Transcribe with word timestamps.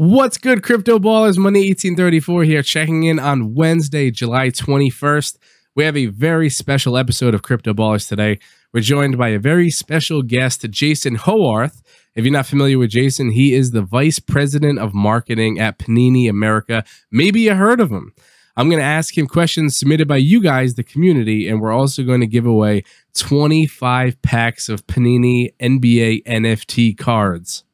What's 0.00 0.38
good, 0.38 0.62
crypto 0.62 1.00
ballers? 1.00 1.38
Money 1.38 1.70
1834 1.70 2.44
here, 2.44 2.62
checking 2.62 3.02
in 3.02 3.18
on 3.18 3.56
Wednesday, 3.56 4.12
July 4.12 4.50
21st. 4.50 5.38
We 5.74 5.82
have 5.82 5.96
a 5.96 6.06
very 6.06 6.48
special 6.48 6.96
episode 6.96 7.34
of 7.34 7.42
Crypto 7.42 7.74
Ballers 7.74 8.08
today. 8.08 8.38
We're 8.72 8.82
joined 8.82 9.18
by 9.18 9.30
a 9.30 9.40
very 9.40 9.70
special 9.70 10.22
guest, 10.22 10.64
Jason 10.70 11.16
Howarth. 11.16 11.82
If 12.14 12.24
you're 12.24 12.32
not 12.32 12.46
familiar 12.46 12.78
with 12.78 12.90
Jason, 12.90 13.32
he 13.32 13.54
is 13.54 13.72
the 13.72 13.82
vice 13.82 14.20
president 14.20 14.78
of 14.78 14.94
marketing 14.94 15.58
at 15.58 15.80
Panini 15.80 16.30
America. 16.30 16.84
Maybe 17.10 17.40
you 17.40 17.56
heard 17.56 17.80
of 17.80 17.90
him. 17.90 18.12
I'm 18.56 18.68
going 18.68 18.80
to 18.80 18.86
ask 18.86 19.18
him 19.18 19.26
questions 19.26 19.76
submitted 19.76 20.06
by 20.06 20.18
you 20.18 20.40
guys, 20.40 20.74
the 20.74 20.84
community, 20.84 21.48
and 21.48 21.60
we're 21.60 21.72
also 21.72 22.04
going 22.04 22.20
to 22.20 22.28
give 22.28 22.46
away 22.46 22.84
25 23.16 24.22
packs 24.22 24.68
of 24.68 24.86
Panini 24.86 25.54
NBA 25.60 26.22
NFT 26.22 26.96
cards. 26.96 27.64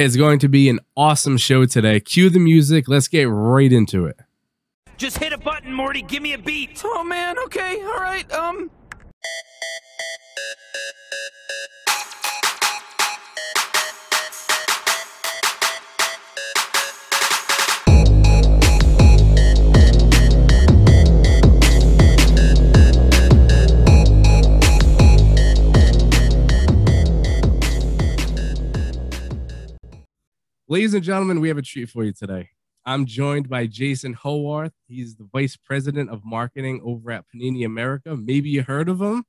It's 0.00 0.16
going 0.16 0.38
to 0.38 0.48
be 0.48 0.70
an 0.70 0.80
awesome 0.96 1.36
show 1.36 1.66
today. 1.66 2.00
Cue 2.00 2.30
the 2.30 2.38
music. 2.38 2.88
Let's 2.88 3.06
get 3.06 3.24
right 3.24 3.70
into 3.70 4.06
it. 4.06 4.18
Just 4.96 5.18
hit 5.18 5.34
a 5.34 5.36
button, 5.36 5.74
Morty. 5.74 6.00
Give 6.00 6.22
me 6.22 6.32
a 6.32 6.38
beat. 6.38 6.80
Oh 6.82 7.04
man, 7.04 7.38
okay, 7.40 7.82
all 7.82 7.98
right. 7.98 8.32
Um 8.32 8.70
Ladies 30.70 30.94
and 30.94 31.02
gentlemen, 31.02 31.40
we 31.40 31.48
have 31.48 31.58
a 31.58 31.62
treat 31.62 31.90
for 31.90 32.04
you 32.04 32.12
today. 32.12 32.48
I'm 32.86 33.04
joined 33.04 33.48
by 33.48 33.66
Jason 33.66 34.12
Howarth. 34.12 34.70
He's 34.86 35.16
the 35.16 35.28
vice 35.32 35.56
president 35.56 36.10
of 36.10 36.24
marketing 36.24 36.80
over 36.84 37.10
at 37.10 37.24
Panini 37.26 37.66
America. 37.66 38.16
Maybe 38.16 38.50
you 38.50 38.62
heard 38.62 38.88
of 38.88 39.02
him. 39.02 39.24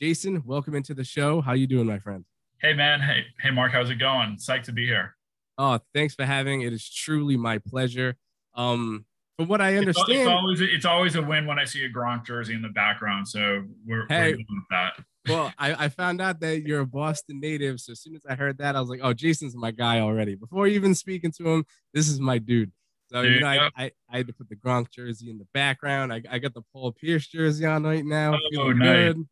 Jason, 0.00 0.42
welcome 0.46 0.74
into 0.74 0.94
the 0.94 1.04
show. 1.04 1.42
How 1.42 1.52
you 1.52 1.66
doing, 1.66 1.84
my 1.86 1.98
friend? 1.98 2.24
Hey 2.62 2.72
man, 2.72 3.00
hey 3.00 3.26
hey 3.42 3.50
Mark, 3.50 3.72
how's 3.72 3.90
it 3.90 3.96
going? 3.96 4.36
Psyched 4.36 4.62
to 4.62 4.72
be 4.72 4.86
here. 4.86 5.14
Oh, 5.58 5.78
thanks 5.94 6.14
for 6.14 6.24
having. 6.24 6.62
It 6.62 6.72
is 6.72 6.90
truly 6.90 7.36
my 7.36 7.58
pleasure. 7.58 8.16
Um, 8.54 9.04
from 9.36 9.48
what 9.48 9.60
I 9.60 9.76
understand, 9.76 10.18
it's, 10.18 10.28
always 10.30 10.60
it's 10.62 10.86
always 10.86 11.14
a 11.14 11.20
win 11.20 11.44
when 11.44 11.58
I 11.58 11.66
see 11.66 11.84
a 11.84 11.90
Gronk 11.90 12.24
jersey 12.24 12.54
in 12.54 12.62
the 12.62 12.70
background. 12.70 13.28
So 13.28 13.64
we're, 13.86 14.06
Hey. 14.08 14.32
we're 14.32 14.38
with 14.38 14.64
that. 14.70 14.94
Well, 15.28 15.52
I, 15.58 15.84
I 15.84 15.88
found 15.88 16.20
out 16.20 16.40
that 16.40 16.62
you're 16.62 16.80
a 16.80 16.86
Boston 16.86 17.40
native. 17.40 17.80
So 17.80 17.92
as 17.92 18.00
soon 18.00 18.14
as 18.16 18.24
I 18.28 18.34
heard 18.34 18.58
that, 18.58 18.76
I 18.76 18.80
was 18.80 18.88
like, 18.88 19.00
oh, 19.02 19.12
Jason's 19.12 19.56
my 19.56 19.70
guy 19.70 20.00
already. 20.00 20.34
Before 20.34 20.66
even 20.66 20.94
speaking 20.94 21.32
to 21.32 21.48
him, 21.48 21.66
this 21.92 22.08
is 22.08 22.20
my 22.20 22.38
dude. 22.38 22.72
So, 23.10 23.20
you 23.20 23.34
Dude, 23.34 23.42
know, 23.42 23.46
I. 23.46 23.70
I, 23.76 23.90
I 24.10 24.16
had 24.16 24.26
to 24.26 24.32
put 24.32 24.48
the 24.48 24.56
Gronk 24.56 24.90
jersey 24.90 25.30
in 25.30 25.38
the 25.38 25.46
background. 25.54 26.12
I, 26.12 26.22
I 26.28 26.38
got 26.40 26.54
the 26.54 26.62
Paul 26.72 26.90
Pierce 26.90 27.28
jersey 27.28 27.64
on 27.64 27.84
right 27.84 28.04
now. 28.04 28.34
Oh, 28.34 28.38
Feeling 28.50 28.78
nice. 28.78 28.88
good. 28.88 29.28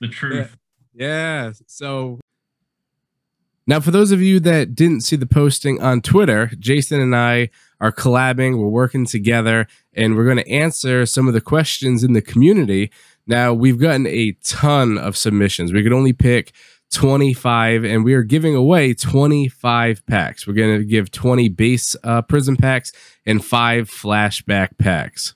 The 0.00 0.08
truth. 0.08 0.56
Yeah. 0.94 1.52
So 1.66 2.20
now, 3.66 3.80
for 3.80 3.90
those 3.90 4.12
of 4.12 4.22
you 4.22 4.38
that 4.40 4.76
didn't 4.76 5.00
see 5.00 5.16
the 5.16 5.26
posting 5.26 5.82
on 5.82 6.00
Twitter, 6.00 6.52
Jason 6.58 7.00
and 7.00 7.16
I 7.16 7.50
are 7.80 7.90
collabing. 7.90 8.58
We're 8.58 8.68
working 8.68 9.04
together, 9.06 9.66
and 9.92 10.14
we're 10.14 10.24
going 10.24 10.36
to 10.36 10.48
answer 10.48 11.04
some 11.04 11.26
of 11.26 11.34
the 11.34 11.40
questions 11.40 12.04
in 12.04 12.12
the 12.12 12.22
community. 12.22 12.92
Now, 13.26 13.52
we've 13.52 13.78
gotten 13.78 14.06
a 14.06 14.32
ton 14.44 14.98
of 14.98 15.16
submissions. 15.16 15.72
We 15.72 15.82
could 15.82 15.92
only 15.92 16.12
pick 16.12 16.52
25, 16.92 17.84
and 17.84 18.04
we 18.04 18.14
are 18.14 18.22
giving 18.22 18.54
away 18.54 18.94
25 18.94 20.06
packs. 20.06 20.46
We're 20.46 20.54
going 20.54 20.78
to 20.78 20.84
give 20.84 21.10
20 21.10 21.48
base 21.48 21.96
uh, 22.04 22.22
prism 22.22 22.56
packs 22.56 22.92
and 23.24 23.44
five 23.44 23.90
flashback 23.90 24.78
packs. 24.78 25.34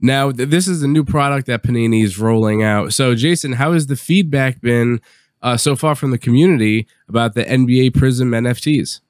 Now, 0.00 0.30
th- 0.30 0.48
this 0.48 0.66
is 0.68 0.82
a 0.82 0.88
new 0.88 1.04
product 1.04 1.46
that 1.48 1.62
Panini 1.62 2.02
is 2.02 2.18
rolling 2.18 2.62
out. 2.62 2.92
So, 2.92 3.14
Jason, 3.14 3.52
how 3.54 3.72
has 3.72 3.88
the 3.88 3.96
feedback 3.96 4.60
been 4.60 5.00
uh, 5.42 5.56
so 5.56 5.76
far 5.76 5.94
from 5.94 6.10
the 6.10 6.18
community 6.18 6.86
about 7.08 7.34
the 7.34 7.44
NBA 7.44 7.94
Prism 7.94 8.30
NFTs? 8.30 9.00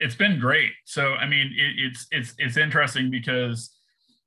It's 0.00 0.14
been 0.14 0.40
great. 0.40 0.72
So 0.84 1.12
I 1.14 1.26
mean, 1.26 1.54
it, 1.54 1.84
it's 1.84 2.06
it's 2.10 2.34
it's 2.38 2.56
interesting 2.56 3.10
because 3.10 3.70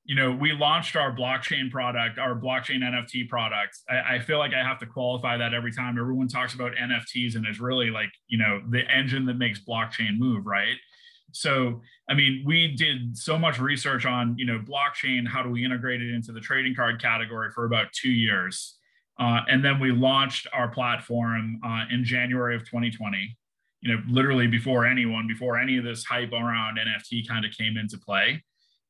you 0.04 0.14
know 0.14 0.30
we 0.30 0.52
launched 0.52 0.96
our 0.96 1.14
blockchain 1.14 1.70
product, 1.70 2.18
our 2.18 2.34
blockchain 2.34 2.80
NFT 2.80 3.28
product. 3.28 3.78
I, 3.88 4.16
I 4.16 4.18
feel 4.18 4.38
like 4.38 4.52
I 4.52 4.62
have 4.62 4.78
to 4.80 4.86
qualify 4.86 5.36
that 5.38 5.54
every 5.54 5.72
time. 5.72 5.98
Everyone 5.98 6.28
talks 6.28 6.54
about 6.54 6.72
NFTs 6.72 7.36
and 7.36 7.46
is 7.46 7.60
really 7.60 7.90
like 7.90 8.10
you 8.28 8.38
know 8.38 8.62
the 8.70 8.82
engine 8.90 9.26
that 9.26 9.34
makes 9.34 9.60
blockchain 9.60 10.18
move, 10.18 10.46
right? 10.46 10.76
So, 11.32 11.80
I 12.08 12.14
mean, 12.14 12.44
we 12.46 12.76
did 12.76 13.18
so 13.18 13.36
much 13.36 13.58
research 13.58 14.06
on, 14.06 14.36
you 14.38 14.46
know, 14.46 14.60
blockchain. 14.60 15.26
How 15.26 15.42
do 15.42 15.50
we 15.50 15.64
integrate 15.64 16.00
it 16.00 16.14
into 16.14 16.30
the 16.30 16.40
trading 16.40 16.76
card 16.76 17.02
category 17.02 17.50
for 17.50 17.64
about 17.64 17.92
two 17.92 18.10
years, 18.10 18.76
uh, 19.18 19.40
and 19.48 19.64
then 19.64 19.80
we 19.80 19.90
launched 19.90 20.46
our 20.52 20.68
platform 20.68 21.60
uh, 21.64 21.84
in 21.90 22.04
January 22.04 22.54
of 22.54 22.62
2020. 22.62 23.36
You 23.80 23.94
know, 23.94 24.02
literally 24.08 24.46
before 24.46 24.86
anyone, 24.86 25.26
before 25.26 25.58
any 25.58 25.76
of 25.76 25.84
this 25.84 26.04
hype 26.04 26.32
around 26.32 26.78
NFT 26.78 27.28
kind 27.28 27.44
of 27.44 27.52
came 27.52 27.76
into 27.76 27.98
play. 27.98 28.42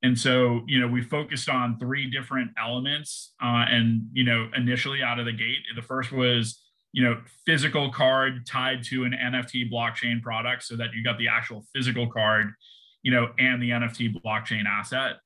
And 0.04 0.19
so, 0.19 0.60
you 0.66 0.78
know, 0.78 0.87
we 0.87 1.00
focused 1.00 1.48
on 1.48 1.78
three 1.78 2.10
different 2.10 2.50
elements. 2.62 3.32
Uh, 3.42 3.65
and, 3.70 4.06
you 4.12 4.22
know, 4.22 4.50
initially 4.54 5.03
out 5.03 5.19
of 5.19 5.25
the 5.25 5.32
gate, 5.32 5.60
the 5.75 5.81
first 5.81 6.12
was, 6.12 6.62
you 6.92 7.03
know, 7.03 7.22
physical 7.47 7.91
card 7.91 8.47
tied 8.47 8.84
to 8.84 9.04
an 9.04 9.15
NFT 9.19 9.72
blockchain 9.72 10.20
product 10.22 10.62
so 10.62 10.76
that 10.76 10.92
you 10.92 11.03
got 11.03 11.16
the 11.16 11.28
actual 11.28 11.65
physical 11.75 12.06
card, 12.06 12.53
you 13.03 13.10
know, 13.10 13.31
and 13.38 13.62
the 13.62 13.70
NFT 13.70 14.15
blockchain 14.22 14.66
asset. 14.66 15.16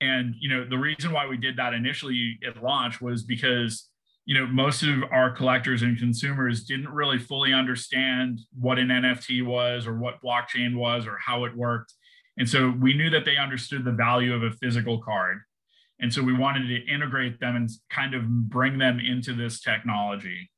And, 0.00 0.34
you 0.40 0.48
know, 0.48 0.68
the 0.68 0.78
reason 0.78 1.12
why 1.12 1.28
we 1.28 1.36
did 1.36 1.56
that 1.58 1.72
initially 1.72 2.36
at 2.44 2.60
launch 2.60 3.00
was 3.00 3.22
because, 3.22 3.88
you 4.26 4.36
know, 4.36 4.48
most 4.48 4.82
of 4.82 5.04
our 5.12 5.30
collectors 5.30 5.82
and 5.82 5.96
consumers 5.96 6.64
didn't 6.64 6.88
really 6.88 7.18
fully 7.18 7.52
understand 7.52 8.40
what 8.58 8.80
an 8.80 8.88
NFT 8.88 9.46
was 9.46 9.86
or 9.86 9.96
what 9.96 10.20
blockchain 10.20 10.74
was 10.74 11.06
or 11.06 11.18
how 11.24 11.44
it 11.44 11.56
worked. 11.56 11.94
And 12.36 12.48
so 12.48 12.70
we 12.80 12.94
knew 12.94 13.10
that 13.10 13.24
they 13.24 13.36
understood 13.36 13.84
the 13.84 13.92
value 13.92 14.34
of 14.34 14.42
a 14.42 14.50
physical 14.50 15.00
card. 15.00 15.38
And 16.00 16.12
so 16.12 16.22
we 16.22 16.32
wanted 16.32 16.66
to 16.68 16.92
integrate 16.92 17.38
them 17.38 17.56
and 17.56 17.70
kind 17.90 18.14
of 18.14 18.26
bring 18.26 18.78
them 18.78 18.98
into 18.98 19.32
this 19.32 19.60
technology. 19.60 20.50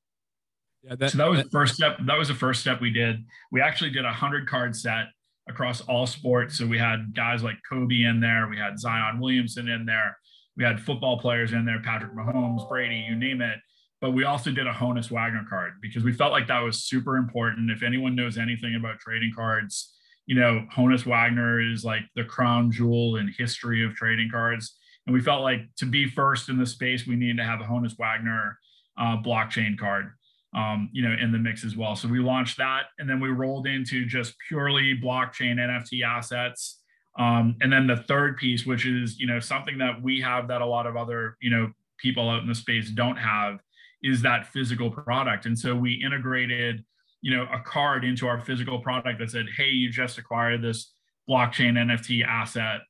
Yeah, 0.83 1.09
so 1.09 1.19
that 1.19 1.31
was 1.31 1.43
the 1.43 1.51
first 1.51 1.75
step. 1.75 1.99
That 2.07 2.17
was 2.17 2.29
the 2.29 2.35
first 2.35 2.61
step 2.61 2.81
we 2.81 2.91
did. 2.91 3.25
We 3.53 3.61
actually 3.61 3.91
did 3.91 4.05
a 4.05 4.13
hundred 4.13 4.49
card 4.49 4.75
set 4.75 5.07
across 5.49 5.81
all 5.83 6.07
sports. 6.07 6.59
So 6.59 6.67
we 6.67 6.79
had 6.79 7.15
guys 7.15 7.43
like 7.43 7.57
Kobe 7.69 8.03
in 8.03 8.21
there. 8.21 8.49
We 8.49 8.57
had 8.57 8.79
Zion 8.79 9.21
Williamson 9.21 9.69
in 9.69 9.85
there. 9.85 10.17
We 10.57 10.65
had 10.65 10.81
football 10.81 11.19
players 11.19 11.53
in 11.53 11.67
there, 11.67 11.81
Patrick 11.83 12.15
Mahomes, 12.15 12.67
Brady, 12.69 13.05
you 13.09 13.15
name 13.15 13.43
it. 13.43 13.59
But 14.01 14.13
we 14.13 14.25
also 14.25 14.51
did 14.51 14.67
a 14.67 14.73
Honus 14.73 15.11
Wagner 15.11 15.45
card 15.49 15.75
because 15.81 16.05
we 16.05 16.13
felt 16.13 16.33
like 16.33 16.49
that 16.49 16.61
was 16.61 16.85
super 16.85 17.17
important. 17.17 17.71
If 17.71 17.83
anyone 17.83 18.15
knows 18.15 18.39
anything 18.39 18.75
about 18.75 18.99
trading 19.01 19.33
cards, 19.35 19.95
you 20.27 20.35
know, 20.35 20.67
Honus 20.75 21.07
Wagner 21.07 21.61
is 21.61 21.85
like 21.85 22.03
the 22.15 22.25
crown 22.25 22.71
jewel 22.71 23.17
in 23.17 23.33
history 23.39 23.85
of 23.85 23.95
trading 23.95 24.29
cards. 24.31 24.77
And 25.07 25.15
we 25.15 25.21
felt 25.21 25.43
like 25.43 25.61
to 25.77 25.87
be 25.87 26.09
first 26.09 26.49
in 26.49 26.59
the 26.59 26.67
space, 26.67 27.07
we 27.07 27.15
needed 27.15 27.37
to 27.39 27.45
have 27.45 27.61
a 27.61 27.65
Honus 27.65 27.97
Wagner 27.97 28.59
uh, 28.99 29.17
blockchain 29.23 29.79
card, 29.79 30.11
um, 30.55 30.91
you 30.93 31.03
know, 31.03 31.15
in 31.21 31.31
the 31.31 31.39
mix 31.39 31.65
as 31.65 31.77
well. 31.77 31.95
So 31.95 32.09
we 32.09 32.19
launched 32.19 32.59
that, 32.59 32.87
and 32.99 33.09
then 33.09 33.21
we 33.21 33.29
rolled 33.29 33.67
into 33.67 34.05
just 34.05 34.35
purely 34.49 34.99
blockchain 35.01 35.57
NFT 35.57 36.03
assets. 36.03 36.81
Um, 37.19 37.57
and 37.61 37.73
then 37.73 37.87
the 37.87 37.97
third 37.97 38.37
piece, 38.37 38.67
which 38.67 38.85
is 38.85 39.19
you 39.19 39.27
know 39.27 39.39
something 39.41 39.79
that 39.79 40.03
we 40.03 40.21
have 40.21 40.49
that 40.49 40.61
a 40.61 40.67
lot 40.67 40.87
of 40.87 40.97
other 40.97 41.37
you 41.41 41.51
know 41.51 41.71
people 41.99 42.29
out 42.29 42.43
in 42.43 42.49
the 42.49 42.55
space 42.55 42.91
don't 42.91 43.17
have, 43.17 43.61
is 44.03 44.23
that 44.23 44.49
physical 44.49 44.91
product. 44.91 45.47
And 45.47 45.59
so 45.59 45.75
we 45.75 46.03
integrated 46.05 46.85
you 47.27 47.37
know 47.37 47.49
a 47.53 47.59
card 47.59 48.05
into 48.05 48.29
our 48.29 48.41
physical 48.41 48.79
product 48.79 49.19
that 49.19 49.31
said, 49.33 49.47
hey, 49.57 49.71
you 49.71 49.91
just 49.91 50.17
acquired 50.17 50.63
this 50.63 50.93
blockchain 51.29 51.73
NFT 51.73 52.25
asset. 52.25 52.83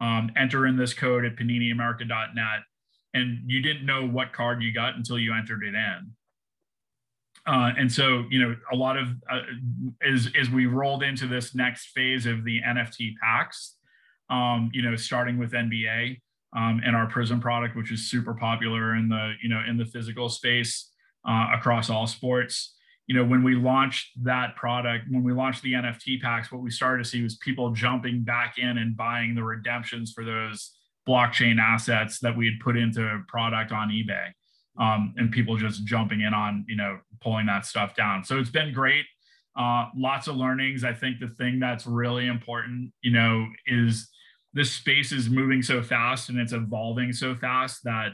Um, 0.00 0.32
enter 0.36 0.66
in 0.66 0.76
this 0.76 0.92
code 0.92 1.24
at 1.24 1.36
paniniamerica.net, 1.36 2.62
and 3.14 3.38
you 3.46 3.62
didn't 3.62 3.86
know 3.86 4.04
what 4.04 4.32
card 4.32 4.60
you 4.64 4.74
got 4.74 4.96
until 4.96 5.16
you 5.16 5.32
entered 5.32 5.62
it 5.62 5.74
in. 5.74 6.10
Uh, 7.46 7.70
and 7.78 7.90
so, 7.90 8.24
you 8.30 8.42
know, 8.42 8.56
a 8.72 8.74
lot 8.74 8.96
of 8.96 9.06
uh, 9.30 9.42
as 10.04 10.28
as 10.36 10.50
we 10.50 10.66
rolled 10.66 11.04
into 11.04 11.28
this 11.28 11.54
next 11.54 11.90
phase 11.94 12.26
of 12.26 12.44
the 12.44 12.60
NFT 12.66 13.12
packs, 13.22 13.76
um, 14.28 14.70
you 14.74 14.82
know, 14.82 14.96
starting 14.96 15.38
with 15.38 15.52
NBA 15.52 16.20
um, 16.56 16.80
and 16.84 16.96
our 16.96 17.06
Prism 17.06 17.40
product, 17.40 17.76
which 17.76 17.92
is 17.92 18.10
super 18.10 18.34
popular 18.34 18.96
in 18.96 19.08
the 19.08 19.34
you 19.40 19.48
know 19.48 19.62
in 19.68 19.76
the 19.76 19.84
physical 19.84 20.28
space 20.28 20.90
uh, 21.24 21.50
across 21.54 21.90
all 21.90 22.08
sports. 22.08 22.74
You 23.06 23.14
know, 23.16 23.24
when 23.24 23.42
we 23.42 23.54
launched 23.54 24.12
that 24.24 24.56
product, 24.56 25.06
when 25.10 25.22
we 25.22 25.32
launched 25.32 25.62
the 25.62 25.74
NFT 25.74 26.22
packs, 26.22 26.50
what 26.50 26.62
we 26.62 26.70
started 26.70 27.04
to 27.04 27.08
see 27.08 27.22
was 27.22 27.36
people 27.36 27.70
jumping 27.72 28.22
back 28.22 28.58
in 28.58 28.78
and 28.78 28.96
buying 28.96 29.34
the 29.34 29.42
redemptions 29.42 30.12
for 30.12 30.24
those 30.24 30.72
blockchain 31.06 31.60
assets 31.60 32.18
that 32.20 32.34
we 32.36 32.46
had 32.46 32.54
put 32.60 32.76
into 32.76 33.02
a 33.02 33.22
product 33.28 33.72
on 33.72 33.90
eBay. 33.90 34.28
Um, 34.78 35.14
and 35.16 35.30
people 35.30 35.56
just 35.56 35.84
jumping 35.84 36.22
in 36.22 36.34
on 36.34 36.64
you 36.66 36.76
know 36.76 36.98
pulling 37.20 37.46
that 37.46 37.64
stuff 37.64 37.94
down. 37.94 38.24
So 38.24 38.38
it's 38.38 38.50
been 38.50 38.72
great. 38.72 39.04
Uh, 39.56 39.86
lots 39.96 40.26
of 40.26 40.36
learnings. 40.36 40.82
I 40.82 40.92
think 40.92 41.20
the 41.20 41.28
thing 41.28 41.60
that's 41.60 41.86
really 41.86 42.26
important, 42.26 42.92
you 43.02 43.12
know, 43.12 43.46
is 43.66 44.08
this 44.52 44.72
space 44.72 45.12
is 45.12 45.28
moving 45.28 45.62
so 45.62 45.82
fast 45.82 46.28
and 46.28 46.38
it's 46.38 46.52
evolving 46.52 47.12
so 47.12 47.34
fast 47.34 47.84
that 47.84 48.12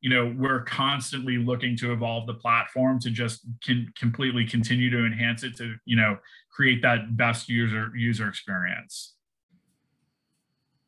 you 0.00 0.10
know 0.10 0.32
we're 0.36 0.62
constantly 0.62 1.38
looking 1.38 1.76
to 1.76 1.92
evolve 1.92 2.26
the 2.26 2.34
platform 2.34 2.98
to 3.00 3.10
just 3.10 3.40
can 3.64 3.92
completely 3.98 4.46
continue 4.46 4.90
to 4.90 5.04
enhance 5.04 5.42
it 5.42 5.56
to 5.56 5.74
you 5.84 5.96
know 5.96 6.18
create 6.50 6.82
that 6.82 7.16
best 7.16 7.48
user 7.48 7.90
user 7.96 8.28
experience. 8.28 9.14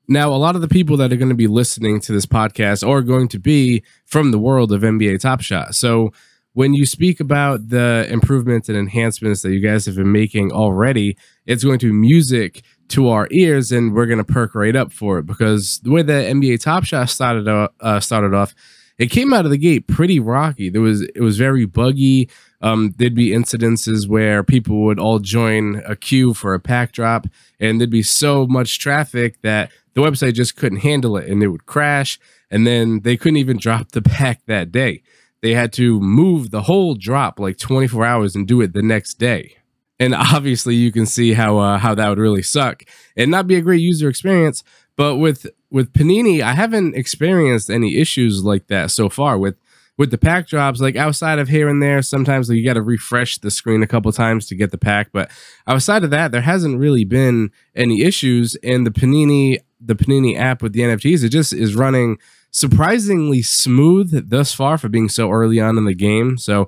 Now 0.09 0.33
a 0.33 0.35
lot 0.35 0.57
of 0.57 0.61
the 0.61 0.69
people 0.69 0.97
that 0.97 1.13
are 1.13 1.17
going 1.17 1.29
to 1.29 1.37
be 1.37 1.47
listening 1.47 2.01
to 2.01 2.13
this 2.13 2.27
podcast 2.27 2.87
are 2.87 3.03
going 3.03 3.29
to 3.29 3.39
be 3.39 3.85
from 4.07 4.31
the 4.31 4.39
world 4.39 4.73
of 4.73 4.83
nba 4.83 5.21
top 5.21 5.41
shot. 5.41 5.75
So 5.75 6.13
when 6.53 6.75
you 6.75 6.85
speak 6.85 7.21
about 7.21 7.69
the 7.69 8.07
improvements 8.11 8.69
and 8.69 8.77
enhancements 8.77 9.43
that 9.43 9.53
you 9.53 9.61
guys 9.61 9.87
have 9.87 9.95
been 9.95 10.11
making 10.11 10.51
already 10.51 11.17
it's 11.47 11.63
going 11.63 11.79
to 11.79 11.87
be 11.87 11.93
music 11.93 12.63
to 12.89 13.09
our 13.09 13.29
ears 13.31 13.71
and 13.71 13.95
we're 13.95 14.07
going 14.07 14.19
to 14.19 14.25
perk 14.25 14.55
right 14.57 14.75
up 14.75 14.93
for 14.93 15.19
it 15.19 15.27
because 15.27 15.79
the 15.85 15.91
way 15.91 16.03
that 16.03 16.27
nba 16.27 16.61
top 16.61 16.85
shot 16.85 17.09
started 17.09 17.49
uh, 17.49 18.01
started 18.01 18.35
off 18.35 18.55
it 19.01 19.11
came 19.11 19.33
out 19.33 19.47
of 19.47 19.51
the 19.51 19.57
gate 19.57 19.89
pretty 19.89 20.21
rocky. 20.21 20.69
There 20.69 20.83
was 20.83 21.01
it 21.01 21.23
was 21.23 21.39
very 21.39 21.65
buggy. 21.65 22.29
Um, 22.61 22.95
there'd 22.99 23.15
be 23.15 23.31
incidences 23.31 24.07
where 24.07 24.45
people 24.45 24.83
would 24.85 25.01
all 25.01 25.19
join 25.19 25.83
a 25.87 25.97
queue 25.97 26.35
for 26.35 26.53
a 26.53 26.61
pack 26.61 26.93
drop, 26.93 27.27
and 27.59 27.81
there'd 27.81 27.89
be 27.91 28.03
so 28.03 28.47
much 28.47 28.79
traffic 28.79 29.41
that 29.41 29.73
the 29.95 30.03
website 30.03 30.35
just 30.35 30.55
couldn't 30.55 30.81
handle 30.81 31.17
it, 31.17 31.31
and 31.31 31.43
it 31.43 31.49
would 31.49 31.65
crash. 31.65 32.21
And 32.51 32.67
then 32.67 33.01
they 33.01 33.17
couldn't 33.17 33.39
even 33.39 33.57
drop 33.57 33.93
the 33.93 34.03
pack 34.03 34.43
that 34.47 34.71
day. 34.71 35.03
They 35.41 35.55
had 35.55 35.73
to 35.75 35.99
move 35.99 36.51
the 36.51 36.63
whole 36.63 36.95
drop 36.95 37.41
like 37.41 37.57
24 37.57 38.05
hours 38.05 38.37
and 38.37 38.47
do 38.47 38.61
it 38.61 38.75
the 38.75 38.83
next 38.83 39.15
day. 39.15 39.57
And 39.99 40.15
obviously, 40.15 40.75
you 40.75 40.93
can 40.93 41.07
see 41.07 41.33
how 41.33 41.57
uh, 41.57 41.79
how 41.79 41.95
that 41.95 42.09
would 42.11 42.19
really 42.19 42.43
suck 42.43 42.83
and 43.17 43.31
not 43.31 43.47
be 43.47 43.57
a 43.57 43.63
great 43.63 43.81
user 43.81 44.11
experience. 44.11 44.63
But 45.01 45.17
with 45.17 45.47
with 45.71 45.95
Panini, 45.95 46.43
I 46.43 46.53
haven't 46.53 46.95
experienced 46.95 47.71
any 47.71 47.97
issues 47.97 48.45
like 48.45 48.67
that 48.67 48.91
so 48.91 49.09
far 49.09 49.39
with 49.39 49.57
with 49.97 50.11
the 50.11 50.19
pack 50.19 50.47
drops. 50.47 50.79
Like 50.79 50.95
outside 50.95 51.39
of 51.39 51.49
here 51.49 51.71
and 51.71 51.83
there, 51.83 52.03
sometimes 52.03 52.51
like, 52.51 52.59
you 52.59 52.65
got 52.67 52.75
to 52.75 52.83
refresh 52.83 53.39
the 53.39 53.51
screen 53.51 53.83
a 53.83 53.87
couple 53.87 54.13
times 54.13 54.45
to 54.49 54.55
get 54.55 54.73
the 54.73 54.77
pack. 54.77 55.09
But 55.11 55.31
outside 55.67 56.05
of 56.05 56.11
that, 56.11 56.33
there 56.33 56.43
hasn't 56.43 56.79
really 56.79 57.07
been 57.07 57.51
any 57.75 58.03
issues. 58.03 58.57
And 58.57 58.87
the 58.87 58.91
Panini 58.91 59.61
the 59.81 59.95
Panini 59.95 60.37
app 60.37 60.61
with 60.61 60.75
the 60.75 60.81
NFTs, 60.81 61.25
it 61.25 61.31
just 61.31 61.55
is 61.55 61.75
running 61.75 62.19
surprisingly 62.51 63.41
smooth 63.41 64.29
thus 64.29 64.53
far 64.53 64.77
for 64.77 64.91
being 64.91 65.09
so 65.09 65.31
early 65.31 65.59
on 65.59 65.79
in 65.79 65.87
the 65.87 65.95
game. 65.95 66.37
So 66.37 66.65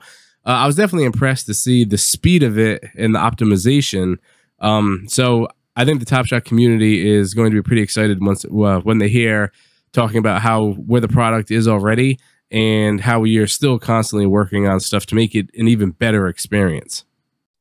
uh, 0.46 0.56
I 0.62 0.66
was 0.66 0.76
definitely 0.76 1.04
impressed 1.04 1.44
to 1.48 1.54
see 1.54 1.84
the 1.84 1.98
speed 1.98 2.42
of 2.42 2.56
it 2.56 2.82
and 2.96 3.14
the 3.14 3.18
optimization. 3.18 4.16
Um, 4.58 5.04
so 5.06 5.48
I 5.76 5.84
think 5.84 6.00
the 6.00 6.06
Top 6.06 6.26
Shot 6.26 6.44
community 6.44 7.08
is 7.08 7.34
going 7.34 7.50
to 7.50 7.54
be 7.54 7.66
pretty 7.66 7.82
excited 7.82 8.24
once 8.24 8.44
uh, 8.44 8.80
when 8.80 8.98
they 8.98 9.08
hear 9.08 9.52
talking 9.92 10.18
about 10.18 10.42
how 10.42 10.72
where 10.72 11.00
the 11.00 11.08
product 11.08 11.50
is 11.50 11.68
already 11.68 12.18
and 12.50 13.00
how 13.00 13.20
we 13.20 13.38
are 13.38 13.46
still 13.46 13.78
constantly 13.78 14.26
working 14.26 14.66
on 14.68 14.80
stuff 14.80 15.06
to 15.06 15.14
make 15.14 15.34
it 15.34 15.48
an 15.54 15.68
even 15.68 15.90
better 15.90 16.28
experience. 16.28 17.04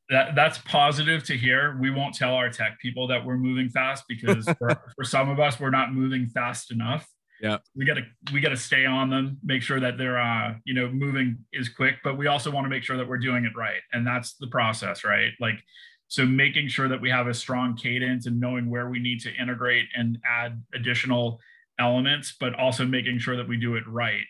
That, 0.10 0.36
that's 0.36 0.58
positive 0.60 1.24
to 1.24 1.38
hear. 1.38 1.78
We 1.80 1.90
won't 1.90 2.14
tell 2.14 2.34
our 2.34 2.50
tech 2.50 2.80
people 2.82 3.08
that 3.08 3.26
we're 3.26 3.38
moving 3.38 3.70
fast 3.70 4.04
because 4.10 4.46
for, 4.60 4.78
for 4.98 5.06
some 5.06 5.30
of 5.30 5.40
us, 5.40 5.58
we're 5.60 5.70
not 5.70 5.94
moving 5.94 6.28
fast 6.28 6.72
enough. 6.72 7.08
Yeah, 7.42 7.58
we 7.76 7.86
gotta 7.86 8.04
we 8.32 8.40
gotta 8.40 8.58
stay 8.58 8.86
on 8.86 9.10
them, 9.10 9.40
make 9.44 9.64
sure 9.64 9.80
that 9.80 9.98
they're 9.98 10.20
uh 10.20 10.54
you 10.64 10.76
know 10.76 10.90
moving 10.90 11.40
is 11.52 11.70
quick, 11.70 11.96
but 12.04 12.16
we 12.16 12.28
also 12.28 12.52
want 12.52 12.66
to 12.66 12.70
make 12.70 12.84
sure 12.84 12.98
that 12.98 13.08
we're 13.08 13.18
doing 13.18 13.46
it 13.46 13.54
right, 13.58 13.82
and 13.94 14.06
that's 14.06 14.34
the 14.34 14.46
process, 14.46 15.04
right? 15.04 15.32
Like 15.40 15.56
so 16.12 16.26
making 16.26 16.68
sure 16.68 16.90
that 16.90 17.00
we 17.00 17.10
have 17.10 17.28
a 17.28 17.34
strong 17.34 17.74
cadence 17.74 18.26
and 18.28 18.38
knowing 18.38 18.70
where 18.70 18.90
we 18.90 19.00
need 19.00 19.22
to 19.22 19.34
integrate 19.34 19.88
and 19.96 20.18
add 20.30 20.62
additional 20.76 21.40
elements, 21.80 22.36
but 22.38 22.54
also 22.54 22.86
making 22.86 23.18
sure 23.18 23.38
that 23.38 23.48
we 23.48 23.56
do 23.56 23.76
it 23.76 23.84
right. 23.88 24.26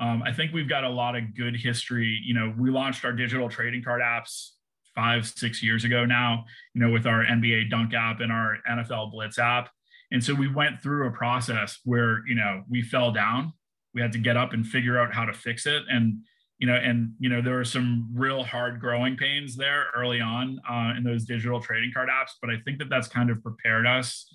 Um, 0.00 0.22
I 0.22 0.32
think 0.32 0.52
we've 0.54 0.68
got 0.68 0.84
a 0.84 0.88
lot 0.88 1.16
of 1.16 1.34
good 1.34 1.56
history. 1.56 2.20
You 2.24 2.32
know, 2.32 2.54
we 2.56 2.70
launched 2.70 3.04
our 3.04 3.12
digital 3.12 3.48
trading 3.48 3.82
card 3.82 4.02
apps 4.02 4.50
five, 4.94 5.26
six 5.26 5.64
years 5.64 5.82
ago 5.82 6.04
now, 6.04 6.44
you 6.74 6.80
know, 6.80 6.92
with 6.92 7.08
our 7.08 7.24
NBA 7.24 7.70
Dunk 7.70 7.92
app 7.92 8.20
and 8.20 8.30
our 8.30 8.58
NFL 8.70 9.10
Blitz 9.10 9.40
app. 9.40 9.68
And 10.12 10.22
so 10.22 10.32
we 10.32 10.46
went 10.46 10.80
through 10.80 11.08
a 11.08 11.10
process 11.10 11.80
where, 11.82 12.24
you 12.28 12.36
know, 12.36 12.62
we 12.70 12.82
fell 12.82 13.10
down. 13.10 13.52
We 13.94 14.00
had 14.00 14.12
to 14.12 14.18
get 14.18 14.36
up 14.36 14.52
and 14.52 14.64
figure 14.64 14.96
out 14.96 15.12
how 15.12 15.24
to 15.24 15.32
fix 15.32 15.66
it. 15.66 15.82
And 15.90 16.20
you 16.58 16.66
know, 16.66 16.74
and 16.74 17.12
you 17.18 17.28
know, 17.28 17.42
there 17.42 17.54
were 17.54 17.64
some 17.64 18.08
real 18.14 18.42
hard 18.42 18.80
growing 18.80 19.16
pains 19.16 19.56
there 19.56 19.86
early 19.94 20.20
on 20.20 20.58
uh, 20.68 20.94
in 20.96 21.04
those 21.04 21.24
digital 21.24 21.60
trading 21.60 21.90
card 21.92 22.08
apps. 22.08 22.30
But 22.40 22.50
I 22.50 22.56
think 22.64 22.78
that 22.78 22.88
that's 22.88 23.08
kind 23.08 23.30
of 23.30 23.42
prepared 23.42 23.86
us, 23.86 24.26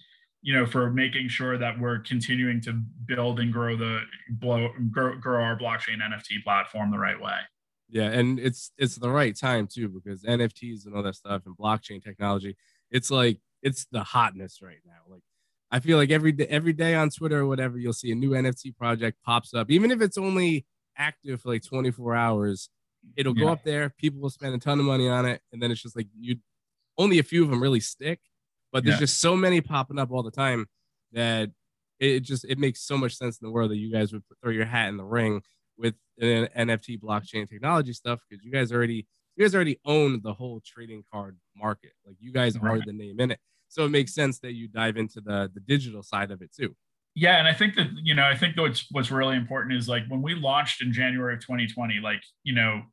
you 0.41 0.53
know, 0.53 0.65
for 0.65 0.91
making 0.91 1.29
sure 1.29 1.57
that 1.57 1.79
we're 1.79 1.99
continuing 1.99 2.61
to 2.61 2.79
build 3.07 3.39
and 3.39 3.51
grow 3.51 3.75
the 3.75 4.01
blow 4.29 4.69
grow, 4.91 5.17
grow 5.17 5.43
our 5.43 5.57
blockchain 5.57 5.97
NFT 5.97 6.43
platform 6.43 6.91
the 6.91 6.99
right 6.99 7.19
way. 7.19 7.39
Yeah, 7.89 8.09
and 8.09 8.39
it's 8.39 8.71
it's 8.77 8.95
the 8.95 9.09
right 9.09 9.37
time 9.37 9.67
too 9.67 9.89
because 9.89 10.23
NFTs 10.23 10.85
and 10.85 10.95
all 10.95 11.03
that 11.03 11.15
stuff 11.15 11.41
and 11.45 11.57
blockchain 11.57 12.03
technology, 12.03 12.55
it's 12.91 13.09
like 13.09 13.39
it's 13.63 13.87
the 13.91 14.03
hotness 14.03 14.59
right 14.61 14.79
now. 14.85 15.11
Like 15.11 15.23
I 15.71 15.79
feel 15.79 15.97
like 15.97 16.11
every 16.11 16.33
day 16.33 16.45
every 16.49 16.73
day 16.73 16.93
on 16.93 17.09
Twitter 17.09 17.39
or 17.39 17.47
whatever, 17.47 17.79
you'll 17.79 17.93
see 17.93 18.11
a 18.11 18.15
new 18.15 18.29
NFT 18.31 18.77
project 18.77 19.17
pops 19.25 19.55
up, 19.55 19.71
even 19.71 19.89
if 19.89 20.01
it's 20.01 20.19
only 20.19 20.65
active 21.01 21.41
for 21.41 21.49
like 21.49 21.63
24 21.63 22.15
hours. 22.15 22.69
It'll 23.17 23.33
go 23.33 23.47
up 23.47 23.63
there, 23.63 23.89
people 23.97 24.21
will 24.21 24.29
spend 24.29 24.53
a 24.53 24.59
ton 24.59 24.79
of 24.79 24.85
money 24.85 25.09
on 25.09 25.25
it, 25.25 25.41
and 25.51 25.61
then 25.61 25.71
it's 25.71 25.81
just 25.81 25.95
like 25.95 26.07
you 26.19 26.35
only 26.99 27.17
a 27.17 27.23
few 27.23 27.43
of 27.43 27.49
them 27.49 27.61
really 27.61 27.79
stick, 27.79 28.19
but 28.71 28.83
there's 28.83 28.97
yeah. 28.97 29.01
just 29.01 29.19
so 29.19 29.35
many 29.35 29.59
popping 29.59 29.97
up 29.97 30.11
all 30.11 30.21
the 30.21 30.29
time 30.29 30.67
that 31.13 31.49
it 31.99 32.21
just 32.21 32.45
it 32.45 32.59
makes 32.59 32.81
so 32.81 32.97
much 32.97 33.15
sense 33.15 33.39
in 33.39 33.47
the 33.47 33.51
world 33.51 33.71
that 33.71 33.77
you 33.77 33.91
guys 33.91 34.13
would 34.13 34.23
throw 34.43 34.51
your 34.51 34.65
hat 34.65 34.89
in 34.89 34.97
the 34.97 35.03
ring 35.03 35.41
with 35.77 35.95
an 36.19 36.47
NFT 36.55 36.99
blockchain 36.99 37.49
technology 37.49 37.93
stuff 37.93 38.19
because 38.29 38.43
you 38.43 38.51
guys 38.51 38.71
already 38.71 39.07
you 39.35 39.45
guys 39.45 39.55
already 39.55 39.79
own 39.85 40.21
the 40.23 40.33
whole 40.33 40.61
trading 40.65 41.03
card 41.11 41.37
market. 41.55 41.93
Like 42.05 42.17
you 42.19 42.31
guys 42.31 42.59
right. 42.59 42.77
are 42.77 42.85
the 42.85 42.93
name 42.93 43.19
in 43.19 43.31
it. 43.31 43.39
So 43.69 43.85
it 43.85 43.89
makes 43.89 44.13
sense 44.13 44.39
that 44.39 44.53
you 44.53 44.67
dive 44.67 44.97
into 44.97 45.21
the 45.21 45.49
the 45.53 45.61
digital 45.61 46.03
side 46.03 46.31
of 46.31 46.41
it 46.41 46.51
too. 46.53 46.75
Yeah, 47.13 47.37
and 47.39 47.47
I 47.47 47.53
think 47.53 47.75
that 47.75 47.87
you 48.01 48.15
know, 48.15 48.23
I 48.23 48.35
think 48.35 48.57
what's 48.57 48.85
what's 48.91 49.11
really 49.11 49.35
important 49.35 49.77
is 49.77 49.89
like 49.89 50.03
when 50.07 50.21
we 50.21 50.33
launched 50.35 50.81
in 50.81 50.93
January 50.93 51.33
of 51.33 51.41
2020, 51.41 51.99
like 52.01 52.21
you 52.43 52.53
know, 52.53 52.83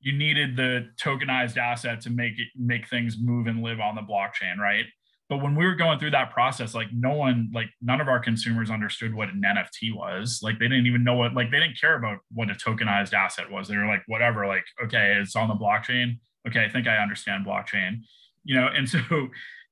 you 0.00 0.12
needed 0.12 0.56
the 0.56 0.88
tokenized 1.02 1.56
asset 1.56 2.00
to 2.02 2.10
make 2.10 2.34
it 2.34 2.48
make 2.56 2.88
things 2.88 3.16
move 3.20 3.46
and 3.46 3.62
live 3.62 3.80
on 3.80 3.96
the 3.96 4.02
blockchain, 4.02 4.58
right? 4.58 4.84
But 5.28 5.38
when 5.42 5.56
we 5.56 5.64
were 5.64 5.74
going 5.74 5.98
through 5.98 6.10
that 6.10 6.32
process, 6.32 6.74
like 6.74 6.88
no 6.92 7.12
one, 7.14 7.50
like 7.54 7.70
none 7.80 8.00
of 8.00 8.08
our 8.08 8.20
consumers 8.20 8.70
understood 8.70 9.14
what 9.14 9.30
an 9.30 9.42
NFT 9.42 9.94
was. 9.94 10.40
Like 10.42 10.58
they 10.58 10.68
didn't 10.68 10.86
even 10.86 11.02
know 11.02 11.14
what, 11.14 11.32
like 11.34 11.50
they 11.50 11.58
didn't 11.58 11.80
care 11.80 11.96
about 11.96 12.18
what 12.30 12.50
a 12.50 12.54
tokenized 12.54 13.14
asset 13.14 13.50
was. 13.50 13.66
They 13.66 13.76
were 13.76 13.86
like, 13.86 14.02
whatever, 14.06 14.46
like 14.46 14.64
okay, 14.84 15.16
it's 15.20 15.34
on 15.34 15.48
the 15.48 15.54
blockchain. 15.54 16.18
Okay, 16.46 16.62
I 16.64 16.68
think 16.68 16.86
I 16.86 16.98
understand 16.98 17.46
blockchain. 17.46 18.00
You 18.44 18.56
know, 18.56 18.68
and 18.68 18.88
so 18.88 19.00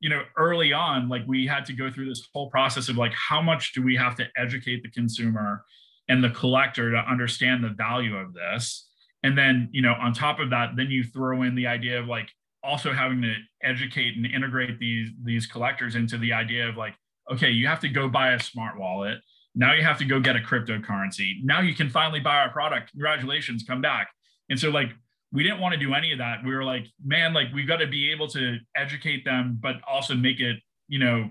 you 0.03 0.11
know 0.11 0.23
early 0.37 0.73
on 0.73 1.09
like 1.09 1.23
we 1.27 1.47
had 1.47 1.65
to 1.65 1.73
go 1.73 1.91
through 1.91 2.09
this 2.09 2.29
whole 2.35 2.51
process 2.51 2.89
of 2.89 2.97
like 2.97 3.13
how 3.15 3.41
much 3.41 3.73
do 3.73 3.83
we 3.83 3.97
have 3.97 4.17
to 4.17 4.27
educate 4.37 4.83
the 4.83 4.91
consumer 4.91 5.65
and 6.09 6.23
the 6.23 6.31
collector 6.31 6.91
to 6.91 6.99
understand 6.99 7.63
the 7.63 7.71
value 7.71 8.17
of 8.17 8.35
this? 8.35 8.91
And 9.23 9.39
then 9.39 9.69
you 9.73 9.81
know 9.81 9.95
on 9.95 10.13
top 10.13 10.41
of 10.41 10.51
that 10.51 10.71
then 10.77 10.91
you 10.91 11.05
throw 11.05 11.43
in 11.43 11.55
the 11.55 11.69
idea 11.69 12.01
of 12.01 12.09
like 12.09 12.29
also 12.65 12.93
having 12.93 13.23
to 13.23 13.35
educate 13.63 14.17
and 14.17 14.27
integrate 14.27 14.81
these 14.81 15.11
these 15.23 15.47
collectors 15.47 15.95
into 15.95 16.19
the 16.19 16.33
idea 16.33 16.69
of 16.69 16.77
like 16.77 16.95
okay 17.31 17.51
you 17.51 17.69
have 17.69 17.81
to 17.81 17.89
go 17.89 18.09
buy 18.09 18.33
a 18.33 18.41
smart 18.41 18.79
wallet. 18.79 19.19
Now 19.55 19.73
you 19.73 19.85
have 19.85 19.99
to 19.99 20.05
go 20.05 20.19
get 20.19 20.35
a 20.35 20.41
cryptocurrency. 20.41 21.45
Now 21.45 21.61
you 21.61 21.77
can 21.77 21.89
finally 21.89 22.21
buy 22.21 22.39
our 22.39 22.51
product. 22.51 22.91
Congratulations 22.91 23.65
come 23.69 23.81
back. 23.81 24.09
And 24.51 24.59
so 24.59 24.71
like 24.71 24.91
we 25.33 25.43
didn't 25.43 25.61
want 25.61 25.73
to 25.73 25.81
do 25.81 25.95
any 25.95 26.13
of 26.13 26.19
that. 26.19 26.45
We 26.45 26.55
were 26.55 26.65
like, 26.65 26.87
man, 27.05 27.33
like 27.33 27.49
we've 27.55 27.67
got 27.67 27.79
to 27.79 27.87
be 27.87 28.13
able 28.13 28.29
to 28.29 28.59
educate 28.77 29.25
them, 29.25 29.59
but 29.61 29.77
also 29.89 30.15
make 30.15 30.41
it, 30.41 30.57
you 30.89 30.99
know, 30.99 31.31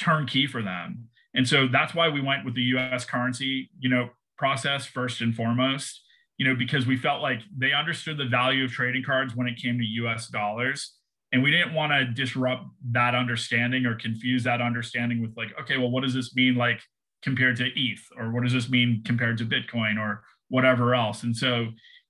turnkey 0.00 0.46
for 0.46 0.62
them. 0.62 1.08
And 1.34 1.46
so 1.46 1.68
that's 1.68 1.94
why 1.94 2.08
we 2.08 2.22
went 2.22 2.44
with 2.44 2.54
the 2.54 2.62
US 2.62 3.04
currency, 3.04 3.70
you 3.78 3.90
know, 3.90 4.08
process 4.38 4.86
first 4.86 5.20
and 5.20 5.34
foremost, 5.34 6.00
you 6.38 6.46
know, 6.46 6.54
because 6.54 6.86
we 6.86 6.96
felt 6.96 7.20
like 7.20 7.40
they 7.56 7.72
understood 7.72 8.16
the 8.16 8.24
value 8.24 8.64
of 8.64 8.72
trading 8.72 9.02
cards 9.04 9.36
when 9.36 9.46
it 9.46 9.60
came 9.60 9.78
to 9.78 9.84
US 9.84 10.28
dollars. 10.28 10.94
And 11.30 11.42
we 11.42 11.50
didn't 11.50 11.74
want 11.74 11.92
to 11.92 12.06
disrupt 12.06 12.64
that 12.92 13.14
understanding 13.14 13.84
or 13.84 13.94
confuse 13.94 14.44
that 14.44 14.62
understanding 14.62 15.20
with 15.20 15.36
like, 15.36 15.48
okay, 15.60 15.76
well, 15.76 15.90
what 15.90 16.02
does 16.02 16.14
this 16.14 16.34
mean 16.34 16.54
like 16.54 16.80
compared 17.22 17.56
to 17.56 17.66
ETH? 17.66 18.02
Or 18.16 18.32
what 18.32 18.44
does 18.44 18.54
this 18.54 18.70
mean 18.70 19.02
compared 19.04 19.36
to 19.38 19.44
Bitcoin 19.44 19.98
or 19.98 20.22
whatever 20.48 20.94
else? 20.94 21.24
And 21.24 21.36
so, 21.36 21.66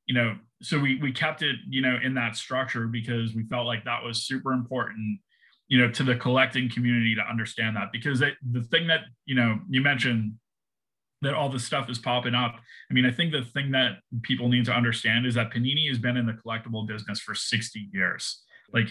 you 0.06 0.14
know, 0.14 0.37
so 0.62 0.78
we 0.78 0.96
we 0.96 1.12
kept 1.12 1.42
it 1.42 1.56
you 1.68 1.80
know 1.80 1.98
in 2.02 2.14
that 2.14 2.36
structure 2.36 2.86
because 2.86 3.34
we 3.34 3.44
felt 3.44 3.66
like 3.66 3.84
that 3.84 4.02
was 4.02 4.24
super 4.24 4.52
important 4.52 5.20
you 5.68 5.78
know 5.78 5.90
to 5.90 6.02
the 6.02 6.16
collecting 6.16 6.70
community 6.70 7.14
to 7.14 7.22
understand 7.22 7.76
that 7.76 7.92
because 7.92 8.20
it, 8.20 8.34
the 8.52 8.62
thing 8.62 8.86
that 8.86 9.00
you 9.24 9.34
know 9.34 9.58
you 9.68 9.80
mentioned 9.80 10.32
that 11.20 11.34
all 11.34 11.48
this 11.48 11.64
stuff 11.64 11.90
is 11.90 11.98
popping 11.98 12.34
up 12.34 12.56
i 12.90 12.94
mean 12.94 13.04
i 13.04 13.10
think 13.10 13.32
the 13.32 13.42
thing 13.42 13.70
that 13.70 13.98
people 14.22 14.48
need 14.48 14.64
to 14.64 14.72
understand 14.72 15.26
is 15.26 15.34
that 15.34 15.50
panini 15.50 15.88
has 15.88 15.98
been 15.98 16.16
in 16.16 16.26
the 16.26 16.32
collectible 16.32 16.86
business 16.86 17.20
for 17.20 17.34
60 17.34 17.88
years 17.92 18.42
Like 18.72 18.88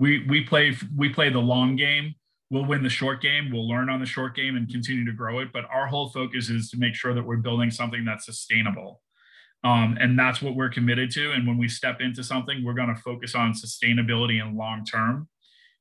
we 0.00 0.24
we 0.26 0.42
play 0.42 0.76
we 0.96 1.10
play 1.10 1.28
the 1.28 1.38
long 1.38 1.76
game. 1.76 2.14
We'll 2.50 2.64
win 2.64 2.82
the 2.82 2.90
short 2.90 3.20
game. 3.20 3.50
We'll 3.52 3.68
learn 3.68 3.88
on 3.88 4.00
the 4.00 4.06
short 4.06 4.34
game 4.34 4.56
and 4.56 4.68
continue 4.68 5.04
to 5.04 5.12
grow 5.12 5.38
it. 5.38 5.52
But 5.52 5.66
our 5.72 5.86
whole 5.86 6.08
focus 6.08 6.50
is 6.50 6.68
to 6.70 6.78
make 6.78 6.96
sure 6.96 7.14
that 7.14 7.24
we're 7.24 7.36
building 7.36 7.70
something 7.70 8.04
that's 8.04 8.26
sustainable. 8.26 9.00
Um, 9.62 9.98
and 10.00 10.18
that's 10.18 10.40
what 10.40 10.54
we're 10.54 10.70
committed 10.70 11.10
to. 11.12 11.32
And 11.32 11.46
when 11.46 11.58
we 11.58 11.68
step 11.68 12.00
into 12.00 12.24
something, 12.24 12.64
we're 12.64 12.74
going 12.74 12.94
to 12.94 13.00
focus 13.02 13.34
on 13.34 13.52
sustainability 13.52 14.42
and 14.42 14.56
long 14.56 14.84
term. 14.84 15.28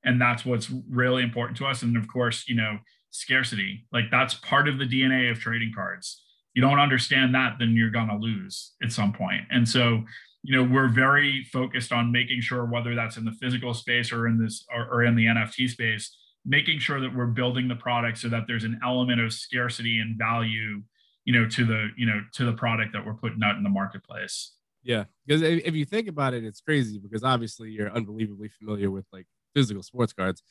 And 0.04 0.22
that's 0.22 0.46
what's 0.46 0.70
really 0.90 1.24
important 1.24 1.58
to 1.60 1.66
us. 1.66 1.82
And 1.82 1.96
of 1.98 2.08
course, 2.08 2.46
you 2.48 2.56
know, 2.56 2.80
scarcity. 3.12 3.86
Like 3.92 4.06
that's 4.12 4.34
part 4.36 4.68
of 4.68 4.78
the 4.78 4.86
DNA 4.86 5.32
of 5.32 5.40
trading 5.40 5.72
cards. 5.74 6.24
You 6.54 6.62
don't 6.62 6.80
understand 6.80 7.34
that, 7.36 7.56
then 7.60 7.76
you're 7.76 7.90
going 7.90 8.10
to 8.10 8.18
lose 8.18 8.74
at 8.84 8.92
some 8.92 9.14
point. 9.14 9.44
And 9.50 9.68
so, 9.68 10.04
you 10.44 10.56
know, 10.56 10.64
we're 10.64 10.88
very 10.88 11.46
focused 11.52 11.92
on 11.92 12.12
making 12.12 12.42
sure 12.42 12.66
whether 12.66 12.96
that's 12.96 13.18
in 13.18 13.26
the 13.26 13.36
physical 13.40 13.74
space 13.74 14.12
or 14.12 14.28
in 14.28 14.42
this 14.42 14.66
or, 14.74 14.88
or 14.88 15.04
in 15.04 15.16
the 15.16 15.26
NFT 15.26 15.70
space, 15.70 16.16
making 16.46 16.80
sure 16.80 17.00
that 17.02 17.16
we're 17.16 17.28
building 17.28 17.68
the 17.68 17.76
product 17.76 18.18
so 18.18 18.30
that 18.30 18.44
there's 18.48 18.64
an 18.64 18.80
element 18.84 19.22
of 19.22 19.34
scarcity 19.34 20.00
and 20.00 20.18
value, 20.18 20.82
you 21.30 21.40
know, 21.40 21.48
to 21.48 21.64
the, 21.64 21.90
you 21.96 22.08
know, 22.08 22.24
to 22.34 22.44
the 22.44 22.54
product 22.54 22.92
that 22.92 23.06
we're 23.06 23.14
putting 23.14 23.44
out 23.44 23.56
in 23.56 23.62
the 23.62 23.70
marketplace. 23.70 24.54
Yeah, 24.82 25.04
because 25.28 25.44
if 25.44 25.76
you 25.76 25.86
think 25.86 26.08
about 26.08 26.34
it, 26.34 26.44
it's 26.44 26.60
crazy 26.60 26.98
because 26.98 27.24
obviously 27.24 27.70
you're 27.70 27.92
unbelievably 27.92 28.50
familiar 28.58 28.90
with 28.90 29.06
like 29.14 29.28
physical 29.54 29.84
sports 29.84 30.12
cards. 30.12 30.42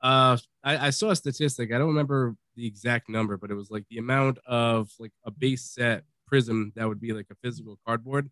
Uh, 0.00 0.36
I, 0.62 0.86
I, 0.86 0.90
saw 0.90 1.10
a 1.10 1.16
statistic. 1.16 1.72
I 1.72 1.78
don't 1.78 1.88
remember 1.88 2.36
the 2.54 2.64
exact 2.64 3.08
number, 3.08 3.38
but 3.38 3.50
it 3.50 3.54
was 3.54 3.72
like 3.72 3.86
the 3.90 3.98
amount 3.98 4.38
of 4.46 4.92
like 5.00 5.10
a 5.24 5.32
base 5.32 5.64
set 5.64 6.04
prism 6.28 6.72
that 6.76 6.86
would 6.86 7.00
be 7.00 7.12
like 7.12 7.26
a 7.32 7.36
physical 7.42 7.76
cardboard 7.84 8.30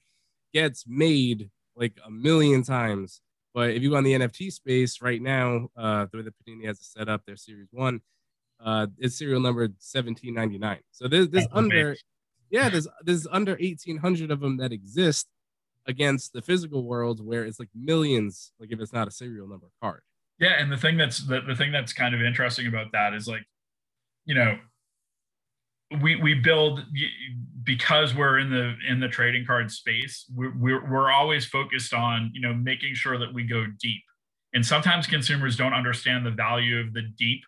gets 0.54 0.84
made 0.86 1.50
like 1.74 1.98
a 2.06 2.10
million 2.12 2.62
times. 2.62 3.22
But 3.54 3.70
if 3.70 3.82
you 3.82 3.90
go 3.90 3.96
on 3.96 4.04
the 4.04 4.12
NFT 4.12 4.52
space 4.52 5.02
right 5.02 5.20
now, 5.20 5.66
uh, 5.76 6.06
the 6.12 6.18
way 6.18 6.22
the 6.22 6.30
Panini 6.30 6.64
has 6.66 6.78
it 6.78 6.84
set 6.84 7.08
up, 7.08 7.22
their 7.26 7.36
Series 7.36 7.70
One, 7.72 8.02
uh, 8.64 8.86
it's 8.98 9.18
serial 9.18 9.40
number 9.40 9.62
1799. 9.62 10.78
So 10.90 11.08
there's 11.08 11.28
there's 11.28 11.46
under, 11.52 11.96
yeah, 12.50 12.68
there's 12.68 12.88
there's 13.02 13.26
under 13.30 13.52
1800 13.52 14.30
of 14.30 14.40
them 14.40 14.56
that 14.58 14.72
exist 14.72 15.28
against 15.86 16.32
the 16.32 16.42
physical 16.42 16.84
world 16.84 17.24
where 17.24 17.44
it's 17.44 17.58
like 17.58 17.70
millions, 17.74 18.52
like 18.58 18.72
if 18.72 18.80
it's 18.80 18.92
not 18.92 19.08
a 19.08 19.10
serial 19.10 19.48
number 19.48 19.66
card. 19.80 20.02
Yeah, 20.38 20.60
and 20.60 20.70
the 20.70 20.76
thing 20.76 20.96
that's 20.96 21.26
the, 21.26 21.40
the 21.40 21.54
thing 21.54 21.72
that's 21.72 21.92
kind 21.92 22.14
of 22.14 22.22
interesting 22.22 22.66
about 22.66 22.92
that 22.92 23.14
is 23.14 23.26
like, 23.26 23.42
you 24.24 24.34
know, 24.34 24.58
we 26.02 26.16
we 26.16 26.34
build 26.34 26.84
because 27.64 28.14
we're 28.14 28.38
in 28.38 28.50
the 28.50 28.74
in 28.88 29.00
the 29.00 29.08
trading 29.08 29.46
card 29.46 29.70
space. 29.70 30.26
We're 30.34 30.52
we're, 30.56 30.90
we're 30.90 31.10
always 31.10 31.46
focused 31.46 31.94
on 31.94 32.30
you 32.34 32.40
know 32.40 32.54
making 32.54 32.94
sure 32.94 33.18
that 33.18 33.32
we 33.32 33.44
go 33.44 33.66
deep, 33.80 34.02
and 34.52 34.64
sometimes 34.64 35.06
consumers 35.06 35.56
don't 35.56 35.72
understand 35.72 36.26
the 36.26 36.30
value 36.30 36.80
of 36.80 36.92
the 36.92 37.02
deep 37.16 37.42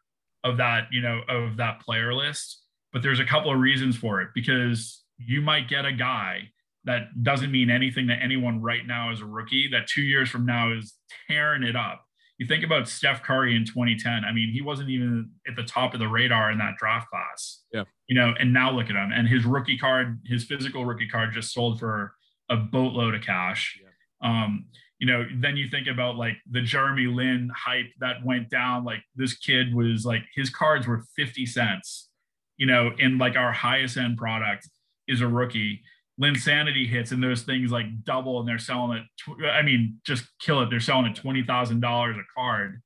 of 0.45 0.57
that 0.57 0.89
you 0.91 1.01
know 1.01 1.21
of 1.29 1.57
that 1.57 1.81
player 1.81 2.15
list. 2.15 2.63
But 2.93 3.03
there's 3.03 3.21
a 3.21 3.25
couple 3.25 3.53
of 3.53 3.61
reasons 3.61 3.97
for 3.97 4.21
it 4.21 4.31
because 4.35 5.05
you 5.17 5.41
might 5.41 5.69
get 5.69 5.85
a 5.85 5.93
guy 5.93 6.51
that 6.85 7.23
doesn't 7.23 7.53
mean 7.53 7.71
anything 7.71 8.09
to 8.09 8.15
anyone 8.15 8.63
right 8.63 8.87
now 8.87 9.13
as 9.13 9.21
a 9.21 9.27
rookie 9.27 9.69
that 9.71 9.87
two 9.87 10.03
years 10.03 10.29
from 10.29 10.47
now 10.47 10.73
is 10.73 10.95
tearing 11.29 11.63
it 11.63 11.77
up 11.77 12.05
you 12.41 12.47
think 12.47 12.65
about 12.65 12.89
Steph 12.89 13.23
Curry 13.23 13.55
in 13.55 13.67
2010. 13.67 14.25
I 14.25 14.33
mean, 14.33 14.51
he 14.51 14.63
wasn't 14.63 14.89
even 14.89 15.31
at 15.47 15.57
the 15.57 15.63
top 15.63 15.93
of 15.93 16.01
the 16.01 16.09
radar 16.09 16.51
in 16.51 16.57
that 16.57 16.77
draft 16.79 17.11
class. 17.11 17.61
Yeah. 17.71 17.85
You 18.09 18.15
know, 18.15 18.33
and 18.41 18.55
now 18.55 18.71
look 18.71 18.87
at 18.89 18.97
him. 18.97 19.13
And 19.15 19.29
his 19.29 19.45
rookie 19.45 19.77
card, 19.77 20.23
his 20.25 20.45
physical 20.45 20.87
rookie 20.87 21.07
card 21.07 21.35
just 21.35 21.53
sold 21.53 21.79
for 21.79 22.15
a 22.49 22.57
boatload 22.57 23.15
of 23.15 23.21
cash. 23.21 23.79
Yeah. 23.83 24.27
Um, 24.27 24.65
you 25.01 25.07
know, 25.07 25.27
then 25.35 25.57
you 25.57 25.69
think 25.69 25.89
about 25.89 26.17
like 26.17 26.37
the 26.49 26.61
Jeremy 26.61 27.07
Lin 27.07 27.51
hype 27.57 27.91
that 28.01 28.23
went 28.23 28.51
down. 28.51 28.85
Like 28.85 29.03
this 29.17 29.35
kid 29.35 29.75
was 29.75 30.05
like 30.05 30.23
his 30.35 30.51
cards 30.51 30.87
were 30.87 31.05
50 31.17 31.47
cents, 31.47 32.11
you 32.59 32.67
know, 32.67 32.91
in 32.99 33.17
like 33.17 33.35
our 33.35 33.51
highest 33.51 33.97
end 33.97 34.19
product 34.19 34.69
is 35.09 35.23
a 35.23 35.27
rookie. 35.27 35.81
Linsanity 36.21 36.87
hits 36.87 37.13
and 37.13 37.23
those 37.23 37.43
things 37.43 37.73
like 37.73 37.87
double 38.05 38.41
and 38.41 38.49
they're 38.49 38.59
selling 38.59 38.99
it. 38.99 39.47
I 39.47 39.63
mean, 39.63 39.99
just 40.05 40.27
kill 40.39 40.61
it. 40.61 40.69
They're 40.69 40.81
selling 40.81 41.07
at 41.07 41.17
twenty 41.17 41.43
thousand 41.43 41.81
dollars 41.81 42.17
a 42.17 42.39
card 42.39 42.83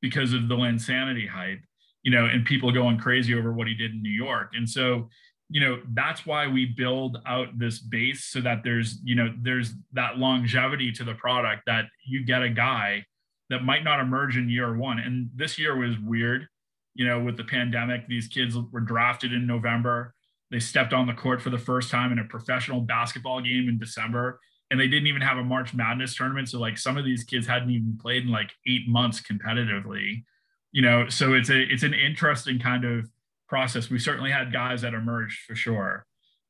because 0.00 0.32
of 0.32 0.46
the 0.46 0.54
Linsanity 0.54 1.28
hype, 1.28 1.58
you 2.04 2.12
know, 2.12 2.26
and 2.26 2.44
people 2.44 2.70
going 2.70 2.96
crazy 2.96 3.34
over 3.34 3.52
what 3.52 3.66
he 3.66 3.74
did 3.74 3.90
in 3.90 4.02
New 4.02 4.08
York. 4.08 4.50
And 4.54 4.70
so, 4.70 5.08
you 5.48 5.60
know, 5.60 5.80
that's 5.94 6.26
why 6.26 6.46
we 6.48 6.66
build 6.66 7.18
out 7.26 7.58
this 7.58 7.78
base 7.78 8.24
so 8.24 8.40
that 8.40 8.62
there's, 8.64 8.98
you 9.04 9.14
know, 9.14 9.32
there's 9.40 9.74
that 9.92 10.18
longevity 10.18 10.90
to 10.92 11.04
the 11.04 11.14
product 11.14 11.62
that 11.66 11.84
you 12.04 12.24
get 12.24 12.42
a 12.42 12.50
guy 12.50 13.04
that 13.48 13.64
might 13.64 13.84
not 13.84 14.00
emerge 14.00 14.36
in 14.36 14.48
year 14.48 14.76
one. 14.76 14.98
And 14.98 15.30
this 15.34 15.58
year 15.58 15.76
was 15.76 15.98
weird, 16.00 16.48
you 16.94 17.06
know, 17.06 17.20
with 17.20 17.36
the 17.36 17.44
pandemic. 17.44 18.08
These 18.08 18.26
kids 18.26 18.56
were 18.72 18.80
drafted 18.80 19.32
in 19.32 19.46
November 19.46 20.14
they 20.50 20.60
stepped 20.60 20.92
on 20.92 21.06
the 21.06 21.12
court 21.12 21.42
for 21.42 21.50
the 21.50 21.58
first 21.58 21.90
time 21.90 22.12
in 22.12 22.18
a 22.18 22.24
professional 22.24 22.80
basketball 22.80 23.40
game 23.40 23.68
in 23.68 23.78
December, 23.78 24.40
and 24.70 24.78
they 24.78 24.86
didn't 24.86 25.08
even 25.08 25.22
have 25.22 25.38
a 25.38 25.44
March 25.44 25.74
Madness 25.74 26.14
tournament. 26.14 26.48
So 26.48 26.60
like 26.60 26.78
some 26.78 26.96
of 26.96 27.04
these 27.04 27.24
kids 27.24 27.46
hadn't 27.46 27.70
even 27.70 27.98
played 28.00 28.24
in 28.24 28.30
like 28.30 28.52
eight 28.66 28.86
months 28.86 29.20
competitively, 29.20 30.24
you 30.72 30.82
know. 30.82 31.08
So 31.08 31.34
it's 31.34 31.50
a 31.50 31.60
it's 31.60 31.82
an 31.82 31.94
interesting 31.94 32.58
kind 32.58 32.84
of 32.84 33.08
process. 33.48 33.90
We 33.90 33.98
certainly 33.98 34.30
had 34.30 34.52
guys 34.52 34.82
that 34.82 34.94
emerged 34.94 35.40
for 35.46 35.54
sure. 35.54 36.06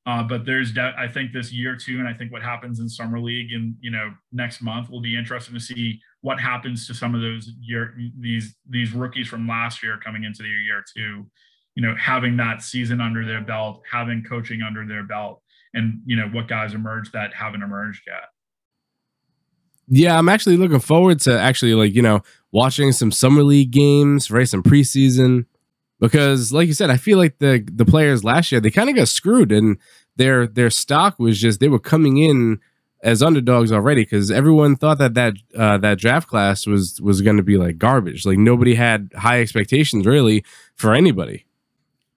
Uh, 0.06 0.22
but 0.22 0.44
there's, 0.44 0.72
de- 0.72 0.94
I 0.96 1.08
think, 1.08 1.32
this 1.32 1.52
year 1.52 1.76
too, 1.76 1.98
and 1.98 2.06
I 2.06 2.14
think 2.14 2.30
what 2.30 2.42
happens 2.42 2.78
in 2.78 2.88
summer 2.88 3.18
league 3.18 3.52
and 3.52 3.74
you 3.80 3.90
know 3.90 4.12
next 4.32 4.62
month 4.62 4.88
will 4.88 5.00
be 5.00 5.16
interesting 5.16 5.54
to 5.54 5.60
see 5.60 6.00
what 6.20 6.38
happens 6.38 6.86
to 6.86 6.94
some 6.94 7.14
of 7.14 7.20
those 7.20 7.50
year 7.60 7.96
these 8.20 8.54
these 8.70 8.92
rookies 8.92 9.26
from 9.26 9.48
last 9.48 9.82
year 9.82 9.98
coming 10.04 10.22
into 10.22 10.44
the 10.44 10.48
year 10.48 10.84
two 10.96 11.26
you 11.76 11.82
know, 11.82 11.94
having 11.94 12.38
that 12.38 12.62
season 12.62 13.00
under 13.00 13.24
their 13.24 13.42
belt, 13.42 13.82
having 13.90 14.24
coaching 14.24 14.62
under 14.62 14.86
their 14.86 15.04
belt, 15.04 15.42
and 15.74 16.00
you 16.06 16.16
know 16.16 16.26
what 16.28 16.48
guys 16.48 16.74
emerged 16.74 17.12
that 17.12 17.34
haven't 17.34 17.62
emerged 17.62 18.02
yet. 18.06 18.24
Yeah, 19.88 20.18
I'm 20.18 20.28
actually 20.28 20.56
looking 20.56 20.80
forward 20.80 21.20
to 21.20 21.38
actually 21.38 21.74
like 21.74 21.94
you 21.94 22.02
know 22.02 22.22
watching 22.50 22.92
some 22.92 23.12
summer 23.12 23.44
league 23.44 23.70
games, 23.70 24.30
right? 24.30 24.48
Some 24.48 24.62
preseason, 24.62 25.44
because 26.00 26.52
like 26.52 26.68
you 26.68 26.74
said, 26.74 26.90
I 26.90 26.96
feel 26.96 27.18
like 27.18 27.38
the 27.38 27.66
the 27.72 27.84
players 27.84 28.24
last 28.24 28.52
year 28.52 28.60
they 28.60 28.70
kind 28.70 28.90
of 28.90 28.96
got 28.96 29.08
screwed, 29.08 29.52
and 29.52 29.78
their 30.16 30.46
their 30.46 30.70
stock 30.70 31.18
was 31.18 31.40
just 31.40 31.60
they 31.60 31.68
were 31.68 31.78
coming 31.78 32.18
in 32.18 32.60
as 33.02 33.22
underdogs 33.22 33.70
already 33.72 34.02
because 34.02 34.30
everyone 34.30 34.76
thought 34.76 34.98
that 34.98 35.14
that 35.14 35.34
uh, 35.56 35.78
that 35.78 35.98
draft 35.98 36.28
class 36.28 36.66
was 36.66 37.00
was 37.00 37.22
going 37.22 37.36
to 37.36 37.42
be 37.42 37.56
like 37.56 37.78
garbage. 37.78 38.26
Like 38.26 38.38
nobody 38.38 38.74
had 38.74 39.10
high 39.16 39.40
expectations 39.40 40.06
really 40.06 40.44
for 40.74 40.94
anybody. 40.94 41.45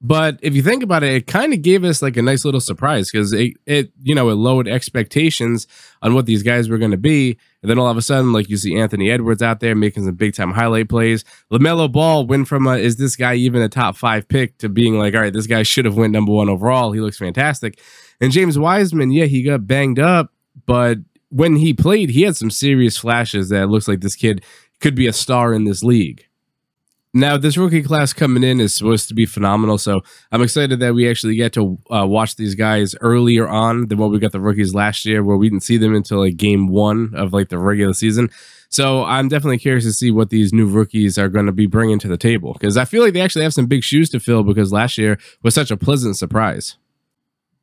But 0.01 0.39
if 0.41 0.55
you 0.55 0.61
think 0.61 0.81
about 0.81 1.03
it, 1.03 1.13
it 1.13 1.27
kind 1.27 1.53
of 1.53 1.61
gave 1.61 1.83
us 1.83 2.01
like 2.01 2.15
a 2.15 2.21
nice 2.21 2.45
little 2.45 2.61
surprise 2.61 3.11
because 3.11 3.33
it, 3.33 3.57
it, 3.65 3.91
you 4.01 4.15
know, 4.15 4.29
it 4.29 4.35
lowered 4.35 4.67
expectations 4.67 5.67
on 6.01 6.13
what 6.13 6.25
these 6.25 6.41
guys 6.41 6.69
were 6.69 6.77
going 6.77 6.91
to 6.91 6.97
be. 6.97 7.37
And 7.61 7.69
then 7.69 7.77
all 7.77 7.87
of 7.87 7.97
a 7.97 8.01
sudden, 8.01 8.31
like 8.31 8.47
you 8.49 8.55
see 8.55 8.79
Anthony 8.79 9.11
Edwards 9.11 9.41
out 9.41 9.59
there 9.59 9.75
making 9.75 10.05
some 10.05 10.15
big 10.15 10.33
time 10.33 10.51
highlight 10.51 10.87
plays. 10.87 11.25
LaMelo 11.51 11.91
Ball 11.91 12.25
went 12.25 12.47
from 12.47 12.65
a, 12.65 12.77
is 12.77 12.95
this 12.95 13.17
guy 13.17 13.33
even 13.35 13.61
a 13.61 13.67
top 13.67 13.97
five 13.97 14.25
pick 14.29 14.57
to 14.59 14.69
being 14.69 14.97
like, 14.97 15.15
all 15.15 15.21
right, 15.21 15.33
this 15.33 15.47
guy 15.47 15.63
should 15.63 15.83
have 15.83 15.97
went 15.97 16.13
number 16.13 16.31
one 16.31 16.47
overall. 16.47 16.93
He 16.93 17.01
looks 17.01 17.17
fantastic. 17.17 17.81
And 18.21 18.31
James 18.31 18.57
Wiseman, 18.57 19.11
yeah, 19.11 19.25
he 19.25 19.43
got 19.43 19.67
banged 19.67 19.99
up, 19.99 20.31
but 20.65 20.97
when 21.29 21.57
he 21.57 21.73
played, 21.73 22.09
he 22.09 22.21
had 22.21 22.37
some 22.37 22.49
serious 22.49 22.97
flashes 22.97 23.49
that 23.49 23.69
looks 23.69 23.87
like 23.87 23.99
this 23.99 24.15
kid 24.15 24.43
could 24.79 24.95
be 24.95 25.07
a 25.07 25.13
star 25.13 25.53
in 25.53 25.65
this 25.65 25.83
league. 25.83 26.25
Now, 27.13 27.37
this 27.37 27.57
rookie 27.57 27.81
class 27.81 28.13
coming 28.13 28.43
in 28.43 28.59
is 28.59 28.75
supposed 28.75 29.07
to 29.07 29.15
be 29.15 29.25
phenomenal. 29.25 29.79
So 29.79 30.01
I'm 30.31 30.43
excited 30.43 30.79
that 30.79 30.93
we 30.93 31.09
actually 31.09 31.35
get 31.35 31.53
to 31.53 31.79
uh, 31.89 32.05
watch 32.05 32.35
these 32.35 32.53
guys 32.53 32.93
earlier 33.01 33.47
on 33.47 33.87
than 33.87 33.97
what 33.97 34.11
we 34.11 34.19
got 34.19 34.31
the 34.31 34.39
rookies 34.39 34.75
last 34.75 35.05
year, 35.05 35.23
where 35.23 35.35
we 35.35 35.49
didn't 35.49 35.63
see 35.63 35.77
them 35.77 35.95
until 35.95 36.19
like 36.19 36.37
game 36.37 36.67
one 36.67 37.13
of 37.15 37.33
like 37.33 37.49
the 37.49 37.57
regular 37.57 37.93
season. 37.93 38.29
So 38.69 39.03
I'm 39.03 39.27
definitely 39.27 39.57
curious 39.57 39.85
to 39.85 39.93
see 39.93 40.11
what 40.11 40.29
these 40.29 40.53
new 40.53 40.67
rookies 40.67 41.17
are 41.17 41.29
going 41.29 41.47
to 41.47 41.51
be 41.51 41.65
bringing 41.65 41.97
to 41.99 42.07
the 42.07 42.17
table 42.17 42.53
because 42.53 42.77
I 42.77 42.85
feel 42.85 43.01
like 43.01 43.13
they 43.13 43.21
actually 43.21 43.43
have 43.43 43.55
some 43.55 43.65
big 43.65 43.83
shoes 43.83 44.11
to 44.11 44.19
fill 44.19 44.43
because 44.43 44.71
last 44.71 44.95
year 44.99 45.17
was 45.41 45.55
such 45.55 45.71
a 45.71 45.77
pleasant 45.77 46.15
surprise. 46.15 46.77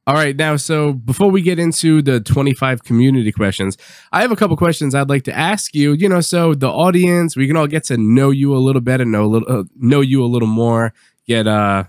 All 0.08 0.14
right, 0.14 0.36
now, 0.36 0.54
so 0.54 0.92
before 0.92 1.32
we 1.32 1.42
get 1.42 1.58
into 1.58 2.00
the 2.00 2.20
25 2.20 2.84
community 2.84 3.32
questions, 3.32 3.76
I 4.12 4.22
have 4.22 4.30
a 4.30 4.36
couple 4.36 4.56
questions 4.56 4.94
I'd 4.94 5.08
like 5.08 5.24
to 5.24 5.36
ask 5.36 5.74
you. 5.74 5.94
You 5.94 6.08
know, 6.08 6.20
so 6.20 6.54
the 6.54 6.68
audience, 6.68 7.34
we 7.36 7.48
can 7.48 7.56
all 7.56 7.66
get 7.66 7.82
to 7.84 7.96
know 7.96 8.30
you 8.30 8.54
a 8.54 8.58
little 8.58 8.80
better, 8.80 9.04
know 9.04 9.24
a 9.24 9.26
little, 9.26 9.60
uh, 9.60 9.64
know 9.74 10.02
you 10.02 10.22
a 10.22 10.26
little 10.26 10.46
more. 10.46 10.94
Get 11.26 11.48
uh, 11.48 11.84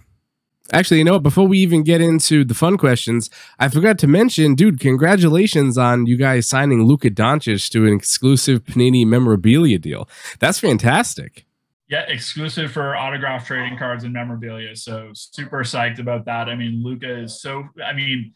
actually, 0.73 0.97
you 0.97 1.03
know, 1.03 1.13
what? 1.13 1.23
before 1.23 1.47
we 1.47 1.59
even 1.59 1.83
get 1.83 2.01
into 2.01 2.43
the 2.43 2.55
fun 2.55 2.77
questions, 2.77 3.29
I 3.59 3.69
forgot 3.69 3.99
to 3.99 4.07
mention, 4.07 4.55
dude, 4.55 4.79
congratulations 4.79 5.77
on 5.77 6.07
you 6.07 6.17
guys 6.17 6.47
signing 6.47 6.85
Luka 6.85 7.11
Doncic 7.11 7.69
to 7.69 7.85
an 7.85 7.93
exclusive 7.93 8.63
Panini 8.63 9.05
memorabilia 9.05 9.77
deal. 9.77 10.09
That's 10.39 10.59
fantastic. 10.59 11.46
Yeah, 11.89 12.01
exclusive 12.09 12.71
for 12.71 12.95
autograph 12.97 13.47
trading 13.47 13.77
cards 13.77 14.03
and 14.03 14.11
memorabilia. 14.11 14.75
So 14.75 15.11
super 15.13 15.63
psyched 15.63 15.99
about 15.99 16.25
that. 16.25 16.49
I 16.49 16.55
mean, 16.55 16.83
Luka 16.83 17.21
is 17.23 17.41
so. 17.41 17.63
I 17.83 17.93
mean, 17.93 18.33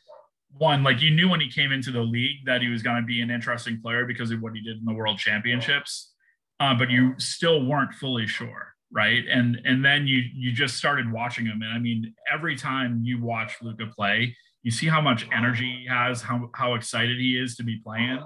one 0.57 0.83
like 0.83 1.01
you 1.01 1.11
knew 1.11 1.29
when 1.29 1.41
he 1.41 1.49
came 1.49 1.71
into 1.71 1.91
the 1.91 2.01
league 2.01 2.45
that 2.45 2.61
he 2.61 2.69
was 2.69 2.81
going 2.81 3.01
to 3.01 3.05
be 3.05 3.21
an 3.21 3.29
interesting 3.29 3.81
player 3.81 4.05
because 4.05 4.31
of 4.31 4.41
what 4.41 4.53
he 4.55 4.61
did 4.61 4.77
in 4.77 4.85
the 4.85 4.93
World 4.93 5.17
Championships. 5.17 6.13
uh, 6.61 6.75
but 6.75 6.89
you 6.91 7.15
still 7.17 7.65
weren't 7.65 7.93
fully 7.93 8.27
sure, 8.27 8.75
right? 8.91 9.23
And 9.29 9.59
and 9.65 9.83
then 9.83 10.05
you 10.07 10.21
you 10.33 10.51
just 10.51 10.77
started 10.77 11.11
watching 11.11 11.45
him, 11.45 11.61
and 11.63 11.73
I 11.73 11.79
mean, 11.79 12.13
every 12.31 12.55
time 12.55 13.01
you 13.03 13.21
watch 13.21 13.55
Luka 13.61 13.87
play, 13.87 14.35
you 14.61 14.69
see 14.71 14.87
how 14.87 15.01
much 15.01 15.27
energy 15.35 15.79
he 15.81 15.87
has, 15.87 16.21
how 16.21 16.49
how 16.53 16.75
excited 16.75 17.17
he 17.17 17.37
is 17.37 17.55
to 17.55 17.63
be 17.63 17.81
playing, 17.83 18.23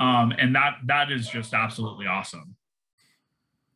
um, 0.00 0.32
and 0.36 0.54
that 0.56 0.78
that 0.86 1.12
is 1.12 1.28
just 1.28 1.54
absolutely 1.54 2.06
awesome. 2.06 2.56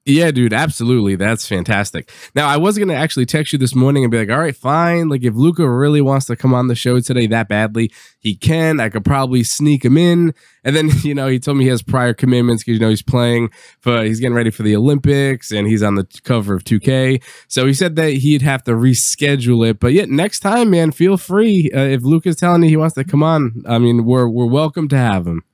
Yeah, 0.06 0.32
dude, 0.32 0.52
absolutely. 0.52 1.16
That's 1.16 1.48
fantastic. 1.48 2.10
Now, 2.34 2.46
I 2.46 2.58
was 2.58 2.76
going 2.76 2.88
to 2.88 2.94
actually 2.94 3.24
text 3.24 3.54
you 3.54 3.58
this 3.58 3.74
morning 3.74 4.04
and 4.04 4.10
be 4.10 4.18
like, 4.18 4.28
all 4.28 4.38
right, 4.38 4.54
fine. 4.54 5.08
Like, 5.08 5.24
if 5.24 5.34
Luka 5.34 5.66
really 5.66 6.02
wants 6.02 6.26
to 6.26 6.36
come 6.36 6.52
on 6.52 6.68
the 6.68 6.74
show 6.74 7.00
today 7.00 7.26
that 7.28 7.48
badly, 7.48 7.90
he 8.18 8.36
can. 8.36 8.80
I 8.80 8.90
could 8.90 9.06
probably 9.06 9.42
sneak 9.42 9.82
him 9.82 9.96
in. 9.96 10.34
And 10.62 10.76
then, 10.76 10.90
you 11.02 11.14
know, 11.14 11.28
he 11.28 11.38
told 11.38 11.56
me 11.56 11.64
he 11.64 11.70
has 11.70 11.80
prior 11.80 12.12
commitments 12.12 12.62
because, 12.62 12.78
you 12.78 12.84
know, 12.84 12.90
he's 12.90 13.02
playing 13.02 13.48
for, 13.80 14.02
he's 14.02 14.20
getting 14.20 14.34
ready 14.34 14.50
for 14.50 14.62
the 14.62 14.76
Olympics 14.76 15.50
and 15.50 15.66
he's 15.66 15.82
on 15.82 15.94
the 15.94 16.06
cover 16.22 16.54
of 16.54 16.64
2K. 16.64 17.22
So 17.48 17.64
he 17.66 17.72
said 17.72 17.96
that 17.96 18.12
he'd 18.12 18.42
have 18.42 18.62
to 18.64 18.72
reschedule 18.72 19.66
it. 19.66 19.80
But 19.80 19.94
yet, 19.94 20.10
next 20.10 20.40
time, 20.40 20.68
man, 20.68 20.92
feel 20.92 21.16
free. 21.16 21.70
Uh, 21.74 21.80
if 21.80 22.02
Luka's 22.02 22.36
telling 22.36 22.62
you 22.62 22.68
he 22.68 22.76
wants 22.76 22.94
to 22.96 23.04
come 23.04 23.22
on, 23.22 23.62
I 23.66 23.78
mean, 23.78 24.04
we're, 24.04 24.28
we're 24.28 24.44
welcome 24.44 24.86
to 24.88 24.98
have 24.98 25.26
him. 25.26 25.44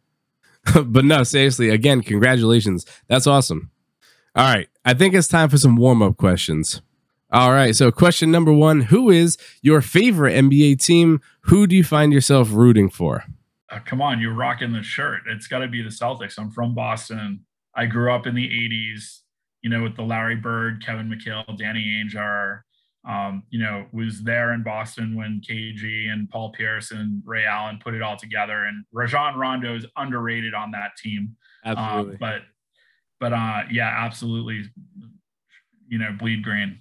but 0.87 1.05
no, 1.05 1.23
seriously, 1.23 1.69
again, 1.69 2.03
congratulations. 2.03 2.85
That's 3.07 3.29
awesome. 3.29 3.71
All 4.37 4.45
right. 4.45 4.69
I 4.85 4.95
think 4.95 5.15
it's 5.15 5.29
time 5.29 5.49
for 5.49 5.59
some 5.59 5.77
warm 5.77 6.03
up 6.03 6.17
questions. 6.17 6.83
All 7.33 7.53
right. 7.53 7.75
So, 7.77 7.93
question 7.93 8.31
number 8.31 8.53
one 8.53 8.83
Who 8.83 9.11
is 9.11 9.37
your 9.63 9.81
favorite 9.81 10.35
NBA 10.35 10.85
team? 10.85 11.21
Who 11.43 11.67
do 11.67 11.77
you 11.77 11.85
find 11.85 12.13
yourself 12.13 12.49
rooting 12.53 12.91
for? 12.91 13.25
Uh, 13.71 13.79
come 13.85 14.03
on, 14.03 14.21
you're 14.21 14.35
rocking 14.35 14.73
the 14.73 14.83
shirt. 14.83 15.23
It's 15.29 15.47
got 15.47 15.61
to 15.61 15.69
be 15.69 15.81
the 15.81 15.91
Celtics. 15.91 16.39
I'm 16.39 16.51
from 16.51 16.75
Boston. 16.75 17.45
I 17.75 17.87
grew 17.87 18.13
up 18.13 18.27
in 18.27 18.35
the 18.35 18.49
80s, 18.49 19.21
you 19.63 19.71
know, 19.71 19.83
with 19.85 19.95
the 19.95 20.03
Larry 20.03 20.35
Bird, 20.35 20.85
Kevin 20.85 21.09
McHale, 21.09 21.57
Danny 21.57 22.03
Ainge. 22.05 22.61
Um, 23.09 23.45
you 23.49 23.61
know, 23.61 23.87
was 23.93 24.23
there 24.23 24.53
in 24.53 24.63
Boston 24.63 25.17
when 25.17 25.41
KG 25.49 26.11
and 26.11 26.29
Paul 26.29 26.53
Pierce 26.53 26.91
and 26.91 27.23
Ray 27.25 27.45
Allen 27.47 27.79
put 27.83 27.95
it 27.95 28.03
all 28.03 28.17
together. 28.17 28.65
And 28.65 28.85
Rajon 28.93 29.39
Rondo 29.39 29.75
is 29.75 29.87
underrated 29.97 30.53
on 30.53 30.73
that 30.73 30.97
team. 31.03 31.37
Absolutely. 31.65 32.15
Um, 32.15 32.19
but 32.21 32.43
but 33.21 33.33
uh, 33.33 33.63
yeah, 33.71 33.95
absolutely. 34.05 34.65
You 35.89 35.99
know, 35.99 36.17
bleed 36.19 36.43
green. 36.43 36.81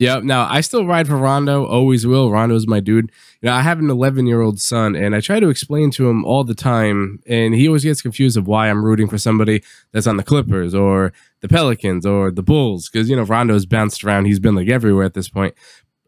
Yeah. 0.00 0.18
Now 0.18 0.48
I 0.50 0.60
still 0.60 0.86
ride 0.86 1.06
for 1.06 1.16
Rondo. 1.16 1.64
Always 1.64 2.06
will. 2.06 2.30
Rondo's 2.30 2.66
my 2.66 2.80
dude. 2.80 3.12
You 3.40 3.48
know, 3.48 3.54
I 3.54 3.60
have 3.62 3.78
an 3.78 3.90
11 3.90 4.26
year 4.26 4.40
old 4.40 4.60
son, 4.60 4.96
and 4.96 5.14
I 5.14 5.20
try 5.20 5.38
to 5.38 5.48
explain 5.48 5.90
to 5.92 6.08
him 6.08 6.24
all 6.24 6.42
the 6.42 6.54
time, 6.54 7.20
and 7.26 7.54
he 7.54 7.68
always 7.68 7.84
gets 7.84 8.02
confused 8.02 8.36
of 8.36 8.48
why 8.48 8.68
I'm 8.68 8.84
rooting 8.84 9.08
for 9.08 9.18
somebody 9.18 9.62
that's 9.92 10.08
on 10.08 10.16
the 10.16 10.24
Clippers 10.24 10.74
or 10.74 11.12
the 11.42 11.48
Pelicans 11.48 12.04
or 12.04 12.32
the 12.32 12.42
Bulls, 12.42 12.88
because 12.88 13.08
you 13.08 13.14
know 13.14 13.22
Rondo's 13.22 13.66
bounced 13.66 14.02
around. 14.02 14.24
He's 14.24 14.40
been 14.40 14.56
like 14.56 14.68
everywhere 14.68 15.04
at 15.04 15.14
this 15.14 15.28
point, 15.28 15.54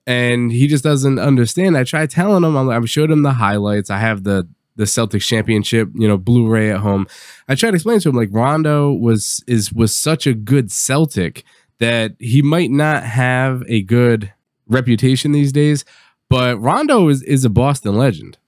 and 0.07 0.51
he 0.51 0.67
just 0.67 0.83
doesn't 0.83 1.19
understand. 1.21 1.77
I 1.77 1.85
try 1.85 2.07
telling 2.07 2.43
him. 2.43 2.57
I 2.57 2.85
showed 2.87 3.11
him 3.11 3.23
the 3.23 3.35
highlights. 3.35 3.89
I 3.89 3.99
have 3.99 4.25
the 4.25 4.49
the 4.77 4.85
Celtics 4.85 5.27
championship, 5.27 5.89
you 5.95 6.07
know, 6.07 6.19
Blu-ray 6.19 6.71
at 6.71 6.79
home. 6.79 7.07
I 7.49 7.55
tried 7.55 7.71
to 7.71 7.77
explain 7.77 8.01
to 8.01 8.09
him 8.09 8.17
like 8.17 8.29
Rondo 8.33 8.93
was 8.93 9.43
is 9.47 9.73
was 9.73 9.95
such 9.95 10.27
a 10.27 10.35
good 10.35 10.71
Celtic 10.71 11.45
that 11.79 12.15
he 12.19 12.43
might 12.43 12.71
not 12.71 13.03
have 13.03 13.63
a 13.69 13.83
good 13.83 14.33
reputation 14.67 15.33
these 15.33 15.53
days, 15.53 15.85
but 16.29 16.61
Rondo 16.61 17.09
is 17.09 17.23
is 17.23 17.45
a 17.45 17.51
Boston 17.51 17.97
legend. 17.97 18.39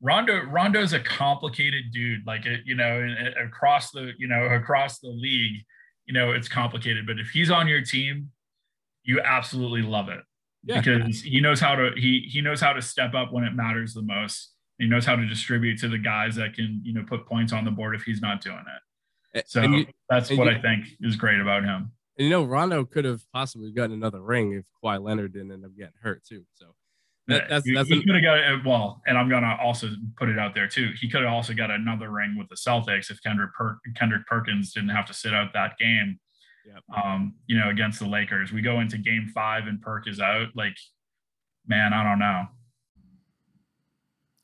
Rondo 0.00 0.44
Rondo's 0.44 0.92
a 0.92 1.00
complicated 1.00 1.92
dude, 1.92 2.26
like 2.26 2.46
uh, 2.46 2.58
you 2.64 2.74
know, 2.74 3.06
across 3.42 3.90
the 3.90 4.12
you 4.18 4.28
know 4.28 4.44
across 4.44 4.98
the 4.98 5.08
league, 5.08 5.64
you 6.06 6.14
know, 6.14 6.32
it's 6.32 6.48
complicated. 6.48 7.06
But 7.06 7.18
if 7.18 7.30
he's 7.30 7.50
on 7.50 7.66
your 7.68 7.82
team, 7.82 8.30
you 9.02 9.20
absolutely 9.20 9.82
love 9.82 10.08
it 10.08 10.20
yeah. 10.64 10.80
because 10.80 11.22
he 11.22 11.40
knows 11.40 11.60
how 11.60 11.74
to 11.74 11.90
he 11.96 12.28
he 12.30 12.40
knows 12.40 12.60
how 12.60 12.72
to 12.72 12.82
step 12.82 13.14
up 13.14 13.32
when 13.32 13.44
it 13.44 13.54
matters 13.54 13.94
the 13.94 14.02
most 14.02 14.52
he 14.78 14.86
knows 14.86 15.04
how 15.04 15.16
to 15.16 15.26
distribute 15.26 15.78
to 15.80 15.88
the 15.88 15.98
guys 15.98 16.36
that 16.36 16.54
can, 16.54 16.80
you 16.84 16.94
know, 16.94 17.04
put 17.06 17.26
points 17.26 17.52
on 17.52 17.64
the 17.64 17.70
board 17.70 17.94
if 17.94 18.02
he's 18.02 18.20
not 18.20 18.40
doing 18.40 18.64
it. 19.34 19.48
So 19.48 19.62
you, 19.62 19.86
that's 20.08 20.30
what 20.30 20.46
you, 20.46 20.52
I 20.52 20.60
think 20.60 20.86
is 21.00 21.16
great 21.16 21.40
about 21.40 21.64
him. 21.64 21.92
And 22.16 22.24
you 22.24 22.30
know, 22.30 22.44
Rondo 22.44 22.84
could 22.84 23.04
have 23.04 23.22
possibly 23.32 23.70
gotten 23.70 23.92
another 23.92 24.20
ring 24.20 24.52
if 24.52 24.64
Kawhi 24.82 25.02
Leonard 25.02 25.32
didn't 25.32 25.52
end 25.52 25.64
up 25.64 25.76
getting 25.76 25.92
hurt 26.02 26.24
too. 26.24 26.44
So 26.54 26.74
that, 27.28 27.48
that's, 27.48 27.66
that's 27.72 27.88
he, 27.88 28.02
could 28.02 28.14
have 28.14 28.24
got 28.24 28.38
it. 28.38 28.64
Well, 28.64 29.02
and 29.06 29.18
I'm 29.18 29.28
gonna 29.28 29.56
also 29.62 29.90
put 30.16 30.28
it 30.28 30.38
out 30.38 30.54
there 30.54 30.66
too. 30.66 30.92
He 30.98 31.10
could 31.10 31.22
have 31.22 31.32
also 31.32 31.52
got 31.52 31.70
another 31.70 32.10
ring 32.10 32.36
with 32.38 32.48
the 32.48 32.56
Celtics 32.56 33.10
if 33.10 33.22
Kendrick 33.22 33.52
per- 33.54 33.78
Kendrick 33.94 34.26
Perkins 34.26 34.72
didn't 34.72 34.88
have 34.90 35.06
to 35.06 35.14
sit 35.14 35.34
out 35.34 35.52
that 35.52 35.76
game. 35.78 36.18
Yep. 36.66 37.04
Um, 37.04 37.34
you 37.46 37.58
know, 37.58 37.68
against 37.68 37.98
the 37.98 38.08
Lakers, 38.08 38.52
we 38.52 38.62
go 38.62 38.80
into 38.80 38.98
Game 38.98 39.30
Five 39.34 39.66
and 39.66 39.80
Perk 39.80 40.08
is 40.08 40.20
out. 40.20 40.48
Like, 40.54 40.76
man, 41.66 41.92
I 41.92 42.02
don't 42.02 42.18
know. 42.18 42.46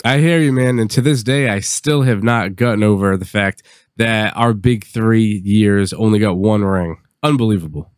I 0.07 0.19
hear 0.19 0.39
you, 0.39 0.53
man. 0.53 0.79
And 0.79 0.91
to 0.91 1.01
this 1.01 1.23
day, 1.23 1.49
I 1.49 1.61
still 1.61 2.03
have 2.03 2.23
not 2.23 2.57
gotten 2.57 2.83
over 2.83 3.17
the 3.17 3.25
fact 3.25 3.63
that 3.97 4.37
our 4.37 4.53
big 4.53 4.85
three 4.85 5.41
years 5.43 5.95
only 5.95 6.19
got 6.19 6.37
one 6.37 6.63
ring. 6.63 6.99
Unbelievable. 7.23 7.91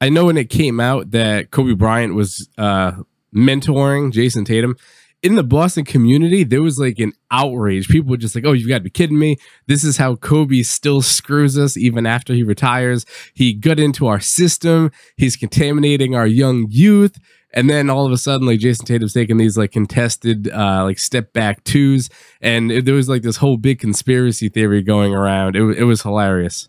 I 0.00 0.10
know 0.10 0.26
when 0.26 0.36
it 0.36 0.48
came 0.48 0.78
out 0.78 1.10
that 1.10 1.50
Kobe 1.50 1.74
Bryant 1.74 2.14
was 2.14 2.48
uh, 2.56 2.92
mentoring 3.34 4.12
Jayson 4.12 4.44
Tatum. 4.44 4.76
In 5.24 5.34
the 5.34 5.42
Boston 5.42 5.84
community, 5.84 6.44
there 6.44 6.62
was 6.62 6.78
like 6.78 7.00
an 7.00 7.14
outrage. 7.32 7.88
People 7.88 8.10
were 8.10 8.16
just 8.16 8.36
like, 8.36 8.44
oh, 8.46 8.52
you've 8.52 8.68
got 8.68 8.78
to 8.78 8.84
be 8.84 8.90
kidding 8.90 9.18
me. 9.18 9.38
This 9.66 9.82
is 9.82 9.96
how 9.96 10.14
Kobe 10.14 10.62
still 10.62 11.02
screws 11.02 11.58
us 11.58 11.76
even 11.76 12.06
after 12.06 12.32
he 12.32 12.44
retires. 12.44 13.04
He 13.34 13.52
got 13.54 13.80
into 13.80 14.06
our 14.06 14.20
system. 14.20 14.92
He's 15.16 15.34
contaminating 15.34 16.14
our 16.14 16.28
young 16.28 16.66
youth. 16.70 17.18
And 17.54 17.68
then 17.68 17.88
all 17.88 18.04
of 18.04 18.12
a 18.12 18.18
sudden, 18.18 18.46
like 18.46 18.60
Jayson 18.60 18.86
Tatum's 18.86 19.14
taking 19.14 19.38
these 19.38 19.56
like 19.56 19.72
contested, 19.72 20.50
uh, 20.50 20.84
like 20.84 20.98
step 20.98 21.32
back 21.32 21.64
twos, 21.64 22.10
and 22.40 22.70
it, 22.70 22.84
there 22.84 22.94
was 22.94 23.08
like 23.08 23.22
this 23.22 23.38
whole 23.38 23.56
big 23.56 23.78
conspiracy 23.78 24.48
theory 24.48 24.82
going 24.82 25.14
around. 25.14 25.56
It, 25.56 25.62
it 25.78 25.84
was 25.84 26.02
hilarious. 26.02 26.68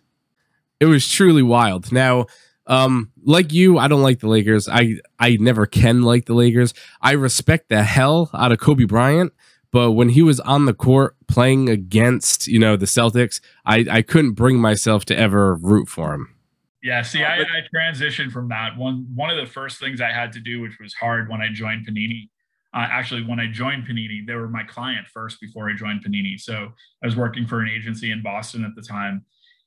It 0.79 0.85
was 0.85 1.09
truly 1.09 1.43
wild. 1.43 1.91
Now, 1.91 2.27
um, 2.69 3.11
like 3.25 3.51
you, 3.51 3.77
I 3.77 3.87
don't 3.87 4.03
like 4.03 4.19
the 4.19 4.29
Lakers. 4.29 4.69
I 4.69 4.95
I 5.19 5.37
never 5.39 5.65
can 5.65 6.03
like 6.03 6.25
the 6.25 6.35
Lakers. 6.35 6.73
I 7.01 7.11
respect 7.11 7.67
the 7.67 7.83
hell 7.83 8.29
out 8.33 8.51
of 8.51 8.59
Kobe 8.59 8.85
Bryant, 8.85 9.33
but 9.71 9.91
when 9.91 10.09
he 10.09 10.21
was 10.21 10.39
on 10.41 10.65
the 10.65 10.73
court 10.73 11.15
playing 11.27 11.67
against 11.67 12.47
you 12.47 12.59
know 12.59 12.77
the 12.77 12.85
Celtics, 12.85 13.41
I 13.65 13.85
I 13.89 14.01
couldn't 14.01 14.33
bring 14.33 14.59
myself 14.59 15.03
to 15.05 15.17
ever 15.17 15.55
root 15.55 15.89
for 15.89 16.13
him. 16.13 16.35
Yeah, 16.81 17.01
see, 17.01 17.23
I, 17.23 17.41
I 17.41 17.63
transitioned 17.75 18.31
from 18.31 18.47
that. 18.49 18.77
One 18.77 19.05
one 19.13 19.29
of 19.29 19.37
the 19.37 19.51
first 19.51 19.79
things 19.79 19.99
I 19.99 20.11
had 20.11 20.31
to 20.33 20.39
do, 20.39 20.61
which 20.61 20.77
was 20.79 20.93
hard 20.93 21.29
when 21.29 21.41
I 21.41 21.49
joined 21.51 21.85
Panini. 21.85 22.29
Uh, 22.73 22.87
actually, 22.89 23.23
when 23.23 23.39
I 23.39 23.47
joined 23.47 23.85
Panini, 23.85 24.25
they 24.25 24.35
were 24.35 24.47
my 24.47 24.63
client 24.63 25.07
first 25.07 25.41
before 25.41 25.69
I 25.69 25.73
joined 25.73 26.05
Panini. 26.05 26.39
So 26.39 26.69
I 27.03 27.05
was 27.05 27.15
working 27.15 27.45
for 27.45 27.59
an 27.59 27.69
agency 27.69 28.11
in 28.11 28.23
Boston 28.23 28.63
at 28.63 28.75
the 28.75 28.81
time, 28.81 29.25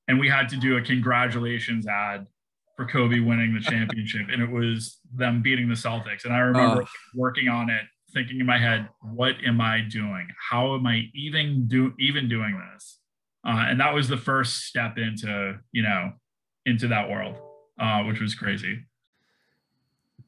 and 0.09 0.18
we 0.18 0.29
had 0.29 0.48
to 0.51 0.57
do 0.57 0.79
a 0.79 0.83
congratulations 0.83 1.87
ad 1.87 2.27
for 2.77 2.87
Kobe 2.87 3.20
winning 3.20 3.53
the 3.53 3.61
championship, 3.70 4.29
and 4.31 4.42
it 4.42 4.51
was 4.51 4.98
them 5.14 5.42
beating 5.42 5.68
the 5.68 5.75
Celtics. 5.75 6.25
And 6.25 6.33
I 6.33 6.38
remember 6.38 6.83
uh. 6.83 6.87
working 7.14 7.48
on 7.48 7.68
it, 7.68 7.83
thinking 8.14 8.40
in 8.40 8.46
my 8.46 8.59
head, 8.59 8.88
"What 9.03 9.35
am 9.44 9.61
I 9.61 9.83
doing? 9.83 10.29
How 10.51 10.75
am 10.77 10.87
I 10.87 11.11
even 11.14 11.68
do 11.68 11.92
even 11.98 12.27
doing 12.27 12.59
this?" 12.72 13.01
Uh, 13.46 13.66
and 13.68 13.81
that 13.81 13.92
was 13.92 14.09
the 14.09 14.16
first 14.16 14.62
step 14.62 14.96
into 14.96 15.59
you 15.72 15.83
know 15.83 16.12
into 16.66 16.88
that 16.88 17.11
world, 17.11 17.37
uh, 17.79 18.03
which 18.05 18.20
was 18.20 18.35
crazy. 18.35 18.85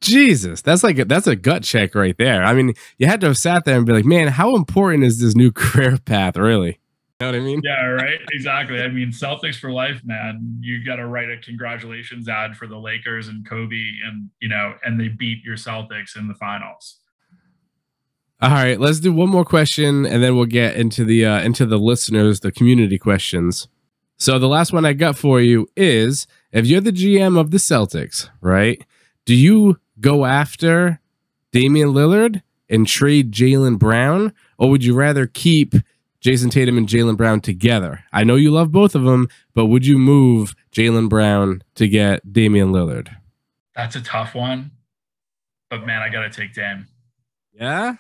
Jesus, 0.01 0.61
that's 0.61 0.85
like 0.85 0.99
a, 0.99 1.05
that's 1.05 1.27
a 1.27 1.37
gut 1.37 1.63
check 1.63 1.95
right 1.95 2.17
there. 2.19 2.45
I 2.45 2.53
mean, 2.53 2.75
you 2.99 3.07
had 3.07 3.21
to 3.23 3.29
have 3.29 3.39
sat 3.39 3.65
there 3.65 3.77
and 3.77 3.87
be 3.87 3.93
like, 3.93 4.05
man, 4.05 4.29
how 4.29 4.55
important 4.57 5.05
is 5.05 5.21
this 5.21 5.35
new 5.35 5.51
career 5.53 5.99
path, 6.05 6.37
really? 6.37 6.79
You 7.21 7.27
know 7.27 7.33
what 7.33 7.37
I 7.37 7.41
mean? 7.41 7.61
Yeah, 7.63 7.87
right. 7.87 8.19
Exactly. 8.33 8.83
I 8.83 8.89
mean, 8.89 9.09
Celtics 9.09 9.55
for 9.55 9.71
life, 9.71 10.03
man. 10.05 10.59
You 10.61 10.85
got 10.85 10.97
to 10.97 11.07
write 11.07 11.31
a 11.31 11.37
congratulations 11.39 12.29
ad 12.29 12.57
for 12.57 12.67
the 12.67 12.77
Lakers 12.77 13.29
and 13.29 13.49
Kobe, 13.49 13.85
and 14.05 14.31
you 14.41 14.49
know, 14.49 14.75
and 14.85 15.01
they 15.01 15.09
beat 15.09 15.45
your 15.45 15.57
Celtics 15.57 16.17
in 16.17 16.27
the 16.27 16.35
finals. 16.35 16.99
All 18.43 18.51
right, 18.51 18.79
let's 18.79 18.99
do 18.99 19.13
one 19.13 19.31
more 19.31 19.45
question, 19.45 20.05
and 20.05 20.23
then 20.23 20.37
we'll 20.37 20.45
get 20.47 20.75
into 20.75 21.05
the 21.05 21.25
uh, 21.25 21.41
into 21.41 21.65
the 21.65 21.79
listeners, 21.79 22.41
the 22.41 22.51
community 22.51 22.99
questions. 22.99 23.69
So 24.17 24.39
the 24.39 24.49
last 24.49 24.73
one 24.73 24.85
I 24.85 24.93
got 24.93 25.17
for 25.17 25.41
you 25.41 25.69
is 25.77 26.27
if 26.53 26.67
you're 26.67 26.81
the 26.81 26.93
GM 26.93 27.39
of 27.39 27.51
the 27.51 27.59
Celtics, 27.59 28.29
right? 28.41 28.83
Do 29.25 29.35
you 29.35 29.79
go 30.01 30.25
after 30.25 31.01
Damian 31.53 31.89
Lillard 31.89 32.43
and 32.69 32.87
trade 32.87 33.33
Jaylen 33.33 33.79
Brown, 33.79 34.33
or 34.59 34.71
would 34.71 34.85
you 34.85 34.95
rather 34.95 35.27
keep 35.27 35.75
Jayson 36.21 36.51
Tatum 36.51 36.79
and 36.79 36.89
Jaylen 36.89 37.17
Brown 37.17 37.41
together? 37.41 38.05
I 38.13 38.25
know 38.25 38.37
you 38.37 38.51
love 38.51 38.73
both 38.73 38.95
of 38.95 39.03
them, 39.03 39.29
but 39.55 39.67
would 39.67 39.85
you 39.87 39.99
move 39.99 40.55
Jaylen 40.73 41.09
Brown 41.09 41.63
to 41.75 41.89
get 41.89 42.33
Damian 42.33 42.73
Lillard? 42.73 43.15
That's 43.75 43.97
a 43.97 44.01
tough 44.01 44.35
one, 44.35 44.71
but 45.69 45.85
man, 45.85 46.03
I 46.03 46.09
gotta 46.09 46.31
take 46.31 46.55
Dame. 46.55 46.87
Yeah, 47.53 47.97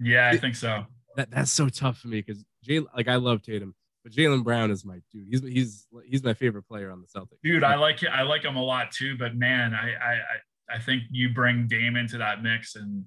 yeah, 0.00 0.30
I 0.30 0.38
think 0.38 0.56
so. 0.56 0.86
That 1.16 1.30
that's 1.30 1.52
so 1.52 1.68
tough 1.68 1.98
for 1.98 2.08
me 2.08 2.22
because 2.22 2.44
Jaylen, 2.66 2.86
like 2.96 3.08
I 3.08 3.16
love 3.16 3.42
Tatum, 3.42 3.74
But 4.04 4.12
Jaylen 4.12 4.44
Brown 4.44 4.70
is 4.70 4.84
my 4.84 5.00
dude. 5.10 5.26
He's 5.30 5.42
he's 5.42 5.86
he's 6.06 6.22
my 6.22 6.34
favorite 6.34 6.68
player 6.68 6.90
on 6.90 7.00
the 7.00 7.06
Celtics. 7.06 7.40
Dude, 7.42 7.64
I 7.64 7.76
like 7.76 8.04
I 8.04 8.22
like 8.22 8.44
him 8.44 8.56
a 8.56 8.62
lot 8.62 8.92
too. 8.92 9.16
But 9.16 9.34
man, 9.34 9.74
I 9.74 9.94
I 9.94 10.76
I 10.76 10.78
think 10.78 11.04
you 11.10 11.30
bring 11.30 11.66
Dame 11.66 11.96
into 11.96 12.18
that 12.18 12.42
mix, 12.42 12.76
and 12.76 13.04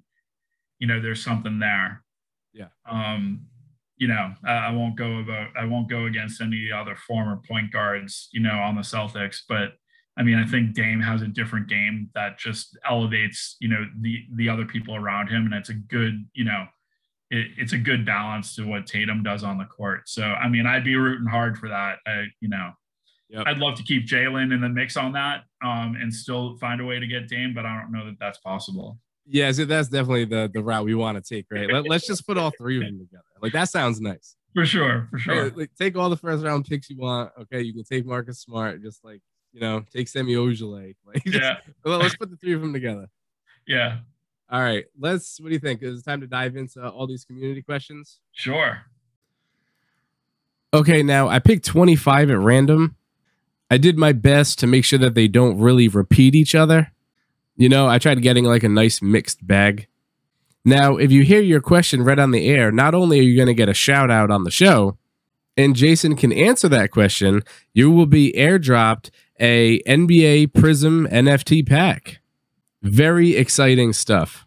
you 0.80 0.88
know 0.88 1.00
there's 1.00 1.22
something 1.22 1.60
there. 1.60 2.02
Yeah. 2.52 2.68
Um, 2.88 3.46
you 3.96 4.08
know, 4.08 4.32
I, 4.44 4.52
I 4.52 4.70
won't 4.72 4.96
go 4.96 5.18
about 5.18 5.48
I 5.56 5.64
won't 5.64 5.88
go 5.88 6.06
against 6.06 6.40
any 6.40 6.70
other 6.74 6.96
former 6.96 7.40
point 7.48 7.72
guards, 7.72 8.28
you 8.32 8.40
know, 8.40 8.58
on 8.58 8.74
the 8.74 8.82
Celtics, 8.82 9.38
but 9.48 9.74
I 10.18 10.24
mean, 10.24 10.36
I 10.36 10.44
think 10.44 10.74
Dame 10.74 11.00
has 11.00 11.22
a 11.22 11.28
different 11.28 11.68
game 11.68 12.10
that 12.16 12.38
just 12.38 12.76
elevates, 12.84 13.56
you 13.60 13.68
know, 13.68 13.86
the 14.00 14.24
the 14.34 14.48
other 14.48 14.64
people 14.64 14.96
around 14.96 15.28
him, 15.28 15.46
and 15.46 15.54
it's 15.54 15.68
a 15.68 15.74
good, 15.74 16.26
you 16.32 16.44
know, 16.44 16.66
it, 17.30 17.48
it's 17.56 17.72
a 17.72 17.78
good 17.78 18.04
balance 18.06 18.54
to 18.56 18.66
what 18.66 18.86
Tatum 18.86 19.22
does 19.22 19.44
on 19.44 19.58
the 19.58 19.64
court. 19.64 20.08
So, 20.08 20.22
I 20.22 20.48
mean, 20.48 20.66
I'd 20.66 20.84
be 20.84 20.96
rooting 20.96 21.26
hard 21.26 21.58
for 21.58 21.68
that. 21.68 21.98
I, 22.06 22.24
you 22.40 22.48
know, 22.48 22.70
yep. 23.28 23.44
I'd 23.46 23.58
love 23.58 23.76
to 23.76 23.82
keep 23.82 24.06
Jaylen 24.06 24.52
in 24.52 24.60
the 24.60 24.68
mix 24.68 24.96
on 24.96 25.12
that, 25.12 25.44
um, 25.62 25.96
and 26.00 26.12
still 26.12 26.56
find 26.58 26.80
a 26.80 26.84
way 26.84 26.98
to 26.98 27.06
get 27.06 27.28
Dame, 27.28 27.54
but 27.54 27.66
I 27.66 27.80
don't 27.80 27.92
know 27.92 28.06
that 28.06 28.16
that's 28.18 28.38
possible. 28.38 28.98
Yeah, 29.30 29.52
so 29.52 29.66
that's 29.66 29.88
definitely 29.88 30.24
the 30.24 30.50
the 30.52 30.62
route 30.62 30.86
we 30.86 30.94
want 30.94 31.22
to 31.22 31.34
take, 31.34 31.46
right? 31.50 31.70
Let, 31.70 31.90
us 31.90 32.06
just 32.06 32.26
put 32.26 32.38
all 32.38 32.50
three 32.56 32.78
of 32.78 32.84
them 32.84 32.98
together. 32.98 33.24
Like 33.42 33.52
that 33.52 33.68
sounds 33.68 34.00
nice. 34.00 34.36
For 34.54 34.64
sure, 34.64 35.06
for 35.10 35.18
sure. 35.18 35.50
like, 35.50 35.70
take 35.78 35.96
all 35.96 36.08
the 36.08 36.16
first 36.16 36.42
round 36.42 36.64
picks 36.64 36.88
you 36.88 36.96
want. 36.96 37.32
Okay, 37.42 37.60
you 37.60 37.74
can 37.74 37.84
take 37.84 38.06
Marcus 38.06 38.40
Smart, 38.40 38.82
just 38.82 39.04
like 39.04 39.20
you 39.52 39.60
know, 39.60 39.84
take 39.92 40.08
Semi 40.08 40.34
Ojeleye. 40.34 40.94
Like, 41.06 41.24
yeah. 41.24 41.56
let's 41.84 42.16
put 42.16 42.30
the 42.30 42.36
three 42.36 42.54
of 42.54 42.60
them 42.60 42.72
together. 42.72 43.08
Yeah. 43.66 43.98
All 44.50 44.60
right. 44.60 44.84
Let's. 44.98 45.40
What 45.40 45.48
do 45.48 45.52
you 45.52 45.58
think? 45.58 45.82
Is 45.82 46.00
it 46.00 46.04
time 46.04 46.20
to 46.20 46.26
dive 46.26 46.56
into 46.56 46.88
all 46.88 47.06
these 47.06 47.24
community 47.24 47.62
questions? 47.62 48.20
Sure. 48.32 48.82
Okay. 50.72 51.02
Now 51.02 51.28
I 51.28 51.38
picked 51.38 51.66
25 51.66 52.30
at 52.30 52.38
random. 52.38 52.96
I 53.70 53.76
did 53.76 53.98
my 53.98 54.12
best 54.12 54.58
to 54.60 54.66
make 54.66 54.84
sure 54.84 54.98
that 54.98 55.14
they 55.14 55.28
don't 55.28 55.58
really 55.58 55.88
repeat 55.88 56.34
each 56.34 56.54
other. 56.54 56.92
You 57.56 57.68
know, 57.68 57.86
I 57.86 57.98
tried 57.98 58.22
getting 58.22 58.44
like 58.44 58.62
a 58.62 58.68
nice 58.68 59.02
mixed 59.02 59.46
bag. 59.46 59.88
Now, 60.64 60.96
if 60.96 61.10
you 61.10 61.22
hear 61.22 61.40
your 61.40 61.60
question 61.60 62.02
read 62.02 62.18
on 62.18 62.30
the 62.30 62.46
air, 62.46 62.70
not 62.70 62.94
only 62.94 63.18
are 63.18 63.22
you 63.22 63.36
going 63.36 63.46
to 63.46 63.54
get 63.54 63.68
a 63.68 63.74
shout 63.74 64.10
out 64.10 64.30
on 64.30 64.44
the 64.44 64.50
show, 64.50 64.96
and 65.56 65.74
Jason 65.74 66.14
can 66.14 66.32
answer 66.32 66.68
that 66.68 66.90
question, 66.90 67.42
you 67.74 67.90
will 67.90 68.06
be 68.06 68.32
airdropped 68.36 69.10
a 69.40 69.80
NBA 69.82 70.54
Prism 70.54 71.06
NFT 71.08 71.66
pack. 71.66 72.20
Very 72.82 73.36
exciting 73.36 73.92
stuff. 73.92 74.46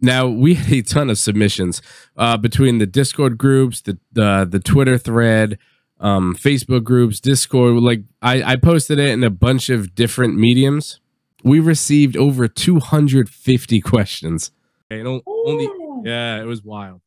Now 0.00 0.26
we 0.26 0.54
had 0.54 0.72
a 0.72 0.82
ton 0.82 1.10
of 1.10 1.18
submissions 1.18 1.80
uh, 2.16 2.36
between 2.36 2.78
the 2.78 2.86
Discord 2.86 3.38
groups, 3.38 3.80
the 3.80 3.98
the, 4.12 4.46
the 4.50 4.58
Twitter 4.58 4.98
thread, 4.98 5.58
um, 6.00 6.34
Facebook 6.34 6.82
groups, 6.84 7.20
Discord. 7.20 7.76
Like 7.76 8.02
I, 8.20 8.42
I 8.42 8.56
posted 8.56 8.98
it 8.98 9.10
in 9.10 9.22
a 9.22 9.30
bunch 9.30 9.70
of 9.70 9.94
different 9.94 10.36
mediums. 10.36 11.00
We 11.44 11.60
received 11.60 12.16
over 12.16 12.46
250 12.46 13.80
questions. 13.80 14.52
Okay, 14.92 15.02
only, 15.04 15.68
yeah, 16.04 16.40
it 16.40 16.46
was 16.46 16.62
wild. 16.62 17.00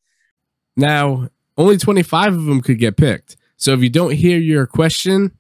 Now 0.76 1.30
only 1.58 1.78
25 1.78 2.34
of 2.34 2.46
them 2.46 2.62
could 2.62 2.80
get 2.80 2.98
picked. 2.98 3.38
So 3.58 3.74
if 3.74 3.82
you 3.82 3.90
don't 3.90 4.14
hear 4.14 4.38
your 4.38 4.66
question 4.66 5.32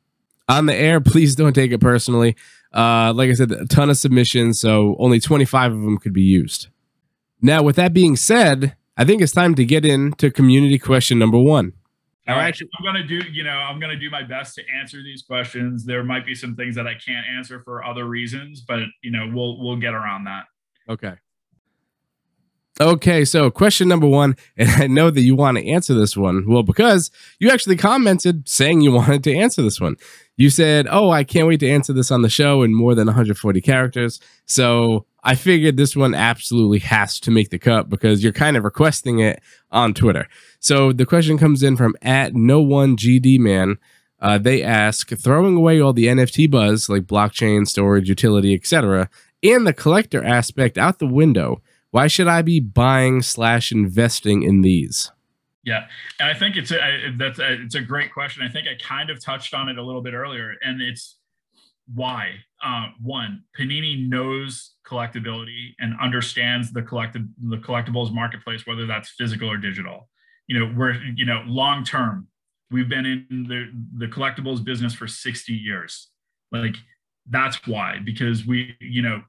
on 0.48 0.66
the 0.66 0.76
air, 0.76 1.02
please 1.02 1.36
don't 1.36 1.54
take 1.54 1.72
it 1.72 1.82
personally. 1.82 2.36
Uh, 2.76 3.14
like 3.14 3.30
I 3.30 3.34
said, 3.34 3.52
a 3.52 3.66
ton 3.66 3.90
of 3.90 3.98
submissions, 3.98 4.60
so 4.60 4.98
only 5.00 5.20
25 5.20 5.72
of 5.72 5.82
them 5.82 5.98
could 5.98 6.14
be 6.14 6.22
used. 6.22 6.68
Now, 7.42 7.64
with 7.64 7.78
that 7.78 7.94
being 7.94 8.16
said, 8.16 8.76
I 8.98 9.06
think 9.06 9.22
it's 9.22 9.32
time 9.32 9.56
to 9.56 9.66
get 9.66 9.86
into 9.86 10.30
community 10.30 10.78
question 10.78 11.18
number 11.18 11.38
one. 11.38 11.74
All 12.28 12.36
right, 12.36 12.60
I'm 12.60 12.84
going 12.84 12.96
to 12.96 13.08
do, 13.08 13.28
you 13.32 13.44
know, 13.44 13.52
I'm 13.52 13.80
going 13.80 13.92
to 13.92 14.00
do 14.00 14.10
my 14.10 14.24
best 14.24 14.56
to 14.56 14.64
answer 14.82 15.04
these 15.04 15.22
questions. 15.22 15.86
There 15.86 16.04
might 16.04 16.26
be 16.26 16.34
some 16.34 16.56
things 16.56 16.76
that 16.76 16.88
I 16.88 16.96
can't 16.96 17.26
answer 17.38 17.62
for 17.64 17.84
other 17.84 18.06
reasons, 18.06 18.62
but 18.68 18.80
you 19.04 19.12
know, 19.12 19.30
we'll 19.32 19.64
we'll 19.64 19.78
get 19.78 19.94
around 19.94 20.24
that. 20.24 20.46
Okay. 20.90 21.14
Okay, 22.82 23.24
so 23.24 23.50
question 23.50 23.88
number 23.88 24.08
one, 24.08 24.36
and 24.58 24.70
I 24.70 24.88
know 24.88 25.10
that 25.10 25.22
you 25.22 25.34
want 25.34 25.58
to 25.58 25.66
answer 25.66 25.94
this 25.94 26.18
one. 26.18 26.44
Well, 26.46 26.64
because 26.64 27.10
you 27.40 27.50
actually 27.50 27.78
commented 27.78 28.50
saying 28.50 28.82
you 28.82 28.92
wanted 28.94 29.24
to 29.24 29.36
answer 29.36 29.62
this 29.62 29.80
one. 29.80 29.96
You 30.36 30.50
said, 30.50 30.86
Oh, 30.90 31.10
I 31.10 31.24
can't 31.24 31.48
wait 31.48 31.62
to 31.62 31.70
answer 31.70 31.94
this 31.94 32.12
on 32.12 32.22
the 32.22 32.30
show 32.30 32.64
in 32.64 32.76
more 32.76 32.94
than 32.94 33.08
140 33.08 33.62
characters. 33.62 34.20
So 34.46 35.06
I 35.24 35.36
figured 35.36 35.78
this 35.78 35.96
one 35.96 36.14
absolutely 36.14 36.80
has 36.80 37.18
to 37.22 37.32
make 37.32 37.50
the 37.50 37.58
cut 37.58 37.90
because 37.90 38.22
you're 38.22 38.34
kind 38.34 38.58
of 38.58 38.66
requesting 38.66 39.20
it 39.20 39.42
on 39.72 39.94
Twitter. 39.94 40.28
So 40.60 40.92
the 40.92 41.06
question 41.06 41.38
comes 41.38 41.64
in 41.64 41.78
from 41.78 41.96
at 42.02 42.36
no 42.36 42.62
one 42.62 42.98
GD 42.98 43.40
man. 43.40 43.78
Uh, 44.20 44.38
they 44.38 44.62
ask, 44.62 45.10
throwing 45.10 45.56
away 45.56 45.80
all 45.80 45.94
the 45.94 46.08
NFT 46.08 46.52
buzz 46.52 46.90
like 46.90 47.04
blockchain, 47.04 47.68
storage, 47.68 48.10
utility, 48.10 48.54
etc., 48.54 49.10
and 49.44 49.68
the 49.68 49.74
collector 49.74 50.24
aspect 50.24 50.78
out 50.78 51.00
the 51.00 51.08
window 51.08 51.62
why 51.96 52.08
should 52.08 52.28
I 52.28 52.42
be 52.42 52.60
buying 52.60 53.22
slash 53.22 53.72
investing 53.72 54.44
in 54.44 54.60
these? 54.60 55.14
Yeah, 55.64 55.86
and 56.20 56.30
I 56.30 56.34
think 56.34 56.58
it's 56.58 56.70
a 56.74 57.14
that's 57.18 57.40
a, 57.40 57.54
it's 57.54 57.76
a 57.76 57.82
great 57.82 58.14
question. 58.14 58.44
I 58.44 58.50
think 58.50 58.68
I 58.68 58.76
kind 58.84 59.10
of 59.10 59.24
touched 59.24 59.54
on 59.54 59.70
it 59.70 59.78
a 59.78 59.82
little 59.82 60.02
bit 60.02 60.14
earlier, 60.14 60.56
and 60.62 60.82
it's 60.82 61.16
why. 61.94 62.32
Uh, 62.62 62.88
one, 63.02 63.44
Panini 63.58 64.10
knows 64.10 64.76
collectability 64.86 65.70
and 65.80 65.96
understands 66.02 66.74
the 66.74 66.82
collective 66.82 67.22
the 67.42 67.60
collectibles 67.60 68.14
marketplace, 68.14 68.68
whether 68.68 68.86
that's 68.86 69.12
physical 69.12 69.50
or 69.50 69.56
digital. 69.56 70.10
You 70.48 70.60
know, 70.60 70.74
we're 70.76 70.96
you 71.16 71.26
know 71.26 71.44
long 71.46 71.86
term. 71.86 72.28
We've 72.72 72.90
been 72.90 73.06
in 73.06 73.46
the 73.48 73.72
the 74.06 74.12
collectibles 74.12 74.62
business 74.62 74.94
for 74.94 75.08
sixty 75.08 75.54
years. 75.54 76.10
Like 76.52 76.76
that's 77.30 77.66
why, 77.66 78.00
because 78.04 78.46
we 78.46 78.76
you 78.82 79.02
know 79.02 79.22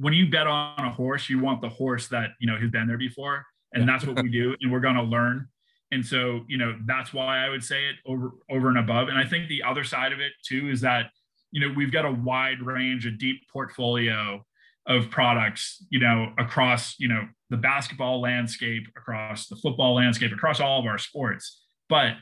when 0.00 0.12
you 0.12 0.30
bet 0.30 0.46
on 0.46 0.84
a 0.84 0.90
horse, 0.90 1.30
you 1.30 1.38
want 1.38 1.60
the 1.60 1.68
horse 1.68 2.08
that 2.08 2.30
you 2.40 2.46
know 2.46 2.56
has 2.58 2.70
been 2.70 2.86
there 2.86 2.98
before, 2.98 3.44
and 3.72 3.88
that's 3.88 4.04
what 4.06 4.22
we 4.22 4.30
do, 4.30 4.54
and 4.60 4.72
we're 4.72 4.80
going 4.80 4.96
to 4.96 5.02
learn. 5.02 5.48
And 5.92 6.04
so, 6.04 6.44
you 6.48 6.58
know, 6.58 6.76
that's 6.84 7.12
why 7.12 7.44
I 7.44 7.48
would 7.48 7.62
say 7.62 7.84
it 7.86 7.96
over 8.06 8.32
over 8.50 8.68
and 8.68 8.78
above. 8.78 9.08
And 9.08 9.18
I 9.18 9.24
think 9.24 9.48
the 9.48 9.62
other 9.62 9.84
side 9.84 10.12
of 10.12 10.20
it 10.20 10.32
too 10.44 10.68
is 10.68 10.80
that 10.80 11.10
you 11.52 11.60
know 11.60 11.72
we've 11.74 11.92
got 11.92 12.04
a 12.04 12.10
wide 12.10 12.60
range, 12.62 13.06
a 13.06 13.10
deep 13.10 13.42
portfolio 13.52 14.44
of 14.86 15.10
products, 15.10 15.84
you 15.90 15.98
know, 15.98 16.32
across 16.38 16.98
you 16.98 17.08
know 17.08 17.28
the 17.50 17.56
basketball 17.56 18.20
landscape, 18.20 18.88
across 18.96 19.46
the 19.46 19.56
football 19.56 19.94
landscape, 19.94 20.32
across 20.32 20.60
all 20.60 20.80
of 20.80 20.86
our 20.86 20.98
sports. 20.98 21.62
But 21.88 22.14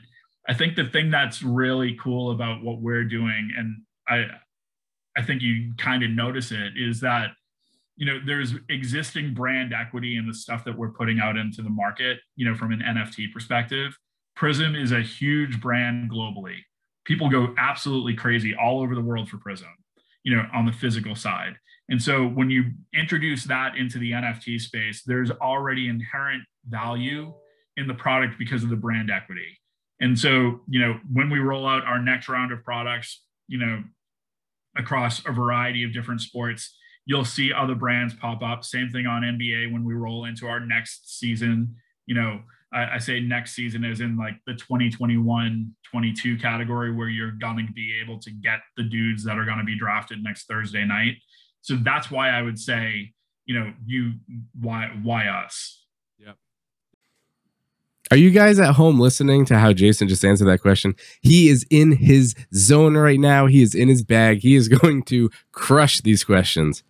I 0.47 0.53
think 0.53 0.75
the 0.75 0.85
thing 0.85 1.09
that's 1.09 1.41
really 1.41 1.97
cool 2.01 2.31
about 2.31 2.63
what 2.63 2.81
we're 2.81 3.03
doing, 3.03 3.51
and 3.57 3.81
I 4.07 4.25
I 5.17 5.23
think 5.23 5.41
you 5.41 5.73
kind 5.77 6.03
of 6.03 6.11
notice 6.11 6.51
it, 6.51 6.73
is 6.75 7.01
that 7.01 7.31
you 7.97 8.05
know 8.05 8.19
there's 8.25 8.53
existing 8.69 9.33
brand 9.33 9.73
equity 9.73 10.17
in 10.17 10.27
the 10.27 10.33
stuff 10.33 10.63
that 10.65 10.77
we're 10.77 10.89
putting 10.89 11.19
out 11.19 11.37
into 11.37 11.61
the 11.61 11.69
market 11.69 12.19
you 12.35 12.47
know 12.47 12.55
from 12.55 12.71
an 12.71 12.79
nft 12.79 13.31
perspective. 13.33 13.97
Prism 14.35 14.75
is 14.75 14.91
a 14.91 15.01
huge 15.01 15.61
brand 15.61 16.11
globally. 16.11 16.57
People 17.05 17.29
go 17.29 17.53
absolutely 17.57 18.13
crazy 18.13 18.53
all 18.53 18.81
over 18.81 18.95
the 18.95 19.01
world 19.01 19.29
for 19.29 19.37
prism 19.37 19.69
you 20.23 20.35
know 20.35 20.43
on 20.53 20.65
the 20.65 20.71
physical 20.71 21.15
side. 21.15 21.55
And 21.87 22.01
so 22.01 22.25
when 22.25 22.49
you 22.49 22.71
introduce 22.95 23.43
that 23.45 23.77
into 23.77 23.99
the 23.99 24.11
nft 24.11 24.61
space 24.61 25.03
there's 25.03 25.31
already 25.31 25.87
inherent 25.87 26.43
value 26.67 27.33
in 27.77 27.87
the 27.87 27.93
product 27.93 28.39
because 28.39 28.63
of 28.63 28.69
the 28.69 28.75
brand 28.75 29.11
equity. 29.11 29.59
And 30.01 30.17
so 30.19 30.61
you 30.67 30.79
know 30.79 30.99
when 31.11 31.29
we 31.29 31.39
roll 31.39 31.67
out 31.67 31.85
our 31.85 32.01
next 32.01 32.27
round 32.27 32.51
of 32.51 32.63
products 32.63 33.23
you 33.47 33.57
know 33.57 33.83
across 34.77 35.25
a 35.25 35.31
variety 35.31 35.83
of 35.83 35.93
different 35.93 36.19
sports 36.19 36.75
you'll 37.05 37.25
see 37.25 37.53
other 37.53 37.75
brands 37.75 38.13
pop 38.15 38.41
up. 38.41 38.63
Same 38.63 38.89
thing 38.89 39.05
on 39.05 39.21
NBA 39.21 39.71
when 39.71 39.83
we 39.83 39.93
roll 39.93 40.25
into 40.25 40.47
our 40.47 40.59
next 40.59 41.19
season. 41.19 41.75
You 42.05 42.15
know, 42.15 42.41
I, 42.73 42.95
I 42.95 42.97
say 42.97 43.19
next 43.19 43.55
season 43.55 43.85
is 43.85 44.01
in 44.01 44.17
like 44.17 44.35
the 44.45 44.53
2021 44.53 45.73
22 45.89 46.37
category 46.37 46.93
where 46.93 47.07
you're 47.07 47.31
going 47.31 47.65
to 47.65 47.73
be 47.73 47.93
able 48.03 48.19
to 48.19 48.31
get 48.31 48.59
the 48.75 48.83
dudes 48.83 49.23
that 49.23 49.37
are 49.37 49.45
going 49.45 49.59
to 49.59 49.63
be 49.63 49.77
drafted 49.77 50.21
next 50.23 50.45
Thursday 50.45 50.83
night. 50.83 51.15
So 51.61 51.75
that's 51.75 52.11
why 52.11 52.29
I 52.29 52.41
would 52.41 52.59
say, 52.59 53.13
you 53.45 53.57
know, 53.57 53.71
you 53.85 54.13
why 54.59 54.91
why 55.01 55.27
us? 55.27 55.83
Yep. 56.19 56.37
Are 58.11 58.17
you 58.17 58.31
guys 58.31 58.59
at 58.59 58.73
home 58.75 58.99
listening 58.99 59.45
to 59.45 59.57
how 59.57 59.71
Jason 59.73 60.07
just 60.07 60.25
answered 60.25 60.45
that 60.45 60.61
question? 60.61 60.95
He 61.21 61.49
is 61.49 61.65
in 61.69 61.93
his 61.93 62.35
zone 62.53 62.97
right 62.97 63.19
now. 63.19 63.45
He 63.45 63.61
is 63.61 63.73
in 63.73 63.87
his 63.87 64.03
bag. 64.03 64.39
He 64.39 64.55
is 64.55 64.67
going 64.81 65.03
to 65.03 65.29
crush 65.51 66.01
these 66.01 66.23
questions. 66.23 66.83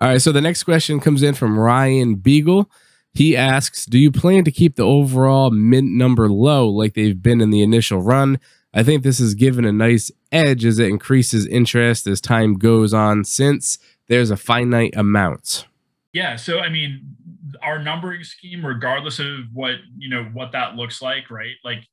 All 0.00 0.08
right, 0.08 0.22
so 0.22 0.32
the 0.32 0.40
next 0.40 0.64
question 0.64 0.98
comes 0.98 1.22
in 1.22 1.34
from 1.34 1.58
Ryan 1.58 2.14
Beagle. 2.14 2.70
He 3.12 3.36
asks, 3.36 3.84
"Do 3.84 3.98
you 3.98 4.10
plan 4.10 4.44
to 4.44 4.50
keep 4.50 4.76
the 4.76 4.86
overall 4.86 5.50
mint 5.50 5.92
number 5.92 6.30
low 6.30 6.68
like 6.68 6.94
they've 6.94 7.20
been 7.20 7.40
in 7.40 7.50
the 7.50 7.62
initial 7.62 8.00
run? 8.00 8.38
I 8.72 8.82
think 8.82 9.02
this 9.02 9.20
is 9.20 9.34
given 9.34 9.64
a 9.64 9.72
nice 9.72 10.10
edge 10.32 10.64
as 10.64 10.78
it 10.78 10.88
increases 10.88 11.44
interest 11.46 12.06
as 12.06 12.20
time 12.20 12.54
goes 12.54 12.94
on 12.94 13.24
since 13.24 13.78
there's 14.06 14.30
a 14.30 14.36
finite 14.36 14.96
amount." 14.96 15.66
Yeah, 16.12 16.36
so 16.36 16.60
I 16.60 16.70
mean, 16.70 17.16
our 17.62 17.82
numbering 17.82 18.24
scheme 18.24 18.64
regardless 18.64 19.18
of 19.18 19.26
what, 19.52 19.74
you 19.98 20.08
know, 20.08 20.24
what 20.32 20.52
that 20.52 20.76
looks 20.76 21.02
like, 21.02 21.30
right? 21.30 21.56
Like 21.64 21.88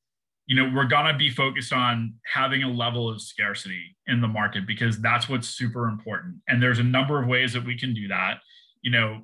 you 0.48 0.56
know, 0.56 0.72
we're 0.74 0.86
going 0.86 1.06
to 1.06 1.18
be 1.18 1.30
focused 1.30 1.74
on 1.74 2.14
having 2.34 2.64
a 2.64 2.70
level 2.70 3.10
of 3.10 3.22
scarcity 3.22 3.96
in 4.08 4.22
the 4.22 4.28
market 4.28 4.66
because 4.66 5.00
that's 5.00 5.28
what's 5.28 5.50
super 5.50 5.90
important. 5.90 6.36
And 6.48 6.64
there's 6.64 6.80
a 6.80 6.84
number 6.84 7.22
of 7.22 7.28
ways 7.28 7.52
that 7.54 7.66
we 7.66 7.78
can 7.78 7.94
do 7.94 8.08
that, 8.08 8.40
you 8.82 8.90
know, 8.90 9.22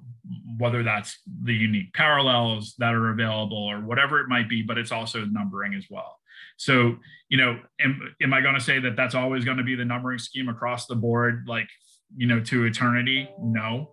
whether 0.58 0.84
that's 0.84 1.18
the 1.44 1.54
unique 1.54 1.94
parallels 1.94 2.76
that 2.78 2.94
are 2.94 3.10
available 3.10 3.58
or 3.58 3.80
whatever 3.80 4.20
it 4.20 4.28
might 4.28 4.50
be, 4.50 4.62
but 4.62 4.78
it's 4.78 4.92
also 4.92 5.24
numbering 5.26 5.74
as 5.74 5.86
well. 5.90 6.20
So, 6.58 6.98
you 7.30 7.38
know, 7.38 7.58
am, 7.80 8.16
am 8.22 8.34
I 8.34 8.42
going 8.42 8.56
to 8.56 8.62
say 8.62 8.80
that 8.80 8.98
that's 8.98 9.16
always 9.16 9.46
going 9.46 9.58
to 9.58 9.64
be 9.64 9.76
the 9.76 9.86
numbering 9.86 10.20
scheme 10.20 10.50
across 10.50 10.88
the 10.88 10.96
board, 10.96 11.46
like, 11.48 11.70
you 12.16 12.28
know, 12.28 12.42
to 12.42 12.66
eternity? 12.66 13.30
No. 13.40 13.92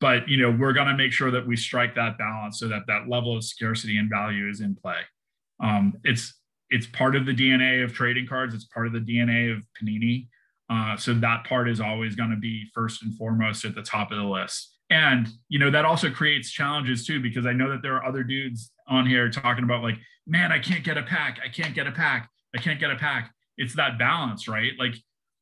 But, 0.00 0.28
you 0.30 0.38
know, 0.38 0.50
we're 0.50 0.72
going 0.72 0.88
to 0.88 0.96
make 0.96 1.12
sure 1.12 1.30
that 1.30 1.46
we 1.46 1.56
strike 1.56 1.94
that 1.96 2.16
balance 2.16 2.58
so 2.58 2.68
that 2.68 2.82
that 2.88 3.08
level 3.08 3.36
of 3.36 3.44
scarcity 3.44 3.98
and 3.98 4.08
value 4.08 4.48
is 4.48 4.62
in 4.62 4.74
play. 4.74 5.00
Um, 5.62 5.98
it's 6.04 6.39
it's 6.70 6.86
part 6.86 7.16
of 7.16 7.26
the 7.26 7.34
DNA 7.34 7.84
of 7.84 7.92
trading 7.92 8.26
cards. 8.26 8.54
It's 8.54 8.64
part 8.64 8.86
of 8.86 8.92
the 8.92 9.00
DNA 9.00 9.54
of 9.54 9.62
Panini. 9.80 10.28
Uh, 10.70 10.96
so 10.96 11.12
that 11.14 11.44
part 11.44 11.68
is 11.68 11.80
always 11.80 12.14
going 12.14 12.30
to 12.30 12.36
be 12.36 12.64
first 12.72 13.02
and 13.02 13.16
foremost 13.16 13.64
at 13.64 13.74
the 13.74 13.82
top 13.82 14.12
of 14.12 14.18
the 14.18 14.24
list. 14.24 14.76
And 14.88 15.28
you 15.48 15.58
know 15.58 15.70
that 15.70 15.84
also 15.84 16.10
creates 16.10 16.50
challenges 16.50 17.06
too 17.06 17.20
because 17.20 17.46
I 17.46 17.52
know 17.52 17.70
that 17.70 17.82
there 17.82 17.94
are 17.94 18.04
other 18.04 18.24
dudes 18.24 18.72
on 18.88 19.06
here 19.06 19.30
talking 19.30 19.64
about 19.64 19.82
like, 19.82 19.96
man, 20.26 20.52
I 20.52 20.58
can't 20.58 20.84
get 20.84 20.96
a 20.96 21.02
pack. 21.02 21.38
I 21.44 21.48
can't 21.48 21.74
get 21.74 21.86
a 21.86 21.92
pack. 21.92 22.28
I 22.54 22.58
can't 22.58 22.80
get 22.80 22.90
a 22.90 22.96
pack. 22.96 23.32
It's 23.56 23.74
that 23.74 23.98
balance, 23.98 24.48
right? 24.48 24.72
Like 24.78 24.94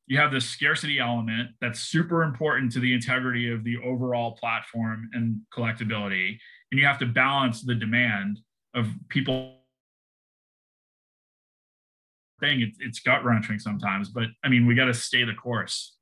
you 0.07 0.17
have 0.17 0.31
this 0.31 0.45
scarcity 0.45 0.99
element 0.99 1.49
that's 1.61 1.79
super 1.79 2.23
important 2.23 2.71
to 2.73 2.79
the 2.79 2.93
integrity 2.93 3.51
of 3.51 3.63
the 3.63 3.77
overall 3.83 4.31
platform 4.31 5.09
and 5.13 5.41
collectability, 5.55 6.37
and 6.71 6.79
you 6.79 6.85
have 6.85 6.99
to 6.99 7.05
balance 7.05 7.61
the 7.61 7.75
demand 7.75 8.39
of 8.75 8.87
people 9.09 9.58
thing. 12.39 12.61
It's, 12.61 12.77
it's 12.79 12.99
gut 12.99 13.23
wrenching 13.23 13.59
sometimes, 13.59 14.09
but 14.09 14.25
I 14.43 14.49
mean, 14.49 14.65
we 14.65 14.75
got 14.75 14.85
to 14.85 14.93
stay 14.93 15.23
the 15.23 15.33
course. 15.33 15.95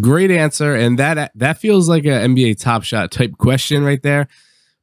Great 0.00 0.30
answer, 0.30 0.74
and 0.74 0.98
that 0.98 1.32
that 1.34 1.58
feels 1.58 1.88
like 1.88 2.04
an 2.04 2.34
NBA 2.34 2.60
Top 2.60 2.82
Shot 2.82 3.10
type 3.10 3.38
question 3.38 3.82
right 3.82 4.02
there, 4.02 4.28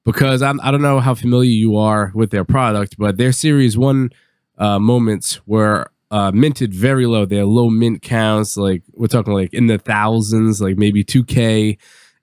because 0.04 0.42
I'm 0.42 0.60
I 0.62 0.72
don't 0.72 0.82
know 0.82 1.00
how 1.00 1.14
familiar 1.14 1.52
you 1.52 1.78
are 1.78 2.12
with 2.16 2.32
their 2.32 2.44
product, 2.44 2.98
but 2.98 3.18
their 3.18 3.32
Series 3.32 3.78
One 3.78 4.10
uh, 4.58 4.80
moments 4.80 5.46
were 5.46 5.92
uh, 6.10 6.32
minted 6.32 6.74
very 6.74 7.06
low. 7.06 7.26
They're 7.26 7.46
low 7.46 7.70
mint 7.70 8.02
counts, 8.02 8.58
like 8.58 8.82
we're 8.94 9.08
talking 9.08 9.34
like 9.34 9.54
in 9.54 9.68
the 9.68 9.78
thousands, 9.78 10.60
like 10.60 10.78
maybe 10.78 11.04
two 11.04 11.24
K. 11.24 11.78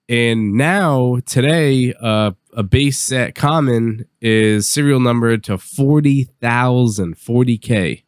And 0.09 0.53
now 0.53 1.19
today, 1.25 1.93
uh, 2.01 2.31
a 2.55 2.63
base 2.63 2.99
set 2.99 3.35
common 3.35 4.05
is 4.21 4.69
serial 4.69 4.99
number 4.99 5.37
to 5.37 5.57
40,000, 5.57 7.15
40K, 7.15 8.03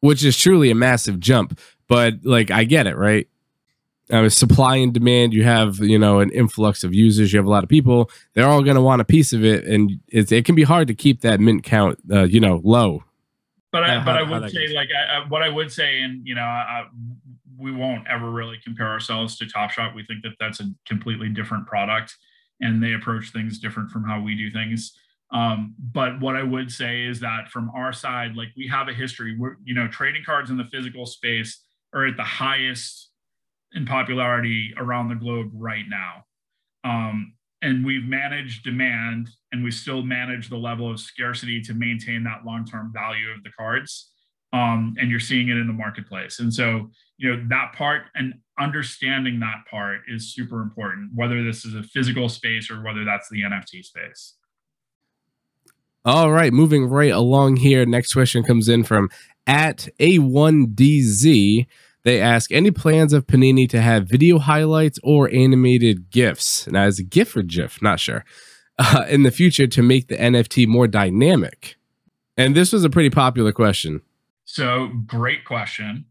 which 0.00 0.24
is 0.24 0.36
truly 0.38 0.70
a 0.70 0.74
massive 0.74 1.20
jump. 1.20 1.58
But 1.88 2.14
like, 2.24 2.50
I 2.50 2.64
get 2.64 2.86
it, 2.86 2.96
right? 2.96 3.26
Uh, 4.10 4.28
supply 4.28 4.76
and 4.76 4.92
demand, 4.92 5.32
you 5.32 5.44
have, 5.44 5.78
you 5.78 5.98
know, 5.98 6.18
an 6.18 6.30
influx 6.30 6.82
of 6.82 6.92
users, 6.92 7.32
you 7.32 7.38
have 7.38 7.46
a 7.46 7.50
lot 7.50 7.62
of 7.62 7.68
people, 7.68 8.10
they're 8.34 8.48
all 8.48 8.62
going 8.62 8.74
to 8.74 8.82
want 8.82 9.00
a 9.00 9.04
piece 9.04 9.32
of 9.32 9.44
it. 9.44 9.64
And 9.64 10.00
it 10.08 10.44
can 10.44 10.56
be 10.56 10.64
hard 10.64 10.88
to 10.88 10.94
keep 10.94 11.20
that 11.20 11.38
mint 11.38 11.62
count, 11.62 11.98
uh, 12.10 12.24
you 12.24 12.40
know, 12.40 12.60
low. 12.64 13.04
But 13.72 13.84
I, 13.84 14.04
but 14.04 14.16
I 14.16 14.22
would 14.22 14.50
say, 14.50 14.74
like, 14.74 14.88
I, 14.90 15.28
what 15.28 15.42
I 15.42 15.48
would 15.48 15.70
say, 15.70 16.00
and, 16.00 16.26
you 16.26 16.34
know, 16.34 16.42
I, 16.42 16.86
we 17.56 17.70
won't 17.70 18.04
ever 18.08 18.28
really 18.28 18.58
compare 18.64 18.88
ourselves 18.88 19.36
to 19.38 19.46
Top 19.46 19.70
Shot. 19.70 19.94
We 19.94 20.04
think 20.04 20.22
that 20.24 20.32
that's 20.40 20.58
a 20.58 20.64
completely 20.86 21.28
different 21.28 21.68
product 21.68 22.16
and 22.60 22.82
they 22.82 22.92
approach 22.92 23.32
things 23.32 23.58
different 23.58 23.90
from 23.90 24.04
how 24.04 24.20
we 24.20 24.34
do 24.34 24.50
things. 24.50 24.92
Um, 25.32 25.74
but 25.78 26.20
what 26.20 26.36
I 26.36 26.42
would 26.42 26.70
say 26.70 27.04
is 27.04 27.20
that 27.20 27.48
from 27.48 27.70
our 27.74 27.92
side, 27.92 28.34
like 28.34 28.48
we 28.56 28.66
have 28.68 28.88
a 28.88 28.92
history. 28.92 29.36
We're, 29.38 29.56
you 29.64 29.74
know, 29.74 29.88
trading 29.88 30.24
cards 30.24 30.50
in 30.50 30.56
the 30.56 30.64
physical 30.64 31.06
space 31.06 31.62
are 31.94 32.06
at 32.06 32.16
the 32.16 32.24
highest 32.24 33.10
in 33.72 33.86
popularity 33.86 34.74
around 34.76 35.08
the 35.08 35.14
globe 35.14 35.50
right 35.54 35.84
now. 35.88 36.24
Um, 36.82 37.34
and 37.62 37.84
we've 37.84 38.04
managed 38.04 38.64
demand 38.64 39.28
and 39.52 39.62
we 39.62 39.70
still 39.70 40.02
manage 40.02 40.48
the 40.48 40.56
level 40.56 40.90
of 40.90 40.98
scarcity 40.98 41.60
to 41.62 41.74
maintain 41.74 42.24
that 42.24 42.44
long-term 42.44 42.90
value 42.92 43.30
of 43.30 43.44
the 43.44 43.50
cards 43.56 44.10
um, 44.52 44.94
and 44.98 45.10
you're 45.10 45.20
seeing 45.20 45.48
it 45.48 45.56
in 45.56 45.66
the 45.66 45.72
marketplace. 45.72 46.40
And 46.40 46.52
so, 46.52 46.90
you 47.18 47.30
know, 47.30 47.44
that 47.48 47.72
part 47.74 48.04
and 48.14 48.34
understanding 48.60 49.40
that 49.40 49.64
part 49.70 50.00
is 50.08 50.32
super 50.32 50.60
important, 50.60 51.10
whether 51.14 51.42
this 51.42 51.64
is 51.64 51.74
a 51.74 51.82
physical 51.82 52.28
space 52.28 52.70
or 52.70 52.82
whether 52.82 53.04
that's 53.04 53.28
the 53.30 53.42
NFT 53.42 53.84
space. 53.84 54.34
All 56.04 56.30
right, 56.32 56.52
moving 56.52 56.86
right 56.86 57.12
along 57.12 57.56
here. 57.56 57.84
Next 57.84 58.12
question 58.12 58.42
comes 58.42 58.68
in 58.68 58.84
from 58.84 59.10
at 59.46 59.88
A1DZ. 59.98 61.66
They 62.02 62.20
ask 62.20 62.50
any 62.50 62.70
plans 62.70 63.12
of 63.12 63.26
Panini 63.26 63.68
to 63.68 63.80
have 63.82 64.08
video 64.08 64.38
highlights 64.38 64.98
or 65.02 65.30
animated 65.30 66.10
GIFs? 66.10 66.66
Now, 66.68 66.84
as 66.84 66.98
a 66.98 67.02
GIF 67.02 67.36
or 67.36 67.42
GIF, 67.42 67.82
not 67.82 68.00
sure, 68.00 68.24
uh, 68.78 69.04
in 69.08 69.24
the 69.24 69.30
future 69.30 69.66
to 69.66 69.82
make 69.82 70.08
the 70.08 70.16
NFT 70.16 70.66
more 70.66 70.86
dynamic. 70.86 71.76
And 72.36 72.54
this 72.56 72.72
was 72.72 72.84
a 72.84 72.90
pretty 72.90 73.10
popular 73.10 73.52
question. 73.52 74.00
So, 74.46 74.88
great 75.06 75.44
question. 75.44 76.06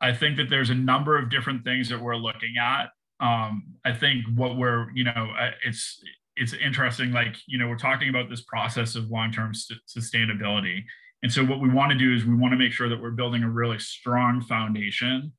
I 0.00 0.12
think 0.12 0.36
that 0.36 0.48
there's 0.48 0.70
a 0.70 0.74
number 0.74 1.18
of 1.18 1.30
different 1.30 1.64
things 1.64 1.88
that 1.88 2.00
we're 2.00 2.16
looking 2.16 2.54
at. 2.60 2.90
Um, 3.20 3.64
I 3.84 3.92
think 3.92 4.24
what 4.34 4.56
we're, 4.56 4.90
you 4.94 5.04
know, 5.04 5.32
it's 5.64 6.00
it's 6.36 6.52
interesting. 6.52 7.10
Like, 7.10 7.36
you 7.46 7.58
know, 7.58 7.66
we're 7.66 7.78
talking 7.78 8.08
about 8.08 8.30
this 8.30 8.42
process 8.42 8.94
of 8.94 9.10
long-term 9.10 9.54
st- 9.54 9.80
sustainability, 9.88 10.84
and 11.22 11.32
so 11.32 11.44
what 11.44 11.60
we 11.60 11.68
want 11.68 11.90
to 11.90 11.98
do 11.98 12.14
is 12.14 12.24
we 12.24 12.36
want 12.36 12.52
to 12.52 12.58
make 12.58 12.72
sure 12.72 12.88
that 12.88 13.00
we're 13.00 13.10
building 13.10 13.42
a 13.42 13.50
really 13.50 13.78
strong 13.80 14.40
foundation 14.40 15.32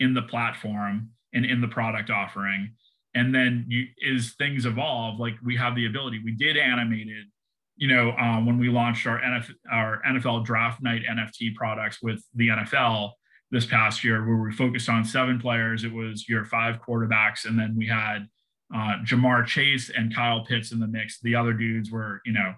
in 0.00 0.14
the 0.14 0.22
platform 0.22 1.10
and 1.32 1.44
in 1.44 1.60
the 1.60 1.68
product 1.68 2.10
offering. 2.10 2.74
And 3.14 3.32
then 3.32 3.66
you, 3.68 3.86
as 4.16 4.32
things 4.32 4.66
evolve, 4.66 5.20
like 5.20 5.34
we 5.44 5.56
have 5.56 5.76
the 5.76 5.86
ability. 5.86 6.20
We 6.24 6.32
did 6.32 6.56
animated 6.56 7.26
you 7.76 7.88
know, 7.88 8.12
um, 8.12 8.46
when 8.46 8.58
we 8.58 8.68
launched 8.68 9.06
our, 9.06 9.20
our 9.70 10.02
NFL 10.06 10.44
draft 10.44 10.82
night 10.82 11.02
NFT 11.10 11.54
products 11.54 12.02
with 12.02 12.22
the 12.34 12.48
NFL 12.48 13.12
this 13.52 13.66
past 13.66 14.02
year, 14.02 14.26
where 14.26 14.36
we 14.36 14.50
focused 14.50 14.88
on 14.88 15.04
seven 15.04 15.38
players, 15.38 15.84
it 15.84 15.92
was 15.92 16.28
your 16.28 16.44
five 16.44 16.80
quarterbacks, 16.80 17.44
and 17.44 17.56
then 17.58 17.76
we 17.76 17.86
had 17.86 18.26
uh, 18.74 18.96
Ja'Marr 19.04 19.46
Chase 19.46 19.90
and 19.90 20.14
Kyle 20.14 20.44
Pitts 20.44 20.72
in 20.72 20.80
the 20.80 20.88
mix. 20.88 21.20
The 21.20 21.36
other 21.36 21.52
dudes 21.52 21.90
were, 21.90 22.20
you 22.24 22.32
know, 22.32 22.54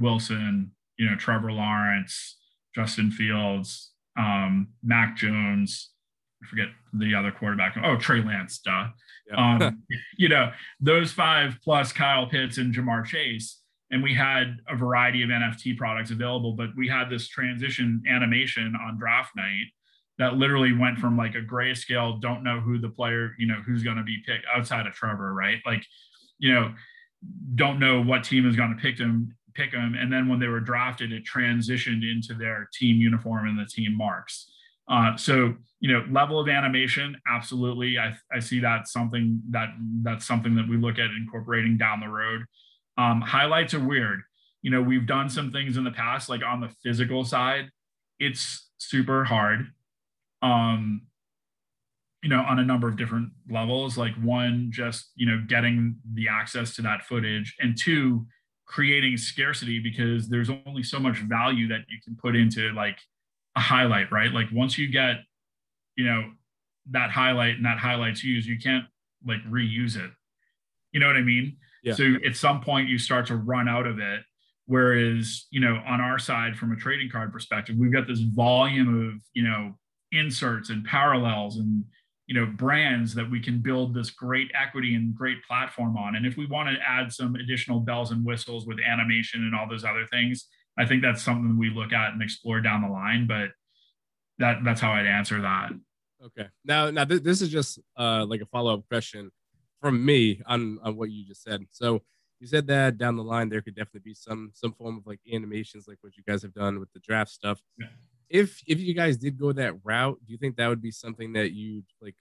Wilson, 0.00 0.72
you 0.98 1.08
know, 1.08 1.16
Trevor 1.16 1.52
Lawrence, 1.52 2.38
Justin 2.74 3.10
Fields, 3.10 3.92
um, 4.18 4.68
Mac 4.82 5.16
Jones. 5.16 5.90
I 6.42 6.48
forget 6.48 6.68
the 6.94 7.14
other 7.14 7.30
quarterback. 7.30 7.76
Oh, 7.84 7.96
Trey 7.96 8.24
Lance, 8.24 8.58
duh. 8.58 8.88
Yeah. 9.30 9.56
um, 9.66 9.82
you 10.16 10.28
know, 10.28 10.50
those 10.80 11.12
five 11.12 11.58
plus 11.62 11.92
Kyle 11.92 12.26
Pitts 12.26 12.58
and 12.58 12.74
Ja'Marr 12.74 13.04
Chase 13.04 13.62
and 13.92 14.02
we 14.02 14.14
had 14.14 14.56
a 14.68 14.74
variety 14.74 15.22
of 15.22 15.28
NFT 15.28 15.76
products 15.76 16.10
available, 16.10 16.54
but 16.54 16.70
we 16.76 16.88
had 16.88 17.10
this 17.10 17.28
transition 17.28 18.02
animation 18.08 18.74
on 18.74 18.98
draft 18.98 19.36
night 19.36 19.66
that 20.22 20.36
literally 20.36 20.72
went 20.72 20.98
from 20.98 21.16
like 21.16 21.34
a 21.34 21.40
grayscale, 21.40 22.20
don't 22.20 22.44
know 22.44 22.60
who 22.60 22.78
the 22.78 22.88
player, 22.88 23.34
you 23.40 23.46
know, 23.48 23.60
who's 23.66 23.82
going 23.82 23.96
to 23.96 24.04
be 24.04 24.22
picked 24.24 24.46
outside 24.54 24.86
of 24.86 24.92
Trevor, 24.92 25.34
right? 25.34 25.58
Like, 25.66 25.84
you 26.38 26.54
know, 26.54 26.72
don't 27.56 27.80
know 27.80 28.00
what 28.00 28.22
team 28.22 28.48
is 28.48 28.54
going 28.54 28.70
to 28.70 28.80
pick 28.80 28.96
them, 28.96 29.34
pick 29.54 29.72
them. 29.72 29.96
And 29.98 30.12
then 30.12 30.28
when 30.28 30.38
they 30.38 30.46
were 30.46 30.60
drafted, 30.60 31.12
it 31.12 31.24
transitioned 31.24 32.08
into 32.08 32.34
their 32.34 32.68
team 32.72 32.98
uniform 32.98 33.48
and 33.48 33.58
the 33.58 33.66
team 33.66 33.96
marks. 33.96 34.48
Uh, 34.88 35.16
so, 35.16 35.54
you 35.80 35.92
know, 35.92 36.06
level 36.08 36.38
of 36.38 36.48
animation, 36.48 37.16
absolutely. 37.28 37.98
I, 37.98 38.14
I 38.32 38.38
see 38.38 38.60
that 38.60 38.86
something 38.86 39.40
that 39.50 39.70
that's 40.02 40.24
something 40.24 40.54
that 40.54 40.68
we 40.68 40.76
look 40.76 41.00
at 41.00 41.10
incorporating 41.10 41.76
down 41.76 41.98
the 41.98 42.08
road. 42.08 42.44
Um, 42.96 43.22
highlights 43.22 43.74
are 43.74 43.84
weird. 43.84 44.20
You 44.62 44.70
know, 44.70 44.82
we've 44.82 45.06
done 45.06 45.28
some 45.28 45.50
things 45.50 45.76
in 45.76 45.82
the 45.82 45.90
past, 45.90 46.28
like 46.28 46.42
on 46.44 46.60
the 46.60 46.70
physical 46.84 47.24
side, 47.24 47.70
it's 48.20 48.68
super 48.78 49.24
hard. 49.24 49.66
Um, 50.42 51.02
you 52.22 52.28
know, 52.28 52.40
on 52.48 52.60
a 52.60 52.64
number 52.64 52.88
of 52.88 52.96
different 52.96 53.30
levels. 53.50 53.98
Like 53.98 54.14
one, 54.22 54.70
just 54.70 55.10
you 55.16 55.26
know, 55.26 55.42
getting 55.48 55.96
the 56.14 56.28
access 56.28 56.74
to 56.76 56.82
that 56.82 57.04
footage, 57.04 57.54
and 57.60 57.76
two, 57.76 58.26
creating 58.66 59.16
scarcity 59.16 59.78
because 59.80 60.28
there's 60.28 60.50
only 60.66 60.82
so 60.82 60.98
much 60.98 61.18
value 61.18 61.68
that 61.68 61.80
you 61.88 61.98
can 62.04 62.16
put 62.16 62.36
into 62.36 62.72
like 62.72 62.98
a 63.56 63.60
highlight, 63.60 64.10
right? 64.10 64.32
Like 64.32 64.46
once 64.52 64.78
you 64.78 64.90
get, 64.90 65.16
you 65.96 66.04
know, 66.04 66.30
that 66.90 67.10
highlight 67.10 67.56
and 67.56 67.66
that 67.66 67.78
highlight's 67.78 68.24
used, 68.24 68.46
you 68.46 68.58
can't 68.58 68.84
like 69.26 69.44
reuse 69.50 69.96
it. 69.96 70.10
You 70.92 71.00
know 71.00 71.06
what 71.06 71.16
I 71.16 71.22
mean? 71.22 71.56
Yeah. 71.82 71.94
So 71.94 72.14
at 72.26 72.36
some 72.36 72.60
point 72.60 72.88
you 72.88 72.98
start 72.98 73.26
to 73.26 73.36
run 73.36 73.68
out 73.68 73.86
of 73.86 73.98
it. 73.98 74.22
Whereas, 74.66 75.46
you 75.50 75.60
know, 75.60 75.82
on 75.86 76.00
our 76.00 76.18
side 76.18 76.56
from 76.56 76.72
a 76.72 76.76
trading 76.76 77.10
card 77.10 77.32
perspective, 77.32 77.76
we've 77.78 77.92
got 77.92 78.06
this 78.06 78.20
volume 78.20 79.08
of, 79.08 79.20
you 79.34 79.42
know, 79.42 79.74
inserts 80.12 80.70
and 80.70 80.84
parallels 80.84 81.56
and, 81.56 81.84
you 82.26 82.34
know, 82.34 82.46
brands 82.46 83.14
that 83.14 83.30
we 83.30 83.40
can 83.40 83.60
build 83.60 83.94
this 83.94 84.10
great 84.10 84.50
equity 84.54 84.94
and 84.94 85.14
great 85.14 85.42
platform 85.44 85.96
on. 85.96 86.16
And 86.16 86.26
if 86.26 86.36
we 86.36 86.46
want 86.46 86.68
to 86.68 86.82
add 86.86 87.12
some 87.12 87.34
additional 87.34 87.80
bells 87.80 88.10
and 88.10 88.24
whistles 88.24 88.66
with 88.66 88.78
animation 88.80 89.42
and 89.42 89.54
all 89.54 89.68
those 89.68 89.84
other 89.84 90.06
things, 90.10 90.46
I 90.78 90.86
think 90.86 91.02
that's 91.02 91.22
something 91.22 91.58
we 91.58 91.70
look 91.70 91.92
at 91.92 92.12
and 92.12 92.22
explore 92.22 92.60
down 92.60 92.82
the 92.82 92.88
line, 92.88 93.26
but 93.26 93.50
that 94.38 94.64
that's 94.64 94.80
how 94.80 94.92
I'd 94.92 95.06
answer 95.06 95.42
that. 95.42 95.72
Okay. 96.24 96.48
Now, 96.64 96.90
now 96.90 97.04
th- 97.04 97.22
this 97.22 97.42
is 97.42 97.48
just 97.48 97.78
uh, 97.96 98.24
like 98.26 98.40
a 98.40 98.46
follow 98.46 98.74
up 98.74 98.88
question 98.88 99.30
from 99.80 100.04
me 100.04 100.40
on 100.46 100.78
on 100.82 100.96
what 100.96 101.10
you 101.10 101.26
just 101.26 101.42
said. 101.42 101.66
So 101.70 102.02
you 102.40 102.46
said 102.46 102.66
that 102.68 102.98
down 102.98 103.16
the 103.16 103.24
line 103.24 103.48
there 103.48 103.60
could 103.60 103.74
definitely 103.74 104.10
be 104.10 104.14
some 104.14 104.50
some 104.54 104.72
form 104.72 104.98
of 104.98 105.06
like 105.06 105.20
animations, 105.32 105.86
like 105.86 105.98
what 106.00 106.16
you 106.16 106.22
guys 106.26 106.42
have 106.42 106.54
done 106.54 106.80
with 106.80 106.92
the 106.92 107.00
draft 107.00 107.30
stuff. 107.30 107.60
Yeah. 107.78 107.86
If 108.32 108.62
if 108.66 108.80
you 108.80 108.94
guys 108.94 109.18
did 109.18 109.38
go 109.38 109.52
that 109.52 109.74
route, 109.84 110.18
do 110.24 110.32
you 110.32 110.38
think 110.38 110.56
that 110.56 110.66
would 110.66 110.80
be 110.80 110.90
something 110.90 111.34
that 111.34 111.52
you'd 111.52 111.84
like 112.00 112.16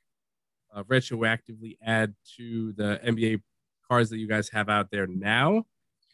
uh, 0.76 0.84
retroactively 0.84 1.78
add 1.82 2.14
to 2.38 2.74
the 2.74 3.00
NBA 3.06 3.42
cards 3.88 4.10
that 4.10 4.18
you 4.18 4.28
guys 4.28 4.50
have 4.50 4.68
out 4.68 4.92
there 4.92 5.08
now, 5.08 5.64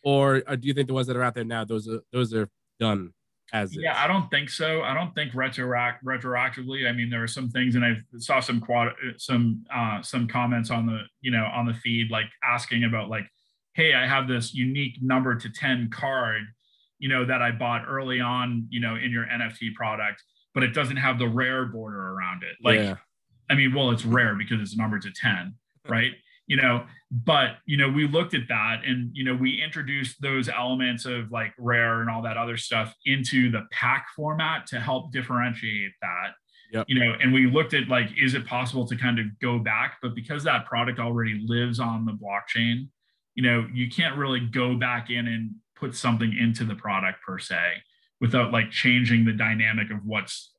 or, 0.03 0.43
or 0.47 0.55
do 0.55 0.67
you 0.67 0.73
think 0.75 0.87
the 0.87 0.93
ones 0.93 1.07
that 1.07 1.17
are 1.17 1.23
out 1.23 1.33
there 1.33 1.43
now 1.43 1.65
those 1.65 1.87
are 1.87 2.01
those 2.13 2.31
are 2.31 2.47
done 2.79 3.11
as 3.53 3.75
yeah 3.75 3.91
is? 3.91 3.97
i 3.97 4.07
don't 4.07 4.29
think 4.29 4.49
so. 4.49 4.83
I 4.83 4.93
don't 4.93 5.15
think 5.15 5.33
retroact 5.33 6.03
retroactively. 6.05 6.87
I 6.87 6.91
mean 6.91 7.09
there 7.09 7.23
are 7.23 7.27
some 7.27 7.49
things 7.49 7.75
and 7.75 7.83
i 7.83 7.95
saw 8.19 8.39
some 8.39 8.59
quad 8.59 8.89
some 9.17 9.65
uh 9.73 10.03
some 10.03 10.27
comments 10.27 10.69
on 10.69 10.85
the 10.85 11.01
you 11.21 11.31
know 11.31 11.45
on 11.53 11.65
the 11.65 11.73
feed 11.73 12.11
like 12.11 12.27
asking 12.43 12.83
about 12.83 13.09
like 13.09 13.25
hey 13.73 13.93
i 13.93 14.05
have 14.05 14.27
this 14.27 14.53
unique 14.53 15.01
number 15.01 15.35
to 15.35 15.49
10 15.49 15.89
card 15.89 16.43
you 16.99 17.09
know 17.09 17.25
that 17.25 17.41
i 17.41 17.51
bought 17.51 17.85
early 17.87 18.19
on 18.19 18.65
you 18.69 18.79
know 18.79 18.95
in 18.95 19.11
your 19.11 19.25
nft 19.25 19.73
product 19.75 20.23
but 20.53 20.63
it 20.63 20.73
doesn't 20.73 20.97
have 20.97 21.19
the 21.19 21.27
rare 21.27 21.65
border 21.65 22.13
around 22.13 22.41
it. 22.41 22.55
Like 22.63 22.79
Yeah. 22.79 22.95
i 23.49 23.53
mean 23.53 23.75
well 23.75 23.91
it's 23.91 24.05
rare 24.05 24.33
because 24.35 24.59
it's 24.59 24.75
numbered 24.75 25.03
to 25.03 25.11
10 25.11 25.53
right? 25.87 26.13
You 26.47 26.57
know 26.57 26.85
but 27.11 27.57
you 27.65 27.77
know 27.77 27.89
we 27.89 28.07
looked 28.07 28.33
at 28.33 28.47
that 28.49 28.81
and 28.85 29.11
you 29.13 29.23
know 29.23 29.35
we 29.35 29.61
introduced 29.61 30.21
those 30.21 30.49
elements 30.49 31.05
of 31.05 31.31
like 31.31 31.53
rare 31.59 32.01
and 32.01 32.09
all 32.09 32.21
that 32.23 32.37
other 32.37 32.57
stuff 32.57 32.93
into 33.05 33.51
the 33.51 33.65
pack 33.71 34.07
format 34.15 34.65
to 34.67 34.79
help 34.79 35.11
differentiate 35.11 35.91
that. 36.01 36.29
Yep. 36.73 36.85
you 36.89 36.99
know 36.99 37.13
and 37.21 37.31
we 37.33 37.45
looked 37.47 37.73
at 37.73 37.87
like 37.87 38.09
is 38.19 38.33
it 38.33 38.45
possible 38.45 38.87
to 38.87 38.95
kind 38.95 39.19
of 39.19 39.25
go 39.39 39.59
back? 39.59 39.97
But 40.01 40.15
because 40.15 40.43
that 40.45 40.65
product 40.65 40.99
already 40.99 41.45
lives 41.45 41.79
on 41.79 42.05
the 42.05 42.13
blockchain 42.13 42.87
you 43.35 43.43
know 43.43 43.67
you 43.71 43.89
can't 43.89 44.17
really 44.17 44.39
go 44.41 44.75
back 44.75 45.09
in 45.09 45.27
and 45.27 45.51
put 45.79 45.95
something 45.95 46.33
into 46.37 46.63
the 46.65 46.75
product 46.75 47.21
per 47.25 47.37
se 47.39 47.59
without 48.19 48.51
like 48.51 48.71
changing 48.71 49.25
the 49.25 49.33
dynamic 49.33 49.91
of 49.91 49.99
what's 50.05 50.51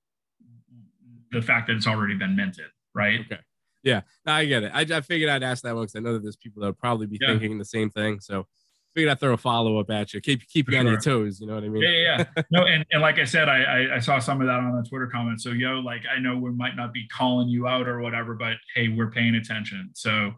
the 1.33 1.42
fact 1.42 1.66
that 1.66 1.76
it's 1.76 1.87
already 1.87 2.14
been 2.14 2.35
minted 2.37 2.66
right 2.94 3.20
Okay. 3.20 3.38
Yeah, 3.85 4.00
no, 4.26 4.33
I 4.33 4.44
get 4.44 4.64
it. 4.64 4.72
I, 4.74 4.81
I 4.81 5.00
figured 5.00 5.31
I'd 5.31 5.44
ask 5.44 5.62
that 5.62 5.74
one 5.74 5.85
because 5.85 5.94
I 5.94 6.00
know 6.00 6.14
that 6.14 6.22
there's 6.22 6.37
people 6.37 6.61
that 6.62 6.66
would 6.66 6.78
probably 6.78 7.07
be 7.07 7.16
Yeah. 7.20 7.28
thinking 7.28 7.59
the 7.59 7.64
same 7.64 7.90
thing. 7.90 8.18
So 8.20 8.46
figured 8.92 9.11
I'd 9.12 9.20
throw 9.20 9.35
a 9.35 9.37
follow 9.37 9.78
up 9.78 9.88
at 9.90 10.12
you, 10.12 10.20
keep 10.20 10.46
keep 10.48 10.68
you 10.68 10.76
on 10.78 10.87
your 10.87 11.00
toes. 11.00 11.40
You 11.40 11.46
know 11.46 11.54
what 11.54 11.62
I 11.62 11.68
mean? 11.68 11.83
Yeah, 11.85 11.88
yeah, 11.90 12.24
yeah. 12.37 12.42
No, 12.50 12.64
and, 12.64 12.85
and 12.90 13.00
like 13.00 13.18
I 13.20 13.24
said, 13.24 13.48
I, 13.48 13.62
I 13.62 13.94
I 13.96 13.98
saw 14.00 14.18
some 14.18 14.40
of 14.40 14.48
that 14.48 14.59
on 14.59 14.74
the 14.76 14.87
Twitter 14.88 15.07
comments. 15.07 15.44
So 15.44 15.50
yo, 15.50 15.78
like 15.78 16.02
I 16.12 16.18
know 16.18 16.37
we 16.37 16.50
might 16.50 16.74
not 16.74 16.92
be 16.92 17.07
calling 17.07 17.48
you 17.48 17.68
out 17.68 17.87
or 17.87 18.00
whatever, 18.00 18.35
but 18.35 18.57
hey, 18.74 18.88
we're 18.88 19.11
paying 19.12 19.37
attention. 19.37 19.90
So 19.94 20.33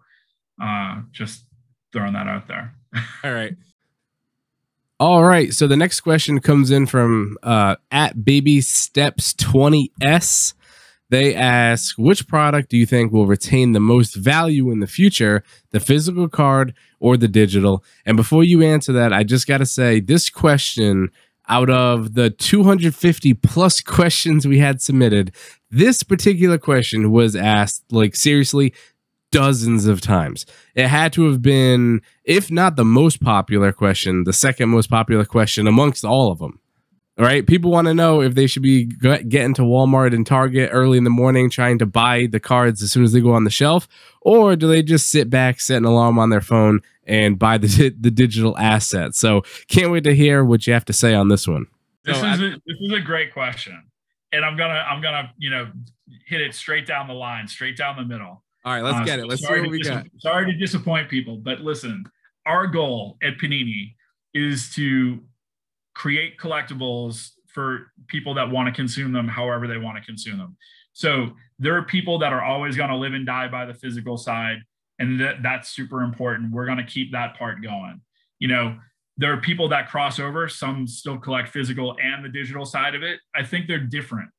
uh 0.62 1.00
just 1.10 1.46
throwing 1.94 2.12
that 2.12 2.28
out 2.28 2.46
there. 2.46 2.74
All 3.24 3.32
right. 3.32 3.56
All 5.00 5.24
right. 5.24 5.50
So 5.54 5.66
the 5.66 5.78
next 5.78 6.00
question 6.02 6.40
comes 6.40 6.70
in 6.70 6.84
from 6.84 7.38
uh, 7.42 7.76
at 7.90 8.22
baby 8.22 8.60
steps 8.60 9.32
20s. 9.32 10.52
They 11.08 11.34
ask, 11.34 11.96
which 11.96 12.28
product 12.28 12.68
do 12.68 12.76
you 12.76 12.84
think 12.84 13.10
will 13.10 13.26
retain 13.26 13.72
the 13.72 13.80
most 13.80 14.14
value 14.14 14.70
in 14.70 14.80
the 14.80 14.86
future, 14.86 15.42
the 15.70 15.80
physical 15.80 16.28
card 16.28 16.74
or 17.00 17.16
the 17.16 17.28
digital? 17.28 17.82
And 18.04 18.14
before 18.14 18.44
you 18.44 18.62
answer 18.62 18.92
that, 18.92 19.10
I 19.10 19.24
just 19.24 19.46
got 19.46 19.58
to 19.58 19.66
say 19.66 20.00
this 20.00 20.28
question 20.28 21.08
out 21.48 21.70
of 21.70 22.12
the 22.12 22.28
250 22.28 23.34
plus 23.34 23.80
questions 23.80 24.46
we 24.46 24.58
had 24.58 24.82
submitted, 24.82 25.34
this 25.70 26.02
particular 26.02 26.58
question 26.58 27.10
was 27.10 27.34
asked 27.34 27.84
like 27.90 28.14
seriously 28.14 28.74
dozens 29.30 29.86
of 29.86 30.00
times. 30.00 30.46
It 30.74 30.88
had 30.88 31.12
to 31.14 31.26
have 31.30 31.40
been, 31.42 32.00
if 32.24 32.50
not 32.50 32.76
the 32.76 32.84
most 32.84 33.20
popular 33.22 33.72
question, 33.72 34.24
the 34.24 34.32
second 34.32 34.68
most 34.70 34.88
popular 34.90 35.24
question 35.24 35.66
amongst 35.66 36.04
all 36.04 36.30
of 36.32 36.38
them. 36.38 36.60
All 37.18 37.26
right. 37.26 37.46
People 37.46 37.70
want 37.70 37.86
to 37.86 37.92
know 37.92 38.22
if 38.22 38.34
they 38.34 38.46
should 38.46 38.62
be 38.62 38.84
getting 38.86 39.52
to 39.54 39.62
Walmart 39.62 40.14
and 40.14 40.26
Target 40.26 40.70
early 40.72 40.96
in 40.96 41.04
the 41.04 41.10
morning 41.10 41.50
trying 41.50 41.78
to 41.78 41.84
buy 41.86 42.26
the 42.26 42.40
cards 42.40 42.82
as 42.82 42.92
soon 42.92 43.04
as 43.04 43.12
they 43.12 43.20
go 43.20 43.32
on 43.34 43.44
the 43.44 43.50
shelf, 43.50 43.86
or 44.22 44.56
do 44.56 44.66
they 44.66 44.82
just 44.82 45.10
sit 45.10 45.28
back, 45.28 45.60
set 45.60 45.76
an 45.78 45.84
alarm 45.84 46.18
on 46.18 46.30
their 46.30 46.40
phone, 46.40 46.80
and 47.04 47.38
buy 47.38 47.58
the, 47.58 47.94
the 48.00 48.10
digital 48.10 48.56
asset? 48.56 49.14
So 49.14 49.42
can't 49.68 49.90
wait 49.92 50.04
to 50.04 50.14
hear 50.14 50.42
what 50.44 50.66
you 50.66 50.72
have 50.72 50.84
to 50.86 50.92
say 50.94 51.12
on 51.14 51.28
this 51.28 51.46
one. 51.46 51.66
This 52.04 52.18
So 52.18 52.26
is 52.26 52.40
I- 52.40 52.44
a, 52.44 52.50
this 52.66 52.78
is 52.80 52.92
a 52.92 53.00
great 53.00 53.34
question, 53.34 53.82
and 54.32 54.42
I'm 54.42 54.56
gonna 54.56 54.82
I'm 54.88 55.02
gonna 55.02 55.30
you 55.36 55.50
know 55.50 55.68
hit 56.26 56.40
it 56.40 56.54
straight 56.54 56.86
down 56.86 57.06
the 57.06 57.12
line, 57.14 57.48
straight 57.48 57.76
down 57.76 57.96
the 57.96 58.04
middle. 58.04 58.42
All 58.64 58.74
right, 58.74 58.82
let's 58.84 58.98
Uh, 58.98 59.04
get 59.04 59.18
it. 59.18 59.26
Let's 59.26 59.46
see 59.46 59.60
what 59.60 59.70
we 59.70 59.78
dis- 59.78 59.88
got. 59.88 60.06
Sorry 60.18 60.46
to 60.52 60.56
disappoint 60.58 61.08
people, 61.08 61.38
but 61.38 61.60
listen, 61.60 62.04
our 62.46 62.66
goal 62.66 63.16
at 63.22 63.38
Panini 63.38 63.94
is 64.34 64.74
to 64.74 65.24
create 65.94 66.38
collectibles 66.38 67.30
for 67.48 67.92
people 68.06 68.34
that 68.34 68.48
want 68.50 68.68
to 68.68 68.72
consume 68.72 69.12
them 69.12 69.26
however 69.28 69.66
they 69.66 69.78
want 69.78 69.96
to 69.96 70.04
consume 70.04 70.38
them. 70.38 70.56
So 70.92 71.36
there 71.58 71.76
are 71.76 71.82
people 71.82 72.18
that 72.18 72.32
are 72.32 72.42
always 72.42 72.76
going 72.76 72.90
to 72.90 72.96
live 72.96 73.14
and 73.14 73.26
die 73.26 73.48
by 73.48 73.64
the 73.64 73.74
physical 73.74 74.16
side, 74.16 74.58
and 74.98 75.18
that, 75.20 75.42
that's 75.42 75.70
super 75.70 76.02
important. 76.02 76.52
We're 76.52 76.66
going 76.66 76.78
to 76.78 76.84
keep 76.84 77.12
that 77.12 77.38
part 77.38 77.62
going. 77.62 78.02
You 78.38 78.48
know, 78.48 78.78
there 79.16 79.32
are 79.32 79.38
people 79.40 79.68
that 79.68 79.88
cross 79.88 80.18
over. 80.18 80.48
Some 80.48 80.86
still 80.86 81.18
collect 81.18 81.48
physical 81.48 81.96
and 82.02 82.24
the 82.24 82.28
digital 82.28 82.64
side 82.64 82.94
of 82.94 83.02
it. 83.02 83.20
I 83.34 83.42
think 83.42 83.66
they're 83.66 83.78
different, 83.78 84.30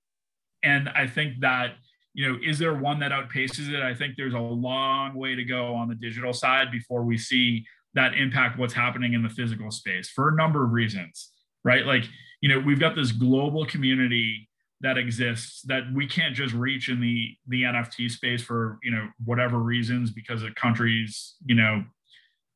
and 0.64 0.90
I 0.90 1.08
think 1.08 1.40
that 1.42 1.76
you 2.14 2.28
know, 2.28 2.38
is 2.44 2.60
there 2.60 2.74
one 2.74 3.00
that 3.00 3.12
outpaces 3.12 3.72
it? 3.72 3.82
I 3.82 3.94
think 3.94 4.16
there's 4.16 4.34
a 4.34 4.40
long 4.40 5.16
way 5.16 5.36
to 5.36 5.44
go 5.44 5.74
on 5.76 5.88
the 5.88 5.96
digital 5.96 6.34
side 6.34 6.72
before 6.72 7.04
we 7.04 7.18
see 7.18 7.66
that 7.94 8.14
impact 8.16 8.58
what's 8.58 8.74
happening 8.74 9.14
in 9.14 9.24
the 9.24 9.30
physical 9.30 9.72
space 9.72 10.10
for 10.10 10.30
a 10.30 10.36
number 10.36 10.64
of 10.64 10.72
reasons, 10.72 11.32
right? 11.64 11.86
Like, 11.86 12.04
you 12.42 12.50
know, 12.50 12.60
we've 12.60 12.80
got 12.80 12.96
this 12.96 13.12
global 13.12 13.66
community 13.66 14.50
that 14.82 14.98
exists 14.98 15.62
that 15.64 15.84
we 15.94 16.08
can't 16.08 16.36
just 16.36 16.54
reach 16.54 16.90
in 16.90 17.00
the 17.00 17.36
the 17.48 17.64
NFT 17.64 18.10
space 18.10 18.42
for, 18.42 18.80
you 18.82 18.92
know, 18.92 19.08
whatever 19.24 19.60
reasons 19.60 20.12
because 20.12 20.44
of 20.44 20.56
countries, 20.56 21.36
you 21.46 21.56
know, 21.56 21.84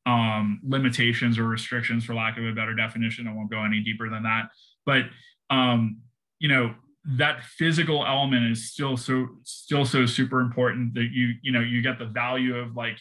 um 0.06 0.60
limitations 0.62 1.38
or 1.38 1.44
restrictions 1.44 2.04
for 2.04 2.14
lack 2.14 2.38
of 2.38 2.44
a 2.44 2.52
better 2.52 2.74
definition. 2.74 3.26
I 3.26 3.32
won't 3.32 3.50
go 3.50 3.64
any 3.64 3.80
deeper 3.80 4.08
than 4.10 4.24
that. 4.24 4.48
But 4.84 5.04
um, 5.50 5.98
you 6.38 6.48
know, 6.48 6.74
that 7.08 7.44
physical 7.44 8.04
element 8.04 8.50
is 8.50 8.70
still 8.70 8.96
so 8.96 9.28
still 9.44 9.84
so 9.84 10.06
super 10.06 10.40
important 10.40 10.94
that 10.94 11.08
you 11.12 11.34
you 11.42 11.52
know 11.52 11.60
you 11.60 11.80
get 11.80 11.98
the 11.98 12.06
value 12.06 12.56
of 12.56 12.74
like 12.74 12.98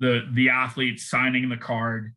the 0.00 0.28
the 0.32 0.48
athlete 0.48 0.98
signing 0.98 1.48
the 1.48 1.56
card. 1.56 2.14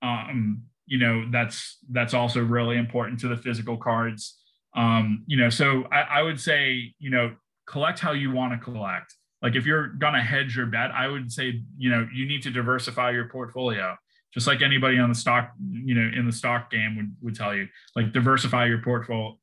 Um 0.00 0.62
you 0.86 0.98
know 0.98 1.26
that's 1.30 1.78
that's 1.90 2.14
also 2.14 2.42
really 2.42 2.76
important 2.76 3.20
to 3.20 3.28
the 3.28 3.36
physical 3.36 3.76
cards. 3.76 4.38
Um 4.74 5.24
you 5.26 5.36
know 5.36 5.50
so 5.50 5.84
i, 5.92 6.00
I 6.00 6.22
would 6.22 6.40
say 6.40 6.94
you 6.98 7.10
know 7.10 7.34
collect 7.66 7.98
how 7.98 8.12
you 8.12 8.30
want 8.32 8.52
to 8.52 8.58
collect. 8.58 9.14
Like 9.42 9.56
if 9.56 9.66
you're 9.66 9.88
gonna 9.88 10.22
hedge 10.22 10.56
your 10.56 10.66
bet 10.66 10.90
i 10.92 11.06
would 11.06 11.30
say 11.30 11.60
you 11.76 11.90
know 11.90 12.08
you 12.14 12.26
need 12.26 12.42
to 12.44 12.50
diversify 12.50 13.10
your 13.10 13.28
portfolio 13.28 13.96
just 14.32 14.46
like 14.46 14.62
anybody 14.62 14.98
on 14.98 15.08
the 15.08 15.14
stock 15.14 15.52
you 15.70 15.94
know 15.94 16.10
in 16.18 16.26
the 16.26 16.32
stock 16.32 16.70
game 16.70 16.96
would, 16.96 17.14
would 17.20 17.34
tell 17.34 17.54
you 17.54 17.66
like 17.96 18.12
diversify 18.12 18.66
your 18.66 18.80
portfolio 18.82 19.36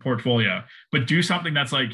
portfolio 0.00 0.62
but 0.92 1.06
do 1.06 1.22
something 1.22 1.52
that's 1.52 1.72
like 1.72 1.92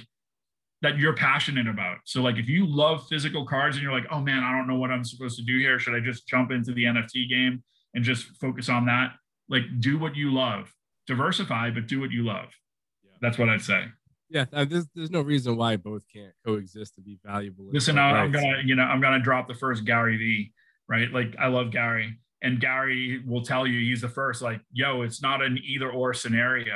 that 0.82 0.98
you're 0.98 1.14
passionate 1.14 1.68
about. 1.68 1.98
So 2.04 2.22
like 2.22 2.36
if 2.36 2.48
you 2.48 2.66
love 2.66 3.06
physical 3.08 3.46
cards 3.46 3.76
and 3.76 3.82
you're 3.82 3.92
like 3.92 4.06
oh 4.10 4.20
man 4.20 4.42
i 4.42 4.50
don't 4.50 4.66
know 4.66 4.76
what 4.76 4.90
i'm 4.90 5.04
supposed 5.04 5.38
to 5.38 5.44
do 5.44 5.58
here. 5.58 5.78
Should 5.78 5.94
i 5.94 6.00
just 6.00 6.26
jump 6.26 6.50
into 6.50 6.72
the 6.72 6.84
nft 6.84 7.28
game 7.30 7.62
and 7.94 8.04
just 8.04 8.26
focus 8.40 8.68
on 8.68 8.86
that? 8.86 9.12
Like 9.48 9.62
do 9.80 9.98
what 9.98 10.16
you 10.16 10.32
love. 10.32 10.72
Diversify 11.06 11.70
but 11.70 11.86
do 11.86 12.00
what 12.00 12.10
you 12.10 12.24
love. 12.24 12.48
Yeah. 13.04 13.12
that's 13.20 13.38
what 13.38 13.48
i'd 13.48 13.62
say. 13.62 13.86
Yeah, 14.28 14.46
there's, 14.50 14.86
there's 14.94 15.10
no 15.10 15.20
reason 15.20 15.56
why 15.56 15.76
both 15.76 16.04
can't 16.10 16.32
coexist 16.44 16.94
to 16.94 17.00
be 17.02 17.18
valuable. 17.24 17.68
listen 17.72 17.98
I- 17.98 18.10
own 18.10 18.16
i'm 18.16 18.32
gonna 18.32 18.62
you 18.64 18.74
know 18.74 18.82
i'm 18.82 19.00
gonna 19.00 19.20
drop 19.20 19.46
the 19.46 19.54
first 19.54 19.84
gary 19.84 20.16
v 20.16 20.52
right? 20.88 21.10
Like 21.12 21.36
i 21.38 21.46
love 21.46 21.70
gary 21.70 22.18
and 22.42 22.60
gary 22.60 23.22
will 23.26 23.42
tell 23.42 23.66
you 23.66 23.80
he's 23.80 24.00
the 24.00 24.08
first 24.08 24.42
like 24.42 24.60
yo 24.72 25.02
it's 25.02 25.22
not 25.22 25.42
an 25.42 25.58
either 25.64 25.90
or 25.90 26.12
scenario 26.12 26.74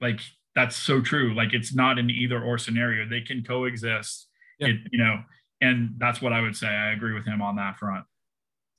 like 0.00 0.20
that's 0.54 0.76
so 0.76 1.00
true 1.00 1.34
like 1.34 1.52
it's 1.52 1.74
not 1.74 1.98
an 1.98 2.10
either 2.10 2.42
or 2.42 2.58
scenario 2.58 3.08
they 3.08 3.20
can 3.20 3.42
coexist 3.42 4.28
Yeah. 4.58 4.68
it, 4.68 4.76
you 4.92 4.98
know 5.02 5.22
and 5.60 5.94
that's 5.98 6.20
what 6.22 6.32
i 6.32 6.40
would 6.40 6.56
say 6.56 6.66
i 6.68 6.92
agree 6.92 7.12
with 7.14 7.26
him 7.26 7.42
on 7.42 7.56
that 7.56 7.78
front 7.78 8.04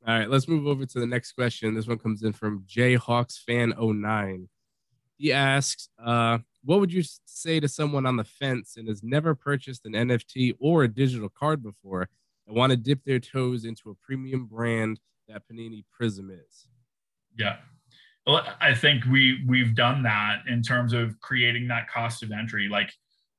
All 0.08 0.18
right, 0.18 0.30
let's 0.30 0.48
move 0.48 0.66
over 0.66 0.84
to 0.86 1.00
the 1.00 1.06
next 1.06 1.34
question. 1.34 1.76
This 1.76 1.86
one 1.88 2.00
comes 2.00 2.24
in 2.24 2.34
from 2.34 2.66
Jayhawks 2.68 3.38
fan 3.46 3.72
09. 3.78 4.50
He 5.18 5.32
asks, 5.32 5.90
uh, 6.04 6.40
what 6.64 6.80
would 6.80 6.92
you 6.92 7.04
say 7.26 7.60
to 7.60 7.68
someone 7.68 8.08
on 8.08 8.18
the 8.18 8.24
fence 8.24 8.78
and 8.78 8.88
has 8.88 9.04
never 9.04 9.36
purchased 9.36 9.86
an 9.86 9.94
NFT 9.94 10.56
or 10.60 10.84
a 10.84 10.88
digital 10.88 11.30
card 11.30 11.62
before 11.62 12.10
and 12.48 12.56
want 12.56 12.72
to 12.72 12.78
dip 12.78 13.04
their 13.06 13.20
toes 13.20 13.64
into 13.64 13.92
a 13.92 13.96
premium 14.04 14.48
brand 14.48 15.00
that 15.32 15.44
Panini 15.52 15.84
Prism 15.92 16.32
is? 16.32 16.68
yeah 17.38 17.58
Well, 18.28 18.46
I 18.60 18.74
think 18.74 19.06
we 19.06 19.44
we've 19.48 19.76
done 19.76 20.04
that 20.04 20.44
in 20.48 20.62
terms 20.62 20.94
of 20.94 21.20
creating 21.22 21.68
that 21.70 21.90
cost 21.90 22.24
of 22.24 22.32
entry. 22.32 22.68
Like, 22.70 22.92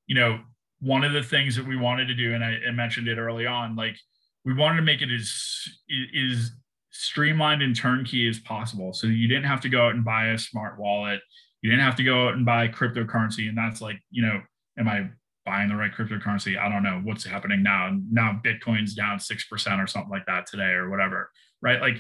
you 0.07 0.15
know, 0.15 0.41
one 0.81 1.05
of 1.05 1.13
the 1.13 1.23
things 1.23 1.55
that 1.57 1.67
we 1.67 1.77
wanted 1.77 2.07
to 2.07 2.15
do, 2.15 2.35
and 2.35 2.45
I, 2.45 2.59
I 2.69 2.73
mentioned 2.73 3.09
it 3.09 3.19
early 3.19 3.47
on, 3.47 3.77
like 3.77 3.97
we 4.45 4.55
wanted 4.55 4.77
to 4.77 4.83
make 4.83 5.03
it 5.03 5.11
as 5.11 5.69
is 5.89 6.53
streamlined 6.91 7.63
and 7.63 7.75
turnkey 7.75 8.29
as 8.29 8.39
possible. 8.41 8.93
So 8.93 9.07
you 9.07 9.29
didn't 9.29 9.45
have 9.45 9.61
to 9.63 9.69
go 9.69 9.87
out 9.87 9.95
and 9.95 10.05
buy 10.05 10.29
a 10.29 10.39
smart 10.39 10.79
wallet. 10.79 11.21
You 11.63 11.71
didn't 11.71 11.85
have 11.85 11.97
to 11.97 12.05
go 12.05 12.29
out 12.29 12.35
and 12.35 12.45
buy 12.45 12.69
cryptocurrency. 12.69 13.49
And 13.49 13.57
that's 13.57 13.81
like, 13.81 13.99
you 14.11 14.23
know, 14.23 14.41
am 14.79 14.89
I 14.89 15.09
buying 15.47 15.69
the 15.69 15.77
right 15.77 15.93
cryptocurrency? 15.93 16.59
I 16.59 16.69
don't 16.69 16.83
know 16.83 17.01
what's 17.05 17.25
happening 17.25 17.63
now. 17.63 17.97
Now 18.11 18.41
Bitcoin's 18.45 18.95
down 18.95 19.19
6% 19.19 19.83
or 19.83 19.87
something 19.87 20.11
like 20.11 20.27
that 20.27 20.47
today 20.47 20.73
or 20.73 20.91
whatever, 20.91 21.31
right? 21.63 21.81
Like, 21.81 21.97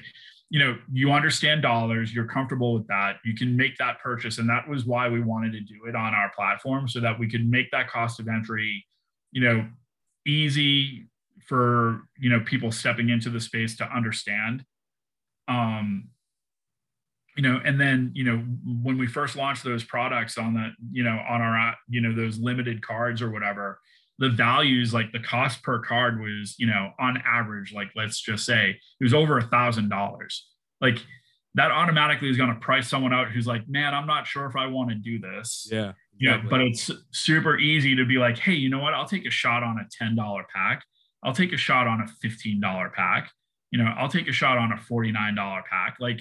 you 0.51 0.59
know, 0.59 0.77
you 0.93 1.13
understand 1.13 1.63
dollars, 1.63 2.13
you're 2.13 2.27
comfortable 2.27 2.75
with 2.75 2.87
that, 2.89 3.17
you 3.25 3.35
can 3.35 3.57
make 3.57 3.79
that 3.79 4.01
purchase. 4.01 4.37
And 4.37 4.49
that 4.51 4.69
was 4.69 4.85
why 4.85 5.09
we 5.09 5.23
wanted 5.23 5.53
to 5.53 5.61
do 5.61 5.87
it 5.87 5.95
on 5.95 6.15
our 6.15 6.31
platform 6.37 6.89
so 6.89 7.01
that 7.01 7.19
we 7.19 7.27
could 7.27 7.49
make 7.49 7.71
that 7.71 7.89
cost 7.89 8.21
of 8.21 8.29
entry, 8.29 8.85
you 9.31 9.43
know, 9.43 9.67
easy 10.27 11.07
for, 11.47 12.03
you 12.19 12.29
know, 12.29 12.41
people 12.41 12.71
stepping 12.71 13.09
into 13.09 13.31
the 13.31 13.41
space 13.41 13.77
to 13.79 13.85
understand. 13.85 14.65
Um, 15.49 16.09
you 17.37 17.43
know, 17.43 17.61
and 17.65 17.81
then, 17.81 18.11
you 18.13 18.25
know, 18.25 18.37
when 18.83 18.99
we 18.99 19.07
first 19.07 19.37
launched 19.37 19.65
those 19.65 19.85
products 19.85 20.37
on 20.37 20.53
the, 20.53 20.71
you 20.93 21.03
know, 21.03 21.19
on 21.29 21.41
our, 21.41 21.75
you 21.89 22.03
know, 22.03 22.15
those 22.15 22.39
limited 22.39 22.87
cards 22.87 23.23
or 23.23 23.31
whatever, 23.31 23.81
the 24.19 24.29
values 24.29 24.93
like 24.93 25.11
the 25.13 25.19
cost 25.19 25.63
per 25.63 25.79
card 25.81 26.21
was 26.21 26.55
you 26.59 26.67
know 26.67 26.91
on 26.99 27.23
average 27.27 27.73
like 27.73 27.89
let's 27.97 28.21
just 28.21 28.45
say 28.45 28.71
it 28.71 29.05
was 29.05 29.15
over 29.15 29.39
a 29.39 29.43
thousand 29.43 29.89
dollars. 29.89 30.49
Like 30.81 30.99
that 31.55 31.71
automatically 31.71 32.31
is 32.31 32.37
going 32.37 32.53
to 32.53 32.61
price 32.61 32.89
someone 32.89 33.13
out 33.13 33.31
who's 33.31 33.47
like 33.47 33.69
man 33.69 33.93
i'm 33.95 34.07
not 34.07 34.27
sure 34.27 34.47
if 34.47 34.57
i 34.57 34.67
want 34.67 34.91
to 34.91 34.95
do 34.95 35.19
this. 35.19 35.69
Yeah. 35.71 35.93
exactly. 36.21 36.51
but 36.51 36.61
it's 36.61 36.91
super 37.11 37.59
easy 37.59 37.97
to 37.97 38.05
be 38.05 38.19
like 38.19 38.39
hey 38.39 38.55
you 38.55 38.69
know 38.69 38.79
what? 38.79 38.95
I'll 38.95 39.09
take 39.09 39.27
a 39.27 39.31
shot 39.31 39.63
on 39.63 39.79
a 39.79 40.05
$10 40.05 40.45
pack. 40.55 40.85
I'll 41.23 41.35
take 41.35 41.53
a 41.53 41.57
shot 41.57 41.87
on 41.87 42.01
a 42.01 42.27
$15 42.27 42.93
pack. 42.93 43.31
You 43.71 43.83
know 43.83 43.93
i'll 43.97 44.09
take 44.09 44.29
a 44.29 44.33
shot 44.33 44.59
on 44.59 44.73
a 44.73 44.77
$49 44.77 45.63
pack. 45.71 45.97
Like 45.99 46.21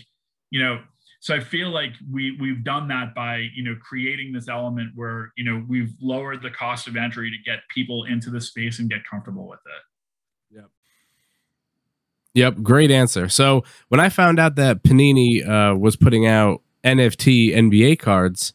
you 0.50 0.62
know 0.62 0.82
so 1.22 1.36
I 1.36 1.40
feel 1.40 1.70
like 1.70 1.92
we 2.12 2.36
we've 2.42 2.64
done 2.64 2.88
that 2.88 3.14
by 3.14 3.48
you 3.56 3.64
know 3.64 3.76
creating 3.80 4.34
this 4.34 4.50
element 4.50 4.92
where 4.96 5.32
you 5.38 5.44
know 5.46 5.64
we've 5.70 5.94
lowered 6.02 6.42
the 6.42 6.50
cost 6.50 6.88
of 6.88 6.96
entry 6.98 7.30
to 7.30 7.38
get 7.50 7.60
people 7.74 8.06
into 8.06 8.32
the 8.32 8.42
space 8.42 8.80
and 8.80 8.90
get 8.90 9.02
comfortable 9.10 9.48
with 9.48 9.60
it. 9.66 10.58
Yep, 10.58 10.70
Yep. 12.34 12.64
great 12.64 12.90
answer. 12.90 13.30
So 13.30 13.64
when 13.90 14.00
I 14.00 14.10
found 14.10 14.40
out 14.40 14.56
that 14.56 14.84
Panini 14.84 15.48
uh, 15.48 15.78
was 15.78 15.96
putting 15.96 16.26
out 16.26 16.62
NFT 16.84 17.54
NBA 17.56 18.00
cards, 18.00 18.54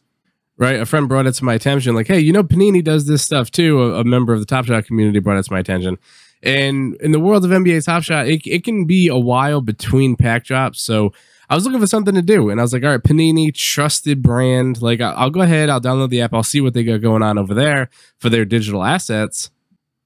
right? 0.57 0.77
A 0.79 0.85
friend 0.85 1.07
brought 1.07 1.25
it 1.25 1.33
to 1.35 1.45
my 1.45 1.53
attention, 1.53 1.95
like, 1.95 2.07
"Hey, 2.07 2.19
you 2.19 2.33
know, 2.33 2.43
Panini 2.43 2.83
does 2.83 3.07
this 3.07 3.23
stuff 3.23 3.49
too." 3.49 3.81
A, 3.81 4.01
a 4.01 4.03
member 4.03 4.33
of 4.33 4.41
the 4.41 4.45
Top 4.45 4.65
Shot 4.65 4.85
community 4.85 5.19
brought 5.19 5.37
it 5.37 5.45
to 5.45 5.53
my 5.53 5.59
attention. 5.59 5.97
And 6.43 6.95
in 6.95 7.11
the 7.13 7.19
world 7.19 7.45
of 7.45 7.51
NBA 7.51 7.85
Top 7.85 8.03
Shot, 8.03 8.27
it, 8.27 8.45
it 8.45 8.65
can 8.65 8.85
be 8.85 9.07
a 9.07 9.17
while 9.17 9.61
between 9.61 10.17
pack 10.17 10.43
drops. 10.43 10.81
So 10.81 11.13
I 11.49 11.55
was 11.55 11.63
looking 11.65 11.79
for 11.79 11.87
something 11.87 12.15
to 12.15 12.21
do, 12.21 12.49
and 12.49 12.59
I 12.59 12.63
was 12.63 12.73
like, 12.73 12.83
"All 12.83 12.89
right, 12.91 13.01
Panini, 13.03 13.53
trusted 13.53 14.21
brand. 14.21 14.81
Like, 14.81 14.99
I'll 15.01 15.29
go 15.29 15.41
ahead, 15.41 15.69
I'll 15.69 15.79
download 15.81 16.09
the 16.09 16.21
app, 16.21 16.33
I'll 16.33 16.43
see 16.43 16.61
what 16.61 16.73
they 16.73 16.83
got 16.83 17.01
going 17.01 17.23
on 17.23 17.37
over 17.37 17.53
there 17.53 17.89
for 18.19 18.29
their 18.29 18.45
digital 18.45 18.83
assets." 18.83 19.49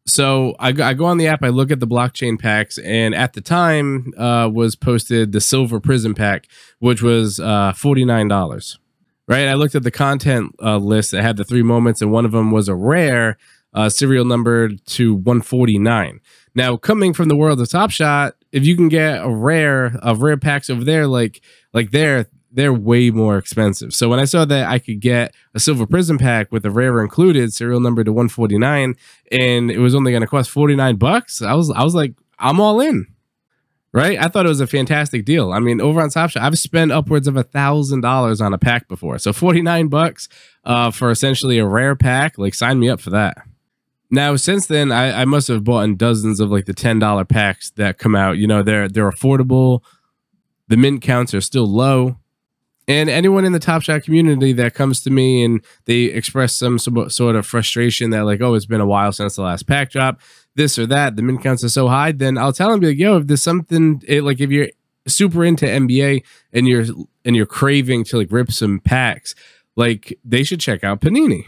so 0.08 0.56
I, 0.60 0.72
go- 0.72 0.84
I 0.84 0.94
go 0.96 1.06
on 1.06 1.18
the 1.18 1.28
app 1.28 1.44
i 1.44 1.50
look 1.50 1.70
at 1.70 1.80
the 1.80 1.88
blockchain 1.88 2.40
packs 2.40 2.80
and 2.80 3.14
at 3.14 3.34
the 3.34 3.40
time 3.42 4.12
uh, 4.18 4.50
was 4.52 4.76
posted 4.76 5.32
the 5.32 5.40
silver 5.40 5.80
prism 5.80 6.16
pack 6.16 6.48
which 6.80 7.04
was 7.04 7.40
uh, 7.40 7.72
$49 7.74 8.78
right 9.28 9.48
i 9.48 9.54
looked 9.54 9.76
at 9.76 9.84
the 9.84 9.92
content 9.92 10.56
uh, 10.62 10.78
list 10.78 11.12
that 11.12 11.22
had 11.22 11.38
the 11.38 11.44
three 11.44 11.62
moments 11.62 12.02
and 12.02 12.12
one 12.12 12.26
of 12.26 12.32
them 12.32 12.50
was 12.52 12.68
a 12.68 12.74
rare 12.76 13.38
uh, 13.76 13.90
serial 13.90 14.26
numbered 14.26 14.84
to 14.88 15.14
149 15.14 16.20
now 16.56 16.78
coming 16.78 17.14
from 17.14 17.28
the 17.30 17.36
world 17.36 17.62
of 17.62 17.70
top 17.70 17.92
shot 17.92 18.36
if 18.52 18.66
you 18.66 18.76
can 18.76 18.90
get 18.90 19.24
a 19.24 19.30
rare 19.30 19.98
of 20.02 20.22
rare 20.22 20.38
packs 20.38 20.70
over 20.70 20.84
there 20.84 21.08
like 21.08 21.42
like 21.74 21.92
they're 21.92 22.28
they're 22.54 22.74
way 22.74 23.10
more 23.12 23.38
expensive. 23.38 23.94
So 23.94 24.10
when 24.10 24.20
i 24.20 24.26
saw 24.26 24.46
that 24.46 24.68
i 24.68 24.80
could 24.80 25.00
get 25.00 25.34
a 25.54 25.60
silver 25.60 25.86
prism 25.86 26.18
pack 26.18 26.52
with 26.52 26.66
a 26.66 26.72
rare 26.72 27.02
included 27.02 27.54
serial 27.54 27.80
number 27.80 28.04
to 28.04 28.12
149 28.12 28.96
and 29.32 29.72
it 29.72 29.80
was 29.80 29.96
only 29.96 30.12
going 30.12 30.22
to 30.22 30.28
cost 30.28 30.50
49 30.50 30.96
bucks 30.98 31.42
i 31.42 31.54
was 31.54 31.72
i 31.72 31.84
was 31.84 31.96
like 31.96 32.14
i'm 32.40 32.60
all 32.60 32.80
in. 32.82 33.08
Right? 33.94 34.18
I 34.18 34.30
thought 34.30 34.46
it 34.46 34.50
was 34.50 34.62
a 34.62 34.68
fantastic 34.68 35.26
deal. 35.26 35.52
I 35.52 35.60
mean 35.60 35.82
over 35.82 36.00
on 36.02 36.10
top 36.10 36.30
shot 36.30 36.44
i've 36.44 36.58
spent 36.58 36.92
upwards 36.92 37.28
of 37.28 37.36
a 37.36 37.44
thousand 37.44 38.02
dollars 38.02 38.40
on 38.42 38.54
a 38.54 38.58
pack 38.58 38.88
before. 38.88 39.18
So 39.20 39.34
49 39.34 39.88
bucks 39.88 40.30
uh, 40.64 40.92
for 40.92 41.12
essentially 41.12 41.58
a 41.58 41.66
rare 41.66 41.96
pack 41.96 42.38
like 42.38 42.54
sign 42.54 42.80
me 42.80 42.90
up 42.90 43.02
for 43.02 43.10
that 43.12 43.38
now 44.12 44.36
since 44.36 44.68
then 44.68 44.92
i, 44.92 45.22
I 45.22 45.26
must 45.26 45.48
have 45.48 45.64
bought 45.64 45.82
in 45.82 45.96
dozens 45.96 46.40
of 46.40 46.52
like 46.52 46.66
the 46.66 46.74
$10 46.74 47.28
packs 47.30 47.72
that 47.72 47.98
come 47.98 48.16
out. 48.16 48.38
You 48.38 48.48
know 48.48 48.64
they're 48.64 48.88
they're 48.88 49.10
affordable. 49.10 49.84
The 50.68 50.78
mint 50.78 51.02
counts 51.02 51.34
are 51.34 51.42
still 51.42 51.66
low. 51.68 52.18
And 52.88 53.10
anyone 53.10 53.46
in 53.46 53.54
the 53.54 53.60
Top 53.60 53.84
Shot 53.84 54.04
community 54.04 54.54
that 54.54 54.74
comes 54.74 55.02
to 55.02 55.10
me 55.10 55.44
and 55.44 55.64
they 55.86 56.04
express 56.04 56.54
some 56.56 56.80
so- 56.80 57.08
sort 57.10 57.36
of 57.36 57.46
frustration 57.46 58.10
that 58.10 58.26
like, 58.26 58.42
oh, 58.42 58.54
it's 58.56 58.66
been 58.66 58.82
a 58.82 58.86
while 58.86 59.12
since 59.12 59.36
the 59.36 59.44
last 59.44 59.68
pack 59.68 59.92
drop, 59.92 60.20
this 60.56 60.80
or 60.80 60.86
that, 60.88 61.16
the 61.16 61.22
min 61.22 61.38
counts 61.38 61.64
are 61.64 61.70
so 61.70 61.88
high, 61.88 62.12
then 62.12 62.38
I'll 62.38 62.52
tell 62.52 62.70
them 62.70 62.80
be 62.80 62.88
like, 62.88 62.98
yo, 62.98 63.18
if 63.18 63.28
there's 63.28 63.44
something 63.44 64.02
it, 64.08 64.24
like 64.24 64.42
if 64.42 64.50
you're 64.50 64.70
super 65.08 65.46
into 65.46 65.66
NBA 65.66 66.24
and 66.54 66.68
you're 66.68 66.86
and 67.24 67.36
you're 67.36 67.46
craving 67.46 68.04
to 68.06 68.18
like 68.18 68.32
rip 68.32 68.52
some 68.52 68.80
packs, 68.80 69.36
like 69.76 70.18
they 70.26 70.44
should 70.44 70.60
check 70.60 70.84
out 70.84 71.02
Panini. 71.02 71.46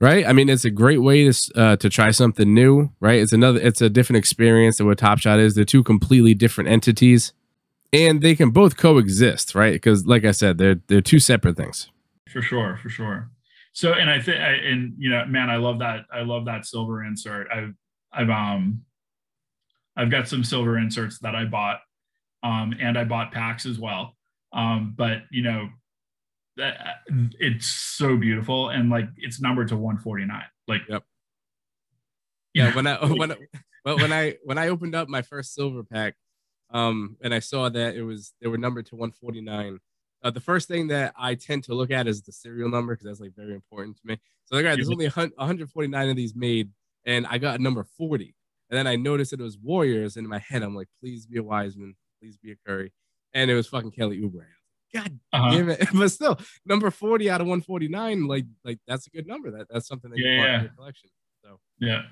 Right, 0.00 0.26
I 0.26 0.32
mean, 0.32 0.48
it's 0.48 0.64
a 0.64 0.70
great 0.70 1.02
way 1.02 1.30
to 1.30 1.52
uh, 1.54 1.76
to 1.76 1.90
try 1.90 2.10
something 2.10 2.54
new. 2.54 2.90
Right, 3.00 3.20
it's 3.20 3.32
another, 3.32 3.60
it's 3.60 3.82
a 3.82 3.90
different 3.90 4.18
experience 4.18 4.78
than 4.78 4.86
what 4.86 4.98
Top 4.98 5.18
Shot 5.18 5.38
is. 5.38 5.54
They're 5.54 5.64
two 5.64 5.82
completely 5.82 6.32
different 6.32 6.70
entities 6.70 7.34
and 7.92 8.22
they 8.22 8.34
can 8.34 8.50
both 8.50 8.76
coexist, 8.76 9.54
right? 9.54 9.72
Because, 9.72 10.06
like 10.06 10.24
I 10.24 10.30
said, 10.30 10.58
they're 10.58 10.80
they're 10.86 11.00
two 11.00 11.18
separate 11.18 11.56
things. 11.56 11.90
For 12.28 12.42
sure, 12.42 12.76
for 12.76 12.88
sure. 12.88 13.30
So, 13.72 13.92
and 13.92 14.10
I 14.10 14.20
think, 14.20 14.38
and 14.38 14.94
you 14.98 15.10
know, 15.10 15.24
man, 15.26 15.50
I 15.50 15.56
love 15.56 15.80
that. 15.80 16.04
I 16.12 16.22
love 16.22 16.44
that 16.46 16.66
silver 16.66 17.04
insert. 17.04 17.48
I've, 17.52 17.74
I've, 18.12 18.30
um, 18.30 18.82
I've 19.96 20.10
got 20.10 20.28
some 20.28 20.44
silver 20.44 20.78
inserts 20.78 21.18
that 21.20 21.34
I 21.34 21.44
bought, 21.44 21.80
um, 22.42 22.74
and 22.80 22.96
I 22.96 23.04
bought 23.04 23.32
packs 23.32 23.66
as 23.66 23.78
well. 23.78 24.16
Um, 24.52 24.94
but 24.96 25.22
you 25.30 25.42
know, 25.42 25.68
that 26.60 26.98
it's 27.38 27.66
so 27.66 28.16
beautiful, 28.16 28.68
and 28.70 28.90
like 28.90 29.08
it's 29.16 29.40
numbered 29.40 29.68
to 29.68 29.76
149. 29.76 30.42
Like, 30.68 30.82
Yep. 30.88 31.02
yeah, 32.54 32.74
when 32.74 32.86
I 32.86 33.04
when 33.06 33.32
I- 33.32 33.36
well, 33.84 33.96
when 33.96 34.12
I 34.12 34.36
when 34.44 34.58
I 34.58 34.68
opened 34.68 34.94
up 34.94 35.08
my 35.08 35.22
first 35.22 35.54
silver 35.54 35.82
pack, 35.82 36.14
um, 36.70 37.16
and 37.22 37.32
I 37.32 37.38
saw 37.38 37.68
that 37.70 37.94
it 37.96 38.02
was 38.02 38.34
they 38.40 38.48
were 38.48 38.58
numbered 38.58 38.86
to 38.86 38.96
149. 38.96 39.78
Uh, 40.22 40.30
the 40.30 40.40
first 40.40 40.68
thing 40.68 40.88
that 40.88 41.14
I 41.18 41.34
tend 41.34 41.64
to 41.64 41.74
look 41.74 41.90
at 41.90 42.06
is 42.06 42.20
the 42.22 42.32
serial 42.32 42.68
number 42.68 42.92
because 42.94 43.06
that's 43.06 43.20
like 43.20 43.34
very 43.34 43.54
important 43.54 43.96
to 43.96 44.02
me. 44.06 44.20
So 44.44 44.56
like, 44.56 44.66
right, 44.66 44.74
there's 44.76 44.90
only 44.90 45.06
a 45.06 45.10
149 45.10 46.08
of 46.10 46.16
these 46.16 46.34
made, 46.34 46.70
and 47.06 47.26
I 47.26 47.38
got 47.38 47.60
number 47.60 47.84
40. 47.96 48.34
And 48.68 48.76
then 48.78 48.86
I 48.86 48.96
noticed 48.96 49.30
that 49.30 49.40
it 49.40 49.44
was 49.44 49.56
Warriors, 49.58 50.16
and 50.16 50.24
in 50.24 50.30
my 50.30 50.38
head, 50.38 50.62
I'm 50.62 50.76
like, 50.76 50.88
please 51.00 51.24
be 51.26 51.38
a 51.38 51.42
Wiseman, 51.42 51.96
please 52.20 52.36
be 52.36 52.52
a 52.52 52.56
Curry, 52.66 52.92
and 53.32 53.50
it 53.50 53.54
was 53.54 53.66
fucking 53.66 53.92
Kelly 53.92 54.20
Oubre. 54.20 54.44
God 54.94 55.18
uh-huh. 55.32 55.50
damn 55.50 55.68
it! 55.70 55.88
But 55.94 56.10
still, 56.10 56.38
number 56.66 56.90
40 56.90 57.30
out 57.30 57.40
of 57.40 57.46
149, 57.46 58.26
like 58.26 58.44
like 58.64 58.78
that's 58.86 59.06
a 59.06 59.10
good 59.10 59.26
number. 59.26 59.50
That 59.50 59.66
that's 59.70 59.86
something 59.86 60.10
that 60.10 60.18
you 60.18 60.26
Yeah, 60.26 60.36
want 60.38 60.48
in 60.48 60.54
yeah. 60.54 60.62
your 60.62 60.72
collection. 60.72 61.10
So 61.44 61.60
yeah, 61.78 62.02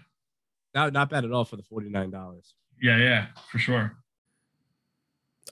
not 0.74 0.93
not 0.93 1.11
bad 1.11 1.24
at 1.24 1.33
all 1.33 1.45
for 1.45 1.57
the 1.57 1.62
49 1.62 2.11
dollars. 2.11 2.55
yeah, 2.81 2.97
yeah, 2.99 3.26
for 3.51 3.59
sure. 3.59 3.97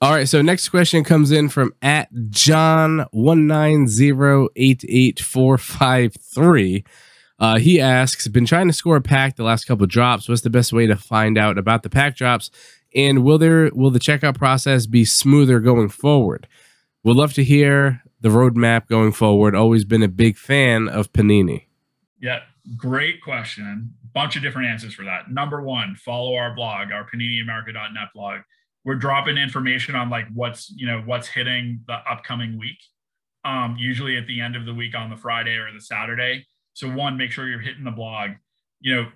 All 0.03 0.13
right, 0.13 0.29
so 0.29 0.43
next 0.43 0.69
question 0.69 1.05
comes 1.05 1.31
in 1.33 1.49
from 1.49 1.73
at 1.81 2.09
John 2.29 3.07
one 3.13 3.47
nine 3.47 3.89
zero 3.89 4.49
eight 4.55 4.85
eight 4.89 5.21
four 5.21 5.57
five 5.57 6.15
three. 6.35 6.85
Uh, 7.39 7.59
he 7.59 7.81
asks, 7.81 8.29
"Been 8.29 8.45
trying 8.47 8.67
to 8.67 8.73
score 8.75 8.97
a 8.97 9.01
pack 9.01 9.37
the 9.37 9.43
last 9.43 9.65
couple 9.65 9.85
of 9.85 9.91
drops. 9.91 10.29
What's 10.29 10.43
the 10.43 10.51
best 10.51 10.73
way 10.73 10.87
to 10.87 10.97
find 10.97 11.39
out 11.39 11.57
about 11.59 11.83
the 11.83 11.91
pack 11.91 12.15
drops? 12.17 12.51
And 12.95 13.25
will 13.25 13.39
there 13.39 13.71
will 13.75 13.91
the 13.91 13.99
checkout 13.99 14.37
process 14.37 14.87
be 14.87 15.05
smoother 15.07 15.61
going 15.61 15.89
forward? 15.89 16.47
Would 17.07 17.17
love 17.17 17.35
to 17.35 17.45
hear 17.45 18.03
the 18.21 18.31
roadmap 18.31 18.89
going 18.89 19.13
forward. 19.13 19.55
Always 19.55 19.85
been 19.85 20.03
a 20.03 20.09
big 20.09 20.37
fan 20.37 20.89
of 20.89 21.13
Panini. 21.13 21.67
Yeah, 22.21 22.41
great 22.77 23.23
question. 23.23 23.95
Bunch 24.13 24.35
of 24.35 24.43
different 24.43 24.67
answers 24.67 24.93
for 24.93 25.05
that. 25.05 25.31
Number 25.31 25.63
one, 25.63 25.95
follow 25.95 26.35
our 26.35 26.53
blog, 26.53 26.91
our 26.91 27.09
paniniamerica.net 27.09 28.09
blog. 28.13 28.41
We're 28.85 28.97
dropping 28.97 29.39
information 29.39 29.95
on 29.95 30.11
like 30.11 30.27
what's 30.35 30.69
you 30.71 30.85
know 30.85 31.01
what's 31.07 31.29
hitting 31.29 31.83
the 31.87 31.95
upcoming 32.11 32.59
week. 32.59 32.79
Um, 33.45 33.77
usually 33.79 34.17
at 34.17 34.27
the 34.27 34.41
end 34.41 34.57
of 34.57 34.67
the 34.67 34.75
week 34.75 34.97
on 34.97 35.09
the 35.09 35.17
Friday 35.17 35.55
or 35.55 35.73
the 35.73 35.81
Saturday. 35.81 36.45
So 36.73 36.91
one, 36.91 37.17
make 37.17 37.31
sure 37.31 37.47
you're 37.47 37.61
hitting 37.61 37.85
the 37.85 37.93
blog. 37.93 38.31
You 38.81 38.97
know, 38.97 39.07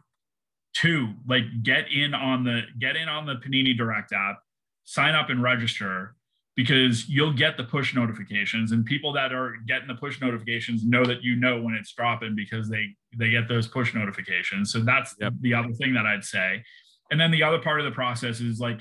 two, 0.74 1.14
like 1.26 1.42
get 1.64 1.90
in 1.92 2.14
on 2.14 2.44
the 2.44 2.62
get 2.78 2.94
in 2.94 3.08
on 3.08 3.26
the 3.26 3.34
Panini 3.34 3.76
Direct 3.76 4.12
app, 4.12 4.38
sign 4.84 5.16
up 5.16 5.28
and 5.28 5.42
register. 5.42 6.14
Because 6.56 7.08
you'll 7.08 7.32
get 7.32 7.56
the 7.56 7.64
push 7.64 7.94
notifications 7.94 8.72
and 8.72 8.84
people 8.84 9.12
that 9.12 9.32
are 9.32 9.54
getting 9.66 9.88
the 9.88 9.94
push 9.94 10.20
notifications 10.20 10.84
know 10.84 11.04
that 11.04 11.22
you 11.22 11.36
know 11.36 11.60
when 11.60 11.74
it's 11.74 11.92
dropping 11.92 12.34
because 12.34 12.68
they 12.68 12.86
they 13.16 13.30
get 13.30 13.48
those 13.48 13.66
push 13.66 13.94
notifications. 13.94 14.72
So 14.72 14.80
that's 14.80 15.14
Yep. 15.20 15.34
the 15.40 15.54
other 15.54 15.72
thing 15.72 15.94
that 15.94 16.06
i'd 16.06 16.24
say. 16.24 16.62
And 17.10 17.20
then 17.20 17.30
the 17.30 17.42
other 17.42 17.58
part 17.58 17.80
of 17.80 17.84
the 17.84 17.92
process 17.92 18.40
is 18.40 18.60
like 18.60 18.80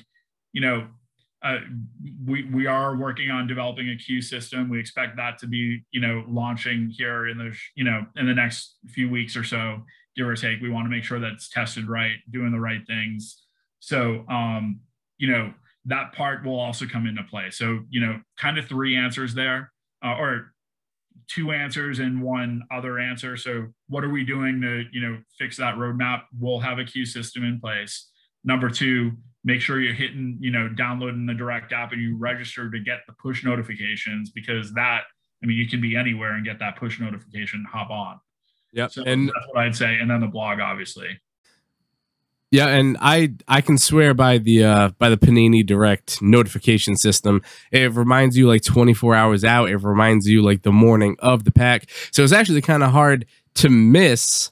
you 0.54 0.62
know 0.62 0.88
uh, 1.42 1.60
we 2.26 2.44
we 2.52 2.66
are 2.68 2.98
working 2.98 3.32
on 3.32 3.48
developing 3.48 3.90
a 3.90 3.96
queue 3.96 4.22
system. 4.22 4.68
We 4.68 4.80
expect 4.80 5.16
that 5.18 5.38
to 5.40 5.48
be 5.48 5.84
you 5.92 6.02
know 6.02 6.24
launching 6.28 6.90
here 6.90 7.28
in 7.28 7.38
the 7.38 7.56
you 7.76 7.86
know 7.86 8.06
in 8.18 8.26
the 8.26 8.34
next 8.34 8.76
few 8.88 9.10
weeks 9.10 9.38
or 9.38 9.44
so 9.44 9.84
give 10.18 10.28
or 10.28 10.36
take. 10.36 10.60
We 10.60 10.70
want 10.70 10.86
to 10.86 10.90
make 10.90 11.04
sure 11.06 11.20
that's 11.20 11.48
tested 11.50 11.88
right 11.88 12.18
doing 12.30 12.52
the 12.52 12.60
right 12.60 12.82
things. 12.86 13.42
So 13.80 14.26
um 14.28 14.82
you 15.18 15.32
know 15.32 15.54
that 15.86 16.14
part 16.14 16.46
will 16.46 16.60
also 16.60 16.86
come 16.86 17.08
into 17.08 17.24
play. 17.24 17.50
So, 17.50 17.80
you 17.90 18.02
know, 18.02 18.20
kind 18.38 18.58
of 18.58 18.68
three 18.68 18.96
answers 18.96 19.34
there, 19.34 19.72
uh, 20.04 20.16
or 20.16 20.54
two 21.28 21.52
answers 21.52 22.00
and 22.00 22.22
one 22.22 22.64
other 22.72 23.00
answer. 23.00 23.38
So, 23.38 23.68
what 23.88 24.04
are 24.04 24.10
we 24.10 24.24
doing 24.24 24.62
to, 24.62 24.84
you 24.92 25.02
know, 25.02 25.18
fix 25.38 25.58
that 25.58 25.76
roadmap? 25.76 26.24
We'll 26.38 26.60
have 26.60 26.80
a 26.80 26.84
queue 26.84 27.06
system 27.06 27.44
in 27.44 27.60
place. 27.60 28.10
Number 28.44 28.70
two, 28.70 29.12
make 29.44 29.62
sure 29.62 29.80
you're 29.80 29.94
hitting, 29.94 30.38
you 30.40 30.52
know, 30.52 30.70
downloading 30.70 31.26
the 31.26 31.34
direct 31.34 31.72
app 31.72 31.92
and 31.92 32.02
you 32.02 32.18
register 32.18 32.70
to 32.70 32.80
get 32.80 33.00
the 33.08 33.14
push 33.14 33.44
notifications 33.44 34.32
because 34.32 34.74
that, 34.74 35.04
I 35.42 35.46
mean, 35.46 35.58
you 35.58 35.68
can 35.68 35.82
be 35.82 35.96
anywhere 35.96 36.34
and 36.34 36.46
get 36.46 36.60
that 36.60 36.78
push 36.78 37.00
notification, 37.00 37.66
hop 37.70 37.90
on. 37.90 38.20
Yeah. 38.74 38.88
So 38.88 39.04
and 39.04 39.28
that's 39.28 39.48
what 39.48 39.64
I'd 39.64 39.76
say. 39.76 39.98
And 40.00 40.10
then 40.10 40.22
the 40.22 40.28
blog, 40.28 40.60
obviously. 40.60 41.20
Yeah, 42.52 42.68
and 42.68 42.98
I 43.00 43.34
I 43.48 43.62
can 43.62 43.78
swear 43.78 44.14
by 44.14 44.40
the 44.40 44.64
uh 44.64 44.90
by 44.98 45.10
the 45.10 45.18
Panini 45.18 45.64
Direct 45.64 46.20
notification 46.22 46.96
system. 46.96 47.42
It 47.72 47.94
reminds 47.94 48.38
you 48.38 48.48
like 48.48 48.64
24 48.64 49.14
hours 49.16 49.44
out. 49.44 49.70
It 49.70 49.78
reminds 49.78 50.28
you 50.28 50.42
like 50.42 50.64
the 50.64 50.72
morning 50.72 51.16
of 51.20 51.44
the 51.44 51.52
pack. 51.52 51.90
So 52.12 52.24
it's 52.24 52.34
actually 52.34 52.62
kind 52.62 52.82
of 52.82 52.92
hard 52.92 53.28
to 53.56 53.70
miss 53.70 54.52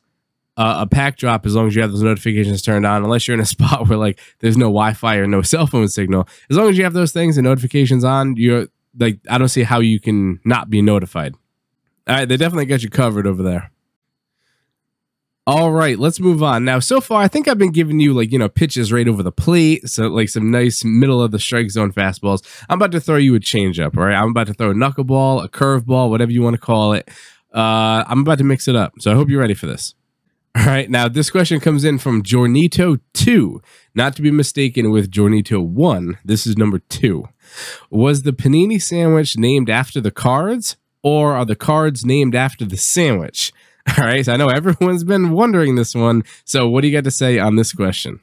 uh, 0.57 0.77
a 0.79 0.87
pack 0.87 1.17
drop 1.17 1.45
as 1.45 1.55
long 1.55 1.67
as 1.67 1.75
you 1.75 1.81
have 1.81 1.91
those 1.91 2.03
notifications 2.03 2.61
turned 2.61 2.85
on. 2.85 3.03
Unless 3.03 3.27
you're 3.27 3.35
in 3.35 3.41
a 3.41 3.45
spot 3.57 3.87
where 3.87 3.97
like 3.97 4.19
there's 4.39 4.57
no 4.57 4.65
Wi-Fi 4.65 5.15
or 5.17 5.25
no 5.25 5.41
cell 5.41 5.65
phone 5.65 5.87
signal. 5.87 6.27
As 6.51 6.57
long 6.57 6.69
as 6.69 6.77
you 6.77 6.83
have 6.83 6.93
those 6.93 7.11
things 7.11 7.37
and 7.37 7.45
notifications 7.45 8.03
on, 8.03 8.35
you're 8.37 8.67
like 8.99 9.19
I 9.27 9.39
don't 9.39 9.49
see 9.49 9.63
how 9.63 9.79
you 9.79 9.99
can 9.99 10.39
not 10.45 10.69
be 10.69 10.83
notified. 10.83 11.33
All 12.07 12.15
right, 12.15 12.29
they 12.29 12.37
definitely 12.37 12.65
got 12.65 12.83
you 12.83 12.89
covered 12.89 13.25
over 13.25 13.41
there. 13.41 13.71
All 15.47 15.71
right, 15.71 15.97
let's 15.97 16.19
move 16.19 16.43
on. 16.43 16.65
Now, 16.65 16.79
so 16.79 16.99
far, 16.99 17.21
I 17.21 17.29
think 17.29 17.47
I've 17.47 17.57
been 17.57 17.71
giving 17.71 18.01
you 18.01 18.13
like, 18.13 18.33
you 18.33 18.37
know, 18.37 18.49
pitches 18.49 18.91
right 18.91 19.07
over 19.07 19.23
the 19.23 19.31
plate. 19.31 19.87
So, 19.87 20.09
like 20.09 20.27
some 20.27 20.51
nice 20.51 20.83
middle 20.83 21.21
of 21.21 21.31
the 21.31 21.39
strike 21.39 21.71
zone 21.71 21.93
fastballs. 21.93 22.45
I'm 22.67 22.77
about 22.77 22.91
to 22.91 22.99
throw 22.99 23.15
you 23.15 23.33
a 23.33 23.39
changeup, 23.39 23.95
all 23.95 24.03
right? 24.03 24.15
I'm 24.15 24.31
about 24.31 24.47
to 24.47 24.53
throw 24.53 24.71
a 24.71 24.73
knuckleball, 24.73 25.45
a 25.45 25.47
curveball, 25.47 26.09
whatever 26.09 26.33
you 26.33 26.41
want 26.41 26.55
to 26.55 26.59
call 26.59 26.91
it. 26.91 27.09
Uh, 27.55 28.03
I'm 28.05 28.19
about 28.19 28.39
to 28.39 28.43
mix 28.43 28.67
it 28.67 28.75
up. 28.75 28.95
So, 28.99 29.09
I 29.09 29.15
hope 29.15 29.29
you're 29.29 29.39
ready 29.39 29.53
for 29.53 29.67
this. 29.67 29.95
All 30.53 30.65
right, 30.65 30.89
now 30.89 31.07
this 31.07 31.29
question 31.29 31.61
comes 31.61 31.85
in 31.85 31.97
from 31.97 32.23
Jornito2, 32.23 33.63
not 33.95 34.17
to 34.17 34.21
be 34.21 34.31
mistaken 34.31 34.91
with 34.91 35.09
Jornito1. 35.09 36.17
This 36.25 36.45
is 36.45 36.57
number 36.57 36.79
two. 36.79 37.29
Was 37.89 38.23
the 38.23 38.33
panini 38.33 38.81
sandwich 38.81 39.37
named 39.37 39.69
after 39.69 40.01
the 40.01 40.11
cards, 40.11 40.75
or 41.03 41.35
are 41.35 41.45
the 41.45 41.55
cards 41.55 42.03
named 42.03 42.35
after 42.35 42.65
the 42.65 42.75
sandwich? 42.75 43.53
All 43.97 44.03
right. 44.03 44.25
So 44.25 44.33
I 44.33 44.37
know 44.37 44.47
everyone's 44.47 45.03
been 45.03 45.31
wondering 45.31 45.75
this 45.75 45.95
one. 45.95 46.23
So 46.45 46.67
what 46.67 46.81
do 46.81 46.87
you 46.87 46.97
got 46.97 47.03
to 47.05 47.11
say 47.11 47.39
on 47.39 47.55
this 47.55 47.73
question? 47.73 48.19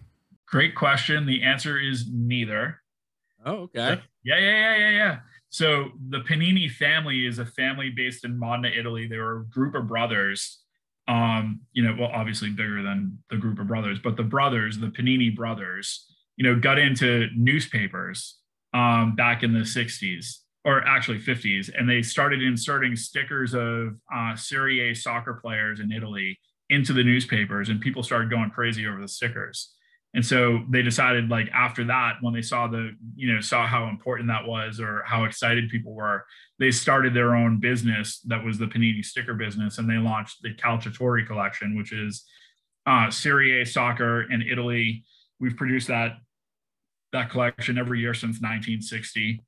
Great 0.46 0.74
question. 0.74 1.26
The 1.26 1.42
answer 1.42 1.78
is 1.80 2.06
neither. 2.10 2.80
Oh, 3.44 3.62
okay. 3.64 4.00
Yeah, 4.24 4.38
yeah, 4.38 4.38
yeah, 4.38 4.76
yeah, 4.76 4.90
yeah. 4.90 5.18
So 5.50 5.90
the 6.08 6.20
Panini 6.20 6.70
family 6.70 7.26
is 7.26 7.38
a 7.38 7.46
family 7.46 7.90
based 7.90 8.24
in 8.24 8.38
Modena, 8.38 8.68
Italy. 8.76 9.06
They 9.06 9.18
were 9.18 9.40
a 9.40 9.44
group 9.46 9.74
of 9.74 9.86
brothers. 9.86 10.60
Um, 11.06 11.60
you 11.72 11.82
know, 11.82 11.94
well, 11.98 12.10
obviously 12.12 12.50
bigger 12.50 12.82
than 12.82 13.18
the 13.30 13.36
group 13.36 13.58
of 13.58 13.66
brothers, 13.66 13.98
but 14.02 14.16
the 14.16 14.22
brothers, 14.22 14.78
the 14.78 14.86
Panini 14.86 15.34
brothers, 15.34 16.06
you 16.36 16.44
know, 16.44 16.58
got 16.58 16.78
into 16.78 17.28
newspapers 17.36 18.38
um, 18.72 19.14
back 19.14 19.42
in 19.42 19.52
the 19.52 19.60
60s 19.60 20.38
or 20.64 20.82
actually 20.86 21.18
50s, 21.18 21.70
and 21.76 21.88
they 21.88 22.00
started 22.00 22.42
inserting 22.42 22.96
stickers 22.96 23.54
of 23.54 23.96
uh, 24.14 24.34
Serie 24.34 24.90
A 24.90 24.94
soccer 24.94 25.34
players 25.34 25.80
in 25.80 25.92
Italy 25.92 26.38
into 26.70 26.92
the 26.92 27.04
newspapers, 27.04 27.68
and 27.68 27.80
people 27.80 28.02
started 28.02 28.30
going 28.30 28.50
crazy 28.50 28.86
over 28.86 29.00
the 29.00 29.08
stickers. 29.08 29.74
And 30.14 30.24
so 30.24 30.60
they 30.70 30.80
decided, 30.80 31.28
like 31.28 31.50
after 31.52 31.84
that, 31.84 32.14
when 32.20 32.32
they 32.32 32.40
saw 32.40 32.68
the, 32.68 32.92
you 33.16 33.34
know, 33.34 33.40
saw 33.40 33.66
how 33.66 33.88
important 33.88 34.28
that 34.28 34.46
was 34.46 34.80
or 34.80 35.02
how 35.04 35.24
excited 35.24 35.68
people 35.70 35.92
were, 35.92 36.24
they 36.58 36.70
started 36.70 37.12
their 37.12 37.34
own 37.34 37.58
business 37.58 38.20
that 38.20 38.42
was 38.42 38.56
the 38.56 38.66
Panini 38.66 39.04
sticker 39.04 39.34
business, 39.34 39.78
and 39.78 39.90
they 39.90 39.96
launched 39.96 40.40
the 40.42 40.54
Calciatori 40.54 41.26
collection, 41.26 41.76
which 41.76 41.92
is 41.92 42.24
uh, 42.86 43.10
Serie 43.10 43.60
A 43.60 43.66
soccer 43.66 44.30
in 44.30 44.40
Italy. 44.40 45.04
We've 45.40 45.56
produced 45.56 45.88
that 45.88 46.18
that 47.12 47.30
collection 47.30 47.76
every 47.78 48.00
year 48.00 48.14
since 48.14 48.40
1960. 48.40 49.40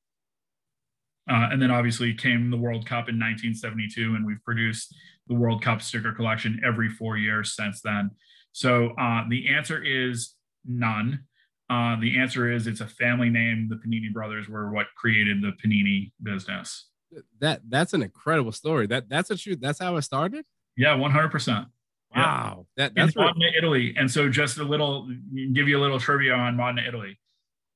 Uh, 1.29 1.49
and 1.51 1.61
then 1.61 1.71
obviously 1.71 2.15
came 2.15 2.51
the 2.51 2.57
World 2.57 2.87
Cup 2.87 3.09
in 3.09 3.17
1972, 3.19 4.15
and 4.15 4.25
we've 4.25 4.43
produced 4.45 4.95
the 5.27 5.35
World 5.35 5.63
Cup 5.63 5.83
sticker 5.83 6.13
collection 6.13 6.61
every 6.65 6.89
four 6.89 7.17
years 7.17 7.55
since 7.55 7.81
then. 7.83 8.11
So 8.53 8.91
uh, 8.99 9.25
the 9.29 9.49
answer 9.49 9.83
is 9.83 10.35
none. 10.65 11.25
Uh, 11.69 11.99
the 12.01 12.19
answer 12.19 12.51
is 12.51 12.67
it's 12.67 12.81
a 12.81 12.87
family 12.87 13.29
name. 13.29 13.69
The 13.69 13.77
Panini 13.77 14.13
brothers 14.13 14.49
were 14.49 14.71
what 14.71 14.87
created 14.97 15.43
the 15.43 15.53
Panini 15.63 16.13
business. 16.23 16.89
That 17.41 17.63
that's 17.69 17.93
an 17.93 18.03
incredible 18.03 18.53
story. 18.53 18.87
That 18.87 19.09
that's 19.09 19.31
a 19.31 19.37
true. 19.37 19.57
That's 19.57 19.81
how 19.81 19.97
it 19.97 20.03
started. 20.03 20.45
Yeah, 20.77 20.97
100%. 20.97 21.67
Yeah. 22.15 22.23
Wow. 22.23 22.67
That 22.77 22.95
That's 22.95 23.17
real- 23.17 23.27
Modena, 23.27 23.47
Italy. 23.57 23.95
And 23.97 24.11
so 24.11 24.29
just 24.29 24.59
a 24.59 24.65
little, 24.65 25.09
give 25.53 25.69
you 25.69 25.79
a 25.79 25.81
little 25.81 25.99
trivia 25.99 26.35
on 26.35 26.57
Modena, 26.57 26.87
Italy. 26.87 27.19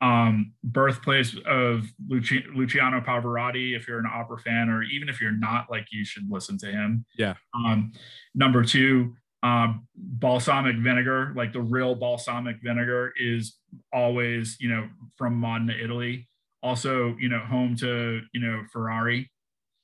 Um, 0.03 0.55
birthplace 0.64 1.36
of 1.46 1.86
Luci- 2.11 2.46
Luciano 2.55 3.01
Pavarotti. 3.01 3.76
If 3.76 3.86
you're 3.86 3.98
an 3.98 4.07
opera 4.11 4.38
fan, 4.38 4.70
or 4.70 4.82
even 4.82 5.09
if 5.11 5.20
you're 5.20 5.30
not, 5.30 5.70
like 5.70 5.86
you 5.92 6.05
should 6.05 6.30
listen 6.30 6.57
to 6.59 6.66
him. 6.66 7.05
Yeah. 7.18 7.34
Um, 7.55 7.92
number 8.34 8.64
two, 8.64 9.14
um, 9.42 9.86
balsamic 9.94 10.76
vinegar, 10.76 11.32
like 11.36 11.53
the 11.53 11.61
real 11.61 11.94
balsamic 11.94 12.57
vinegar, 12.62 13.12
is 13.20 13.57
always 13.92 14.57
you 14.59 14.68
know 14.70 14.88
from 15.16 15.34
Modena, 15.34 15.74
Italy. 15.74 16.28
Also, 16.62 17.16
you 17.18 17.28
know, 17.28 17.40
home 17.40 17.76
to 17.76 18.20
you 18.32 18.40
know 18.40 18.62
Ferrari. 18.72 19.30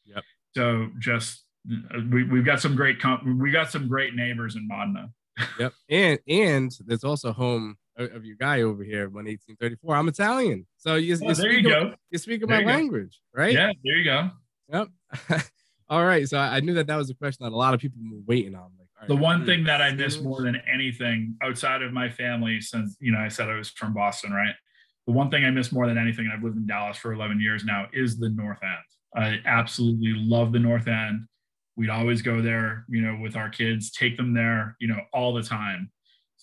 Yep. 0.07 0.25
So 0.55 0.89
just 0.99 1.45
we 2.11 2.25
we've 2.25 2.45
got 2.45 2.61
some 2.61 2.77
great 2.77 3.01
com- 3.01 3.39
we 3.39 3.51
got 3.51 3.71
some 3.71 3.89
great 3.89 4.15
neighbors 4.15 4.57
in 4.57 4.67
Modena. 4.67 5.11
Yep. 5.59 5.73
And 5.91 6.19
and 6.29 6.73
there's 6.87 7.05
also 7.05 7.33
home 7.33 7.77
of 7.97 8.25
your 8.25 8.37
guy 8.37 8.63
over 8.63 8.83
here, 8.85 9.09
one 9.09 9.25
1834. 9.27 9.97
I'm 9.97 10.09
Italian, 10.09 10.67
so 10.77 10.97
you, 10.97 11.15
Oh, 11.23 11.29
you 11.29 11.35
there 11.35 11.51
you 11.53 11.59
speak 11.61 11.67
go. 11.69 11.95
you 12.11 12.19
speak 12.19 12.49
my 12.49 12.59
you 12.59 12.65
go. 12.65 12.71
language, 12.71 13.21
right? 13.35 13.53
Yeah, 13.55 13.73
there 13.85 13.97
you 13.97 14.05
go. 14.05 14.31
Yep. 14.73 14.89
All 15.89 16.05
right. 16.05 16.29
So 16.29 16.37
I 16.39 16.61
knew 16.61 16.75
that 16.75 16.89
that 16.89 16.97
was 16.97 17.11
a 17.11 17.15
question 17.15 17.45
that 17.45 17.53
a 17.53 17.57
lot 17.57 17.73
of 17.75 17.81
people 17.81 17.99
were 18.11 18.19
waiting 18.27 18.55
on. 18.55 18.71
Like, 18.79 18.89
all 19.11 19.17
The 19.17 19.23
one 19.23 19.47
thing 19.47 19.65
that 19.65 19.81
I 19.81 19.93
miss 19.93 20.21
more 20.21 20.43
than 20.43 20.61
anything 20.73 21.37
outside 21.43 21.83
of 21.83 21.93
my 21.93 22.09
family, 22.09 22.61
since 22.61 22.97
you 23.01 23.13
know 23.13 23.19
I 23.19 23.29
said 23.29 23.49
I 23.49 23.57
was 23.57 23.71
from 23.71 23.95
Boston, 23.95 24.33
right? 24.33 24.55
The 25.07 25.13
one 25.13 25.31
thing 25.31 25.45
I 25.45 25.51
miss 25.51 25.71
more 25.71 25.87
than 25.87 25.99
anything, 25.99 26.25
and 26.27 26.35
I've 26.35 26.43
lived 26.43 26.57
in 26.57 26.67
Dallas 26.67 26.97
for 26.97 27.13
11 27.13 27.41
years 27.41 27.65
now, 27.65 27.87
is 27.93 28.19
the 28.19 28.29
North 28.31 28.59
End. 28.63 28.73
I 29.15 29.39
absolutely 29.49 30.15
love 30.17 30.53
the 30.53 30.59
North 30.59 30.89
End. 30.89 31.27
We'd 31.77 31.91
always 31.91 32.23
go 32.23 32.43
there, 32.43 32.85
you 32.89 33.03
know, 33.03 33.17
with 33.23 33.37
our 33.37 33.49
kids, 33.49 33.93
take 33.93 34.17
them 34.17 34.35
there, 34.35 34.77
you 34.81 34.89
know, 34.89 34.99
all 35.13 35.33
the 35.33 35.43
time. 35.45 35.93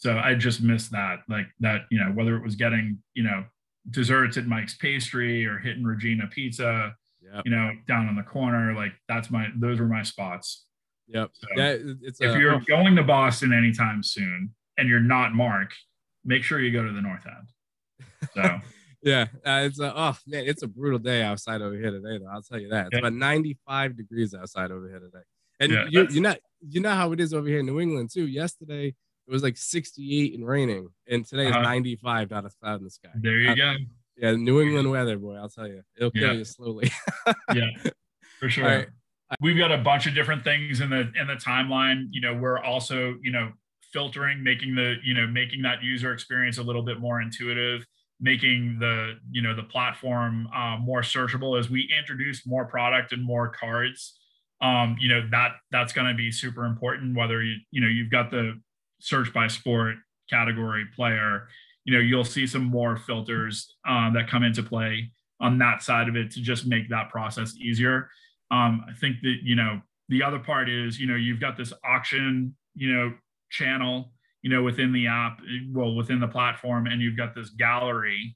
So 0.04 0.18
I 0.18 0.36
just 0.36 0.62
miss 0.62 0.90
that, 0.90 1.20
like 1.30 1.48
that, 1.62 1.84
you 1.90 1.98
know, 1.98 2.12
whether 2.12 2.36
it 2.36 2.44
was 2.44 2.58
getting, 2.58 3.02
you 3.14 3.24
know, 3.24 3.46
desserts 3.90 4.36
at 4.36 4.46
Mike's 4.48 4.76
Pastry 4.76 5.46
or 5.46 5.60
hitting 5.60 5.86
Regina 5.86 6.28
Pizza, 6.28 6.94
Yep. 7.22 7.44
you 7.46 7.52
know, 7.52 7.72
down 7.88 8.10
on 8.10 8.18
the 8.18 8.24
corner, 8.24 8.74
like 8.76 8.92
that's 9.08 9.32
my, 9.32 9.48
those 9.56 9.80
were 9.80 9.88
my 9.88 10.04
spots. 10.04 10.66
Yep. 11.08 11.30
So 11.36 11.48
Yeah. 11.56 11.78
It's 12.02 12.20
if 12.20 12.36
a- 12.36 12.38
you're 12.38 12.56
oh, 12.56 12.60
going 12.68 12.98
to 12.98 13.04
Boston 13.04 13.54
anytime 13.54 14.04
soon 14.04 14.54
and 14.78 14.90
you're 14.90 15.00
not 15.00 15.34
Mark, 15.34 15.72
make 16.26 16.44
sure 16.44 16.60
you 16.60 16.72
go 16.72 16.84
to 16.86 16.92
the 16.92 17.02
North 17.02 17.26
End. 17.26 18.30
So 18.36 18.60
Yeah, 19.04 19.28
uh, 19.46 19.62
it's 19.64 19.80
a 19.80 19.94
oh 19.98 20.18
man, 20.28 20.44
it's 20.46 20.64
a 20.64 20.68
brutal 20.68 21.00
day 21.00 21.24
outside 21.24 21.62
over 21.62 21.76
here 21.76 21.92
today. 21.92 22.18
Though 22.20 22.30
I'll 22.30 22.42
tell 22.42 22.60
you 22.60 22.68
that 22.70 22.88
it's 22.88 22.94
Yeah. 22.94 23.00
about 23.00 23.14
95 23.14 23.96
degrees 23.96 24.34
outside 24.34 24.70
over 24.72 24.88
here 24.90 25.00
today, 25.00 25.24
and 25.62 25.72
Yeah, 25.72 25.86
you 25.90 26.08
you 26.10 26.22
know 26.22 26.36
you 26.62 26.82
know 26.82 26.92
how 26.94 27.14
it 27.14 27.22
is 27.22 27.34
over 27.34 27.48
here 27.48 27.60
in 27.60 27.66
New 27.66 27.80
England 27.80 28.10
too. 28.14 28.28
Yesterday 28.28 28.96
it 29.28 29.32
was 29.32 29.44
like 29.44 29.58
68 29.58 30.34
and 30.36 30.48
raining, 30.48 30.90
and 31.08 31.26
today 31.26 31.46
is 31.48 31.52
Uh-huh. 31.52 31.62
95, 31.62 32.32
not 32.32 32.46
a 32.46 32.50
cloud 32.50 32.80
in 32.80 32.84
the 32.86 32.90
sky. 32.90 33.10
there 33.16 33.40
you 33.40 33.50
Uh, 33.52 33.56
go. 33.56 33.76
Yeah, 34.18 34.32
New 34.36 34.62
England 34.62 34.90
weather, 34.92 35.18
boy, 35.18 35.36
I'll 35.36 35.50
tell 35.50 35.68
you, 35.68 35.82
it'll 35.98 36.12
kill 36.12 36.22
Yeah. 36.34 36.34
you 36.34 36.46
slowly. 36.46 36.92
Yeah, 37.54 37.70
for 38.40 38.50
sure. 38.50 38.66
Right. 38.66 38.88
We've 39.42 39.58
got 39.58 39.72
a 39.72 39.78
bunch 39.80 40.06
of 40.06 40.14
different 40.14 40.44
things 40.44 40.82
in 40.82 40.90
the 40.92 41.12
in 41.20 41.26
the 41.28 41.36
timeline. 41.36 42.08
You 42.12 42.22
know, 42.22 42.34
we're 42.36 42.60
also 42.60 43.16
you 43.24 43.32
know 43.32 43.52
filtering, 43.92 44.44
making 44.44 44.76
the 44.76 44.96
you 45.04 45.14
know 45.14 45.26
making 45.26 45.62
that 45.64 45.82
user 45.84 46.12
experience 46.14 46.58
a 46.60 46.64
little 46.64 46.84
bit 46.84 47.00
more 47.00 47.22
intuitive. 47.22 47.86
making 48.20 48.78
the 48.80 49.16
you 49.32 49.42
know 49.42 49.56
the 49.56 49.64
platform 49.64 50.48
uh, 50.56 50.78
more 50.78 51.02
searchable 51.02 51.58
as 51.60 51.70
we 51.70 51.90
introduce 51.98 52.46
more 52.46 52.64
product 52.66 53.12
and 53.12 53.24
more 53.24 53.50
cards 53.50 54.18
um, 54.62 54.96
you 55.00 55.10
know 55.10 55.28
that 55.32 55.54
that's 55.72 55.92
going 55.92 56.08
to 56.08 56.14
be 56.14 56.32
super 56.32 56.64
important 56.66 57.18
whether 57.18 57.42
you 57.44 57.56
you 57.72 57.82
know 57.82 57.88
you've 57.88 58.12
got 58.12 58.30
the 58.30 58.54
search 59.04 59.34
by 59.34 59.48
sport 59.48 59.96
category 60.30 60.86
player 60.96 61.48
you 61.86 61.94
know 61.94 62.00
you'll 62.00 62.24
see 62.24 62.48
some 62.48 62.64
more 62.64 62.96
filters 62.96 63.76
uh, 63.88 64.10
that 64.12 64.30
come 64.30 64.44
into 64.44 64.64
play 64.64 65.12
on 65.40 65.58
that 65.58 65.84
side 65.84 66.08
of 66.08 66.16
it 66.16 66.32
to 66.32 66.42
just 66.42 66.66
make 66.66 66.90
that 66.90 67.10
process 67.10 67.56
easier. 67.58 68.10
Um, 68.52 68.86
i 68.90 68.94
think 68.94 69.18
that 69.24 69.38
you 69.44 69.56
know 69.56 69.82
the 70.10 70.24
other 70.24 70.40
part 70.40 70.70
is 70.70 71.00
you 71.00 71.08
know 71.08 71.16
you've 71.16 71.40
got 71.40 71.58
this 71.58 71.74
auction 71.84 72.56
you 72.76 72.94
know 72.94 73.14
channel 73.50 74.12
you 74.42 74.50
know 74.50 74.62
within 74.62 74.92
the 74.94 75.08
app 75.08 75.40
well 75.72 75.96
within 75.96 76.20
the 76.20 76.28
platform 76.28 76.88
and 76.88 77.02
you've 77.02 77.18
got 77.18 77.36
this 77.36 77.50
gallery. 77.50 78.36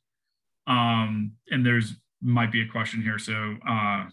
Um 0.65 1.33
and 1.49 1.65
there's 1.65 1.95
might 2.21 2.51
be 2.51 2.61
a 2.61 2.67
question 2.67 3.01
here 3.01 3.19
so 3.19 3.55
uh 3.67 4.05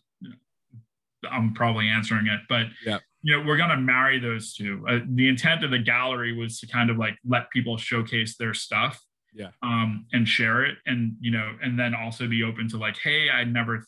i'm 1.30 1.54
probably 1.54 1.88
answering 1.88 2.26
it 2.26 2.40
but 2.48 2.66
yeah 2.84 2.98
you 3.24 3.36
know 3.36 3.44
we're 3.44 3.56
going 3.56 3.70
to 3.70 3.76
marry 3.76 4.20
those 4.20 4.54
two. 4.54 4.84
Uh, 4.88 4.98
the 5.08 5.28
intent 5.28 5.64
of 5.64 5.70
the 5.70 5.78
gallery 5.78 6.32
was 6.32 6.60
to 6.60 6.66
kind 6.66 6.90
of 6.90 6.96
like 6.96 7.16
let 7.26 7.50
people 7.50 7.76
showcase 7.76 8.36
their 8.36 8.54
stuff 8.54 9.00
yeah. 9.34 9.48
um 9.62 10.06
and 10.12 10.28
share 10.28 10.64
it 10.64 10.76
and 10.86 11.16
you 11.20 11.32
know 11.32 11.56
and 11.60 11.76
then 11.76 11.92
also 11.92 12.28
be 12.28 12.44
open 12.44 12.68
to 12.68 12.78
like 12.78 12.96
hey 13.02 13.28
i 13.30 13.42
never 13.42 13.84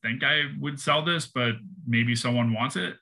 think 0.00 0.22
i 0.22 0.42
would 0.60 0.78
sell 0.78 1.04
this 1.04 1.26
but 1.26 1.54
maybe 1.88 2.14
someone 2.14 2.52
wants 2.52 2.76
it 2.76 2.94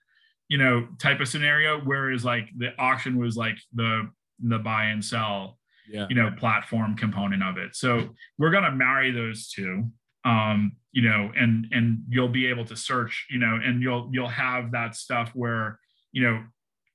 you 0.49 0.57
know 0.57 0.89
type 0.99 1.20
of 1.20 1.29
scenario 1.29 1.79
whereas 1.81 2.25
like 2.25 2.49
the 2.57 2.75
auction 2.79 3.18
was 3.18 3.37
like 3.37 3.57
the 3.75 4.09
the 4.43 4.59
buy 4.59 4.85
and 4.85 5.05
sell 5.05 5.59
yeah. 5.89 6.07
you 6.09 6.14
know 6.14 6.31
platform 6.39 6.97
component 6.97 7.43
of 7.43 7.59
it. 7.59 7.75
So 7.77 8.11
we're 8.39 8.51
going 8.51 8.64
to 8.64 8.72
marry 8.72 9.11
those 9.11 9.49
two 9.49 9.91
um 10.25 10.72
you 10.93 11.03
know 11.03 11.31
and 11.37 11.66
and 11.72 12.03
you'll 12.09 12.29
be 12.29 12.47
able 12.47 12.64
to 12.64 12.77
search 12.77 13.27
you 13.31 13.39
know 13.39 13.59
and 13.62 13.83
you'll 13.83 14.09
you'll 14.12 14.29
have 14.29 14.72
that 14.72 14.95
stuff 14.97 15.31
where 15.35 15.79
you 16.12 16.22
know 16.22 16.43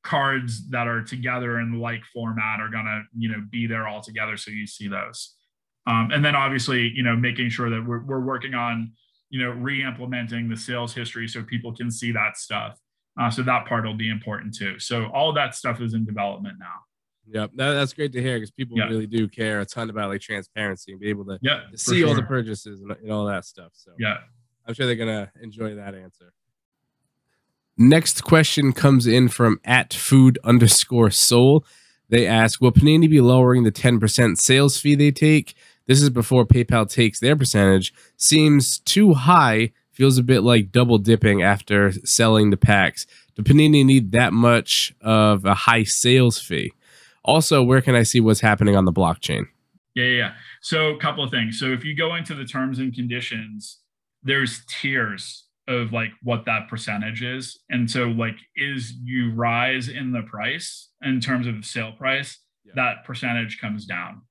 cards 0.04 0.70
that 0.70 0.88
are 0.88 1.04
together 1.04 1.60
in 1.60 1.80
like 1.80 2.02
format 2.14 2.60
are 2.60 2.70
to 2.70 3.04
you 3.18 3.30
know 3.30 3.44
be 3.50 3.68
there 3.68 3.88
all 3.88 4.02
together 4.02 4.38
so 4.38 4.52
you 4.52 4.66
see 4.66 4.88
those. 4.88 5.36
Um, 5.88 6.12
and 6.12 6.24
then 6.24 6.36
obviously 6.36 6.92
you 6.96 7.04
know 7.04 7.16
making 7.16 7.50
sure 7.50 7.70
that 7.70 7.86
we're, 7.86 8.04
we're 8.04 8.24
working 8.24 8.54
on 8.54 8.94
you 9.30 9.44
know 9.44 9.52
re-implementing 9.52 10.50
the 10.50 10.58
sales 10.58 10.94
history 10.94 11.28
so 11.28 11.44
people 11.44 11.76
can 11.76 11.92
see 11.92 12.12
that 12.12 12.38
stuff. 12.38 12.80
Uh, 13.20 13.30
so 13.30 13.44
that 13.44 13.68
part 13.68 13.86
will 13.86 13.98
be 13.98 14.10
important 14.10 14.56
too. 14.56 14.80
So 14.80 15.08
all 15.08 15.34
that 15.34 15.54
stuff 15.54 15.82
is 15.82 15.94
in 15.94 16.06
development 16.06 16.58
now 16.60 16.89
Yep, 17.32 17.52
that, 17.56 17.74
that's 17.74 17.94
great 17.94 18.12
to 18.14 18.22
hear 18.22 18.38
because 18.38 18.52
people 18.52 18.78
Yeah. 18.78 18.86
really 18.88 19.06
do 19.08 19.28
care 19.28 19.60
a 19.62 19.66
ton 19.66 19.90
about 19.90 20.10
like 20.10 20.22
transparency 20.22 20.92
and 20.92 21.00
be 21.00 21.10
able 21.10 21.26
to, 21.26 21.38
yeah 21.42 21.62
to 21.72 21.78
see 21.78 22.04
all 22.04 22.16
the 22.16 22.24
purchases 22.24 22.82
and, 22.82 22.92
and 22.92 23.12
all 23.12 23.26
that 23.26 23.46
stuff. 23.46 23.72
So 23.74 23.92
yeah 24.00 24.18
I'm 24.68 24.74
sure 24.74 24.86
they're 24.86 24.96
gonna 24.96 25.32
enjoy 25.42 25.76
that 25.76 25.96
answer. 25.96 26.34
Next 27.78 28.24
question 28.24 28.74
comes 28.74 29.08
in 29.08 29.30
from 29.30 29.60
at 29.64 29.94
food 29.94 30.38
underscore 30.44 31.12
soul. 31.12 31.66
They 32.10 32.28
ask, 32.28 32.60
will 32.60 32.72
Panini 32.72 33.10
be 33.10 33.22
lowering 33.22 33.64
the 33.64 33.72
10% 33.72 34.38
sales 34.38 34.80
fee 34.80 34.96
they 34.96 35.12
take? 35.12 35.54
This 35.86 36.02
is 36.02 36.10
before 36.10 36.46
PayPal 36.46 36.90
takes 36.90 37.20
their 37.20 37.36
percentage. 37.36 37.94
Seems 38.18 38.80
too 38.80 39.14
high. 39.14 39.72
Feels 39.92 40.18
a 40.18 40.24
bit 40.24 40.42
like 40.42 40.72
double 40.72 40.98
dipping 40.98 41.42
after 41.42 41.92
selling 42.06 42.50
the 42.50 42.58
packs. 42.58 43.06
Do 43.36 43.44
Panini 43.44 43.86
need 43.86 44.12
that 44.12 44.34
much 44.34 44.94
of 45.02 45.46
a 45.46 45.54
high 45.54 45.84
sales 45.84 46.40
fee? 46.40 46.74
Also, 47.26 47.62
where 47.64 47.82
can 47.82 47.96
I 47.96 48.04
see 48.04 48.20
what's 48.20 48.40
happening 48.42 48.76
on 48.76 48.86
the 48.86 48.94
blockchain? 48.94 49.46
Yeah, 49.96 50.06
yeah, 50.06 50.18
yeah. 50.18 50.34
So 50.62 50.90
a 50.96 51.00
couple 51.00 51.24
of 51.24 51.32
things. 51.32 51.60
So 51.60 51.68
if 51.68 51.84
you 51.84 51.96
go 51.96 52.16
into 52.16 52.34
the 52.36 52.46
terms 52.46 52.80
and 52.80 52.94
conditions, 52.94 53.80
there's 54.24 54.64
tiers 54.68 55.46
of 55.68 55.92
like 55.94 56.12
what 56.24 56.46
that 56.46 56.68
percentage 56.68 57.22
is. 57.22 57.60
And 57.70 57.90
so 57.90 58.06
like 58.08 58.36
is 58.56 58.94
you 59.04 59.32
rise 59.34 59.88
in 59.90 60.12
the 60.12 60.22
price 60.24 60.90
in 61.04 61.20
terms 61.20 61.48
of 61.48 61.64
sale 61.66 61.92
price, 61.92 62.40
Yeah. 62.66 62.74
that 62.76 63.04
percentage 63.06 63.60
comes 63.60 63.86
down. 63.86 64.22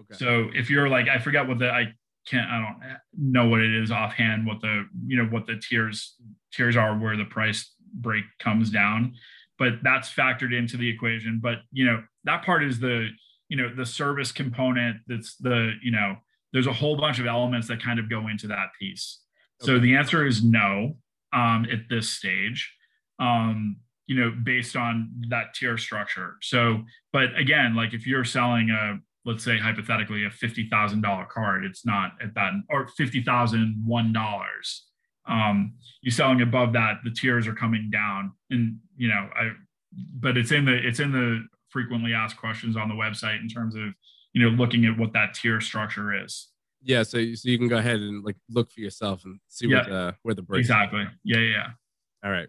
Okay. 0.00 0.16
So 0.16 0.48
if 0.54 0.70
you're 0.70 0.88
like, 0.88 1.08
I 1.08 1.18
forget 1.18 1.46
what 1.46 1.58
the 1.58 1.70
I 1.70 1.92
can't 2.26 2.48
I 2.50 2.58
don't 2.60 2.80
know 3.16 3.48
what 3.48 3.60
it 3.60 3.74
is 3.74 3.90
offhand, 3.90 4.46
what 4.46 4.60
the 4.60 4.86
you 5.06 5.16
know 5.16 5.28
what 5.28 5.46
the 5.46 5.56
tiers 5.56 6.14
tiers 6.52 6.76
are 6.76 6.96
where 6.98 7.16
the 7.16 7.24
price 7.24 7.70
break 7.92 8.24
comes 8.38 8.70
down, 8.70 9.14
but 9.58 9.74
that's 9.82 10.12
factored 10.12 10.56
into 10.56 10.76
the 10.76 10.88
equation. 10.88 11.40
But 11.42 11.58
you 11.72 11.84
know, 11.84 12.02
that 12.24 12.44
part 12.44 12.64
is 12.64 12.78
the 12.78 13.08
you 13.48 13.56
know 13.56 13.74
the 13.74 13.86
service 13.86 14.32
component 14.32 14.98
that's 15.06 15.36
the 15.36 15.72
you 15.82 15.90
know 15.90 16.16
there's 16.52 16.66
a 16.66 16.72
whole 16.72 16.96
bunch 16.96 17.18
of 17.18 17.26
elements 17.26 17.68
that 17.68 17.82
kind 17.82 17.98
of 17.98 18.08
go 18.08 18.28
into 18.28 18.46
that 18.48 18.68
piece. 18.78 19.20
So 19.60 19.78
the 19.78 19.96
answer 19.96 20.24
is 20.24 20.44
no 20.44 20.96
um, 21.32 21.66
at 21.70 21.88
this 21.90 22.08
stage 22.08 22.72
um, 23.18 23.76
you 24.06 24.18
know 24.18 24.32
based 24.44 24.76
on 24.76 25.10
that 25.28 25.54
tier 25.54 25.76
structure. 25.76 26.36
So 26.42 26.82
but 27.12 27.36
again 27.36 27.74
like 27.74 27.94
if 27.94 28.06
you're 28.06 28.24
selling 28.24 28.70
a 28.70 28.98
let's 29.24 29.44
say 29.44 29.58
hypothetically 29.58 30.24
a 30.24 30.30
$50000 30.30 31.28
card 31.28 31.64
it's 31.64 31.84
not 31.84 32.12
at 32.22 32.34
that 32.34 32.52
or 32.70 32.86
$50001 32.98 34.80
um, 35.28 35.74
you're 36.00 36.10
selling 36.10 36.40
above 36.40 36.72
that 36.72 37.00
the 37.04 37.10
tiers 37.10 37.46
are 37.46 37.54
coming 37.54 37.90
down. 37.90 38.32
And 38.50 38.78
you 38.98 39.08
know 39.08 39.28
i 39.34 39.50
but 40.20 40.36
it's 40.36 40.52
in 40.52 40.66
the 40.66 40.86
it's 40.86 41.00
in 41.00 41.12
the 41.12 41.42
frequently 41.70 42.12
asked 42.12 42.36
questions 42.36 42.76
on 42.76 42.88
the 42.88 42.94
website 42.94 43.40
in 43.40 43.48
terms 43.48 43.74
of 43.74 43.84
you 44.34 44.42
know 44.42 44.50
looking 44.50 44.84
at 44.84 44.98
what 44.98 45.14
that 45.14 45.32
tier 45.32 45.60
structure 45.60 46.12
is 46.24 46.48
Yeah, 46.82 47.02
so 47.02 47.18
you, 47.18 47.34
so 47.34 47.48
you 47.48 47.58
can 47.58 47.68
go 47.68 47.78
ahead 47.78 47.96
and 47.96 48.22
like 48.22 48.36
look 48.50 48.70
for 48.70 48.80
yourself 48.80 49.24
and 49.24 49.40
see 49.48 49.66
what 49.66 49.86
the, 49.86 50.14
where 50.22 50.34
the 50.34 50.42
break. 50.42 50.60
exactly 50.60 51.06
yeah 51.24 51.38
yeah, 51.38 51.50
yeah. 51.50 51.68
All 52.24 52.30
right. 52.30 52.48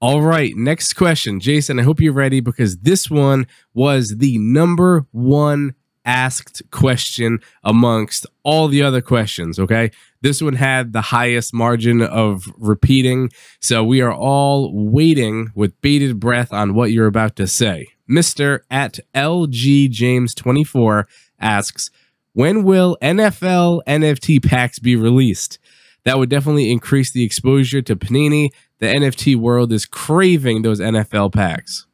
All 0.00 0.20
right. 0.20 0.56
Next 0.56 0.94
question, 0.94 1.38
Jason. 1.38 1.78
I 1.78 1.84
hope 1.84 2.00
you're 2.00 2.12
ready 2.12 2.40
because 2.40 2.78
this 2.78 3.08
one 3.08 3.46
was 3.74 4.16
the 4.18 4.36
number 4.38 5.06
one 5.12 5.74
asked 6.04 6.62
question 6.70 7.38
amongst 7.64 8.26
all 8.42 8.68
the 8.68 8.82
other 8.82 9.00
questions. 9.00 9.58
Okay. 9.58 9.90
This 10.20 10.42
one 10.42 10.54
had 10.54 10.92
the 10.92 11.00
highest 11.00 11.52
margin 11.52 12.02
of 12.02 12.52
repeating. 12.58 13.30
So 13.60 13.82
we 13.84 14.00
are 14.00 14.12
all 14.12 14.72
waiting 14.72 15.50
with 15.54 15.80
bated 15.80 16.20
breath 16.20 16.52
on 16.52 16.74
what 16.74 16.92
you're 16.92 17.06
about 17.06 17.36
to 17.36 17.46
say. 17.46 17.88
Mr. 18.08 18.60
at 18.70 18.98
LG 19.14 19.90
James 19.90 20.34
24 20.34 21.08
asks, 21.40 21.90
when 22.34 22.62
will 22.62 22.96
NFL 23.02 23.80
NFT 23.86 24.44
packs 24.44 24.78
be 24.78 24.96
released? 24.96 25.58
That 26.04 26.18
would 26.18 26.30
definitely 26.30 26.70
increase 26.70 27.10
the 27.10 27.24
exposure 27.24 27.82
to 27.82 27.94
Panini. 27.94 28.50
The 28.78 28.86
NFT 28.86 29.36
world 29.36 29.72
is 29.72 29.86
craving 29.86 30.62
those 30.62 30.80
NFL 30.80 31.32
packs. 31.32 31.86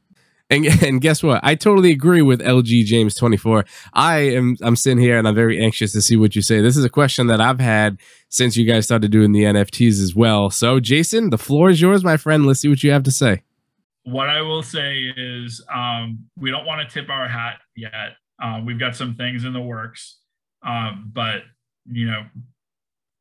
And, 0.50 0.66
and 0.82 1.00
guess 1.00 1.22
what? 1.22 1.40
I 1.42 1.54
totally 1.54 1.90
agree 1.90 2.22
with 2.22 2.40
LG 2.40 2.84
James 2.84 3.14
24. 3.14 3.64
I 3.92 4.18
am 4.18 4.56
I'm 4.62 4.76
sitting 4.76 4.98
here 4.98 5.18
and 5.18 5.28
I'm 5.28 5.34
very 5.34 5.60
anxious 5.62 5.92
to 5.92 6.02
see 6.02 6.16
what 6.16 6.34
you 6.36 6.42
say. 6.42 6.60
This 6.60 6.76
is 6.76 6.84
a 6.84 6.90
question 6.90 7.26
that 7.28 7.40
I've 7.40 7.60
had 7.60 7.98
since 8.28 8.56
you 8.56 8.64
guys 8.70 8.84
started 8.86 9.10
doing 9.10 9.32
the 9.32 9.42
NFTs 9.44 10.00
as 10.02 10.14
well. 10.14 10.50
So, 10.50 10.80
Jason, 10.80 11.30
the 11.30 11.38
floor 11.38 11.70
is 11.70 11.80
yours, 11.80 12.04
my 12.04 12.16
friend. 12.16 12.46
Let's 12.46 12.60
see 12.60 12.68
what 12.68 12.82
you 12.82 12.92
have 12.92 13.02
to 13.04 13.10
say. 13.10 13.42
what 14.04 14.28
I 14.28 14.40
will 14.42 14.62
say 14.62 15.12
is 15.16 15.62
um, 15.72 16.26
we 16.38 16.50
don't 16.50 16.64
want 16.64 16.86
to 16.88 16.92
tip 16.92 17.10
our 17.10 17.28
hat 17.28 17.58
yet. 17.76 18.16
Uh, 18.42 18.60
we've 18.64 18.78
got 18.78 18.96
some 18.96 19.14
things 19.16 19.44
in 19.44 19.52
the 19.52 19.60
works, 19.60 20.18
um, 20.64 21.10
but 21.12 21.42
you 21.90 22.06
know, 22.06 22.24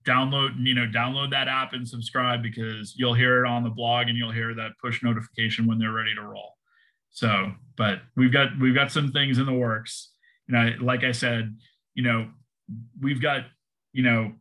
download 0.06 0.52
you 0.60 0.74
know 0.74 0.86
download 0.88 1.32
that 1.32 1.48
app 1.48 1.74
and 1.74 1.88
subscribe 1.88 2.42
because 2.42 2.94
you'll 2.96 3.14
hear 3.14 3.44
it 3.44 3.48
on 3.48 3.64
the 3.64 3.70
blog 3.70 4.08
and 4.08 4.18
you'll 4.18 4.32
hear 4.32 4.54
that 4.54 4.72
push 4.82 5.04
notification 5.04 5.66
when 5.68 5.80
they're 5.80 5.92
ready 5.92 6.14
to 6.16 6.22
roll. 6.22 6.57
So, 7.18 7.52
but 7.78 8.00
we've 8.16 8.32
got 8.32 8.50
we've 8.60 8.76
got 8.76 8.92
some 8.92 9.12
things 9.12 9.40
in 9.40 9.46
the 9.46 9.54
works. 9.54 10.12
And 10.48 10.58
I 10.58 10.76
like 10.80 11.04
I 11.04 11.12
said, 11.12 11.58
you 11.96 12.04
know, 12.04 12.30
we've 13.02 13.22
got 13.22 13.46
you 13.92 14.04
know 14.04 14.34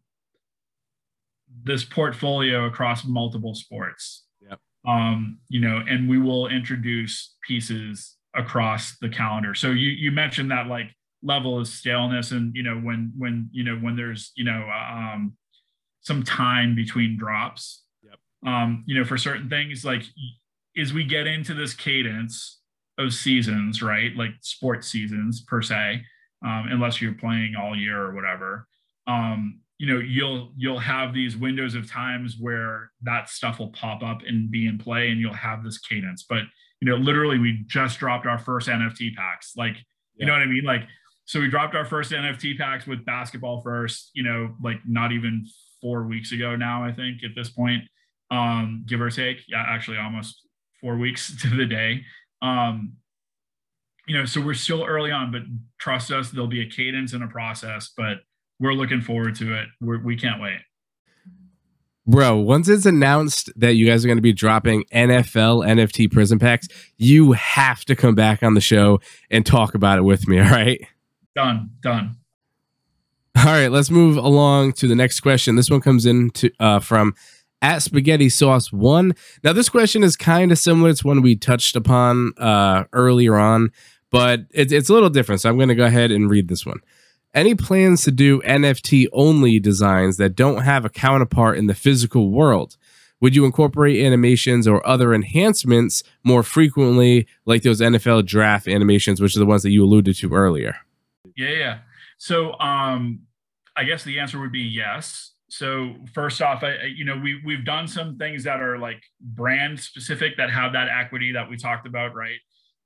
this 1.65 1.85
portfolio 1.85 2.67
across 2.67 3.05
multiple 3.05 3.55
sports 3.55 4.27
um, 4.87 5.39
you 5.49 5.61
know, 5.61 5.83
and 5.89 6.09
we 6.09 6.19
will 6.19 6.47
introduce 6.49 7.35
pieces 7.47 8.17
across 8.35 8.97
the 9.01 9.09
calendar. 9.09 9.55
So 9.55 9.69
you 9.69 9.91
you 9.91 10.11
mentioned 10.11 10.51
that 10.51 10.69
like 10.69 10.91
level 11.23 11.59
of 11.59 11.67
staleness, 11.67 12.31
and 12.31 12.55
you 12.55 12.63
know 12.63 12.77
when 12.77 13.13
when 13.19 13.49
you 13.53 13.65
know 13.65 13.77
when 13.77 13.97
there's 13.97 14.33
you 14.37 14.45
know 14.45 14.69
um, 14.71 15.37
some 16.01 16.23
time 16.23 16.75
between 16.75 17.19
drops. 17.19 17.83
Yep. 18.05 18.19
Um, 18.47 18.85
you 18.87 18.97
know, 18.97 19.05
for 19.05 19.19
certain 19.19 19.49
things, 19.49 19.85
like 19.85 20.03
as 20.79 20.93
we 20.93 21.05
get 21.05 21.27
into 21.27 21.53
this 21.53 21.75
cadence 21.75 22.56
of 22.99 23.13
seasons, 23.13 23.83
right? 23.83 24.15
Like 24.17 24.33
sports 24.41 24.89
seasons 24.89 25.43
per 25.43 25.63
se, 25.63 26.03
um, 26.45 26.67
unless 26.71 27.01
you're 27.01 27.15
playing 27.15 27.55
all 27.57 27.77
year 27.77 28.01
or 28.01 28.15
whatever. 28.15 28.67
Um, 29.07 29.61
you 29.79 29.87
know 29.93 30.01
you'll 30.01 30.53
you'll 30.57 30.79
have 30.79 31.13
these 31.13 31.37
windows 31.37 31.75
of 31.75 31.91
times 31.91 32.37
where 32.41 32.91
that 33.03 33.29
stuff 33.29 33.59
will 33.59 33.73
pop 33.73 34.03
up 34.03 34.23
and 34.27 34.51
be 34.51 34.67
in 34.67 34.79
play 34.79 35.11
and 35.11 35.21
you'll 35.21 35.35
have 35.35 35.63
this 35.63 35.77
cadence 35.77 36.25
but 36.27 36.45
you 36.81 36.89
know 36.89 36.97
literally 36.97 37.39
we 37.39 37.63
just 37.67 37.99
dropped 37.99 38.25
our 38.25 38.39
first 38.39 38.69
nft 38.69 39.15
packs 39.17 39.53
like 39.55 39.77
you 40.15 40.25
know 40.25 40.33
what 40.33 40.41
i 40.41 40.47
mean 40.47 40.65
like 40.65 40.85
so 41.27 41.41
we 41.41 41.49
dropped 41.49 41.75
our 41.75 41.85
first 41.85 42.13
NFT 42.13 42.57
packs 42.57 42.87
with 42.87 43.05
basketball 43.05 43.61
first, 43.61 44.11
you 44.15 44.23
know, 44.23 44.55
like 44.63 44.79
not 44.87 45.11
even 45.11 45.45
four 45.83 46.05
weeks 46.05 46.31
ago 46.31 46.55
now, 46.55 46.85
I 46.85 46.93
think 46.93 47.25
at 47.25 47.33
this 47.35 47.51
point, 47.51 47.83
um, 48.31 48.85
give 48.87 49.01
or 49.01 49.11
take. 49.11 49.39
Yeah, 49.49 49.65
actually 49.67 49.99
almost 49.99 50.41
four 50.81 50.97
weeks 50.97 51.37
to 51.43 51.49
the 51.49 51.67
day. 51.67 52.05
Um, 52.43 52.97
you 54.07 54.17
know, 54.17 54.25
so 54.25 54.41
we're 54.41 54.55
still 54.55 54.85
early 54.85 55.11
on, 55.11 55.33
but 55.33 55.43
trust 55.79 56.11
us, 56.13 56.31
there'll 56.31 56.47
be 56.47 56.63
a 56.63 56.71
cadence 56.71 57.13
and 57.13 57.25
a 57.25 57.27
process, 57.27 57.93
but 57.97 58.19
we're 58.61 58.73
looking 58.73 59.01
forward 59.01 59.35
to 59.37 59.55
it. 59.55 59.67
We're, 59.81 60.03
we 60.03 60.17
can't 60.17 60.41
wait. 60.41 60.61
Bro, 62.09 62.37
once 62.37 62.69
it's 62.69 62.87
announced 62.87 63.51
that 63.57 63.75
you 63.75 63.85
guys 63.85 64.05
are 64.05 64.09
going 64.09 64.19
to 64.19 64.23
be 64.23 64.33
dropping 64.33 64.85
NFL 64.93 65.67
NFT 65.67 66.11
Prism 66.11 66.39
packs, 66.39 66.69
you 66.97 67.33
have 67.33 67.85
to 67.87 67.97
come 67.97 68.15
back 68.15 68.45
on 68.45 68.55
the 68.55 68.61
show 68.61 69.01
and 69.29 69.45
talk 69.45 69.75
about 69.75 69.99
it 69.99 70.03
with 70.03 70.29
me. 70.29 70.39
All 70.41 70.49
right. 70.49 70.81
Done. 71.35 71.71
Done. 71.81 72.17
All 73.37 73.45
right. 73.47 73.73
Let's 73.73 73.91
move 73.91 74.17
along 74.17 74.75
to 74.75 74.87
the 74.87 74.95
next 74.95 75.19
question. 75.19 75.57
This 75.57 75.69
one 75.69 75.81
comes 75.81 76.07
in 76.07 76.31
to, 76.31 76.51
uh, 76.61 76.79
from 76.79 77.15
at 77.63 77.83
spaghetti 77.83 78.29
sauce 78.29 78.73
one. 78.73 79.15
Now, 79.43 79.53
this 79.53 79.69
question 79.69 80.03
is 80.03 80.17
kind 80.17 80.53
of 80.53 80.59
similar 80.59 80.93
to 80.93 81.07
one 81.07 81.23
we 81.23 81.37
touched 81.37 81.77
upon 81.77 82.33
uh, 82.39 82.85
earlier 82.93 83.37
on, 83.37 83.71
but 84.11 84.41
it's, 84.51 84.73
it's 84.73 84.89
a 84.89 84.93
little 84.93 85.11
different. 85.11 85.41
So 85.41 85.49
I'm 85.49 85.57
going 85.57 85.69
to 85.69 85.75
go 85.75 85.87
ahead 85.87 86.11
and 86.11 86.31
read 86.31 86.49
this 86.49 86.67
one. 86.67 86.81
Any 87.35 87.55
plans 87.55 88.03
to 88.05 88.11
do 88.11 88.41
NFT 88.43 89.09
only 89.13 89.59
designs 89.61 90.17
that 90.17 90.37
don't 90.37 90.63
have 90.63 90.85
a 90.85 90.91
counterpart 90.91 91.59
in 91.59 91.67
the 91.67 91.75
physical 91.75 92.31
world? 92.31 92.77
Would 93.21 93.35
you 93.35 93.45
incorporate 93.45 94.05
animations 94.05 94.69
or 94.69 94.87
other 94.87 95.15
enhancements 95.15 96.03
more 96.23 96.43
frequently, 96.43 97.27
like 97.47 97.63
those 97.63 97.81
NFL 97.81 98.27
draft 98.27 98.69
animations, 98.69 99.21
which 99.21 99.35
are 99.37 99.39
the 99.39 99.47
ones 99.47 99.63
that 99.63 99.71
you 99.71 99.85
alluded 99.85 100.17
to 100.17 100.33
earlier? 100.33 100.77
Yeah, 101.35 101.51
yeah. 101.51 101.79
So, 102.19 102.59
um, 102.59 103.21
I 103.75 103.85
guess 103.85 104.05
the 104.05 104.19
answer 104.19 104.39
would 104.41 104.53
be 104.53 104.61
yes. 104.61 105.33
So, 105.49 105.95
first 106.13 106.43
off, 106.43 106.65
I, 106.65 106.85
you 106.95 107.05
know, 107.05 107.17
we 107.17 107.41
we've 107.45 107.65
done 107.65 107.87
some 107.87 108.19
things 108.19 108.45
that 108.45 108.61
are 108.61 108.79
like 108.79 109.03
brand 109.21 109.79
specific 109.79 110.37
that 110.39 110.51
have 110.51 110.73
that 110.73 110.89
equity 110.89 111.33
that 111.33 111.49
we 111.49 111.57
talked 111.57 111.87
about, 111.87 112.15
right? 112.15 112.39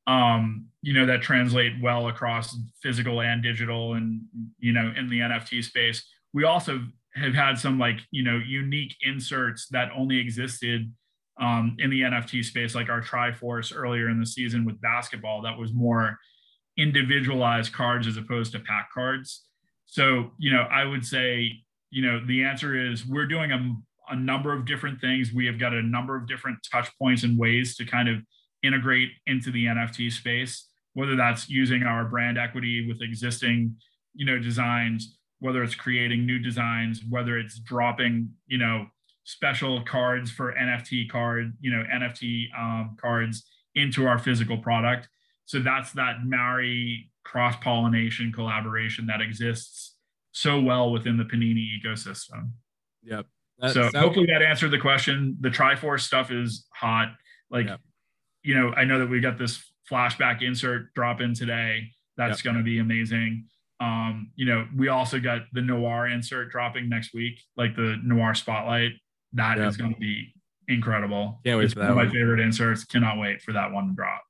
um, 0.07 0.67
you 0.83 0.93
know, 0.93 1.07
that 1.07 1.23
translate 1.23 1.75
well 1.81 2.09
across 2.09 2.57
physical 2.83 3.21
and 3.21 3.43
digital 3.43 3.95
and, 3.95 4.23
you 4.59 4.73
know, 4.73 4.93
in 4.97 5.09
the 5.09 5.21
NFT 5.21 5.63
space. 5.63 6.05
We 6.33 6.45
also 6.45 6.81
have 7.15 7.35
had 7.35 7.59
some 7.59 7.79
like, 7.79 8.01
you 8.11 8.23
know, 8.23 8.37
unique 8.37 8.97
inserts 9.03 9.69
that 9.69 9.91
only 9.97 10.19
existed 10.19 10.93
um, 11.41 11.77
in 11.79 11.91
the 11.91 12.03
NFT 12.03 12.45
space, 12.45 12.75
like 12.75 12.89
our 12.89 13.01
Triforce 13.01 13.73
earlier 13.75 14.09
in 14.09 14.19
the 14.19 14.27
season 14.27 14.65
with 14.65 14.81
basketball, 14.81 15.43
that 15.43 15.57
was 15.57 15.73
more 15.73 16.19
individualized 16.77 17.73
cards 17.73 18.07
as 18.07 18.17
opposed 18.17 18.53
to 18.53 18.61
pack 18.61 18.89
cards. 18.93 19.45
So, 19.87 20.33
you 20.39 20.53
know, 20.53 20.63
I 20.63 20.85
would 20.85 21.05
say, 21.05 21.63
you 21.91 22.03
know, 22.03 22.25
the 22.25 22.45
answer 22.45 22.75
is 22.75 23.07
we're 23.07 23.27
doing 23.27 23.53
a, 23.53 23.77
a 24.13 24.17
number 24.17 24.53
of 24.53 24.65
different 24.65 25.01
things. 25.01 25.33
We 25.33 25.47
have 25.47 25.59
got 25.59 25.75
a 25.75 25.83
number 25.83 26.17
of 26.17 26.27
different 26.27 26.59
touch 26.71 26.89
points 26.99 27.25
and 27.25 27.39
ways 27.39 27.77
to 27.77 27.85
kind 27.85 28.09
of 28.09 28.19
integrate 28.63 29.11
into 29.27 29.51
the 29.51 29.67
NFT 29.67 30.13
space, 30.13 30.69
whether 30.95 31.17
that's 31.17 31.49
using 31.49 31.83
our 31.83 32.05
brand 32.05 32.39
equity 32.39 32.87
with 32.87 33.03
existing, 33.03 33.77
you 34.15 34.27
know, 34.27 34.39
designs, 34.39 35.17
whether 35.41 35.63
it's 35.63 35.75
creating 35.75 36.27
new 36.27 36.39
designs, 36.39 37.03
whether 37.09 37.39
it's 37.39 37.59
dropping, 37.59 38.31
you 38.47 38.59
know, 38.59 38.87
special 39.25 39.83
cards 39.83 40.31
for 40.31 40.55
NFT 40.55 41.09
card, 41.09 41.53
you 41.61 41.71
know, 41.71 41.85
NFT 41.93 42.47
um, 42.59 42.97
cards 43.01 43.45
into 43.75 44.07
our 44.07 44.19
physical 44.19 44.59
product. 44.59 45.09
So 45.47 45.61
that's 45.61 45.93
that 45.93 46.25
marry 46.25 47.11
cross 47.25 47.57
pollination 47.63 48.33
collaboration 48.33 49.07
that 49.07 49.21
exists 49.21 49.90
so 50.33 50.61
well 50.61 50.93
within 50.93 51.17
the 51.17 51.25
Panini 51.25 51.67
ecosystem. 51.83 52.53
Yep. 53.03 53.27
That, 53.59 53.73
so 53.73 53.91
hopefully 53.95 54.27
that 54.27 54.43
answered 54.43 54.71
the 54.71 54.79
question. 54.79 55.37
The 55.41 55.51
Triforce 55.51 56.01
stuff 56.01 56.31
is 56.31 56.67
hot. 56.75 57.15
Like 57.51 57.67
yep 57.67 57.81
you 58.43 58.55
know, 58.55 58.73
I 58.73 58.85
know 58.85 58.99
that 58.99 59.09
we 59.09 59.21
got 59.21 59.39
this 59.39 59.63
flashback 59.91 60.43
insert 60.43 60.93
drop 60.95 61.21
in 61.21 61.35
today. 61.35 61.91
That's 62.17 62.45
yep. 62.45 62.53
going 62.53 62.57
to 62.57 62.63
be 62.63 62.79
amazing. 62.79 63.47
Um, 63.81 64.31
you 64.37 64.45
know, 64.45 64.67
we 64.77 64.89
also 64.89 65.19
got 65.21 65.43
the 65.53 65.63
noir 65.63 66.07
insert 66.07 66.51
dropping 66.51 66.89
next 66.89 67.15
week, 67.15 67.41
like 67.57 67.75
the 67.77 67.99
noir 68.03 68.35
spotlight. 68.35 68.93
That 69.33 69.59
yep. 69.59 69.69
is 69.69 69.77
going 69.77 69.95
to 69.95 70.01
be 70.01 70.35
incredible. 70.69 71.41
Can't 71.45 71.59
wait 71.59 71.67
it's 71.67 71.75
for 71.75 71.81
that. 71.81 71.95
One 71.95 72.07
of 72.07 72.09
my 72.09 72.13
favorite 72.13 72.41
inserts. 72.41 72.85
Cannot 72.85 73.19
wait 73.19 73.43
for 73.43 73.53
that 73.53 73.73
one 73.73 73.89
to 73.89 73.95
drop. 73.95 74.23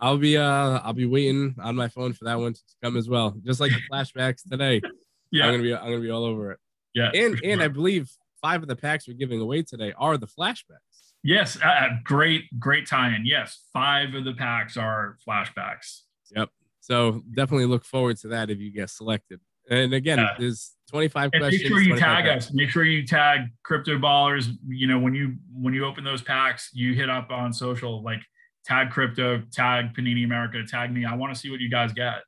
I'll 0.00 0.18
be 0.18 0.36
uh 0.36 0.78
I'll 0.84 0.92
be 0.92 1.06
waiting 1.06 1.56
on 1.58 1.74
my 1.74 1.88
phone 1.88 2.12
for 2.12 2.26
that 2.26 2.38
one 2.38 2.52
to 2.52 2.60
come 2.84 2.96
as 2.96 3.08
well. 3.08 3.34
Just 3.44 3.58
like 3.58 3.72
the 3.72 3.80
flashbacks 3.90 4.48
today. 4.48 4.80
yeah, 5.32 5.46
I'm 5.46 5.52
gonna 5.52 5.62
be 5.62 5.74
I'm 5.74 5.84
gonna 5.84 6.00
be 6.00 6.10
all 6.10 6.24
over 6.24 6.52
it. 6.52 6.58
Yeah, 6.94 7.10
and 7.14 7.38
sure. 7.38 7.50
and 7.50 7.62
I 7.62 7.68
believe 7.68 8.10
five 8.40 8.62
of 8.62 8.68
the 8.68 8.76
packs 8.76 9.08
we're 9.08 9.14
giving 9.14 9.40
away 9.40 9.62
today 9.62 9.92
are 9.96 10.16
the 10.16 10.26
flashbacks. 10.26 10.78
Yes, 11.24 11.56
uh, 11.62 11.88
great, 12.02 12.44
great 12.58 12.86
tie-in. 12.86 13.24
Yes, 13.24 13.66
five 13.72 14.14
of 14.14 14.24
the 14.24 14.34
packs 14.34 14.76
are 14.76 15.16
flashbacks. 15.26 16.00
Yep. 16.34 16.50
So 16.80 17.22
definitely 17.34 17.66
look 17.66 17.84
forward 17.84 18.16
to 18.18 18.28
that 18.28 18.50
if 18.50 18.58
you 18.58 18.72
get 18.72 18.90
selected. 18.90 19.40
And 19.70 19.94
again, 19.94 20.18
yeah. 20.18 20.34
there's 20.36 20.72
25 20.90 21.30
and 21.32 21.40
questions. 21.40 21.62
Make 21.62 21.68
sure 21.68 21.80
you 21.80 21.96
tag 21.96 22.24
packs. 22.24 22.46
us. 22.46 22.52
Make 22.52 22.70
sure 22.70 22.84
you 22.84 23.06
tag 23.06 23.42
crypto 23.62 23.98
ballers. 23.98 24.50
You 24.66 24.88
know, 24.88 24.98
when 24.98 25.14
you 25.14 25.36
when 25.52 25.72
you 25.72 25.84
open 25.84 26.02
those 26.02 26.22
packs, 26.22 26.70
you 26.72 26.94
hit 26.94 27.08
up 27.08 27.30
on 27.30 27.52
social 27.52 28.02
like 28.02 28.20
tag 28.64 28.90
crypto, 28.90 29.42
tag 29.52 29.94
Panini 29.94 30.24
America, 30.24 30.60
tag 30.66 30.92
me. 30.92 31.04
I 31.04 31.14
want 31.14 31.32
to 31.32 31.38
see 31.38 31.50
what 31.50 31.60
you 31.60 31.70
guys 31.70 31.92
get. 31.92 32.22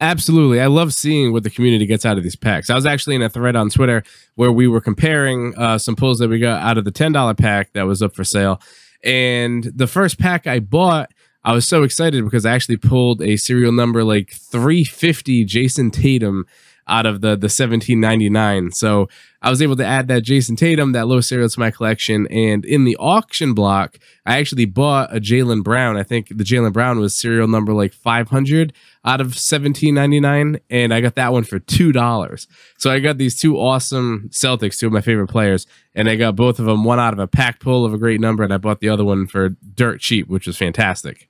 Absolutely. 0.00 0.60
I 0.60 0.66
love 0.66 0.94
seeing 0.94 1.32
what 1.32 1.42
the 1.42 1.50
community 1.50 1.84
gets 1.84 2.06
out 2.06 2.16
of 2.16 2.22
these 2.22 2.36
packs. 2.36 2.70
I 2.70 2.74
was 2.74 2.86
actually 2.86 3.16
in 3.16 3.22
a 3.22 3.28
thread 3.28 3.54
on 3.54 3.68
Twitter 3.68 4.02
where 4.34 4.50
we 4.50 4.66
were 4.66 4.80
comparing 4.80 5.54
uh, 5.58 5.76
some 5.76 5.94
pulls 5.94 6.18
that 6.20 6.30
we 6.30 6.38
got 6.38 6.62
out 6.62 6.78
of 6.78 6.84
the 6.84 6.92
$10 6.92 7.36
pack 7.38 7.74
that 7.74 7.82
was 7.82 8.00
up 8.02 8.14
for 8.14 8.24
sale. 8.24 8.62
And 9.04 9.64
the 9.64 9.86
first 9.86 10.18
pack 10.18 10.46
I 10.46 10.58
bought, 10.58 11.10
I 11.44 11.52
was 11.52 11.68
so 11.68 11.82
excited 11.82 12.24
because 12.24 12.46
I 12.46 12.54
actually 12.54 12.78
pulled 12.78 13.20
a 13.20 13.36
serial 13.36 13.72
number 13.72 14.02
like 14.02 14.30
350 14.30 15.44
Jayson 15.44 15.90
Tatum 15.90 16.46
out 16.90 17.06
of 17.06 17.20
the 17.22 17.28
the 17.28 17.46
1799. 17.46 18.72
So 18.72 19.08
I 19.42 19.48
was 19.48 19.62
able 19.62 19.76
to 19.76 19.86
add 19.86 20.08
that 20.08 20.24
Jayson 20.24 20.56
Tatum, 20.56 20.92
that 20.92 21.06
low 21.06 21.20
serial 21.20 21.48
to 21.48 21.60
my 21.60 21.70
collection. 21.70 22.26
And 22.26 22.64
in 22.64 22.84
the 22.84 22.96
auction 22.98 23.54
block, 23.54 23.96
I 24.26 24.38
actually 24.38 24.66
bought 24.66 25.16
a 25.16 25.20
Jaylen 25.20 25.62
Brown. 25.62 25.96
I 25.96 26.02
think 26.02 26.28
the 26.28 26.44
Jaylen 26.44 26.74
Brown 26.74 26.98
was 26.98 27.16
serial 27.16 27.48
number 27.48 27.72
like 27.72 27.94
500 27.94 28.74
out 29.04 29.20
of 29.20 29.28
1799. 29.28 30.60
And 30.68 30.92
I 30.92 31.00
got 31.00 31.14
that 31.14 31.32
one 31.32 31.44
for 31.44 31.58
$2. 31.58 32.46
So 32.76 32.90
I 32.90 32.98
got 32.98 33.16
these 33.16 33.38
two 33.38 33.56
awesome 33.56 34.28
Celtics, 34.30 34.78
two 34.78 34.88
of 34.88 34.92
my 34.92 35.00
favorite 35.00 35.28
players. 35.28 35.66
And 35.94 36.08
I 36.08 36.16
got 36.16 36.36
both 36.36 36.58
of 36.58 36.66
them, 36.66 36.84
one 36.84 37.00
out 37.00 37.14
of 37.14 37.18
a 37.18 37.26
pack 37.26 37.60
pull 37.60 37.86
of 37.86 37.94
a 37.94 37.98
great 37.98 38.20
number. 38.20 38.42
And 38.42 38.52
I 38.52 38.58
bought 38.58 38.80
the 38.80 38.90
other 38.90 39.04
one 39.04 39.26
for 39.26 39.50
dirt 39.74 40.00
cheap, 40.00 40.28
which 40.28 40.46
was 40.46 40.58
fantastic 40.58 41.29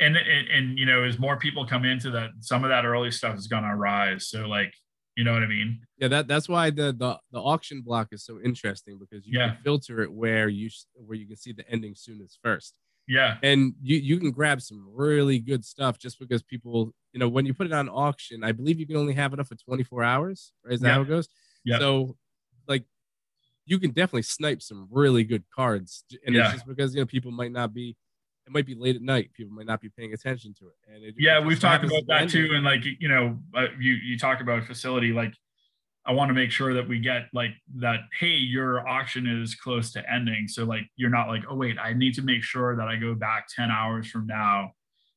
and, 0.00 0.16
and 0.16 0.48
and 0.48 0.78
you 0.78 0.86
know 0.86 1.02
as 1.04 1.18
more 1.18 1.36
people 1.36 1.66
come 1.66 1.84
into 1.84 2.10
that 2.10 2.30
some 2.40 2.64
of 2.64 2.70
that 2.70 2.84
early 2.84 3.10
stuff 3.10 3.36
is 3.36 3.46
going 3.46 3.62
to 3.62 3.76
rise 3.76 4.28
so 4.28 4.46
like 4.46 4.72
you 5.16 5.24
know 5.24 5.32
what 5.32 5.42
i 5.42 5.46
mean? 5.46 5.80
Yeah 5.98 6.08
that 6.08 6.28
that's 6.28 6.48
why 6.48 6.70
the 6.70 6.92
the, 6.92 7.18
the 7.30 7.38
auction 7.38 7.82
block 7.82 8.08
is 8.12 8.24
so 8.24 8.40
interesting 8.42 8.98
because 8.98 9.26
you 9.26 9.38
yeah. 9.38 9.48
can 9.48 9.58
filter 9.62 10.00
it 10.02 10.12
where 10.12 10.48
you 10.48 10.70
where 10.94 11.16
you 11.16 11.26
can 11.26 11.36
see 11.36 11.52
the 11.52 11.68
ending 11.68 11.94
soonest 11.94 12.38
first. 12.42 12.74
Yeah. 13.06 13.38
And 13.42 13.74
you 13.82 13.98
you 13.98 14.18
can 14.18 14.30
grab 14.30 14.62
some 14.62 14.88
really 14.94 15.40
good 15.40 15.64
stuff 15.64 15.98
just 15.98 16.18
because 16.18 16.42
people 16.42 16.92
you 17.12 17.20
know 17.20 17.28
when 17.28 17.44
you 17.44 17.52
put 17.52 17.66
it 17.66 17.72
on 17.72 17.88
auction 17.88 18.44
i 18.44 18.52
believe 18.52 18.78
you 18.78 18.86
can 18.86 18.96
only 18.96 19.14
have 19.14 19.32
it 19.32 19.40
up 19.40 19.48
for 19.48 19.56
24 19.56 20.02
hours 20.04 20.52
right? 20.64 20.74
Is 20.74 20.80
that 20.80 20.88
yeah. 20.88 20.94
how 20.94 21.02
it 21.02 21.08
goes? 21.08 21.28
Yeah. 21.64 21.78
So 21.80 22.16
like 22.68 22.84
you 23.66 23.78
can 23.78 23.90
definitely 23.90 24.22
snipe 24.22 24.62
some 24.62 24.88
really 24.90 25.24
good 25.24 25.44
cards 25.54 26.04
and 26.24 26.34
yeah. 26.34 26.44
it's 26.44 26.52
just 26.54 26.66
because 26.66 26.94
you 26.94 27.00
know 27.00 27.06
people 27.06 27.32
might 27.32 27.52
not 27.52 27.74
be 27.74 27.96
it 28.50 28.54
might 28.54 28.66
be 28.66 28.74
late 28.74 28.96
at 28.96 29.02
night. 29.02 29.32
People 29.32 29.54
might 29.54 29.66
not 29.66 29.80
be 29.80 29.88
paying 29.88 30.12
attention 30.12 30.52
to 30.54 30.66
it. 30.66 30.74
And 30.92 31.04
it, 31.04 31.14
yeah, 31.16 31.38
we've 31.38 31.60
talked 31.60 31.84
about 31.84 32.02
that 32.08 32.28
too. 32.28 32.50
And 32.52 32.64
like 32.64 32.84
you 32.84 33.08
know, 33.08 33.38
uh, 33.56 33.66
you 33.78 33.92
you 33.92 34.18
talk 34.18 34.40
about 34.40 34.64
facility. 34.64 35.12
Like, 35.12 35.32
I 36.04 36.12
want 36.12 36.30
to 36.30 36.34
make 36.34 36.50
sure 36.50 36.74
that 36.74 36.88
we 36.88 36.98
get 36.98 37.28
like 37.32 37.52
that. 37.76 38.00
Hey, 38.18 38.34
your 38.34 38.86
auction 38.88 39.26
is 39.26 39.54
close 39.54 39.92
to 39.92 40.12
ending, 40.12 40.48
so 40.48 40.64
like 40.64 40.82
you're 40.96 41.10
not 41.10 41.28
like, 41.28 41.42
oh 41.48 41.54
wait, 41.54 41.78
I 41.78 41.92
need 41.92 42.14
to 42.14 42.22
make 42.22 42.42
sure 42.42 42.76
that 42.76 42.88
I 42.88 42.96
go 42.96 43.14
back 43.14 43.46
ten 43.54 43.70
hours 43.70 44.10
from 44.10 44.26
now 44.26 44.72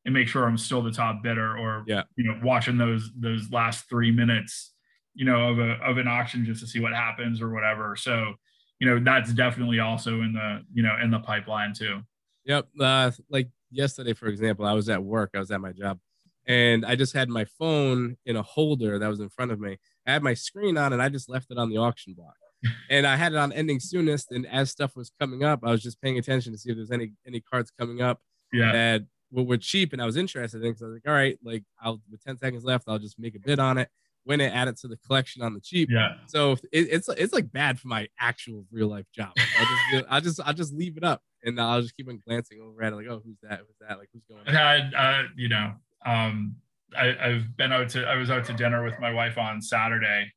and 0.05 0.13
make 0.13 0.27
sure 0.27 0.45
I'm 0.45 0.57
still 0.57 0.83
the 0.83 0.91
top 0.91 1.23
bidder, 1.23 1.57
or 1.57 1.83
yeah, 1.87 2.03
you 2.15 2.25
know, 2.25 2.39
watching 2.43 2.77
those 2.77 3.09
those 3.17 3.49
last 3.51 3.89
three 3.89 4.11
minutes, 4.11 4.73
you 5.15 5.25
know, 5.25 5.49
of 5.49 5.59
a 5.59 5.71
of 5.83 5.97
an 5.97 6.07
auction 6.07 6.45
just 6.45 6.61
to 6.61 6.67
see 6.67 6.79
what 6.79 6.93
happens 6.93 7.41
or 7.41 7.51
whatever. 7.51 7.95
So 7.95 8.35
you 8.79 8.87
know, 8.87 8.99
that's 9.03 9.33
definitely 9.33 9.79
also 9.79 10.21
in 10.21 10.33
the 10.33 10.61
you 10.71 10.83
know 10.83 10.95
in 11.01 11.09
the 11.09 11.19
pipeline 11.19 11.73
too. 11.73 12.01
Yep. 12.45 12.67
Uh, 12.79 13.11
like 13.29 13.49
yesterday, 13.71 14.13
for 14.13 14.27
example, 14.27 14.65
I 14.65 14.73
was 14.73 14.89
at 14.89 15.03
work. 15.03 15.31
I 15.35 15.39
was 15.39 15.51
at 15.51 15.61
my 15.61 15.71
job, 15.71 15.99
and 16.47 16.85
I 16.85 16.95
just 16.95 17.13
had 17.13 17.29
my 17.29 17.45
phone 17.45 18.17
in 18.25 18.35
a 18.35 18.43
holder 18.43 18.99
that 18.99 19.07
was 19.07 19.19
in 19.19 19.29
front 19.29 19.51
of 19.51 19.59
me. 19.59 19.77
I 20.05 20.13
had 20.13 20.23
my 20.23 20.33
screen 20.33 20.77
on, 20.77 20.93
and 20.93 21.01
I 21.01 21.09
just 21.09 21.29
left 21.29 21.51
it 21.51 21.57
on 21.57 21.69
the 21.69 21.77
auction 21.77 22.13
block. 22.13 22.35
and 22.89 23.05
I 23.05 23.15
had 23.15 23.33
it 23.33 23.37
on 23.37 23.51
ending 23.51 23.79
soonest. 23.79 24.31
And 24.31 24.47
as 24.47 24.71
stuff 24.71 24.95
was 24.95 25.11
coming 25.19 25.43
up, 25.43 25.61
I 25.63 25.71
was 25.71 25.81
just 25.81 26.01
paying 26.01 26.17
attention 26.17 26.51
to 26.53 26.57
see 26.57 26.69
if 26.69 26.75
there's 26.75 26.91
any 26.91 27.13
any 27.27 27.41
cards 27.41 27.71
coming 27.77 28.01
up 28.01 28.21
yeah. 28.51 28.71
that 28.71 29.05
were, 29.31 29.43
were 29.43 29.57
cheap, 29.57 29.93
and 29.93 30.01
I 30.01 30.05
was 30.05 30.17
interested 30.17 30.63
in. 30.63 30.75
So 30.75 30.85
I 30.85 30.89
was 30.89 30.95
like, 30.95 31.07
all 31.07 31.13
right, 31.13 31.37
like 31.43 31.63
I'll 31.81 32.01
with 32.09 32.23
10 32.23 32.37
seconds 32.37 32.63
left, 32.63 32.85
I'll 32.87 32.99
just 32.99 33.19
make 33.19 33.35
a 33.35 33.39
bid 33.39 33.59
on 33.59 33.77
it, 33.77 33.89
win 34.25 34.41
it, 34.41 34.53
add 34.53 34.67
it 34.67 34.77
to 34.77 34.87
the 34.87 34.97
collection 34.97 35.41
on 35.41 35.53
the 35.53 35.59
cheap. 35.59 35.89
Yeah. 35.91 36.15
So 36.27 36.53
it, 36.71 36.87
it's 36.91 37.09
it's 37.09 37.33
like 37.33 37.51
bad 37.51 37.79
for 37.79 37.87
my 37.87 38.07
actual 38.19 38.65
real 38.71 38.87
life 38.87 39.05
job. 39.13 39.31
I 39.37 39.91
just 39.91 40.07
I 40.09 40.19
just 40.19 40.39
I 40.45 40.53
just 40.53 40.73
leave 40.73 40.97
it 40.97 41.03
up, 41.03 41.21
and 41.43 41.59
I'll 41.59 41.81
just 41.81 41.95
keep 41.95 42.09
on 42.09 42.21
glancing 42.25 42.61
over 42.61 42.83
at 42.83 42.93
it, 42.93 42.95
like, 42.95 43.07
oh, 43.07 43.21
who's 43.23 43.37
that? 43.43 43.59
Who's 43.59 43.87
that? 43.87 43.97
Like, 43.97 44.09
who's 44.13 44.23
going? 44.29 44.45
Had, 44.45 44.93
uh, 44.93 45.23
you 45.35 45.49
know, 45.49 45.73
um, 46.05 46.55
I, 46.97 47.15
I've 47.21 47.57
been 47.57 47.71
out 47.71 47.89
to, 47.89 48.05
I 48.05 48.15
was 48.15 48.29
out 48.29 48.45
to 48.45 48.53
dinner 48.53 48.83
with 48.83 48.99
my 48.99 49.13
wife 49.13 49.37
on 49.37 49.61
Saturday 49.61 50.31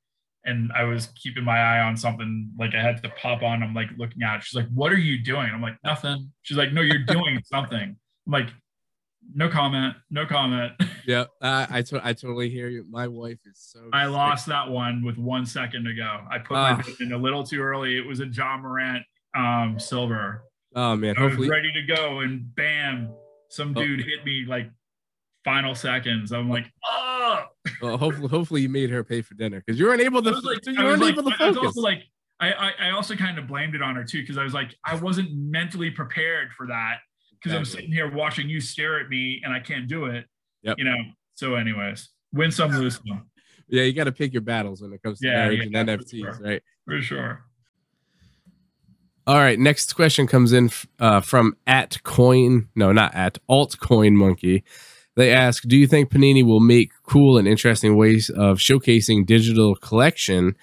and 0.44 0.70
I 0.74 0.84
was 0.84 1.08
keeping 1.20 1.44
my 1.44 1.58
eye 1.58 1.80
on 1.80 1.96
something 1.96 2.50
like 2.58 2.74
I 2.74 2.80
had 2.80 3.02
to 3.02 3.08
pop 3.20 3.42
on. 3.42 3.62
I'm 3.62 3.74
like 3.74 3.88
looking 3.98 4.22
at 4.22 4.36
it. 4.36 4.42
She's 4.44 4.54
like, 4.54 4.68
what 4.72 4.92
are 4.92 4.98
you 4.98 5.22
doing? 5.22 5.50
I'm 5.52 5.60
like, 5.60 5.76
nothing. 5.84 6.32
She's 6.42 6.56
like, 6.56 6.72
no, 6.72 6.80
you're 6.80 7.04
doing 7.04 7.40
something. 7.44 7.96
I'm 8.26 8.32
like, 8.32 8.48
no 9.34 9.48
comment, 9.48 9.96
no 10.10 10.24
comment. 10.24 10.72
Yeah, 11.06 11.24
uh, 11.40 11.66
I 11.70 11.82
to- 11.82 12.06
I 12.06 12.12
totally 12.12 12.48
hear 12.50 12.68
you. 12.68 12.84
My 12.90 13.06
wife 13.08 13.38
is 13.46 13.58
so. 13.58 13.88
I 13.92 14.04
sick. 14.04 14.12
lost 14.12 14.46
that 14.46 14.68
one 14.68 15.04
with 15.04 15.16
one 15.18 15.46
second 15.46 15.84
to 15.84 15.94
go. 15.94 16.20
I 16.30 16.38
put 16.38 16.56
Ah. 16.56 16.76
my 16.76 16.82
bid 16.82 17.00
in 17.00 17.12
a 17.12 17.18
little 17.18 17.44
too 17.44 17.60
early. 17.60 17.96
It 17.96 18.06
was 18.06 18.20
a 18.20 18.26
Ja 18.26 18.56
Morant 18.58 19.04
um, 19.36 19.78
silver. 19.78 20.42
Oh 20.74 20.96
man, 20.96 21.16
I 21.16 21.22
was 21.22 21.32
hopefully. 21.32 21.48
ready 21.50 21.72
to 21.72 21.82
go, 21.82 22.20
and 22.20 22.54
bam, 22.54 23.14
some 23.50 23.72
Oh. 23.76 23.80
dude 23.82 24.00
hit 24.04 24.24
me 24.24 24.44
like 24.46 24.70
final 25.44 25.74
seconds. 25.74 26.32
I'm 26.32 26.50
like, 26.50 26.66
oh. 26.84 27.44
Well, 27.80 27.96
hopefully, 27.98 28.28
hopefully 28.28 28.62
you 28.62 28.68
made 28.68 28.90
her 28.90 29.02
pay 29.04 29.22
for 29.22 29.34
dinner 29.34 29.62
because 29.64 29.78
you 29.78 29.86
weren't 29.86 30.00
able 30.02 30.22
to. 30.22 30.30
Like, 30.30 30.58
you 30.66 30.74
I 30.78 30.84
weren't 30.84 31.00
was 31.00 31.08
able 31.10 31.22
to 31.22 31.28
like, 31.30 31.40
I 31.40 31.52
focus. 31.52 31.66
also 31.66 31.80
like, 31.80 32.02
I, 32.40 32.52
I, 32.52 32.72
I 32.88 32.90
also 32.90 33.14
kind 33.16 33.38
of 33.38 33.46
blamed 33.46 33.74
it 33.74 33.82
on 33.82 33.94
her 33.96 34.04
too 34.04 34.20
because 34.20 34.38
I 34.38 34.44
was 34.44 34.54
like, 34.54 34.74
I 34.84 34.94
wasn't 34.96 35.32
mentally 35.34 35.90
prepared 35.90 36.52
for 36.52 36.66
that 36.66 36.98
because 37.32 37.56
I'm 37.56 37.64
sitting 37.64 37.90
here 37.92 38.10
watching 38.12 38.48
you 38.48 38.60
stare 38.60 39.00
at 39.00 39.08
me 39.08 39.40
and 39.44 39.52
I 39.52 39.60
can't 39.60 39.88
do 39.88 40.06
it. 40.06 40.26
Yep. 40.62 40.76
You 40.78 40.84
know. 40.84 40.96
So, 41.34 41.54
anyways, 41.54 42.08
win 42.32 42.50
some, 42.50 42.70
lose 42.72 42.96
some, 43.06 43.26
yeah, 43.68 43.82
you 43.82 43.92
got 43.92 44.04
to 44.04 44.12
pick 44.12 44.32
your 44.32 44.42
battles 44.42 44.80
when 44.80 44.92
it 44.92 45.02
comes 45.02 45.20
to 45.20 45.26
Yeah, 45.28 45.34
marriage 45.34 45.68
yeah, 45.70 45.80
and 45.80 45.88
NFTs, 45.88 46.20
sure. 46.20 46.38
right? 46.40 46.62
for 46.84 47.02
sure. 47.02 47.44
All 49.26 49.36
right, 49.36 49.58
next 49.58 49.94
question 49.96 50.26
comes 50.28 50.52
in 50.52 50.70
uh, 51.00 51.20
from 51.20 51.56
at 51.66 52.00
coin, 52.04 52.68
no, 52.76 52.92
not 52.92 53.12
at 53.14 53.38
altcoin 53.50 54.12
monkey. 54.12 54.62
They 55.16 55.32
ask, 55.32 55.64
"Do 55.64 55.76
you 55.76 55.86
think 55.88 56.10
Panini 56.10 56.44
will 56.44 56.60
make 56.60 56.92
cool 57.02 57.36
and 57.36 57.48
interesting 57.48 57.96
ways 57.96 58.30
of 58.30 58.58
showcasing 58.58 59.26
digital 59.26 59.74
collection? 59.74 60.54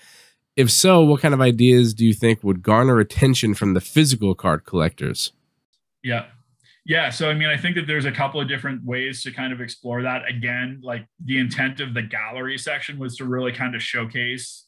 If 0.55 0.71
so, 0.71 1.01
what 1.01 1.19
kind 1.21 1.33
of 1.33 1.41
ideas 1.41 1.93
do 1.93 2.05
you 2.05 2.13
think 2.13 2.41
would 2.43 2.61
garner 2.63 2.99
attention 2.99 3.53
from 3.53 3.73
the 3.73 3.81
physical 3.81 4.33
card 4.33 4.63
collectors?" 4.65 5.33
Yeah. 6.03 6.27
Yeah. 6.85 7.09
So, 7.09 7.29
I 7.29 7.33
mean, 7.33 7.47
I 7.49 7.57
think 7.57 7.75
that 7.75 7.87
there's 7.87 8.05
a 8.05 8.11
couple 8.11 8.41
of 8.41 8.47
different 8.47 8.83
ways 8.83 9.23
to 9.23 9.31
kind 9.31 9.53
of 9.53 9.61
explore 9.61 10.01
that. 10.01 10.27
Again, 10.27 10.81
like 10.83 11.05
the 11.23 11.37
intent 11.39 11.79
of 11.79 11.93
the 11.93 12.01
gallery 12.01 12.57
section 12.57 12.99
was 12.99 13.15
to 13.17 13.25
really 13.25 13.51
kind 13.53 13.73
of 13.75 13.81
showcase 13.81 14.65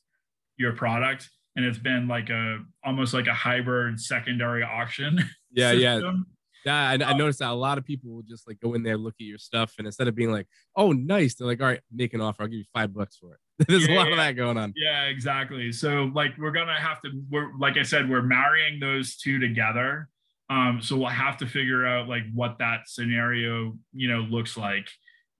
your 0.57 0.73
product. 0.73 1.29
And 1.57 1.65
it's 1.65 1.77
been 1.77 2.07
like 2.07 2.29
a 2.29 2.59
almost 2.83 3.13
like 3.13 3.27
a 3.27 3.33
hybrid 3.33 3.99
secondary 3.99 4.63
auction. 4.63 5.19
Yeah, 5.51 5.71
yeah, 5.71 5.95
system. 5.95 6.25
yeah. 6.65 6.89
I, 6.89 6.93
I 6.95 7.11
um, 7.11 7.17
noticed 7.17 7.39
that 7.39 7.49
a 7.49 7.53
lot 7.53 7.77
of 7.77 7.85
people 7.85 8.11
will 8.13 8.23
just 8.23 8.45
like 8.45 8.59
go 8.59 8.73
in 8.73 8.83
there, 8.83 8.97
look 8.97 9.15
at 9.21 9.25
your 9.25 9.37
stuff, 9.37 9.73
and 9.77 9.87
instead 9.87 10.09
of 10.09 10.15
being 10.15 10.31
like, 10.33 10.47
"Oh, 10.75 10.91
nice," 10.91 11.35
they're 11.35 11.47
like, 11.47 11.61
"All 11.61 11.67
right, 11.67 11.79
make 11.93 12.13
an 12.13 12.19
offer. 12.19 12.43
I'll 12.43 12.49
give 12.49 12.57
you 12.57 12.65
five 12.73 12.93
bucks 12.93 13.15
for 13.15 13.35
it." 13.35 13.39
There's 13.69 13.87
a 13.87 13.91
Yeah, 13.91 13.99
lot 13.99 14.11
of 14.11 14.17
that 14.17 14.33
going 14.33 14.57
on. 14.57 14.73
Yeah, 14.75 15.03
exactly. 15.05 15.71
So 15.71 16.11
like 16.13 16.37
we're 16.37 16.51
gonna 16.51 16.77
have 16.77 17.01
to 17.03 17.09
we're 17.29 17.57
like 17.57 17.77
I 17.77 17.83
said, 17.83 18.09
we're 18.09 18.21
marrying 18.21 18.81
those 18.81 19.15
two 19.15 19.39
together. 19.39 20.09
Um, 20.49 20.79
so 20.81 20.95
we'll 20.95 21.07
have 21.07 21.37
to 21.37 21.47
figure 21.47 21.85
out 21.85 22.07
like 22.07 22.23
what 22.33 22.57
that 22.59 22.87
scenario, 22.87 23.77
you 23.93 24.07
know, 24.07 24.19
looks 24.19 24.57
like. 24.57 24.87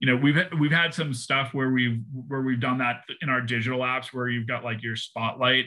You 0.00 0.08
know, 0.08 0.16
we've 0.16 0.36
we've 0.58 0.72
had 0.72 0.92
some 0.92 1.14
stuff 1.14 1.54
where 1.54 1.70
we've 1.70 2.00
where 2.28 2.42
we've 2.42 2.60
done 2.60 2.78
that 2.78 3.02
in 3.22 3.28
our 3.28 3.40
digital 3.40 3.80
apps 3.80 4.12
where 4.12 4.28
you've 4.28 4.46
got 4.46 4.64
like 4.64 4.82
your 4.82 4.96
spotlight, 4.96 5.66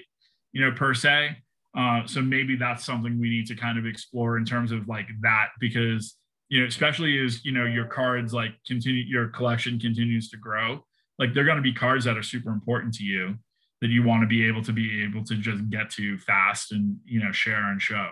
you 0.52 0.62
know, 0.62 0.72
per 0.72 0.94
se. 0.94 1.38
Uh, 1.78 2.06
so 2.06 2.22
maybe 2.22 2.56
that's 2.56 2.86
something 2.86 3.20
we 3.20 3.30
need 3.30 3.46
to 3.48 3.56
kind 3.56 3.78
of 3.78 3.86
explore 3.86 4.38
in 4.38 4.46
terms 4.46 4.72
of 4.72 4.88
like 4.88 5.08
that 5.22 5.50
because 5.60 6.16
you 6.50 6.60
know, 6.60 6.68
especially 6.68 7.24
as 7.24 7.46
you 7.46 7.52
know 7.52 7.66
your 7.66 7.86
cards 7.86 8.34
like 8.34 8.52
continue 8.68 9.04
your 9.04 9.28
collection 9.30 9.80
continues 9.80 10.30
to 10.30 10.38
grow 10.38 10.84
like 11.20 11.34
they're 11.34 11.46
going 11.46 11.58
to 11.58 11.62
be 11.64 11.74
cards 11.74 12.06
that 12.06 12.18
are 12.18 12.24
super 12.24 12.50
important 12.50 12.94
to 12.96 13.04
you 13.04 13.36
that 13.82 13.90
you 13.90 14.04
want 14.04 14.22
to 14.22 14.28
be 14.28 14.48
able 14.48 14.64
to 14.64 14.74
be 14.74 15.04
able 15.04 15.24
to 15.24 15.36
just 15.36 15.70
get 15.70 15.90
to 15.92 16.18
fast 16.18 16.72
and 16.72 16.98
you 17.06 17.24
know 17.24 17.32
share 17.32 17.72
and 17.72 17.82
show 17.82 18.12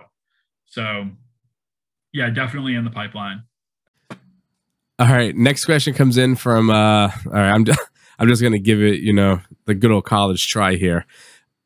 so 0.68 1.06
yeah 2.14 2.30
definitely 2.30 2.76
in 2.76 2.84
the 2.84 2.92
pipeline 2.92 3.44
All 5.00 5.08
right, 5.08 5.36
next 5.36 5.66
question 5.66 5.94
comes 5.94 6.18
in 6.18 6.36
from. 6.36 6.70
uh 6.70 7.10
All 7.28 7.32
right, 7.32 7.52
I'm 7.52 7.66
just, 7.66 7.80
I'm 8.20 8.28
just 8.28 8.42
gonna 8.42 8.58
give 8.60 8.82
it, 8.82 9.00
you 9.02 9.14
know, 9.14 9.42
the 9.66 9.76
good 9.76 9.92
old 9.92 10.06
college 10.06 10.48
try 10.48 10.76
here. 10.76 11.06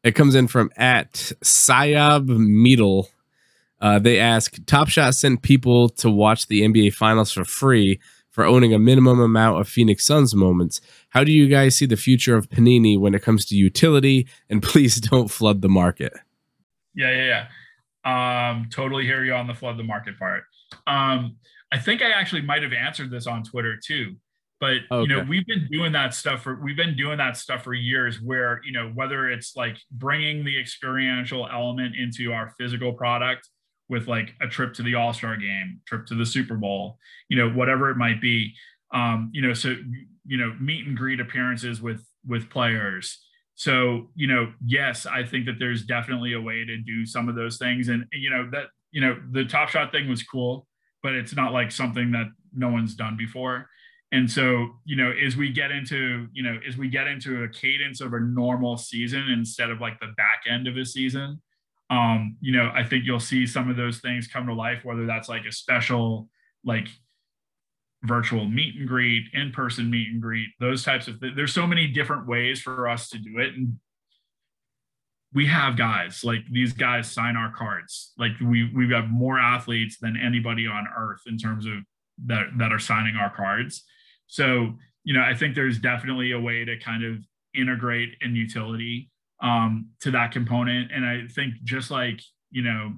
It 0.03 0.15
comes 0.15 0.35
in 0.35 0.47
from 0.47 0.69
at 0.75 1.13
Sayab 1.43 2.27
Meadle. 2.27 3.07
Uh, 3.79 3.99
they 3.99 4.19
ask, 4.19 4.57
Top 4.65 4.89
Shot 4.89 5.15
sent 5.15 5.41
people 5.43 5.89
to 5.89 6.09
watch 6.09 6.47
the 6.47 6.61
NBA 6.61 6.93
Finals 6.93 7.31
for 7.31 7.45
free 7.45 7.99
for 8.29 8.43
owning 8.45 8.73
a 8.73 8.79
minimum 8.79 9.19
amount 9.19 9.59
of 9.61 9.67
Phoenix 9.67 10.05
Suns 10.05 10.35
moments. 10.35 10.81
How 11.09 11.23
do 11.23 11.31
you 11.31 11.47
guys 11.47 11.75
see 11.75 11.85
the 11.85 11.95
future 11.97 12.35
of 12.35 12.49
Panini 12.49 12.99
when 12.99 13.13
it 13.15 13.21
comes 13.21 13.45
to 13.45 13.55
utility? 13.55 14.27
And 14.49 14.61
please 14.71 14.99
don't 14.99 15.29
flood 15.29 15.61
the 15.61 15.69
market. 15.69 16.13
yeah 16.95 17.09
yeah 17.11 17.25
yeah 17.25 17.47
um 18.05 18.67
totally 18.71 19.05
hear 19.05 19.23
you 19.23 19.33
on 19.33 19.47
the 19.47 19.53
flood 19.53 19.77
the 19.77 19.83
market 19.83 20.17
part. 20.17 20.43
Um 20.87 21.37
i 21.71 21.77
think 21.77 22.01
i 22.01 22.09
actually 22.09 22.41
might 22.41 22.63
have 22.63 22.73
answered 22.73 23.09
this 23.11 23.27
on 23.27 23.43
twitter 23.43 23.77
too 23.77 24.15
but 24.61 24.81
you 24.91 25.07
know 25.07 25.25
we've 25.27 25.45
been 25.47 25.67
doing 25.71 25.91
that 25.91 26.13
stuff 26.13 26.43
for 26.43 26.55
we've 26.61 26.77
been 26.77 26.95
doing 26.95 27.17
that 27.17 27.35
stuff 27.35 27.63
for 27.63 27.73
years 27.73 28.21
where 28.21 28.61
you 28.63 28.71
know 28.71 28.89
whether 28.93 29.29
it's 29.29 29.55
like 29.57 29.77
bringing 29.91 30.45
the 30.45 30.57
experiential 30.57 31.49
element 31.51 31.95
into 31.95 32.31
our 32.31 32.53
physical 32.59 32.93
product 32.93 33.49
with 33.89 34.07
like 34.07 34.33
a 34.41 34.47
trip 34.47 34.73
to 34.73 34.83
the 34.83 34.95
all-star 34.95 35.35
game 35.35 35.81
trip 35.85 36.05
to 36.05 36.15
the 36.15 36.25
super 36.25 36.55
bowl 36.55 36.97
you 37.27 37.35
know 37.35 37.49
whatever 37.49 37.89
it 37.89 37.97
might 37.97 38.21
be 38.21 38.53
um 38.93 39.29
you 39.33 39.41
know 39.41 39.53
so 39.53 39.75
you 40.25 40.37
know 40.37 40.55
meet 40.61 40.85
and 40.85 40.95
greet 40.95 41.19
appearances 41.19 41.81
with 41.81 42.05
with 42.25 42.49
players 42.49 43.19
so 43.61 44.09
you 44.15 44.25
know 44.25 44.51
yes 44.65 45.05
i 45.05 45.23
think 45.23 45.45
that 45.45 45.59
there's 45.59 45.83
definitely 45.83 46.33
a 46.33 46.41
way 46.41 46.65
to 46.65 46.77
do 46.77 47.05
some 47.05 47.29
of 47.29 47.35
those 47.35 47.57
things. 47.59 47.89
And 47.89 48.05
you 48.11 48.31
know 48.31 48.49
that 48.51 48.69
you 48.91 49.01
know 49.01 49.21
the 49.29 49.45
top 49.45 49.69
shot 49.69 49.91
thing 49.91 50.09
was 50.09 50.23
cool 50.23 50.65
but 51.03 51.13
it's 51.13 51.35
not 51.35 51.53
like 51.53 51.71
something 51.71 52.11
that 52.11 52.25
no 52.55 52.69
one's 52.69 52.95
done 52.95 53.17
before. 53.17 53.67
And 54.11 54.29
so 54.29 54.69
you 54.83 54.95
know 54.95 55.11
as 55.11 55.37
we 55.37 55.51
get 55.51 55.69
into 55.69 56.27
you 56.33 56.41
know 56.41 56.57
as 56.67 56.75
we 56.75 56.89
get 56.89 57.05
into 57.05 57.43
a 57.43 57.49
cadence 57.49 58.01
of 58.01 58.13
a 58.13 58.19
normal 58.19 58.77
season 58.77 59.29
instead 59.29 59.69
of 59.69 59.79
like 59.79 59.99
the 59.99 60.11
back 60.17 60.41
end 60.49 60.67
of 60.67 60.75
a 60.75 60.83
season 60.83 61.39
um 61.91 62.37
you 62.41 62.53
know 62.55 62.71
i 62.73 62.83
think 62.83 63.05
you'll 63.05 63.19
see 63.19 63.45
some 63.45 63.69
of 63.69 63.75
those 63.77 63.99
things 63.99 64.27
come 64.27 64.47
to 64.47 64.53
life 64.53 64.83
whether 64.83 65.05
that's 65.05 65.29
like 65.29 65.45
a 65.45 65.51
special 65.51 66.29
like 66.63 66.87
virtual 68.03 68.45
meet 68.45 68.75
and 68.75 68.87
greet 68.87 69.25
in-person 69.33 69.89
meet 69.89 70.07
and 70.07 70.21
greet 70.21 70.49
those 70.59 70.83
types 70.83 71.07
of 71.07 71.19
th- 71.19 71.33
there's 71.35 71.53
so 71.53 71.67
many 71.67 71.87
different 71.87 72.27
ways 72.27 72.59
for 72.59 72.89
us 72.89 73.09
to 73.09 73.19
do 73.19 73.37
it. 73.37 73.53
And 73.53 73.77
we 75.33 75.45
have 75.45 75.77
guys 75.77 76.23
like 76.23 76.41
these 76.51 76.73
guys 76.73 77.09
sign 77.09 77.35
our 77.35 77.53
cards. 77.53 78.13
Like 78.17 78.31
we 78.41 78.71
we've 78.75 78.89
got 78.89 79.09
more 79.09 79.39
athletes 79.39 79.97
than 79.99 80.17
anybody 80.17 80.67
on 80.67 80.87
earth 80.97 81.21
in 81.27 81.37
terms 81.37 81.65
of 81.65 81.73
that 82.25 82.47
that 82.57 82.71
are 82.71 82.79
signing 82.79 83.15
our 83.15 83.33
cards. 83.33 83.83
So 84.27 84.73
you 85.03 85.13
know 85.13 85.23
i 85.23 85.33
think 85.33 85.55
there's 85.55 85.79
definitely 85.79 86.31
a 86.31 86.39
way 86.39 86.63
to 86.63 86.77
kind 86.77 87.03
of 87.03 87.17
integrate 87.55 88.15
and 88.21 88.35
utility 88.35 89.09
um, 89.41 89.89
to 90.01 90.11
that 90.11 90.31
component. 90.31 90.91
And 90.91 91.05
i 91.05 91.27
think 91.27 91.55
just 91.63 91.91
like 91.91 92.21
you 92.49 92.63
know 92.63 92.93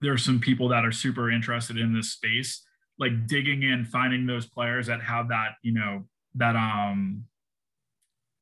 there 0.00 0.12
are 0.12 0.18
some 0.18 0.38
people 0.38 0.68
that 0.68 0.84
are 0.84 0.92
super 0.92 1.30
interested 1.30 1.76
in 1.76 1.92
this 1.92 2.12
space 2.12 2.62
like 2.98 3.26
digging 3.26 3.62
in 3.62 3.84
finding 3.84 4.26
those 4.26 4.46
players 4.46 4.86
that 4.86 5.02
have 5.02 5.28
that 5.28 5.52
you 5.62 5.72
know 5.72 6.04
that 6.34 6.56
um 6.56 7.24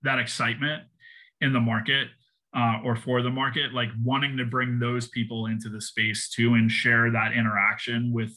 that 0.03 0.19
excitement 0.19 0.85
in 1.41 1.53
the 1.53 1.61
market 1.61 2.09
uh, 2.57 2.79
or 2.85 2.97
for 2.97 3.21
the 3.21 3.31
market 3.31 3.75
like 3.75 3.91
wanting 4.03 4.37
to 4.37 4.45
bring 4.45 4.79
those 4.79 5.09
people 5.09 5.47
into 5.47 5.69
the 5.69 5.81
space 5.81 6.29
too 6.29 6.55
and 6.55 6.71
share 6.71 7.11
that 7.11 7.33
interaction 7.33 8.13
with 8.13 8.31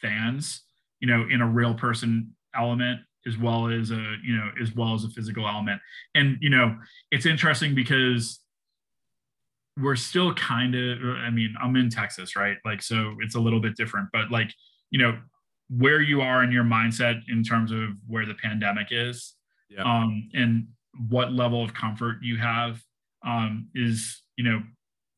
fans 0.00 0.62
you 1.00 1.08
know 1.08 1.26
in 1.30 1.40
a 1.40 1.46
real 1.46 1.74
person 1.74 2.34
element 2.54 3.00
as 3.26 3.38
well 3.38 3.68
as 3.68 3.90
a 3.90 4.16
you 4.24 4.36
know 4.36 4.50
as 4.60 4.74
well 4.74 4.94
as 4.94 5.04
a 5.04 5.10
physical 5.10 5.46
element. 5.46 5.80
And 6.14 6.38
you 6.40 6.50
know 6.50 6.76
it's 7.10 7.26
interesting 7.26 7.74
because 7.74 8.40
we're 9.80 9.96
still 9.96 10.34
kind 10.34 10.74
of 10.74 10.98
i 11.24 11.30
mean 11.30 11.54
i'm 11.62 11.76
in 11.76 11.88
texas 11.88 12.36
right? 12.36 12.56
Like 12.64 12.82
so 12.82 13.16
it's 13.20 13.34
a 13.34 13.40
little 13.40 13.60
bit 13.60 13.76
different 13.76 14.08
but 14.12 14.30
like 14.30 14.52
you 14.90 14.98
know 14.98 15.18
where 15.68 16.00
you 16.00 16.20
are 16.20 16.42
in 16.44 16.52
your 16.52 16.64
mindset 16.64 17.20
in 17.28 17.42
terms 17.42 17.70
of 17.72 17.90
where 18.06 18.26
the 18.26 18.34
pandemic 18.34 18.88
is 18.90 19.34
Yeah. 19.70 19.82
um, 19.84 20.28
and 20.34 20.66
what 21.08 21.32
level 21.32 21.62
of 21.64 21.72
comfort 21.74 22.18
you 22.22 22.36
have 22.38 22.82
um, 23.24 23.68
is 23.74 24.22
you 24.36 24.44
know 24.44 24.62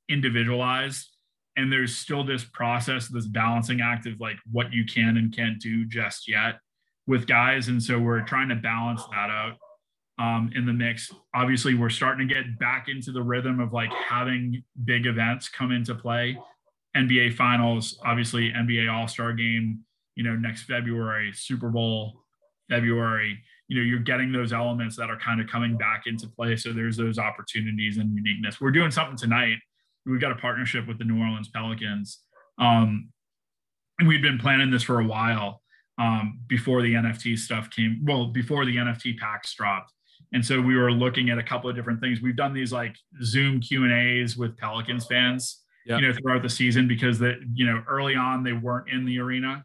individualized 0.08 1.08
and 1.56 1.72
there's 1.72 1.96
still 1.96 2.24
this 2.24 2.44
process, 2.44 3.08
this 3.08 3.26
balancing 3.26 3.80
act 3.80 4.06
of 4.06 4.20
like 4.20 4.36
what 4.50 4.72
you 4.72 4.84
can 4.84 5.16
and 5.16 5.34
can't 5.34 5.60
do 5.60 5.84
just 5.84 6.28
yet 6.28 6.58
with 7.06 7.26
guys. 7.26 7.68
And 7.68 7.80
so 7.82 7.98
we're 7.98 8.22
trying 8.22 8.48
to 8.48 8.56
balance 8.56 9.02
that 9.12 9.30
out 9.30 9.56
um, 10.18 10.50
in 10.54 10.66
the 10.66 10.72
mix. 10.72 11.12
Obviously, 11.34 11.74
we're 11.74 11.90
starting 11.90 12.26
to 12.26 12.34
get 12.34 12.58
back 12.58 12.88
into 12.88 13.12
the 13.12 13.22
rhythm 13.22 13.60
of 13.60 13.72
like 13.72 13.92
having 13.92 14.64
big 14.84 15.06
events 15.06 15.48
come 15.48 15.70
into 15.70 15.94
play. 15.94 16.36
NBA 16.96 17.34
Finals, 17.34 17.98
obviously 18.04 18.50
NBA 18.52 18.92
All 18.92 19.06
Star 19.06 19.32
Game, 19.32 19.80
you 20.16 20.24
know, 20.24 20.34
next 20.36 20.62
February, 20.62 21.32
Super 21.32 21.68
Bowl, 21.68 22.22
February. 22.68 23.38
You 23.68 23.78
know, 23.78 23.82
you're 23.82 24.00
getting 24.00 24.32
those 24.32 24.52
elements 24.52 24.96
that 24.96 25.10
are 25.10 25.18
kind 25.18 25.40
of 25.40 25.46
coming 25.46 25.76
back 25.76 26.04
into 26.06 26.28
play. 26.28 26.56
So 26.56 26.72
there's 26.72 26.96
those 26.96 27.18
opportunities 27.18 27.96
and 27.96 28.14
uniqueness. 28.14 28.60
We're 28.60 28.70
doing 28.70 28.90
something 28.90 29.16
tonight. 29.16 29.56
We've 30.06 30.20
got 30.20 30.32
a 30.32 30.36
partnership 30.36 30.86
with 30.86 30.98
the 30.98 31.04
New 31.04 31.18
Orleans 31.18 31.48
Pelicans. 31.48 32.20
Um, 32.58 33.08
and 33.98 34.08
we've 34.08 34.22
been 34.22 34.38
planning 34.38 34.70
this 34.70 34.82
for 34.82 35.00
a 35.00 35.04
while 35.04 35.62
um, 35.98 36.40
before 36.46 36.82
the 36.82 36.94
NFT 36.94 37.38
stuff 37.38 37.70
came. 37.70 38.00
Well, 38.04 38.26
before 38.26 38.64
the 38.64 38.76
NFT 38.76 39.18
packs 39.18 39.54
dropped, 39.54 39.92
and 40.32 40.44
so 40.44 40.60
we 40.60 40.76
were 40.76 40.90
looking 40.90 41.30
at 41.30 41.38
a 41.38 41.42
couple 41.42 41.70
of 41.70 41.76
different 41.76 42.00
things. 42.00 42.20
We've 42.20 42.36
done 42.36 42.52
these 42.52 42.72
like 42.72 42.96
Zoom 43.22 43.60
Q 43.60 43.84
and 43.84 43.92
A's 43.92 44.36
with 44.36 44.56
Pelicans 44.56 45.06
fans, 45.06 45.62
yep. 45.86 46.00
you 46.00 46.08
know, 46.08 46.14
throughout 46.14 46.42
the 46.42 46.48
season 46.48 46.88
because 46.88 47.18
that 47.20 47.36
you 47.54 47.64
know 47.66 47.82
early 47.88 48.16
on 48.16 48.42
they 48.42 48.52
weren't 48.52 48.90
in 48.90 49.04
the 49.04 49.20
arena 49.20 49.64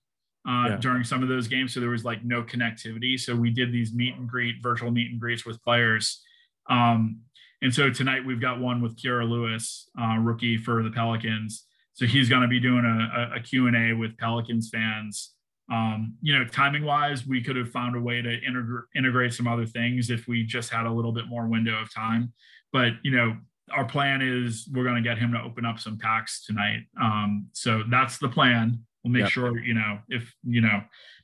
uh, 0.50 0.70
yeah. 0.70 0.78
during 0.78 1.04
some 1.04 1.22
of 1.22 1.30
those 1.30 1.48
games, 1.48 1.74
so 1.74 1.80
there 1.80 1.90
was 1.90 2.04
like 2.04 2.24
no 2.24 2.42
connectivity. 2.42 3.20
So 3.20 3.36
we 3.36 3.52
did 3.52 3.72
these 3.72 3.94
meet 3.94 4.16
and 4.16 4.28
greet, 4.28 4.56
virtual 4.64 4.92
meet 4.92 5.12
and 5.12 5.20
greets 5.20 5.46
with 5.46 5.62
players. 5.62 6.24
Um, 6.70 7.22
and 7.62 7.74
so 7.74 7.90
tonight 7.90 8.26
we've 8.26 8.42
got 8.42 8.60
one 8.60 8.82
with 8.82 8.98
Kira 8.98 9.30
Lewis, 9.30 9.90
uh, 10.00 10.18
rookie 10.20 10.58
for 10.58 10.82
the 10.82 10.92
Pelicans. 10.92 11.66
So 11.94 12.06
he's 12.06 12.30
going 12.30 12.42
to 12.42 12.48
be 12.48 12.60
doing 12.60 12.86
a, 12.86 13.36
a, 13.36 13.38
a 13.38 13.40
Q&A 13.42 13.94
with 13.94 14.18
Pelicans 14.18 14.70
fans 14.70 15.34
um, 15.72 16.16
you 16.22 16.38
know, 16.38 16.46
timing 16.46 16.84
wise, 16.84 17.28
we 17.28 17.42
could 17.42 17.56
have 17.56 17.70
found 17.70 17.96
a 17.96 18.00
way 18.00 18.22
to 18.22 18.42
integrate 18.44 18.86
integrate 18.96 19.34
some 19.34 19.48
other 19.48 19.66
things 19.66 20.10
if 20.10 20.28
we 20.28 20.44
just 20.44 20.72
had 20.72 20.86
a 20.86 20.92
little 20.92 21.12
bit 21.12 21.28
more 21.28 21.48
window 21.48 21.80
of 21.80 21.94
time. 21.94 22.34
But 22.74 22.94
you 23.04 23.12
know, 23.12 23.38
our 23.72 23.86
plan 23.86 24.22
is 24.22 24.68
we're 24.74 24.84
going 24.84 25.02
to 25.02 25.08
get 25.08 25.20
him 25.20 25.32
to 25.34 25.42
open 25.42 25.66
up 25.66 25.80
some 25.80 25.98
packs 25.98 26.44
tonight. 26.44 26.86
Um, 27.00 27.48
so 27.54 27.84
that's 27.90 28.18
the 28.18 28.30
plan. 28.30 28.84
We'll 29.04 29.14
make 29.14 29.24
yep. 29.24 29.32
sure 29.32 29.60
you 29.60 29.74
know 29.74 30.00
if 30.10 30.34
you 30.44 30.62
know, 30.62 30.82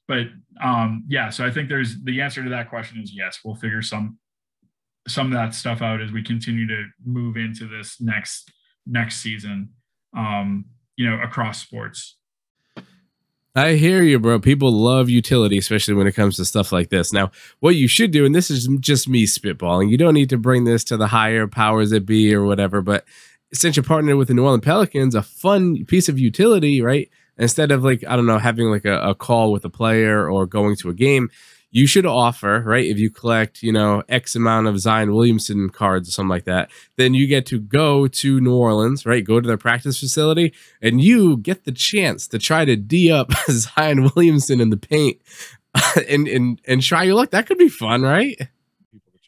but 0.07 0.28
um, 0.63 1.03
yeah. 1.07 1.30
So 1.30 1.45
I 1.45 1.51
think 1.51 1.69
there's 1.69 2.01
the 2.03 2.21
answer 2.21 2.43
to 2.43 2.49
that 2.49 2.69
question 2.69 3.01
is 3.01 3.13
yes. 3.15 3.39
We'll 3.43 3.55
figure 3.55 3.82
some 3.82 4.17
some 5.07 5.28
of 5.28 5.34
that 5.34 5.53
stuff 5.53 5.82
out 5.82 6.01
as 6.01 6.11
we 6.11 6.23
continue 6.23 6.67
to 6.67 6.86
move 7.05 7.38
into 7.38 7.67
this 7.67 7.97
next 7.99 8.51
next 8.86 9.17
season. 9.17 9.69
Um, 10.15 10.65
you 10.95 11.09
know, 11.09 11.21
across 11.21 11.61
sports. 11.61 12.15
I 13.57 13.73
hear 13.76 14.03
you, 14.03 14.19
bro. 14.19 14.39
People 14.39 14.71
love 14.71 15.09
utility, 15.09 15.57
especially 15.57 15.93
when 15.93 16.07
it 16.07 16.11
comes 16.11 16.36
to 16.36 16.45
stuff 16.45 16.73
like 16.73 16.89
this. 16.89 17.13
Now, 17.13 17.32
what 17.61 17.76
you 17.76 17.88
should 17.88 18.11
do, 18.11 18.26
and 18.26 18.36
this 18.36 18.51
is 18.51 18.67
just 18.82 19.07
me 19.07 19.26
spitballing, 19.26 19.89
you 19.89 19.97
don't 19.97 20.13
need 20.13 20.30
to 20.32 20.38
bring 20.38 20.65
this 20.65 20.84
to 20.86 20.97
the 20.97 21.07
higher 21.07 21.47
powers 21.47 21.89
that 21.91 22.05
be 22.05 22.34
or 22.36 22.43
whatever, 22.43 22.82
but 22.82 23.05
since 23.53 23.78
you're 23.78 23.84
partnered 23.84 24.17
with 24.17 24.28
the 24.28 24.34
New 24.34 24.43
Orleans 24.43 24.65
Pelicans, 24.65 25.15
a 25.15 25.21
fun 25.21 25.86
piece 25.86 26.09
of 26.09 26.19
utility, 26.19 26.82
right? 26.82 27.09
Instead 27.38 27.71
of 27.71 27.83
like, 27.83 28.03
I 28.07 28.15
don't 28.15 28.25
know, 28.25 28.38
having 28.38 28.69
like 28.69 28.86
a, 28.86 28.99
a 28.99 29.15
call 29.15 29.51
with 29.51 29.65
a 29.65 29.69
player 29.69 30.29
or 30.29 30.45
going 30.45 30.75
to 30.77 30.89
a 30.89 30.93
game, 30.93 31.29
you 31.75 31.88
should 31.88 32.05
offer, 32.05 32.63
right? 32.65 32.86
If 32.86 32.97
you 32.97 33.09
collect, 33.09 33.61
you 33.61 33.73
know, 33.73 34.01
X 34.07 34.33
amount 34.33 34.67
of 34.67 34.79
Zion 34.79 35.13
Williamson 35.13 35.69
cards 35.69 36.07
or 36.07 36.11
something 36.13 36.29
like 36.29 36.45
that, 36.45 36.71
then 36.95 37.13
you 37.13 37.27
get 37.27 37.45
to 37.47 37.59
go 37.59 38.07
to 38.07 38.39
New 38.39 38.55
Orleans, 38.55 39.05
right? 39.05 39.25
Go 39.25 39.41
to 39.41 39.47
their 39.47 39.57
practice 39.57 39.99
facility 39.99 40.53
and 40.81 41.01
you 41.01 41.36
get 41.36 41.65
the 41.65 41.73
chance 41.73 42.29
to 42.29 42.39
try 42.39 42.63
to 42.63 42.77
D 42.77 43.11
up 43.11 43.31
Zion 43.49 44.09
Williamson 44.15 44.61
in 44.61 44.69
the 44.69 44.77
paint 44.77 45.19
and, 46.07 46.29
and, 46.29 46.61
and 46.65 46.81
try 46.81 47.03
your 47.03 47.15
luck. 47.15 47.31
That 47.31 47.45
could 47.45 47.57
be 47.57 47.67
fun, 47.67 48.03
right? 48.03 48.39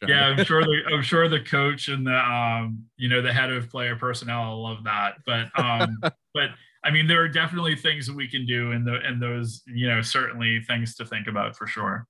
Yeah, 0.06 0.28
I'm 0.28 0.44
sure 0.44 0.62
the 0.62 0.82
I'm 0.94 1.02
sure 1.02 1.28
the 1.28 1.40
coach 1.40 1.88
and 1.88 2.06
the 2.06 2.14
um 2.14 2.86
you 2.96 3.08
know 3.08 3.20
the 3.20 3.32
head 3.32 3.50
of 3.50 3.68
player 3.68 3.96
personnel 3.96 4.62
love 4.62 4.84
that. 4.84 5.14
But 5.26 5.48
um 5.58 5.98
but 6.34 6.50
I 6.84 6.90
mean 6.90 7.06
there 7.06 7.22
are 7.22 7.28
definitely 7.28 7.76
things 7.76 8.06
that 8.06 8.16
we 8.16 8.28
can 8.28 8.46
do 8.46 8.72
and 8.72 8.86
the 8.86 8.98
and 9.04 9.20
those 9.20 9.62
you 9.66 9.88
know 9.88 10.00
certainly 10.02 10.60
things 10.66 10.94
to 10.96 11.04
think 11.04 11.26
about 11.26 11.56
for 11.56 11.66
sure. 11.66 12.06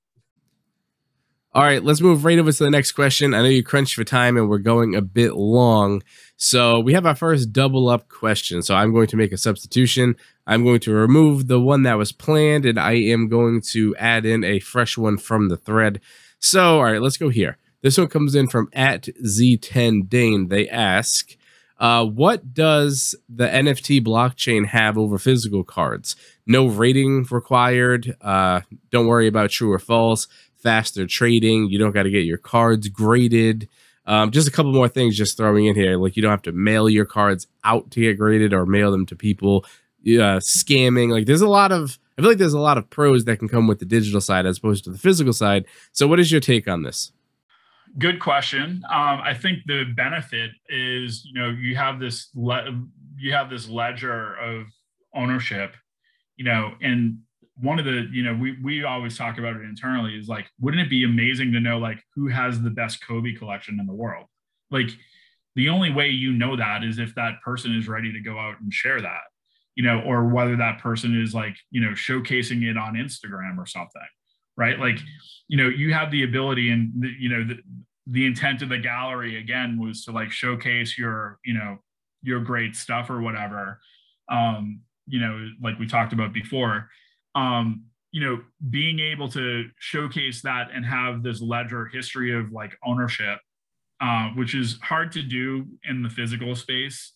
All 1.55 1.63
right, 1.63 1.83
let's 1.83 2.03
move 2.03 2.27
right 2.27 2.39
over 2.39 2.53
to 2.53 2.65
the 2.65 2.71
next 2.71 2.93
question. 2.93 3.33
I 3.33 3.39
know 3.39 3.49
you 3.49 3.65
crunched 3.65 3.95
for 3.95 4.05
time 4.05 4.37
and 4.37 4.51
we're 4.51 4.59
going 4.59 4.95
a 4.95 5.01
bit 5.01 5.35
long. 5.35 6.03
So 6.37 6.79
we 6.79 6.93
have 6.93 7.07
our 7.07 7.15
first 7.15 7.53
double 7.55 7.89
up 7.89 8.09
question. 8.09 8.63
So 8.63 8.75
I'm 8.75 8.93
going 8.93 9.07
to 9.09 9.17
make 9.17 9.33
a 9.33 9.39
substitution. 9.39 10.15
I'm 10.47 10.63
going 10.63 10.81
to 10.81 10.93
remove 10.93 11.49
the 11.49 11.59
one 11.59 11.85
that 11.85 11.97
was 11.97 12.13
planned 12.13 12.67
and 12.67 12.79
I 12.79 12.93
am 12.97 13.29
going 13.29 13.63
to 13.73 13.97
add 13.97 14.27
in 14.27 14.45
a 14.45 14.61
fresh 14.61 14.99
one 14.99 15.17
from 15.17 15.49
the 15.49 15.57
thread. 15.57 16.01
So, 16.39 16.77
all 16.77 16.85
right, 16.85 17.01
let's 17.01 17.17
go 17.17 17.31
here. 17.31 17.57
This 17.81 17.97
one 17.97 18.09
comes 18.09 18.35
in 18.35 18.49
from 18.49 18.69
at 18.75 19.05
Z10 19.25 20.09
Dane. 20.09 20.49
They 20.49 20.69
ask, 20.69 21.35
uh, 21.79 22.05
what 22.05 22.55
does 22.55 23.15
the 23.29 23.47
NFT 23.47 24.05
blockchain 24.05 24.67
have 24.67 24.99
over 24.99 25.19
physical 25.19 25.65
cards? 25.65 26.17
No 26.47 26.67
rating 26.67 27.27
required. 27.31 28.17
Uh, 28.21 28.63
don't 28.91 29.07
worry 29.07 29.29
about 29.29 29.51
true 29.51 29.73
or 29.73 29.79
false 29.79 30.27
faster 30.57 31.07
trading. 31.07 31.69
You 31.71 31.79
don't 31.79 31.93
got 31.93 32.03
to 32.05 32.11
get 32.11 32.25
your 32.25 32.39
cards 32.39 32.89
graded. 32.89 33.69
Um, 34.07 34.31
just 34.31 34.49
a 34.49 34.51
couple 34.51 34.73
more 34.73 34.89
things 34.89 35.17
just 35.17 35.37
throwing 35.37 35.67
in 35.67 35.75
here. 35.75 35.97
Like 35.97 36.17
you 36.17 36.23
don't 36.23 36.31
have 36.31 36.43
to 36.43 36.53
mail 36.53 36.89
your 36.89 37.05
cards 37.05 37.47
out 37.63 37.91
to 37.93 38.01
get 38.01 38.19
graded 38.19 38.53
or 38.53 38.67
mail 38.67 38.91
them 38.91 39.07
to 39.07 39.17
people. 39.17 39.65
Uh, 40.03 40.41
scamming. 40.41 41.11
Like 41.11 41.27
there's 41.27 41.43
a 41.43 41.49
lot 41.49 41.73
of, 41.73 41.99
I 42.17 42.23
feel 42.23 42.31
like 42.31 42.39
there's 42.39 42.55
a 42.55 42.59
lot 42.59 42.79
of 42.79 42.89
pros 42.89 43.25
that 43.27 43.39
can 43.39 43.49
come 43.49 43.67
with 43.67 43.79
the 43.79 43.85
digital 43.85 44.21
side 44.21 44.47
as 44.47 44.59
opposed 44.59 44.85
to 44.85 44.91
the 44.91 44.99
physical 44.99 45.33
side. 45.33 45.67
So 45.93 46.07
what 46.07 46.19
is 46.19 46.33
your 46.33 46.41
take 46.41 46.67
on 46.67 46.83
this? 46.83 47.13
Good 47.99 48.21
question. 48.21 48.83
Um, 48.89 49.21
I 49.23 49.35
think 49.35 49.61
the 49.67 49.85
benefit 49.97 50.51
is, 50.69 51.25
you 51.25 51.41
know, 51.41 51.51
you 51.51 51.75
have 51.77 51.99
this, 51.99 52.29
le- 52.35 52.85
you 53.17 53.33
have 53.33 53.51
this 53.51 53.69
ledger 53.69 54.37
of 54.37 54.67
ownership, 55.15 55.75
you 56.37 56.45
know, 56.45 56.75
and 56.81 57.19
one 57.61 57.79
of 57.79 57.85
the 57.85 58.09
you 58.13 58.23
know 58.23 58.35
we 58.35 58.57
we 58.63 58.85
always 58.85 59.19
talk 59.19 59.39
about 59.39 59.57
it 59.57 59.63
internally 59.63 60.17
is 60.17 60.29
like 60.29 60.47
wouldn't 60.61 60.83
it 60.83 60.91
be 60.91 61.05
amazing 61.05 61.53
to 61.53 61.61
know 61.61 61.79
like 61.79 62.03
who 62.15 62.29
has 62.29 62.61
the 62.61 62.71
best 62.71 63.05
kobe 63.07 63.35
collection 63.35 63.79
in 63.81 63.87
the 63.87 63.93
world 63.93 64.27
like 64.71 64.91
the 65.57 65.69
only 65.69 65.93
way 65.93 66.09
you 66.09 66.33
know 66.33 66.57
that 66.57 66.85
is 66.85 66.99
if 66.99 67.15
that 67.17 67.41
person 67.45 67.75
is 67.75 67.89
ready 67.89 68.13
to 68.13 68.21
go 68.21 68.39
out 68.39 68.61
and 68.61 68.73
share 68.73 69.01
that 69.01 69.23
you 69.75 69.83
know 69.83 70.01
or 70.03 70.29
whether 70.29 70.57
that 70.57 70.79
person 70.79 71.21
is 71.21 71.35
like 71.35 71.57
you 71.71 71.81
know 71.81 71.91
showcasing 71.91 72.63
it 72.63 72.77
on 72.77 72.95
instagram 72.95 73.59
or 73.59 73.67
something 73.67 74.03
right 74.57 74.79
like 74.79 74.99
you 75.49 75.57
know 75.57 75.69
you 75.69 75.93
have 75.93 76.11
the 76.13 76.23
ability 76.23 76.71
and 76.71 76.93
you 77.19 77.29
know 77.29 77.45
the, 77.45 77.57
the 78.11 78.27
intent 78.27 78.63
of 78.63 78.69
the 78.69 78.79
gallery 78.79 79.39
again 79.39 79.79
was 79.79 80.05
to 80.05 80.13
like 80.13 80.31
showcase 80.31 80.97
your 80.99 81.39
you 81.45 81.55
know 81.55 81.79
your 82.23 82.41
great 82.41 82.75
stuff 82.75 83.11
or 83.11 83.21
whatever 83.21 83.81
um 84.31 84.81
you 85.07 85.21
know 85.21 85.49
like 85.63 85.79
we 85.79 85.87
talked 85.87 86.13
about 86.13 86.33
before 86.33 86.89
um, 87.35 87.85
you 88.11 88.27
know, 88.27 88.41
being 88.71 88.99
able 88.99 89.29
to 89.29 89.69
showcase 89.79 90.43
that 90.43 90.69
and 90.73 90.85
have 90.85 91.23
this 91.23 91.41
ledger 91.41 91.87
history 91.87 92.35
of 92.35 92.53
like 92.53 92.77
ownership, 92.85 93.39
uh, 94.01 94.29
which 94.31 94.55
is 94.55 94.79
hard 94.83 95.13
to 95.13 95.23
do 95.23 95.67
in 95.89 96.03
the 96.03 96.09
physical 96.09 96.57
space, 96.57 97.13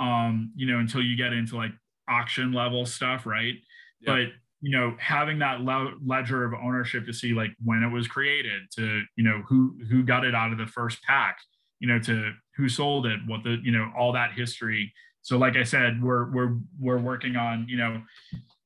um, 0.00 0.52
you 0.56 0.66
know, 0.66 0.80
until 0.80 1.02
you 1.02 1.16
get 1.16 1.32
into 1.32 1.56
like 1.56 1.70
auction 2.08 2.52
level 2.52 2.84
stuff, 2.84 3.26
right? 3.26 3.54
Yeah. 4.00 4.12
But 4.12 4.26
you 4.64 4.70
know, 4.70 4.96
having 4.98 5.38
that 5.40 5.60
le- 5.60 5.94
ledger 6.04 6.42
of 6.42 6.54
ownership 6.54 7.04
to 7.04 7.12
see 7.12 7.34
like 7.34 7.50
when 7.62 7.82
it 7.82 7.92
was 7.92 8.08
created, 8.08 8.62
to 8.76 9.02
you 9.16 9.24
know 9.24 9.42
who 9.46 9.76
who 9.90 10.02
got 10.02 10.24
it 10.24 10.34
out 10.34 10.52
of 10.52 10.58
the 10.58 10.66
first 10.66 11.02
pack, 11.02 11.36
you 11.80 11.86
know, 11.86 11.98
to 11.98 12.32
who 12.56 12.68
sold 12.68 13.04
it, 13.04 13.20
what 13.26 13.44
the 13.44 13.58
you 13.62 13.72
know 13.72 13.90
all 13.96 14.12
that 14.12 14.32
history. 14.32 14.92
So, 15.20 15.36
like 15.36 15.56
I 15.56 15.64
said, 15.64 16.02
we're 16.02 16.30
we're 16.30 16.56
we're 16.80 16.98
working 16.98 17.36
on 17.36 17.66
you 17.68 17.76
know 17.76 18.00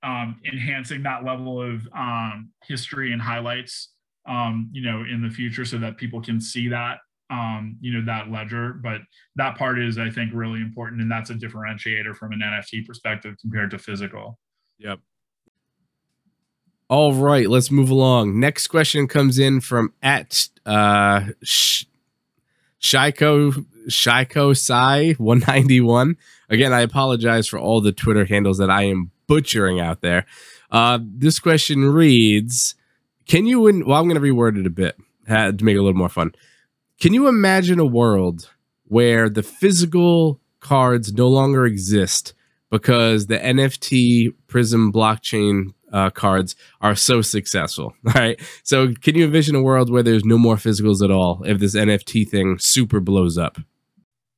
um, 0.04 0.40
enhancing 0.50 1.02
that 1.02 1.24
level 1.24 1.60
of 1.60 1.86
um, 1.96 2.50
history 2.64 3.12
and 3.12 3.20
highlights, 3.20 3.92
um, 4.28 4.70
you 4.72 4.82
know, 4.82 5.04
in 5.10 5.20
the 5.20 5.30
future 5.30 5.64
so 5.64 5.78
that 5.78 5.96
people 5.96 6.22
can 6.22 6.40
see 6.40 6.68
that, 6.68 6.98
um, 7.30 7.76
you 7.80 7.92
know, 7.92 8.04
that 8.04 8.30
ledger. 8.30 8.74
But 8.74 9.00
that 9.34 9.58
part 9.58 9.80
is, 9.80 9.98
I 9.98 10.10
think, 10.10 10.30
really 10.32 10.60
important. 10.60 11.00
And 11.02 11.10
that's 11.10 11.30
a 11.30 11.34
differentiator 11.34 12.14
from 12.14 12.32
an 12.32 12.40
NFT 12.40 12.86
perspective 12.86 13.34
compared 13.40 13.72
to 13.72 13.78
physical. 13.78 14.38
Yep. 14.78 15.00
All 16.88 17.12
right, 17.12 17.48
let's 17.48 17.70
move 17.70 17.90
along. 17.90 18.40
Next 18.40 18.68
question 18.68 19.08
comes 19.08 19.38
in 19.38 19.60
from 19.60 19.92
at 20.02 20.48
uh, 20.64 21.26
Sh- 21.42 21.84
Shiko 22.80 23.66
Shiko 23.88 24.56
Sai 24.56 25.12
191. 25.18 26.16
Again, 26.48 26.72
I 26.72 26.80
apologize 26.80 27.46
for 27.46 27.58
all 27.58 27.82
the 27.82 27.92
Twitter 27.92 28.24
handles 28.24 28.56
that 28.58 28.70
I 28.70 28.84
am 28.84 29.10
butchering 29.26 29.80
out 29.80 30.00
there. 30.00 30.24
Uh, 30.70 30.98
this 31.02 31.38
question 31.38 31.92
reads 31.92 32.74
Can 33.26 33.46
you, 33.46 33.60
well, 33.60 33.98
I'm 33.98 34.08
going 34.08 34.14
to 34.14 34.20
reword 34.20 34.58
it 34.58 34.66
a 34.66 34.70
bit 34.70 34.96
to 35.26 35.56
make 35.60 35.74
it 35.74 35.78
a 35.78 35.82
little 35.82 35.98
more 35.98 36.08
fun. 36.08 36.32
Can 37.00 37.12
you 37.12 37.28
imagine 37.28 37.78
a 37.78 37.84
world 37.86 38.50
where 38.84 39.28
the 39.28 39.42
physical 39.42 40.40
cards 40.60 41.12
no 41.12 41.28
longer 41.28 41.66
exist, 41.66 42.32
because 42.70 43.26
the 43.26 43.38
NFT 43.38 44.34
Prism 44.46 44.92
blockchain 44.92 45.74
uh, 45.92 46.10
cards 46.10 46.56
are 46.80 46.94
so 46.94 47.22
successful. 47.22 47.94
All 48.06 48.12
right. 48.14 48.40
So, 48.62 48.94
can 48.94 49.14
you 49.14 49.24
envision 49.24 49.54
a 49.54 49.62
world 49.62 49.90
where 49.90 50.02
there's 50.02 50.24
no 50.24 50.38
more 50.38 50.56
physicals 50.56 51.02
at 51.02 51.10
all 51.10 51.42
if 51.44 51.58
this 51.58 51.74
NFT 51.74 52.28
thing 52.28 52.58
super 52.58 53.00
blows 53.00 53.38
up? 53.38 53.58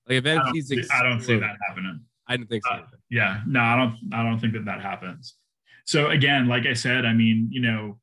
Like 0.08 0.18
if 0.18 0.24
NFTs, 0.24 0.40
I 0.42 0.44
don't, 0.44 0.62
see, 0.64 0.82
I 0.92 1.02
don't 1.02 1.20
see 1.20 1.38
that 1.38 1.56
happening. 1.68 2.00
I 2.26 2.36
didn't 2.36 2.48
think 2.48 2.64
so. 2.64 2.74
Uh, 2.74 2.82
yeah, 3.10 3.40
no, 3.46 3.60
I 3.60 3.76
don't. 3.76 3.96
I 4.12 4.22
don't 4.22 4.38
think 4.38 4.52
that 4.54 4.64
that 4.64 4.80
happens. 4.80 5.34
So 5.84 6.10
again, 6.10 6.46
like 6.46 6.66
I 6.66 6.72
said, 6.72 7.04
I 7.04 7.12
mean, 7.12 7.48
you 7.50 7.60
know, 7.60 7.98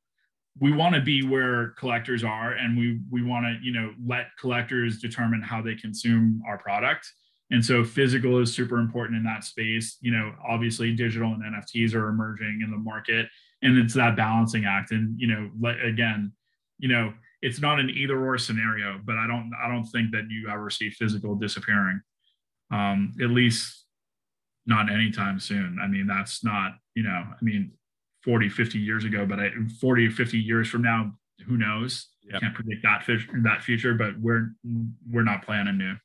we 0.59 0.71
want 0.71 0.95
to 0.95 1.01
be 1.01 1.25
where 1.25 1.69
collectors 1.79 2.23
are, 2.23 2.53
and 2.53 2.77
we 2.77 2.99
we 3.09 3.23
want 3.23 3.45
to, 3.45 3.57
you 3.63 3.71
know, 3.71 3.93
let 4.05 4.27
collectors 4.39 4.99
determine 4.99 5.41
how 5.41 5.61
they 5.61 5.75
consume 5.75 6.41
our 6.47 6.57
product. 6.57 7.11
And 7.49 7.63
so 7.63 7.83
physical 7.83 8.39
is 8.39 8.53
super 8.53 8.77
important 8.77 9.17
in 9.17 9.23
that 9.23 9.43
space. 9.43 9.97
You 10.01 10.11
know, 10.11 10.33
obviously 10.47 10.93
digital 10.93 11.33
and 11.33 11.43
NFTs 11.43 11.95
are 11.95 12.09
emerging 12.09 12.61
in 12.63 12.71
the 12.71 12.77
market 12.77 13.27
and 13.61 13.77
it's 13.77 13.93
that 13.95 14.15
balancing 14.15 14.65
act. 14.65 14.91
And, 14.91 15.19
you 15.19 15.27
know, 15.27 15.49
again, 15.83 16.33
you 16.77 16.89
know, 16.89 17.13
it's 17.41 17.59
not 17.59 17.79
an 17.79 17.89
either 17.89 18.23
or 18.23 18.37
scenario, 18.37 18.99
but 19.03 19.17
I 19.17 19.27
don't, 19.27 19.51
I 19.61 19.67
don't 19.67 19.85
think 19.85 20.11
that 20.11 20.25
you 20.29 20.49
ever 20.49 20.69
see 20.69 20.89
physical 20.89 21.35
disappearing. 21.35 22.01
Um, 22.71 23.13
at 23.21 23.29
least 23.29 23.85
not 24.65 24.91
anytime 24.91 25.39
soon. 25.39 25.79
I 25.81 25.87
mean, 25.87 26.07
that's 26.07 26.43
not, 26.43 26.73
you 26.95 27.03
know, 27.03 27.09
I 27.09 27.37
mean, 27.41 27.71
40, 28.23 28.49
50 28.49 28.77
years 28.77 29.05
ago, 29.05 29.25
but 29.25 29.39
I, 29.39 29.51
40 29.79 30.07
or 30.07 30.11
50 30.11 30.37
years 30.37 30.67
from 30.67 30.81
now, 30.81 31.13
who 31.47 31.57
knows? 31.57 32.09
Yep. 32.29 32.41
Can't 32.41 32.55
predict 32.55 32.83
that, 32.83 33.05
that 33.43 33.63
future, 33.63 33.93
but 33.93 34.19
we're, 34.19 34.49
we're 35.09 35.23
not 35.23 35.45
planning 35.45 35.77
new. 35.77 35.95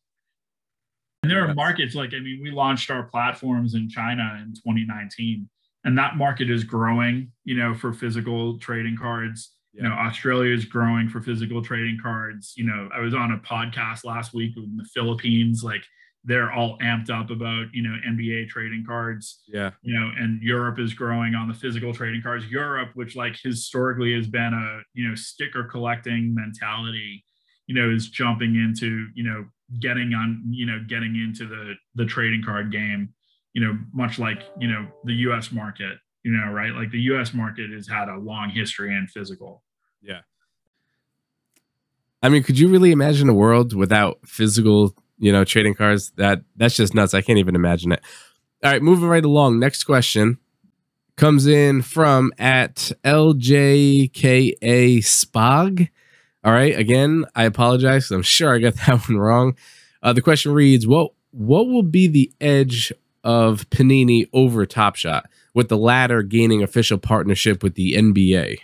And 1.23 1.31
there 1.31 1.47
are 1.47 1.55
markets 1.55 1.95
like, 1.95 2.15
I 2.15 2.19
mean, 2.19 2.41
we 2.43 2.51
launched 2.51 2.91
our 2.91 3.05
platforms 3.05 3.75
in 3.75 3.89
China 3.89 4.41
in 4.43 4.55
2019, 4.55 5.49
and 5.85 5.97
that 5.97 6.17
market 6.17 6.51
is 6.51 6.65
growing, 6.65 7.31
you 7.45 7.57
know, 7.57 7.75
for 7.75 7.93
physical 7.93 8.59
trading 8.59 8.97
cards. 8.97 9.53
Yeah. 9.73 9.85
You 9.85 9.89
know, 9.89 9.95
Australia 9.95 10.53
is 10.53 10.65
growing 10.65 11.09
for 11.09 11.21
physical 11.21 11.63
trading 11.63 11.99
cards. 12.03 12.55
You 12.57 12.65
know, 12.65 12.89
I 12.95 13.01
was 13.01 13.15
on 13.15 13.33
a 13.33 13.39
podcast 13.39 14.05
last 14.05 14.35
week 14.35 14.57
in 14.57 14.77
the 14.77 14.85
Philippines, 14.93 15.63
like 15.63 15.83
they're 16.25 16.53
all 16.53 16.79
amped 16.79 17.11
up 17.11 17.31
about, 17.31 17.67
you 17.73 17.83
know, 17.83 17.97
NBA 18.07 18.49
trading 18.49 18.85
cards. 18.87 19.43
Yeah. 19.49 19.71
You 19.83 19.99
know, 19.99 20.11
and 20.19 20.43
Europe 20.43 20.79
is 20.79 20.93
growing 20.93 21.35
on 21.35 21.49
the 21.49 21.55
physical 21.55 21.95
trading 21.95 22.23
cards. 22.23 22.47
Europe, 22.47 22.91
which 22.95 23.17
like 23.17 23.37
historically 23.43 24.15
has 24.15 24.27
been 24.27 24.53
a, 24.53 24.81
you 24.95 25.09
know, 25.09 25.15
sticker 25.15 25.65
collecting 25.65 26.35
mentality, 26.35 27.25
you 27.67 27.75
know, 27.75 27.91
is 27.91 28.09
jumping 28.09 28.57
into, 28.57 29.09
you 29.15 29.25
know, 29.25 29.47
getting 29.81 30.13
on, 30.15 30.43
you 30.51 30.67
know, 30.67 30.79
getting 30.89 31.17
into 31.17 31.47
the 31.47 31.75
the 31.95 32.05
trading 32.05 32.43
card 32.45 32.73
game, 32.73 33.15
you 33.53 33.65
know, 33.65 33.79
much 33.93 34.19
like, 34.19 34.43
you 34.59 34.69
know, 34.69 34.87
the 35.05 35.15
US 35.15 35.53
market, 35.53 35.99
you 36.23 36.33
know, 36.33 36.53
right? 36.53 36.73
Like 36.73 36.91
the 36.91 37.01
US 37.13 37.35
market 37.35 37.71
has 37.71 37.89
had 37.89 38.09
a 38.09 38.17
long 38.17 38.51
history 38.51 38.95
in 38.95 39.07
physical. 39.07 39.63
Yeah. 40.01 40.21
I 42.23 42.29
mean, 42.29 42.43
could 42.43 42.59
you 42.59 42.69
really 42.69 42.93
imagine 42.93 43.29
a 43.29 43.35
world 43.35 43.75
without 43.75 44.21
physical, 44.25 44.95
you 45.19 45.33
know, 45.33 45.45
trading 45.45 45.75
cards? 45.75 46.13
That 46.17 46.43
that's 46.57 46.77
just 46.77 46.95
nuts. 46.95 47.15
I 47.15 47.23
can't 47.23 47.39
even 47.39 47.57
imagine 47.57 47.93
it. 47.93 48.01
All 48.65 48.71
right, 48.71 48.83
moving 48.83 49.09
right 49.09 49.25
along. 49.25 49.59
Next 49.59 49.85
question 49.85 50.39
comes 51.17 51.47
in 51.47 51.83
from 51.83 52.33
at 52.39 52.93
LJKA 53.05 54.99
Spog. 54.99 55.89
All 56.45 56.53
right. 56.53 56.77
Again, 56.77 57.25
I 57.35 57.45
apologize. 57.45 58.11
I'm 58.11 58.23
sure 58.23 58.55
I 58.55 58.59
got 58.59 58.75
that 58.87 59.09
one 59.09 59.19
wrong. 59.19 59.57
Uh, 60.03 60.13
the 60.13 60.23
question 60.23 60.53
reads: 60.53 60.87
What 60.87 61.13
what 61.31 61.67
will 61.69 61.83
be 61.83 62.07
the 62.07 62.33
edge 62.41 62.93
of 63.25 63.69
Panini 63.71 64.29
over 64.33 64.67
Top 64.67 64.97
Shot, 64.97 65.29
with 65.55 65.69
the 65.69 65.77
latter 65.77 66.23
gaining 66.23 66.63
official 66.63 66.99
partnership 66.99 67.63
with 67.63 67.75
the 67.75 67.95
NBA? 67.95 68.59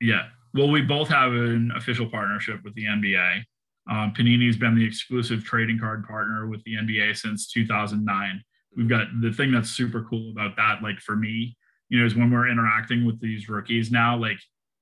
Yeah. 0.00 0.28
Well, 0.54 0.70
we 0.70 0.82
both 0.82 1.08
have 1.08 1.32
an 1.32 1.72
official 1.76 2.08
partnership 2.08 2.64
with 2.64 2.74
the 2.74 2.84
NBA. 2.84 3.42
Um, 3.90 4.12
Panini's 4.16 4.56
been 4.56 4.74
the 4.74 4.84
exclusive 4.84 5.44
trading 5.44 5.78
card 5.78 6.06
partner 6.06 6.46
with 6.46 6.62
the 6.64 6.74
NBA 6.74 7.16
since 7.16 7.50
2009. 7.50 8.42
We've 8.76 8.88
got 8.88 9.06
the 9.20 9.32
thing 9.32 9.50
that's 9.50 9.70
super 9.70 10.04
cool 10.08 10.30
about 10.30 10.56
that, 10.56 10.82
like 10.82 11.00
for 11.00 11.16
me, 11.16 11.56
you 11.88 11.98
know, 11.98 12.04
is 12.04 12.14
when 12.14 12.30
we're 12.30 12.48
interacting 12.48 13.06
with 13.06 13.20
these 13.20 13.48
rookies 13.48 13.90
now, 13.90 14.16
like 14.16 14.38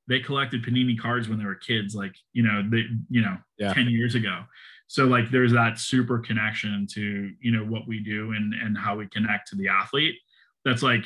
they 0.08 0.20
collected 0.20 0.64
panini 0.64 0.98
cards 0.98 1.28
when 1.28 1.38
they 1.38 1.44
were 1.44 1.54
kids 1.54 1.94
like 1.94 2.14
you 2.32 2.42
know 2.42 2.62
they 2.70 2.84
you 3.10 3.22
know 3.22 3.36
yeah. 3.58 3.72
10 3.72 3.88
years 3.88 4.14
ago. 4.14 4.42
So 4.88 5.04
like 5.04 5.30
there's 5.30 5.52
that 5.52 5.78
super 5.78 6.18
connection 6.18 6.86
to 6.92 7.30
you 7.40 7.52
know 7.52 7.64
what 7.64 7.88
we 7.88 8.00
do 8.00 8.32
and 8.32 8.54
and 8.54 8.76
how 8.76 8.96
we 8.96 9.08
connect 9.08 9.48
to 9.48 9.56
the 9.56 9.68
athlete 9.68 10.16
that's 10.64 10.82
like 10.82 11.04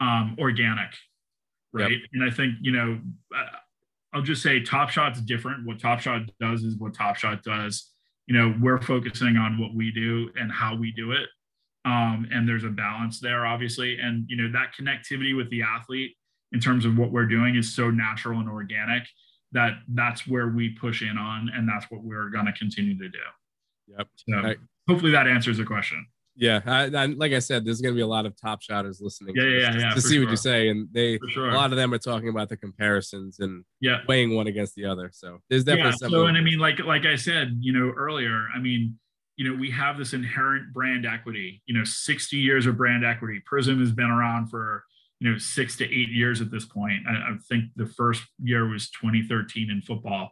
um 0.00 0.36
organic 0.38 0.94
right? 1.72 1.92
Yep. 1.92 2.00
and 2.14 2.24
i 2.24 2.34
think 2.34 2.54
you 2.62 2.72
know 2.72 2.98
i'll 4.12 4.22
just 4.22 4.42
say 4.42 4.60
top 4.60 4.90
shot's 4.90 5.20
different. 5.20 5.66
What 5.66 5.78
top 5.78 6.00
shot 6.00 6.22
does 6.40 6.62
is 6.62 6.76
what 6.76 6.94
top 6.94 7.16
shot 7.16 7.42
does. 7.42 7.90
You 8.26 8.36
know 8.36 8.54
we're 8.60 8.80
focusing 8.80 9.36
on 9.36 9.58
what 9.58 9.74
we 9.74 9.90
do 9.90 10.30
and 10.36 10.50
how 10.50 10.76
we 10.76 10.92
do 10.92 11.12
it. 11.12 11.28
Um 11.84 12.28
and 12.32 12.48
there's 12.48 12.64
a 12.64 12.70
balance 12.70 13.20
there 13.20 13.46
obviously. 13.46 13.98
And 13.98 14.24
you 14.28 14.36
know 14.36 14.50
that 14.52 14.72
connectivity 14.78 15.36
with 15.36 15.50
the 15.50 15.62
athlete 15.62 16.16
in 16.52 16.60
terms 16.60 16.84
of 16.84 16.98
what 16.98 17.12
we're 17.12 17.26
doing 17.26 17.56
is 17.56 17.74
so 17.74 17.90
natural 17.90 18.40
and 18.40 18.48
organic 18.48 19.04
that 19.52 19.74
that's 19.88 20.26
where 20.26 20.48
we 20.48 20.70
push 20.70 21.02
in 21.02 21.18
on 21.18 21.50
and 21.54 21.68
that's 21.68 21.90
what 21.90 22.02
we're 22.02 22.30
going 22.30 22.46
to 22.46 22.52
continue 22.52 22.96
to 22.98 23.08
do. 23.08 23.18
Yep. 23.98 24.08
So 24.16 24.54
hopefully 24.88 25.12
that 25.12 25.26
answers 25.26 25.58
the 25.58 25.64
question. 25.64 26.06
Yeah 26.36 26.60
I, 26.64 26.84
I, 26.84 27.06
like 27.06 27.32
i 27.32 27.40
said 27.40 27.64
there's 27.64 27.80
going 27.80 27.92
to 27.92 27.96
be 27.96 28.02
a 28.02 28.06
lot 28.06 28.24
of 28.24 28.40
top 28.40 28.62
shotters 28.62 29.00
listening 29.02 29.34
yeah, 29.34 29.42
to, 29.42 29.50
yeah, 29.50 29.78
yeah, 29.78 29.94
to 29.94 30.00
see 30.00 30.14
sure. 30.14 30.24
what 30.24 30.30
you 30.30 30.36
say 30.36 30.68
and 30.68 30.88
they 30.92 31.18
sure. 31.28 31.50
a 31.50 31.54
lot 31.54 31.72
of 31.72 31.76
them 31.76 31.92
are 31.92 31.98
talking 31.98 32.28
about 32.28 32.48
the 32.48 32.56
comparisons 32.56 33.40
and 33.40 33.64
yeah. 33.80 33.98
weighing 34.06 34.36
one 34.36 34.46
against 34.46 34.76
the 34.76 34.84
other. 34.84 35.10
So 35.12 35.40
there's 35.50 35.64
definitely 35.64 35.90
yeah, 36.00 36.08
so 36.08 36.26
and 36.26 36.38
i 36.38 36.40
mean 36.40 36.60
like 36.60 36.78
like 36.78 37.04
i 37.04 37.16
said 37.16 37.58
you 37.58 37.72
know 37.72 37.92
earlier 37.96 38.46
i 38.54 38.60
mean 38.60 38.96
you 39.40 39.50
know 39.50 39.58
we 39.58 39.70
have 39.70 39.96
this 39.96 40.12
inherent 40.12 40.70
brand 40.70 41.06
equity. 41.06 41.62
You 41.64 41.78
know 41.78 41.82
60 41.82 42.36
years 42.36 42.66
of 42.66 42.76
brand 42.76 43.06
equity. 43.06 43.40
Prism 43.46 43.80
has 43.80 43.90
been 43.90 44.10
around 44.10 44.48
for 44.48 44.84
you 45.20 45.30
know 45.30 45.38
six 45.38 45.76
to 45.76 45.84
eight 45.84 46.08
years 46.08 46.40
at 46.40 46.50
this 46.50 46.64
point. 46.64 47.00
I, 47.08 47.12
I 47.12 47.36
think 47.48 47.66
the 47.76 47.86
first 47.86 48.22
year 48.42 48.68
was 48.68 48.90
2013 48.90 49.70
in 49.70 49.82
football 49.82 50.30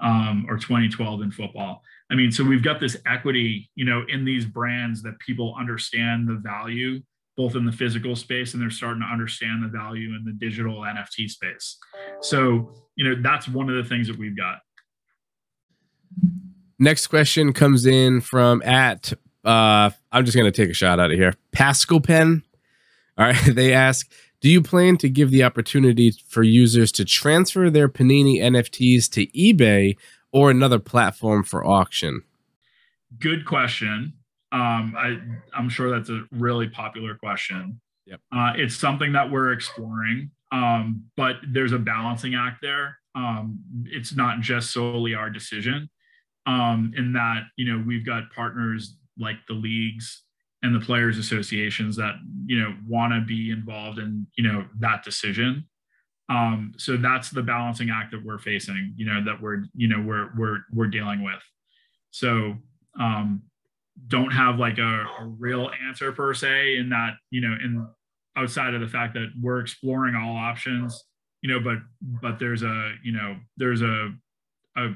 um, 0.00 0.46
or 0.48 0.56
2012 0.56 1.22
in 1.22 1.30
football. 1.30 1.82
I 2.10 2.14
mean, 2.14 2.32
so 2.32 2.44
we've 2.44 2.62
got 2.62 2.80
this 2.80 2.96
equity, 3.06 3.70
you 3.74 3.84
know, 3.84 4.04
in 4.08 4.24
these 4.24 4.46
brands 4.46 5.02
that 5.02 5.18
people 5.18 5.54
understand 5.58 6.28
the 6.28 6.40
value 6.42 7.00
both 7.38 7.54
in 7.54 7.64
the 7.64 7.72
physical 7.72 8.16
space 8.16 8.52
and 8.52 8.60
they're 8.60 8.68
starting 8.68 9.00
to 9.00 9.06
understand 9.06 9.62
the 9.62 9.68
value 9.68 10.08
in 10.08 10.24
the 10.24 10.32
digital 10.32 10.80
NFT 10.80 11.30
space. 11.30 11.78
So, 12.20 12.74
you 12.96 13.08
know, 13.08 13.22
that's 13.22 13.46
one 13.46 13.70
of 13.70 13.76
the 13.76 13.88
things 13.88 14.08
that 14.08 14.18
we've 14.18 14.36
got. 14.36 14.58
Next 16.80 17.06
question 17.06 17.52
comes 17.52 17.86
in 17.86 18.20
from 18.20 18.60
at 18.62 19.12
uh 19.44 19.90
I'm 20.10 20.24
just 20.24 20.36
gonna 20.36 20.50
take 20.50 20.68
a 20.68 20.74
shot 20.74 20.98
out 20.98 21.12
of 21.12 21.16
here. 21.16 21.32
Pascal 21.52 22.00
Pen. 22.00 22.42
All 23.16 23.26
right. 23.26 23.36
They 23.54 23.72
ask, 23.72 24.10
do 24.40 24.48
you 24.48 24.62
plan 24.62 24.96
to 24.98 25.08
give 25.08 25.30
the 25.30 25.42
opportunity 25.42 26.12
for 26.28 26.42
users 26.42 26.92
to 26.92 27.04
transfer 27.04 27.70
their 27.70 27.88
Panini 27.88 28.40
NFTs 28.40 29.10
to 29.12 29.26
eBay 29.28 29.96
or 30.32 30.50
another 30.50 30.78
platform 30.78 31.42
for 31.42 31.64
auction? 31.66 32.22
Good 33.18 33.44
question. 33.46 34.12
Um, 34.52 34.94
I, 34.96 35.18
I'm 35.54 35.68
sure 35.68 35.90
that's 35.90 36.10
a 36.10 36.24
really 36.30 36.68
popular 36.68 37.16
question. 37.16 37.80
Yep. 38.06 38.20
Uh, 38.32 38.52
it's 38.56 38.76
something 38.76 39.12
that 39.12 39.30
we're 39.30 39.52
exploring, 39.52 40.30
um, 40.52 41.04
but 41.16 41.36
there's 41.46 41.72
a 41.72 41.78
balancing 41.78 42.34
act 42.34 42.62
there. 42.62 42.98
Um, 43.14 43.58
it's 43.86 44.14
not 44.14 44.40
just 44.40 44.70
solely 44.70 45.14
our 45.14 45.28
decision. 45.28 45.90
Um, 46.46 46.92
in 46.96 47.12
that, 47.12 47.42
you 47.56 47.70
know, 47.70 47.84
we've 47.86 48.06
got 48.06 48.30
partners 48.34 48.96
like 49.18 49.36
the 49.48 49.54
leagues 49.54 50.22
and 50.62 50.74
the 50.74 50.84
players 50.84 51.18
associations 51.18 51.96
that 51.96 52.14
you 52.46 52.58
know 52.58 52.74
want 52.86 53.12
to 53.12 53.20
be 53.20 53.50
involved 53.50 53.98
in 53.98 54.26
you 54.36 54.44
know 54.44 54.64
that 54.78 55.04
decision. 55.04 55.66
Um, 56.30 56.72
so 56.76 56.98
that's 56.98 57.30
the 57.30 57.42
balancing 57.42 57.88
act 57.90 58.10
that 58.12 58.24
we're 58.24 58.38
facing 58.38 58.92
you 58.96 59.06
know 59.06 59.24
that 59.24 59.40
we're 59.40 59.64
you 59.74 59.88
know 59.88 60.00
we're 60.00 60.30
we're 60.36 60.58
we're 60.72 60.88
dealing 60.88 61.22
with. 61.22 61.42
So 62.10 62.56
um, 62.98 63.42
don't 64.06 64.30
have 64.30 64.58
like 64.58 64.78
a, 64.78 65.06
a 65.20 65.26
real 65.38 65.70
answer 65.86 66.12
per 66.12 66.34
se 66.34 66.76
in 66.76 66.88
that 66.90 67.14
you 67.30 67.40
know 67.40 67.56
in 67.62 67.86
outside 68.36 68.74
of 68.74 68.80
the 68.80 68.88
fact 68.88 69.14
that 69.14 69.28
we're 69.40 69.60
exploring 69.60 70.14
all 70.14 70.36
options 70.36 71.04
you 71.42 71.52
know 71.52 71.60
but 71.60 71.78
but 72.22 72.38
there's 72.38 72.62
a 72.62 72.94
you 73.02 73.12
know 73.12 73.36
there's 73.56 73.82
a 73.82 74.12
a 74.76 74.90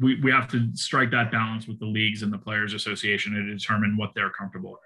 we, 0.00 0.20
we 0.20 0.30
have 0.30 0.48
to 0.48 0.68
strike 0.74 1.10
that 1.10 1.30
balance 1.30 1.66
with 1.66 1.78
the 1.78 1.86
leagues 1.86 2.22
and 2.22 2.32
the 2.32 2.38
players 2.38 2.74
association 2.74 3.32
to 3.34 3.42
determine 3.42 3.96
what 3.96 4.12
they're 4.14 4.30
comfortable 4.30 4.72
with. 4.72 4.80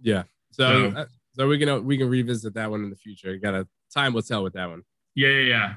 Yeah. 0.00 0.24
So, 0.50 0.90
so, 0.90 0.96
uh, 0.96 1.06
so 1.34 1.48
we 1.48 1.58
can 1.58 1.84
we 1.84 1.98
can 1.98 2.08
revisit 2.08 2.54
that 2.54 2.70
one 2.70 2.82
in 2.82 2.90
the 2.90 2.96
future. 2.96 3.32
You 3.32 3.38
got 3.38 3.54
a 3.54 3.68
time 3.92 4.12
will 4.12 4.22
tell 4.22 4.42
with 4.42 4.54
that 4.54 4.68
one. 4.68 4.82
Yeah, 5.14 5.28
yeah, 5.28 5.40
yeah. 5.46 5.74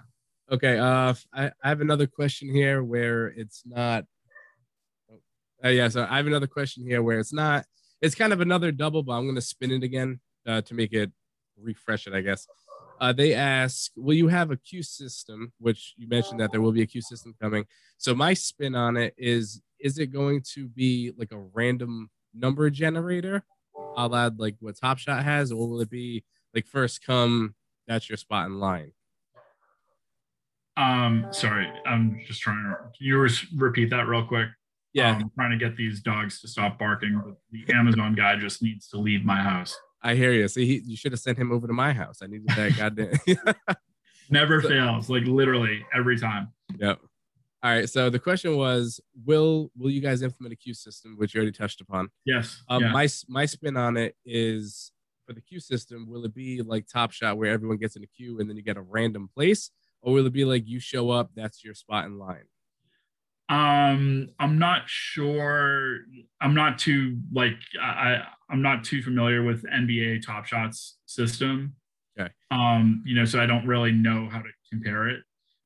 Okay. 0.52 0.78
Uh, 0.78 1.14
I, 1.34 1.52
I 1.64 1.70
have 1.70 1.82
another 1.82 2.08
question 2.08 2.53
here 2.53 2.84
where 2.84 3.28
it's 3.28 3.64
not. 3.66 4.06
Uh, 5.64 5.70
yeah. 5.70 5.88
So 5.90 6.08
I 6.10 6.18
have 6.18 6.28
another 6.28 6.48
question 6.48 6.84
here 6.84 7.03
where 7.03 7.20
it's 7.20 7.34
not 7.34 7.66
it's 8.02 8.16
kind 8.16 8.34
of 8.34 8.41
another 8.41 8.72
double, 8.72 9.03
but 9.03 9.14
I'm 9.14 9.28
gonna 9.28 9.41
spin 9.41 9.72
it 9.72 9.84
again 9.84 10.20
uh, 10.48 10.62
to 10.62 10.74
make 10.74 10.94
it 10.94 11.12
refresh 11.62 12.08
it, 12.08 12.14
I 12.14 12.22
guess. 12.22 12.48
Uh, 13.02 13.11
they 13.11 13.34
ask, 13.34 13.91
will 13.95 14.14
you 14.14 14.28
have 14.28 14.52
a 14.52 14.57
queue 14.57 14.84
system? 14.84 15.52
Which 15.57 15.95
you 15.98 16.07
mentioned 16.07 16.40
that 16.40 16.52
there 16.52 16.61
will 16.61 16.72
be 16.72 16.84
a 16.84 16.86
queue 16.86 17.02
system 17.02 17.34
coming. 17.41 17.65
So 17.98 18.14
my 18.14 18.36
spin 18.36 18.76
on 18.76 18.95
it 18.95 19.15
is, 19.18 19.60
is 19.80 19.98
it 19.98 20.14
going 20.14 20.44
to 20.53 20.68
be 20.68 21.11
like 21.18 21.32
a 21.32 21.40
random 21.40 22.11
number 22.34 22.69
generator, 22.69 23.44
a 23.98 24.07
la 24.07 24.30
like 24.38 24.56
what 24.60 24.78
Top 24.80 24.99
Shot 24.99 25.23
has, 25.23 25.52
or 25.52 25.68
will 25.68 25.82
it 25.82 25.90
be 25.90 26.23
like 26.53 26.68
first 26.68 27.03
come, 27.03 27.56
that's 27.88 28.07
your 28.07 28.18
spot 28.18 28.45
in 28.45 28.60
line? 28.60 28.91
Um, 30.78 31.28
sorry, 31.32 31.68
I'm 31.86 32.22
just 32.28 32.41
trying 32.41 32.64
to. 32.64 32.76
Can 32.98 33.07
you 33.07 33.28
repeat 33.57 33.90
that 33.90 34.07
real 34.07 34.26
quick? 34.26 34.49
Yeah, 34.94 35.15
Um, 35.15 35.32
trying 35.36 35.52
to 35.52 35.57
get 35.57 35.76
these 35.76 36.02
dogs 36.02 36.40
to 36.41 36.48
stop 36.48 36.78
barking, 36.78 37.19
but 37.23 37.36
the 37.52 37.73
Amazon 37.73 38.14
guy 38.14 38.36
just 38.36 38.61
needs 38.61 38.88
to 38.90 38.98
leave 38.98 39.26
my 39.26 39.41
house. 39.41 39.76
I 40.03 40.15
hear 40.15 40.32
you. 40.32 40.48
See, 40.48 40.65
he, 40.65 40.82
you 40.86 40.98
should 40.98 41.11
have 41.11 41.22
sent 41.22 41.38
him 41.38 41.52
over 41.52 41.68
to 41.68 41.73
my 41.73 41.94
house. 41.94 42.19
I 42.23 42.28
needed 42.28 42.48
that 42.49 42.76
goddamn. 42.78 43.14
Never 44.30 44.61
fails, 44.61 45.10
like 45.10 45.23
literally 45.26 45.86
every 45.94 46.18
time. 46.18 46.49
Yep. 46.78 46.99
All 47.64 47.72
right. 47.72 47.88
So 47.88 48.10
the 48.10 48.18
question 48.18 48.57
was, 48.57 48.99
will 49.26 49.72
will 49.78 49.91
you 49.91 50.02
guys 50.02 50.23
implement 50.23 50.53
a 50.53 50.56
queue 50.56 50.73
system, 50.73 51.15
which 51.18 51.34
you 51.34 51.40
already 51.40 51.52
touched 51.52 51.82
upon? 51.82 52.10
Yes. 52.26 52.64
Um, 52.69 52.82
yeah. 52.82 52.91
My 52.91 53.07
my 53.28 53.45
spin 53.45 53.78
on 53.78 53.98
it 53.98 54.15
is 54.26 54.91
for 55.28 55.34
the 55.34 55.41
queue 55.41 55.60
system. 55.60 56.10
Will 56.10 56.26
it 56.26 56.34
be 56.34 56.61
like 56.61 56.88
Top 56.88 57.11
Shot, 57.11 57.38
where 57.38 57.52
everyone 57.52 57.78
gets 57.78 57.95
in 57.95 58.03
a 58.03 58.07
queue 58.07 58.40
and 58.40 58.49
then 58.49 58.57
you 58.57 58.64
get 58.64 58.78
a 58.78 58.82
random 58.82 59.30
place, 59.34 59.69
or 60.02 60.14
will 60.14 60.26
it 60.26 60.34
be 60.34 60.45
like 60.45 60.68
you 60.68 60.80
show 60.80 61.11
up, 61.11 61.30
that's 61.36 61.64
your 61.64 61.76
spot 61.76 62.06
in 62.06 62.18
line? 62.18 62.45
Um, 63.52 64.30
I'm 64.40 64.57
not 64.60 64.84
sure. 64.86 65.98
I'm 66.40 66.56
not 66.56 66.80
too 66.80 67.18
like 67.34 67.57
I 67.82 68.22
I'm 68.49 68.61
not 68.61 68.84
too 68.84 69.02
familiar 69.03 69.44
with 69.44 69.64
NBA 69.65 70.26
Top 70.26 70.45
Shots 70.45 70.98
system. 71.06 71.76
Okay. 72.19 72.30
Um, 72.49 73.03
you 73.06 73.15
know, 73.15 73.26
so 73.26 73.41
I 73.41 73.45
don't 73.45 73.68
really 73.68 73.91
know 73.91 74.30
how 74.32 74.40
to 74.40 74.49
compare 74.72 75.10
it. 75.10 75.22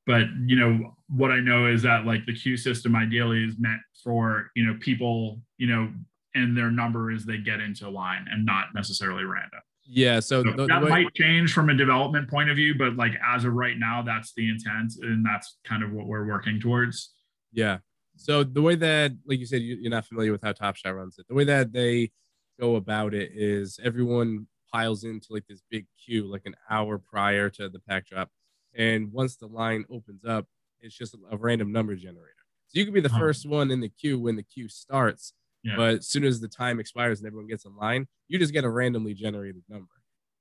But 0.07 0.23
you 0.45 0.55
know, 0.55 0.95
what 1.09 1.31
I 1.31 1.39
know 1.39 1.67
is 1.67 1.83
that 1.83 2.05
like 2.05 2.25
the 2.25 2.33
queue 2.33 2.57
system 2.57 2.95
ideally 2.95 3.43
is 3.43 3.55
meant 3.59 3.81
for 4.03 4.49
you 4.55 4.65
know 4.65 4.77
people 4.79 5.39
you 5.57 5.67
know, 5.67 5.89
and 6.33 6.57
their 6.57 6.71
number 6.71 7.11
as 7.11 7.23
they 7.23 7.37
get 7.37 7.61
into 7.61 7.89
line 7.89 8.25
and 8.29 8.45
not 8.45 8.65
necessarily 8.73 9.23
random. 9.23 9.61
Yeah. 9.87 10.19
So, 10.19 10.43
So 10.43 10.51
the, 10.51 10.57
the 10.57 10.65
that 10.67 10.83
way- 10.83 10.89
might 10.89 11.13
change 11.13 11.53
from 11.53 11.69
a 11.69 11.75
development 11.75 12.29
point 12.29 12.49
of 12.49 12.55
view, 12.55 12.73
but 12.77 12.95
like 12.95 13.13
as 13.23 13.45
of 13.45 13.53
right 13.53 13.77
now, 13.77 14.01
that's 14.01 14.33
the 14.33 14.49
intent, 14.49 14.93
and 15.01 15.23
that's 15.23 15.57
kind 15.63 15.83
of 15.83 15.91
what 15.91 16.07
we're 16.07 16.25
working 16.25 16.59
towards. 16.59 17.11
Yeah. 17.55 17.79
So 18.17 18.43
the 18.43 18.61
way 18.61 18.75
that, 18.75 19.13
like 19.25 19.39
you 19.39 19.45
said, 19.47 19.61
you, 19.61 19.75
you're 19.77 19.91
not 19.91 20.05
familiar 20.05 20.31
with 20.31 20.43
how 20.43 20.53
Top 20.53 20.75
Shot 20.77 20.91
runs 20.95 21.17
it. 21.19 21.27
The 21.27 21.35
way 21.35 21.43
that 21.45 21.73
they 21.73 22.11
go 22.59 22.75
about 22.77 23.13
it 23.13 23.31
is 23.33 23.79
everyone 23.83 24.47
piles 24.71 25.03
into 25.03 25.27
like 25.31 25.47
this 25.47 25.61
big 25.69 25.87
queue, 26.03 26.25
like 26.25 26.45
an 26.45 26.55
hour 26.69 26.97
prior 26.97 27.49
to 27.51 27.69
the 27.69 27.79
pack 27.79 28.07
drop, 28.07 28.31
and 28.73 29.11
once 29.13 29.37
the 29.37 29.47
line 29.47 29.85
opens 29.89 30.25
up, 30.25 30.47
it's 30.81 30.95
just 30.95 31.15
a 31.31 31.37
random 31.37 31.71
number 31.71 31.95
generator. 31.95 32.31
So 32.67 32.79
you 32.79 32.85
could 32.85 32.93
be 32.93 33.01
the 33.01 33.09
Huh. 33.09 33.19
first 33.19 33.47
one 33.47 33.71
in 33.71 33.81
the 33.81 33.89
queue 33.89 34.19
when 34.19 34.37
the 34.37 34.43
queue 34.43 34.69
starts, 34.69 35.33
Yeah. 35.63 35.77
but 35.77 35.95
as 35.95 36.07
soon 36.09 36.25
as 36.25 36.41
the 36.41 36.49
time 36.49 36.79
expires 36.79 37.19
and 37.19 37.27
everyone 37.27 37.47
gets 37.47 37.65
in 37.65 37.75
line, 37.75 38.07
you 38.29 38.39
just 38.39 38.53
get 38.53 38.65
a 38.65 38.69
randomly 38.69 39.13
generated 39.13 39.63
number. 39.69 39.94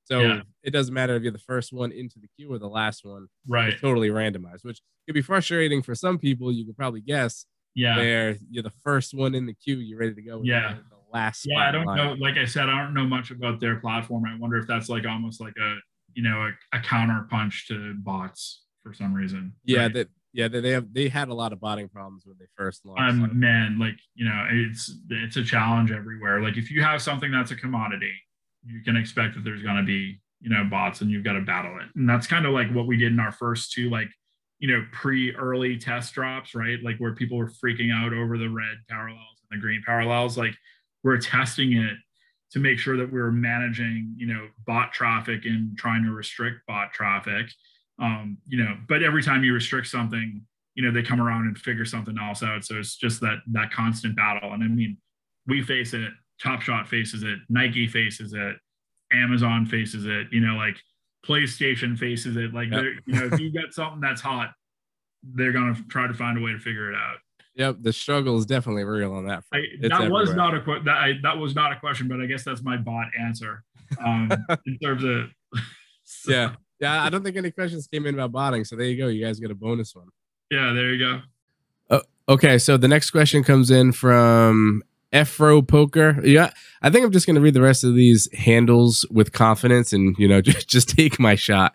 So 0.05 0.21
Yeah. 0.21 0.43
it 0.63 0.71
doesn't 0.71 0.93
matter 0.95 1.17
if 1.17 1.23
you're 1.23 1.33
the 1.33 1.39
first 1.39 1.73
one 1.73 1.91
into 1.93 2.19
the 2.19 2.29
queue 2.37 2.53
or 2.53 2.59
the 2.59 2.69
last 2.69 3.05
one 3.05 3.27
right. 3.49 3.71
it's 3.73 3.81
totally 3.81 4.09
randomized, 4.11 4.63
which 4.65 4.81
could 5.07 5.15
be 5.15 5.23
frustrating 5.23 5.83
for 5.83 5.95
some 5.95 6.19
people. 6.19 6.53
You 6.53 6.65
could 6.67 6.77
probably 6.77 7.01
guess 7.01 7.47
Yeah. 7.75 7.97
where 7.97 8.37
you're 8.51 8.63
the 8.63 8.71
first 8.71 9.15
one 9.15 9.35
in 9.35 9.47
the 9.47 9.55
queue, 9.55 9.79
you're 9.79 9.99
ready 9.99 10.15
to 10.15 10.23
go. 10.23 10.43
Yeah. 10.45 10.75
The 10.91 10.97
last. 11.13 11.47
One. 11.47 11.57
Yeah. 11.57 11.69
I 11.69 11.73
don't 11.73 11.87
line. 11.87 11.97
know. 11.97 12.13
Like 12.15 12.37
I 12.37 12.45
said, 12.45 12.69
I 12.69 12.83
don't 12.83 12.95
know 12.95 13.07
much 13.07 13.31
about 13.31 13.61
their 13.61 13.77
platform. 13.77 14.25
I 14.27 14.37
wonder 14.39 14.57
if 14.59 14.67
that's 14.67 14.89
like 14.89 15.07
almost 15.07 15.41
like 15.41 15.55
a, 15.59 15.77
you 16.15 16.23
know, 16.23 16.51
a, 16.73 16.77
a 16.77 16.81
counter 16.81 17.27
punch 17.31 17.67
to 17.69 17.95
bots 17.99 18.63
for 18.83 18.93
some 18.93 19.15
reason. 19.15 19.55
Yeah, 19.65 19.83
right? 19.85 19.95
that 19.95 20.09
yeah, 20.35 20.49
they, 20.49 20.61
they 20.61 20.71
have 20.71 20.93
they 20.93 21.09
had 21.09 21.29
a 21.29 21.35
lot 21.35 21.53
of 21.53 21.61
botting 21.61 21.89
problems 21.89 22.25
when 22.27 22.37
they 22.39 22.47
first 22.57 22.85
launched. 22.85 23.03
um, 23.03 23.39
man, 23.39 23.79
like 23.79 23.97
you 24.15 24.25
know, 24.25 24.47
it's 24.51 24.93
it's 25.09 25.37
a 25.37 25.45
challenge 25.45 25.91
everywhere. 25.93 26.43
Like 26.43 26.57
if 26.57 26.71
you 26.71 26.83
have 26.83 27.01
something 27.01 27.31
that's 27.31 27.53
a 27.53 27.57
commodity, 27.57 28.13
you 28.67 28.83
can 28.83 28.97
expect 28.97 29.35
that 29.35 29.45
there's 29.45 29.63
going 29.63 29.77
to 29.77 29.83
be 29.83 30.21
you 30.41 30.51
know 30.51 30.65
bots, 30.65 31.01
and 31.01 31.11
you've 31.11 31.25
got 31.25 31.35
to 31.35 31.41
battle 31.41 31.79
it. 31.79 31.87
And 31.97 32.09
that's 32.09 32.27
kind 32.27 32.47
of 32.47 32.53
like 32.53 32.71
what 32.73 32.87
we 32.87 32.97
did 32.97 33.13
in 33.13 33.21
our 33.21 33.33
first 33.33 33.73
two, 33.73 33.91
like 33.91 34.09
you 34.59 34.69
know, 34.69 34.87
pre-early 34.93 35.77
test 35.77 36.15
drops, 36.15 36.55
right? 36.55 36.83
Like 36.83 36.97
where 36.99 37.15
people 37.15 37.37
were 37.37 37.51
freaking 37.51 37.93
out 37.93 38.13
over 38.13 38.39
the 38.39 38.49
red 38.49 38.79
parallels 38.89 39.43
and 39.51 39.59
the 39.59 39.61
green 39.61 39.83
parallels. 39.85 40.39
Like 40.39 40.55
we're 41.03 41.19
testing 41.19 41.75
it 41.75 41.97
to 42.53 42.61
make 42.61 42.79
sure 42.79 42.97
that 42.97 43.13
we're 43.13 43.33
managing, 43.33 44.15
you 44.17 44.27
know, 44.27 44.49
bot 44.67 44.93
traffic 44.93 45.45
and 45.45 45.77
trying 45.77 46.05
to 46.05 46.13
restrict 46.13 46.61
bot 46.67 46.93
traffic. 46.93 47.47
Um, 48.01 48.39
you 48.47 48.63
know, 48.63 48.77
but 48.89 49.03
every 49.03 49.23
time 49.23 49.45
you 49.45 49.53
restrict 49.53 49.89
something, 49.89 50.41
you 50.75 50.83
know, 50.83 50.91
they 50.91 51.03
come 51.03 51.21
around 51.21 51.43
and 51.43 51.59
figure 51.59 51.85
something 51.85 52.17
else 52.19 52.43
out. 52.43 52.65
So 52.65 52.79
it's 52.79 52.97
just 52.97 53.21
that 53.21 53.39
that 53.53 53.71
constant 53.71 54.17
battle. 54.17 54.53
And 54.53 54.63
I 54.63 54.69
mean, 54.69 54.97
we 55.47 55.63
face 55.63 55.95
it, 55.95 56.13
Top 56.43 56.61
Shot 56.61 56.89
faces 56.89 57.23
it, 57.23 57.39
Nike 57.49 57.87
faces 57.87 58.33
it, 58.35 58.57
Amazon 59.13 59.67
faces 59.67 60.07
it, 60.07 60.27
you 60.33 60.41
know, 60.41 60.55
like 60.57 60.77
PlayStation 61.25 61.97
faces 61.99 62.37
it. 62.37 62.53
Like 62.53 62.71
Yep. 62.71 62.83
you 63.07 63.15
know, 63.15 63.29
if 63.33 63.41
you 63.41 63.53
got 63.53 63.73
something 63.73 64.01
that's 64.01 64.21
hot, 64.21 64.51
they're 65.23 65.53
gonna 65.53 65.77
try 65.89 66.07
to 66.07 66.15
find 66.15 66.37
a 66.37 66.41
way 66.41 66.53
to 66.53 66.59
figure 66.59 66.91
it 66.93 66.97
out. 66.97 67.17
Yep, 67.57 67.77
the 67.83 67.93
struggle 67.93 68.37
is 68.37 68.47
definitely 68.47 68.85
real 68.85 69.13
on 69.13 69.27
that 69.27 69.45
I, 69.53 69.59
front. 69.59 69.65
It's 69.81 69.99
that 69.99 70.11
was 70.11 70.35
not 70.35 70.55
a 70.55 70.61
que- 70.61 70.83
that, 70.85 70.97
I, 70.97 71.13
that 71.23 71.39
was 71.39 71.55
not 71.55 71.73
a 71.73 71.77
question, 71.77 72.09
but 72.09 72.21
I 72.21 72.27
guess 72.27 72.43
that's 72.43 72.63
my 72.63 72.77
bot 72.77 73.07
answer. 73.19 73.63
Um, 74.05 74.31
in 74.67 74.79
terms 74.79 75.05
of 75.05 75.31
so, 76.05 76.33
Yeah, 76.33 76.55
yeah. 76.81 77.05
I 77.05 77.09
don't 77.11 77.23
think 77.23 77.37
any 77.37 77.53
questions 77.53 77.87
came 77.87 78.07
in 78.07 78.15
about 78.15 78.33
botting, 78.33 78.65
so 78.65 78.75
there 78.75 78.87
you 78.87 78.97
go. 78.99 79.07
You 79.07 79.25
guys 79.25 79.39
get 79.39 79.53
a 79.53 79.55
bonus 79.55 79.95
one. 79.95 80.09
yeah, 80.51 80.73
there 80.73 80.93
you 80.93 80.99
go. 80.99 81.21
Okay, 82.27 82.57
so 82.57 82.79
the 82.79 82.89
next 82.89 83.11
question 83.11 83.45
comes 83.45 83.71
in 83.71 83.93
from 83.93 84.83
Efro 85.15 85.67
Poker. 85.67 86.21
Yeah, 86.25 86.51
I 86.83 86.91
think 86.91 87.05
I'm 87.05 87.13
just 87.13 87.27
going 87.27 87.37
to 87.37 87.41
read 87.41 87.55
the 87.55 87.63
rest 87.63 87.85
of 87.85 87.95
these 87.95 88.29
handles 88.35 89.07
with 89.11 89.33
confidence 89.33 89.93
and, 89.93 90.17
you 90.19 90.27
know, 90.27 90.41
just, 90.43 90.69
just 90.69 90.89
take 90.89 91.19
my 91.21 91.37
shot. 91.37 91.75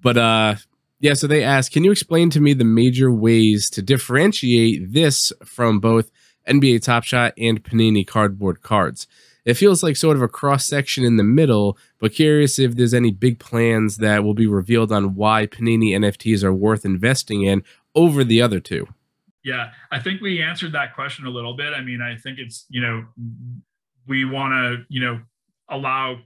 But 0.00 0.18
uh 0.18 0.56
yeah, 1.00 1.12
so 1.12 1.26
they 1.26 1.42
ask, 1.42 1.70
can 1.70 1.84
you 1.84 1.90
explain 1.90 2.30
to 2.30 2.40
me 2.40 2.54
the 2.54 2.64
major 2.64 3.12
ways 3.12 3.68
to 3.70 3.82
differentiate 3.82 4.92
this 4.94 5.34
from 5.44 5.78
both 5.78 6.10
NBA 6.48 6.82
Top 6.82 7.04
Shot 7.04 7.34
and 7.36 7.62
Panini 7.62 8.06
cardboard 8.06 8.62
cards? 8.62 9.06
It 9.44 9.54
feels 9.54 9.82
like 9.82 9.96
sort 9.96 10.16
of 10.16 10.22
a 10.22 10.28
cross 10.28 10.64
section 10.64 11.04
in 11.04 11.18
the 11.18 11.22
middle, 11.22 11.76
but 11.98 12.14
curious 12.14 12.58
if 12.58 12.76
there's 12.76 12.94
any 12.94 13.10
big 13.10 13.38
plans 13.38 13.98
that 13.98 14.24
will 14.24 14.32
be 14.32 14.46
revealed 14.46 14.90
on 14.92 15.14
why 15.14 15.46
Panini 15.46 15.90
NFTs 15.90 16.42
are 16.42 16.54
worth 16.54 16.86
investing 16.86 17.42
in 17.42 17.62
over 17.94 18.24
the 18.24 18.40
other 18.40 18.60
two. 18.60 18.86
Yeah, 19.44 19.70
I 19.92 20.00
think 20.00 20.22
we 20.22 20.42
answered 20.42 20.72
that 20.72 20.94
question 20.94 21.26
a 21.26 21.30
little 21.30 21.54
bit. 21.54 21.74
I 21.74 21.82
mean, 21.82 22.00
I 22.00 22.16
think 22.16 22.38
it's, 22.38 22.64
you 22.70 22.80
know, 22.80 23.04
we 24.08 24.24
want 24.24 24.52
to, 24.52 24.84
you 24.88 25.02
know, 25.02 25.20
allow 25.68 26.18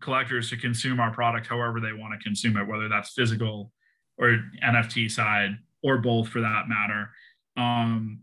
collectors 0.00 0.48
to 0.50 0.56
consume 0.56 0.98
our 0.98 1.10
product 1.12 1.46
however 1.46 1.78
they 1.80 1.92
want 1.92 2.18
to 2.18 2.24
consume 2.24 2.56
it, 2.56 2.66
whether 2.66 2.88
that's 2.88 3.10
physical 3.10 3.72
or 4.16 4.38
NFT 4.64 5.10
side 5.10 5.58
or 5.82 5.98
both 5.98 6.28
for 6.28 6.40
that 6.40 6.68
matter. 6.68 7.10
Um, 7.56 8.20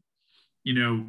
you 0.64 0.74
know, 0.74 1.06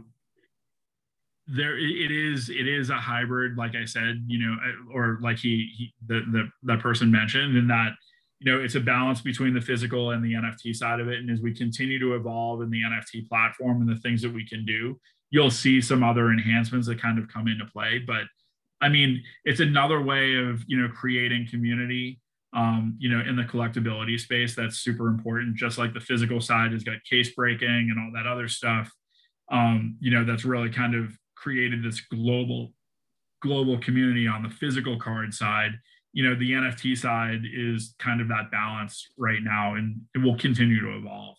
there 1.48 1.78
it 1.78 2.10
is 2.10 2.50
it 2.50 2.66
is 2.66 2.90
a 2.90 2.94
hybrid 2.96 3.56
like 3.56 3.76
i 3.76 3.84
said 3.84 4.24
you 4.26 4.38
know 4.38 4.56
or 4.92 5.18
like 5.22 5.38
he, 5.38 5.70
he 5.76 5.94
the, 6.08 6.20
the 6.32 6.48
that 6.64 6.80
person 6.80 7.08
mentioned 7.08 7.56
in 7.56 7.68
that 7.68 7.92
you 8.40 8.52
know 8.52 8.62
it's 8.62 8.74
a 8.74 8.80
balance 8.80 9.20
between 9.20 9.54
the 9.54 9.60
physical 9.60 10.10
and 10.10 10.24
the 10.24 10.34
nft 10.34 10.74
side 10.74 11.00
of 11.00 11.08
it. 11.08 11.18
And 11.18 11.30
as 11.30 11.40
we 11.40 11.54
continue 11.54 11.98
to 11.98 12.14
evolve 12.14 12.62
in 12.62 12.70
the 12.70 12.82
nft 12.82 13.28
platform 13.28 13.80
and 13.80 13.88
the 13.88 14.00
things 14.00 14.22
that 14.22 14.32
we 14.32 14.46
can 14.46 14.64
do 14.64 14.98
you'll 15.30 15.50
see 15.50 15.80
some 15.80 16.04
other 16.04 16.30
enhancements 16.30 16.86
that 16.86 17.02
kind 17.02 17.18
of 17.18 17.28
come 17.28 17.48
into 17.48 17.66
play. 17.66 17.98
But 17.98 18.24
i 18.80 18.88
mean 18.88 19.22
it's 19.44 19.60
another 19.60 20.02
way 20.02 20.34
of 20.36 20.62
you 20.66 20.80
know 20.80 20.88
creating 20.88 21.46
community 21.50 22.20
um, 22.54 22.96
you 22.98 23.08
know 23.08 23.22
in 23.28 23.36
the 23.36 23.42
collectability 23.42 24.18
space 24.18 24.54
that's 24.54 24.78
super 24.78 25.08
important 25.08 25.56
just 25.56 25.78
like 25.78 25.92
the 25.92 26.00
physical 26.00 26.40
side 26.40 26.72
has 26.72 26.84
got 26.84 26.96
case 27.08 27.34
breaking 27.34 27.68
and 27.90 27.98
all 27.98 28.10
that 28.14 28.30
other 28.30 28.48
stuff 28.48 28.90
um, 29.50 29.96
you 30.00 30.10
know 30.10 30.24
that's 30.24 30.44
really 30.44 30.70
kind 30.70 30.94
of 30.94 31.12
created 31.36 31.82
this 31.82 32.00
global 32.00 32.72
global 33.42 33.78
community 33.78 34.26
on 34.26 34.42
the 34.42 34.48
physical 34.48 34.98
card 34.98 35.32
side 35.32 35.72
you 36.16 36.22
know 36.26 36.34
the 36.34 36.50
nft 36.52 36.96
side 36.96 37.42
is 37.54 37.94
kind 37.98 38.20
of 38.22 38.28
that 38.28 38.50
balance 38.50 38.94
right 39.18 39.42
now 39.42 39.74
and 39.74 40.00
it 40.14 40.18
will 40.18 40.36
continue 40.38 40.80
to 40.80 40.96
evolve 40.96 41.36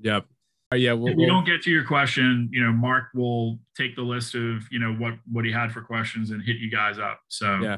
Yep. 0.00 0.26
Uh, 0.72 0.76
yeah, 0.76 0.92
we'll, 0.92 1.12
if 1.12 1.16
we 1.16 1.24
we'll- 1.24 1.34
don't 1.34 1.46
get 1.46 1.62
to 1.62 1.70
your 1.70 1.84
question 1.84 2.48
you 2.52 2.62
know 2.62 2.72
mark 2.72 3.04
will 3.14 3.58
take 3.76 3.94
the 3.94 4.02
list 4.02 4.34
of 4.34 4.64
you 4.70 4.78
know 4.80 4.92
what 4.94 5.14
what 5.30 5.44
he 5.44 5.52
had 5.52 5.70
for 5.72 5.80
questions 5.80 6.30
and 6.32 6.42
hit 6.42 6.56
you 6.56 6.70
guys 6.70 6.98
up 6.98 7.20
so 7.28 7.60
Yeah. 7.62 7.76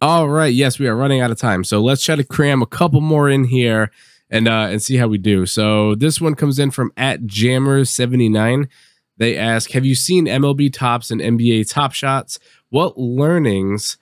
All 0.00 0.28
right. 0.28 0.52
Yes, 0.52 0.78
we 0.78 0.86
are 0.86 0.96
running 0.96 1.20
out 1.22 1.30
of 1.30 1.38
time. 1.38 1.64
So 1.64 1.80
let's 1.80 2.02
try 2.04 2.14
to 2.14 2.24
cram 2.24 2.60
a 2.60 2.66
couple 2.66 3.00
more 3.00 3.30
in 3.30 3.44
here 3.44 3.90
and 4.28 4.46
uh 4.46 4.66
and 4.70 4.82
see 4.82 4.96
how 4.96 5.08
we 5.08 5.16
do. 5.18 5.46
So 5.46 5.94
this 5.94 6.20
one 6.20 6.34
comes 6.34 6.58
in 6.58 6.70
from 6.72 6.92
at 6.96 7.22
Jammers79. 7.22 8.68
They 9.16 9.36
ask, 9.36 9.70
have 9.70 9.86
you 9.86 9.94
seen 9.94 10.26
MLB 10.26 10.72
Topps 10.72 11.10
and 11.10 11.20
NBA 11.20 11.70
Top 11.72 11.92
Shots? 11.92 12.38
What 12.70 12.98
learnings, 12.98 13.96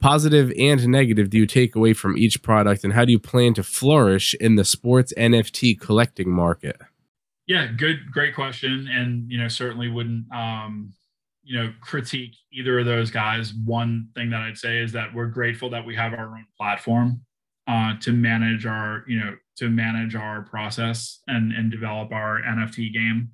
positive 0.00 0.52
and 0.58 0.86
negative, 0.88 1.30
do 1.30 1.38
you 1.38 1.46
take 1.46 1.74
away 1.74 1.92
from 1.92 2.16
each 2.16 2.42
product, 2.42 2.84
and 2.84 2.92
how 2.92 3.04
do 3.04 3.12
you 3.12 3.18
plan 3.18 3.54
to 3.54 3.62
flourish 3.62 4.34
in 4.34 4.56
the 4.56 4.64
sports 4.64 5.12
NFT 5.16 5.78
collecting 5.80 6.30
market? 6.30 6.80
Yeah, 7.46 7.66
good, 7.66 8.10
great 8.10 8.34
question, 8.34 8.88
and 8.90 9.30
you 9.30 9.38
know 9.38 9.48
certainly 9.48 9.88
wouldn't 9.88 10.30
um, 10.32 10.92
you 11.44 11.56
know 11.58 11.72
critique 11.80 12.34
either 12.52 12.80
of 12.80 12.86
those 12.86 13.10
guys. 13.10 13.54
One 13.64 14.08
thing 14.14 14.30
that 14.30 14.42
I'd 14.42 14.58
say 14.58 14.78
is 14.78 14.92
that 14.92 15.14
we're 15.14 15.26
grateful 15.26 15.70
that 15.70 15.86
we 15.86 15.94
have 15.94 16.12
our 16.12 16.26
own 16.26 16.46
platform 16.58 17.22
uh, 17.68 17.94
to 18.00 18.12
manage 18.12 18.66
our 18.66 19.04
you 19.06 19.18
know 19.18 19.36
to 19.58 19.70
manage 19.70 20.14
our 20.14 20.42
process 20.42 21.20
and 21.28 21.52
and 21.52 21.70
develop 21.70 22.12
our 22.12 22.42
NFT 22.42 22.92
game 22.92 23.30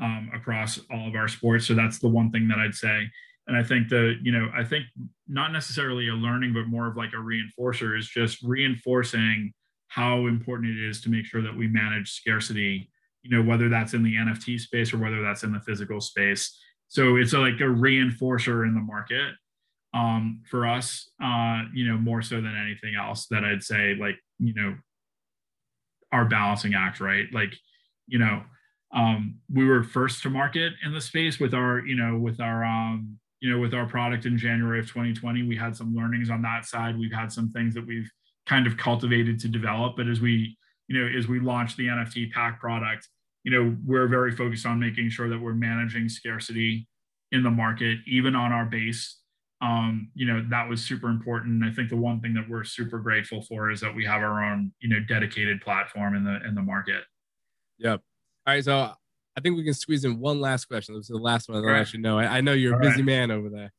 um, 0.00 0.30
across 0.34 0.78
all 0.90 1.08
of 1.08 1.14
our 1.14 1.28
sports. 1.28 1.66
So 1.66 1.74
that's 1.74 1.98
the 1.98 2.08
one 2.08 2.30
thing 2.30 2.48
that 2.48 2.58
I'd 2.58 2.74
say. 2.74 3.08
And 3.48 3.56
I 3.56 3.62
think 3.62 3.88
the, 3.88 4.16
you 4.22 4.30
know, 4.30 4.50
I 4.54 4.62
think 4.62 4.84
not 5.26 5.52
necessarily 5.52 6.08
a 6.08 6.12
learning, 6.12 6.52
but 6.52 6.66
more 6.66 6.86
of 6.86 6.96
like 6.96 7.12
a 7.14 7.16
reinforcer 7.16 7.98
is 7.98 8.06
just 8.06 8.42
reinforcing 8.42 9.52
how 9.88 10.26
important 10.26 10.70
it 10.70 10.88
is 10.88 11.00
to 11.00 11.10
make 11.10 11.24
sure 11.24 11.42
that 11.42 11.56
we 11.56 11.66
manage 11.66 12.12
scarcity, 12.12 12.90
you 13.22 13.30
know, 13.30 13.42
whether 13.42 13.70
that's 13.70 13.94
in 13.94 14.02
the 14.02 14.14
NFT 14.16 14.60
space 14.60 14.92
or 14.92 14.98
whether 14.98 15.22
that's 15.22 15.44
in 15.44 15.52
the 15.52 15.60
physical 15.60 16.00
space. 16.00 16.58
So 16.88 17.16
it's 17.16 17.32
a, 17.32 17.38
like 17.38 17.60
a 17.60 17.64
reinforcer 17.64 18.66
in 18.66 18.74
the 18.74 18.80
market 18.80 19.32
um, 19.94 20.42
for 20.50 20.66
us, 20.66 21.10
uh, 21.22 21.62
you 21.74 21.88
know, 21.88 21.96
more 21.96 22.20
so 22.20 22.36
than 22.36 22.54
anything 22.54 22.94
else 22.94 23.26
that 23.30 23.44
I'd 23.44 23.62
say, 23.62 23.96
like, 23.98 24.16
you 24.38 24.52
know, 24.52 24.76
our 26.12 26.26
balancing 26.26 26.74
act, 26.74 27.00
right? 27.00 27.26
Like, 27.32 27.54
you 28.06 28.18
know, 28.18 28.42
um, 28.94 29.36
we 29.52 29.66
were 29.66 29.82
first 29.82 30.22
to 30.22 30.30
market 30.30 30.72
in 30.84 30.92
the 30.92 31.00
space 31.00 31.38
with 31.38 31.52
our 31.54 31.80
you 31.80 31.94
know 31.94 32.16
with 32.16 32.40
our 32.40 32.64
um, 32.64 33.18
you 33.40 33.50
know 33.50 33.58
with 33.58 33.74
our 33.74 33.86
product 33.86 34.26
in 34.26 34.36
january 34.36 34.80
of 34.80 34.86
2020 34.86 35.42
we 35.44 35.56
had 35.56 35.76
some 35.76 35.94
learnings 35.94 36.30
on 36.30 36.42
that 36.42 36.64
side. 36.64 36.98
We've 36.98 37.12
had 37.12 37.32
some 37.32 37.50
things 37.50 37.74
that 37.74 37.86
we've 37.86 38.10
kind 38.46 38.66
of 38.66 38.76
cultivated 38.76 39.38
to 39.40 39.48
develop 39.48 39.96
but 39.96 40.08
as 40.08 40.20
we 40.20 40.56
you 40.88 40.98
know 40.98 41.18
as 41.18 41.28
we 41.28 41.38
launch 41.40 41.76
the 41.76 41.86
nft 41.86 42.32
pack 42.32 42.60
product 42.60 43.08
you 43.44 43.50
know 43.50 43.76
we're 43.84 44.08
very 44.08 44.32
focused 44.32 44.66
on 44.66 44.80
making 44.80 45.10
sure 45.10 45.28
that 45.28 45.38
we're 45.38 45.54
managing 45.54 46.08
scarcity 46.08 46.86
in 47.32 47.42
the 47.42 47.50
market 47.50 47.98
even 48.06 48.34
on 48.34 48.52
our 48.52 48.64
base. 48.64 49.16
Um, 49.60 50.10
you 50.14 50.26
know 50.26 50.44
that 50.50 50.68
was 50.68 50.84
super 50.84 51.08
important. 51.08 51.64
I 51.64 51.72
think 51.72 51.88
the 51.88 51.96
one 51.96 52.20
thing 52.20 52.32
that 52.34 52.48
we're 52.48 52.64
super 52.64 53.00
grateful 53.00 53.42
for 53.42 53.70
is 53.70 53.80
that 53.80 53.94
we 53.94 54.04
have 54.04 54.22
our 54.22 54.44
own 54.44 54.72
you 54.80 54.88
know 54.88 55.00
dedicated 55.08 55.60
platform 55.60 56.14
in 56.14 56.24
the 56.24 56.46
in 56.46 56.54
the 56.54 56.62
market. 56.62 57.02
Yep. 57.78 58.00
All 58.46 58.54
right, 58.54 58.64
so 58.64 58.92
I 59.38 59.40
think 59.40 59.56
we 59.56 59.62
can 59.62 59.72
squeeze 59.72 60.04
in 60.04 60.18
one 60.18 60.40
last 60.40 60.64
question. 60.64 60.96
This 60.96 61.04
is 61.04 61.10
the 61.10 61.16
last 61.16 61.48
one. 61.48 61.58
I'll 61.58 61.72
let 61.72 61.92
you 61.92 62.00
know. 62.00 62.18
I, 62.18 62.38
I 62.38 62.40
know 62.40 62.54
you're 62.54 62.74
All 62.74 62.80
a 62.80 62.82
busy 62.82 62.96
right. 62.96 63.04
man 63.04 63.30
over 63.30 63.48
there. 63.48 63.72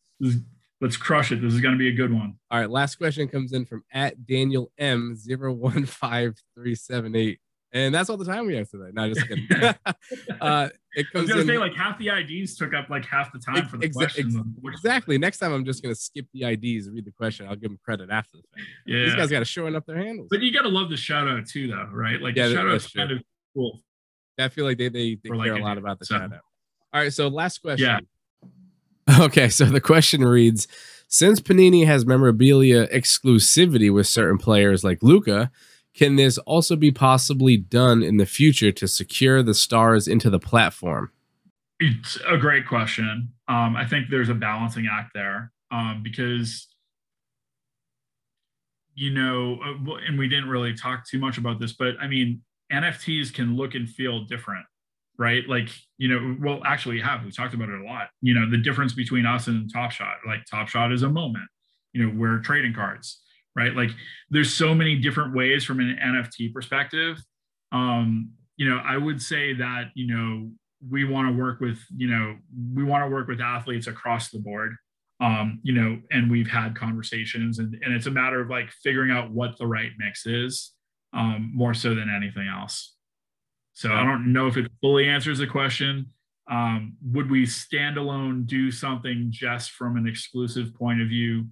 Let's 0.80 0.96
crush 0.96 1.34
it. 1.34 1.42
This 1.42 1.54
is 1.54 1.60
going 1.60 1.74
to 1.74 1.78
be 1.78 1.90
a 1.90 1.92
good 1.92 2.14
one. 2.14 2.36
All 2.50 2.62
right, 2.62 2.70
last 2.70 2.96
question 2.96 3.28
comes 3.28 3.52
in 3.52 3.66
from 3.66 3.84
at 3.92 4.26
Daniel 4.26 4.72
M 4.78 5.18
zero 5.18 5.52
one 5.52 5.86
five 5.86 6.38
three 6.56 6.76
seven 6.76 7.14
eight. 7.14 7.42
And 7.74 7.94
that's 7.94 8.10
all 8.10 8.16
the 8.16 8.24
time 8.24 8.48
we 8.48 8.56
have 8.56 8.70
today. 8.70 8.90
No, 8.94 9.14
just 9.14 9.28
kidding. 9.28 9.48
uh, 10.42 10.70
it 10.96 11.12
comes 11.12 11.16
I 11.16 11.20
was 11.20 11.30
gonna 11.30 11.42
in, 11.42 11.48
say 11.48 11.58
like 11.58 11.76
half 11.76 12.00
the 12.00 12.08
IDs 12.08 12.56
took 12.56 12.74
up 12.74 12.90
like 12.90 13.06
half 13.06 13.34
the 13.34 13.40
time 13.40 13.68
for 13.68 13.76
the 13.76 13.90
exa- 13.90 13.94
questions. 13.96 14.38
Ex- 14.38 14.76
exactly. 14.78 15.18
Next 15.18 15.40
time 15.40 15.52
I'm 15.52 15.66
just 15.66 15.84
gonna 15.84 15.94
skip 15.94 16.26
the 16.34 16.46
IDs 16.46 16.90
read 16.90 17.04
the 17.04 17.12
question. 17.12 17.48
I'll 17.48 17.58
give 17.58 17.70
them 17.70 17.80
credit 17.84 18.10
after 18.10 18.38
the 18.38 18.44
fact. 18.56 18.68
Yeah. 18.88 19.04
These 19.04 19.16
guys 19.16 19.30
got 19.30 19.40
to 19.40 19.46
showing 19.46 19.76
up 19.76 19.86
their 19.86 19.98
handles. 19.98 20.30
But 20.32 20.42
you 20.42 20.54
got 20.54 20.62
to 20.62 20.70
love 20.70 20.90
the 20.90 20.98
shout 20.98 21.28
out 21.28 21.46
too, 21.46 21.68
though, 21.68 21.90
right? 21.92 22.22
Like 22.22 22.38
yeah, 22.38 22.48
the 22.48 22.56
shout 22.56 22.70
out's 22.70 22.88
kind 22.88 23.12
of 23.12 23.22
cool. 23.54 23.82
I 24.40 24.50
feel 24.50 24.66
like 24.66 24.78
they 24.78 24.90
they, 24.90 25.16
they 25.24 25.30
care 25.30 25.38
like 25.38 25.52
a 25.52 25.64
lot 25.64 25.78
about 25.78 26.00
the 26.00 26.06
so. 26.06 26.16
shout 26.18 26.34
out. 26.34 26.42
All 26.94 27.02
right, 27.02 27.14
so 27.14 27.28
last 27.28 27.62
question. 27.62 27.88
Yeah. 27.88 28.00
Okay, 29.20 29.50
so 29.50 29.66
the 29.66 29.82
question 29.82 30.24
reads 30.24 30.68
Since 31.08 31.40
Panini 31.40 31.84
has 31.84 32.06
memorabilia 32.06 32.88
exclusivity 32.90 33.92
with 33.92 34.06
certain 34.06 34.38
players 34.38 34.84
like 34.84 35.02
Luka, 35.02 35.50
can 35.96 36.16
this 36.16 36.38
also 36.40 36.76
be 36.76 36.92
possibly 36.92 37.58
done 37.58 38.04
in 38.04 38.18
the 38.18 38.26
future 38.28 38.72
to 38.72 38.88
secure 38.88 39.42
the 39.42 39.56
stars 39.56 40.08
into 40.08 40.30
the 40.30 40.40
platform? 40.40 41.12
It's 41.80 42.18
a 42.28 42.38
great 42.38 42.68
question. 42.68 43.34
Um, 43.48 43.76
I 43.76 43.86
think 43.86 44.10
there's 44.10 44.30
a 44.30 44.36
balancing 44.36 44.88
act 44.92 45.12
there 45.14 45.52
um, 45.72 46.02
because, 46.04 46.68
you 48.94 49.12
know, 49.12 49.60
uh, 49.66 49.96
and 50.08 50.20
we 50.20 50.28
didn't 50.28 50.50
really 50.50 50.74
talk 50.74 51.08
too 51.08 51.20
much 51.20 51.38
about 51.38 51.60
this, 51.60 51.74
but 51.74 51.96
I 52.00 52.08
mean, 52.08 52.42
NFTs 52.72 53.34
can 53.34 53.56
look 53.56 53.76
and 53.76 53.90
feel 53.90 54.26
different, 54.26 54.66
right? 55.18 55.48
Like, 55.48 55.70
you 55.98 56.08
know, 56.08 56.38
well, 56.40 56.62
actually, 56.66 56.96
we 56.96 57.02
have. 57.02 57.24
We 57.24 57.32
talked 57.32 57.54
about 57.54 57.70
it 57.70 57.82
a 57.82 57.84
lot. 57.84 58.10
You 58.22 58.34
know, 58.34 58.50
the 58.50 58.58
difference 58.58 58.94
between 58.94 59.26
us 59.26 59.48
and 59.48 59.72
Top 59.72 59.92
Shot, 59.92 60.18
like 60.26 60.46
Top 60.50 60.68
Shot 60.68 60.92
is 60.92 61.04
a 61.04 61.10
moment. 61.10 61.48
You 61.94 62.06
know, 62.06 62.14
we're 62.16 62.40
trading 62.40 62.74
cards, 62.74 63.22
right? 63.56 63.76
Like, 63.76 63.90
there's 64.30 64.54
so 64.54 64.76
many 64.76 64.96
different 64.96 65.36
ways 65.36 65.64
from 65.64 65.80
an 65.80 65.98
NFT 66.02 66.54
perspective. 66.54 67.18
Um, 67.72 68.32
you 68.58 68.70
know, 68.70 68.82
I 68.84 68.98
would 68.98 69.22
say 69.22 69.54
that, 69.54 69.86
you 69.96 70.08
know, 70.08 70.52
we 70.88 71.04
want 71.04 71.28
to 71.28 71.42
work 71.42 71.60
with, 71.60 71.80
you 71.96 72.08
know, 72.08 72.36
we 72.74 72.84
want 72.84 73.04
to 73.04 73.10
work 73.10 73.28
with 73.28 73.42
athletes 73.42 73.88
across 73.88 74.30
the 74.30 74.40
board. 74.40 74.76
Um, 75.22 75.60
you 75.64 75.74
know, 75.74 76.00
and 76.12 76.32
we've 76.32 76.48
had 76.48 76.76
conversations 76.76 77.60
and, 77.60 77.78
and 77.84 77.94
it's 77.94 78.06
a 78.06 78.12
matter 78.12 78.40
of 78.40 78.50
like 78.50 78.72
figuring 78.72 79.12
out 79.12 79.32
what 79.32 79.58
the 79.58 79.68
right 79.68 79.92
mix 79.98 80.26
is 80.26 80.72
um, 81.14 81.52
more 81.54 81.74
so 81.74 81.96
than 81.96 82.10
anything 82.10 82.48
else. 82.48 82.96
So 83.74 83.94
I 83.94 84.04
don't 84.04 84.34
know 84.34 84.48
if 84.48 84.58
it 84.58 84.70
fully 84.82 85.08
answers 85.08 85.40
the 85.40 85.48
question. 85.48 86.08
Um, 86.52 86.98
would 87.02 87.30
we 87.30 87.46
standalone 87.46 88.46
do 88.46 88.72
something 88.72 89.28
just 89.30 89.72
from 89.72 89.96
an 89.96 90.08
exclusive 90.08 90.74
point 90.74 91.02
of 91.02 91.08
view 91.08 91.46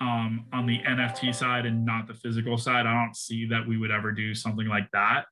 um, 0.00 0.46
on 0.52 0.66
the 0.66 0.80
NFT 0.80 1.34
side 1.34 1.66
and 1.66 1.84
not 1.84 2.08
the 2.08 2.14
physical 2.14 2.58
side? 2.58 2.86
I 2.86 2.94
don't 2.94 3.14
see 3.14 3.46
that 3.46 3.66
we 3.66 3.76
would 3.78 3.90
ever 3.90 4.10
do 4.10 4.34
something 4.34 4.66
like 4.66 4.88
that. 4.92 5.26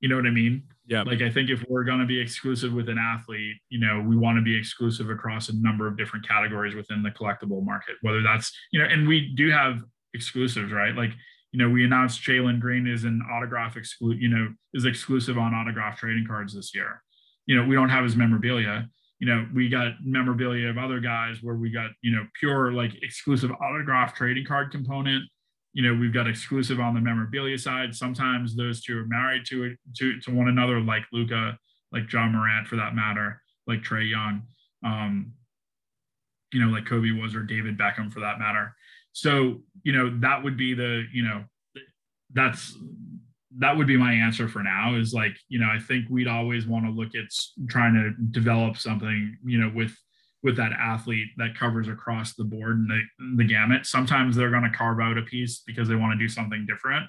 You 0.00 0.10
know 0.10 0.16
what 0.16 0.26
I 0.26 0.30
mean? 0.30 0.64
Yeah. 0.86 1.02
Like 1.02 1.22
I 1.22 1.30
think 1.30 1.48
if 1.48 1.64
we're 1.68 1.84
going 1.84 2.00
to 2.00 2.06
be 2.06 2.20
exclusive 2.20 2.72
with 2.72 2.88
an 2.88 2.98
athlete, 2.98 3.56
you 3.70 3.80
know, 3.80 4.04
we 4.06 4.16
want 4.16 4.36
to 4.36 4.42
be 4.42 4.54
exclusive 4.54 5.08
across 5.08 5.48
a 5.48 5.56
number 5.56 5.86
of 5.86 5.96
different 5.96 6.28
categories 6.28 6.74
within 6.74 7.02
the 7.02 7.10
collectible 7.10 7.64
market, 7.64 7.94
whether 8.02 8.22
that's, 8.22 8.52
you 8.72 8.80
know, 8.80 8.86
and 8.86 9.08
we 9.08 9.32
do 9.34 9.50
have 9.50 9.82
exclusives, 10.12 10.72
right? 10.72 10.94
Like 10.94 11.12
you 11.56 11.62
know, 11.62 11.70
we 11.70 11.86
announced 11.86 12.20
Jalen 12.20 12.60
Green 12.60 12.86
is 12.86 13.04
an 13.04 13.22
autograph 13.32 13.78
exclusive, 13.78 14.20
you 14.20 14.28
know, 14.28 14.52
is 14.74 14.84
exclusive 14.84 15.38
on 15.38 15.54
autograph 15.54 15.98
trading 15.98 16.26
cards 16.26 16.54
this 16.54 16.74
year. 16.74 17.02
You 17.46 17.56
know, 17.56 17.66
we 17.66 17.74
don't 17.74 17.88
have 17.88 18.04
his 18.04 18.14
memorabilia. 18.14 18.86
You 19.20 19.26
know, 19.26 19.46
we 19.54 19.70
got 19.70 19.92
memorabilia 20.04 20.68
of 20.68 20.76
other 20.76 21.00
guys 21.00 21.38
where 21.40 21.54
we 21.54 21.70
got, 21.70 21.92
you 22.02 22.14
know, 22.14 22.26
pure 22.38 22.72
like 22.72 22.92
exclusive 23.02 23.50
autograph 23.52 24.14
trading 24.14 24.44
card 24.44 24.70
component. 24.70 25.24
You 25.72 25.82
know, 25.82 25.98
we've 25.98 26.12
got 26.12 26.28
exclusive 26.28 26.78
on 26.78 26.92
the 26.92 27.00
memorabilia 27.00 27.56
side. 27.56 27.94
Sometimes 27.94 28.54
those 28.54 28.82
two 28.82 28.98
are 28.98 29.06
married 29.06 29.46
to 29.46 29.64
it 29.64 29.78
to, 29.96 30.20
to 30.20 30.34
one 30.34 30.48
another, 30.48 30.78
like 30.82 31.04
Luka, 31.10 31.56
like 31.90 32.12
Ja 32.12 32.28
Morant 32.28 32.68
for 32.68 32.76
that 32.76 32.94
matter, 32.94 33.40
like 33.66 33.80
Trae 33.80 34.10
Young. 34.10 34.42
Um, 34.84 35.32
you 36.52 36.62
know, 36.62 36.70
like 36.70 36.84
Kobe 36.84 37.12
was 37.12 37.34
or 37.34 37.44
David 37.44 37.78
Beckham 37.78 38.12
for 38.12 38.20
that 38.20 38.38
matter. 38.38 38.74
So, 39.16 39.62
you 39.82 39.92
know, 39.92 40.14
that 40.20 40.44
would 40.44 40.58
be 40.58 40.74
the, 40.74 41.04
you 41.10 41.24
know, 41.24 41.44
that's 42.34 42.76
that 43.56 43.74
would 43.74 43.86
be 43.86 43.96
my 43.96 44.12
answer 44.12 44.46
for 44.46 44.62
now 44.62 44.94
is 44.94 45.14
like, 45.14 45.34
you 45.48 45.58
know, 45.58 45.70
I 45.74 45.78
think 45.78 46.04
we'd 46.10 46.28
always 46.28 46.66
want 46.66 46.84
to 46.84 46.90
look 46.90 47.14
at 47.14 47.24
trying 47.66 47.94
to 47.94 48.10
develop 48.30 48.76
something, 48.76 49.38
you 49.42 49.56
know, 49.56 49.72
with 49.74 49.96
with 50.42 50.58
that 50.58 50.72
athlete 50.72 51.28
that 51.38 51.58
covers 51.58 51.88
across 51.88 52.34
the 52.34 52.44
board 52.44 52.76
and 52.76 52.90
the, 52.90 53.42
the 53.42 53.48
gamut. 53.48 53.86
Sometimes 53.86 54.36
they're 54.36 54.50
going 54.50 54.70
to 54.70 54.76
carve 54.76 55.00
out 55.00 55.16
a 55.16 55.22
piece 55.22 55.62
because 55.66 55.88
they 55.88 55.94
want 55.94 56.12
to 56.12 56.22
do 56.22 56.28
something 56.28 56.66
different. 56.68 57.06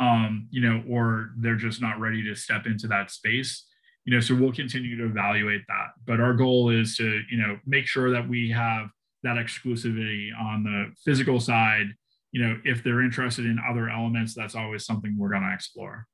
Um, 0.00 0.48
you 0.50 0.60
know, 0.60 0.84
or 0.86 1.30
they're 1.38 1.56
just 1.56 1.80
not 1.80 1.98
ready 1.98 2.22
to 2.24 2.34
step 2.34 2.66
into 2.66 2.88
that 2.88 3.10
space. 3.10 3.64
You 4.04 4.12
know, 4.12 4.20
so 4.20 4.34
we'll 4.34 4.52
continue 4.52 4.98
to 4.98 5.06
evaluate 5.06 5.62
that. 5.68 5.92
But 6.06 6.20
our 6.20 6.34
goal 6.34 6.68
is 6.68 6.94
to, 6.96 7.22
you 7.30 7.38
know, 7.38 7.56
make 7.64 7.86
sure 7.86 8.10
that 8.10 8.28
we 8.28 8.50
have 8.50 8.90
that 9.22 9.36
exclusivity 9.36 10.30
on 10.38 10.62
the 10.62 10.92
physical 11.04 11.40
side 11.40 11.86
you 12.32 12.46
know 12.46 12.58
if 12.64 12.82
they're 12.82 13.02
interested 13.02 13.46
in 13.46 13.58
other 13.68 13.88
elements 13.88 14.34
that's 14.34 14.54
always 14.54 14.84
something 14.84 15.16
we're 15.18 15.30
going 15.30 15.42
to 15.42 15.52
explore. 15.52 16.06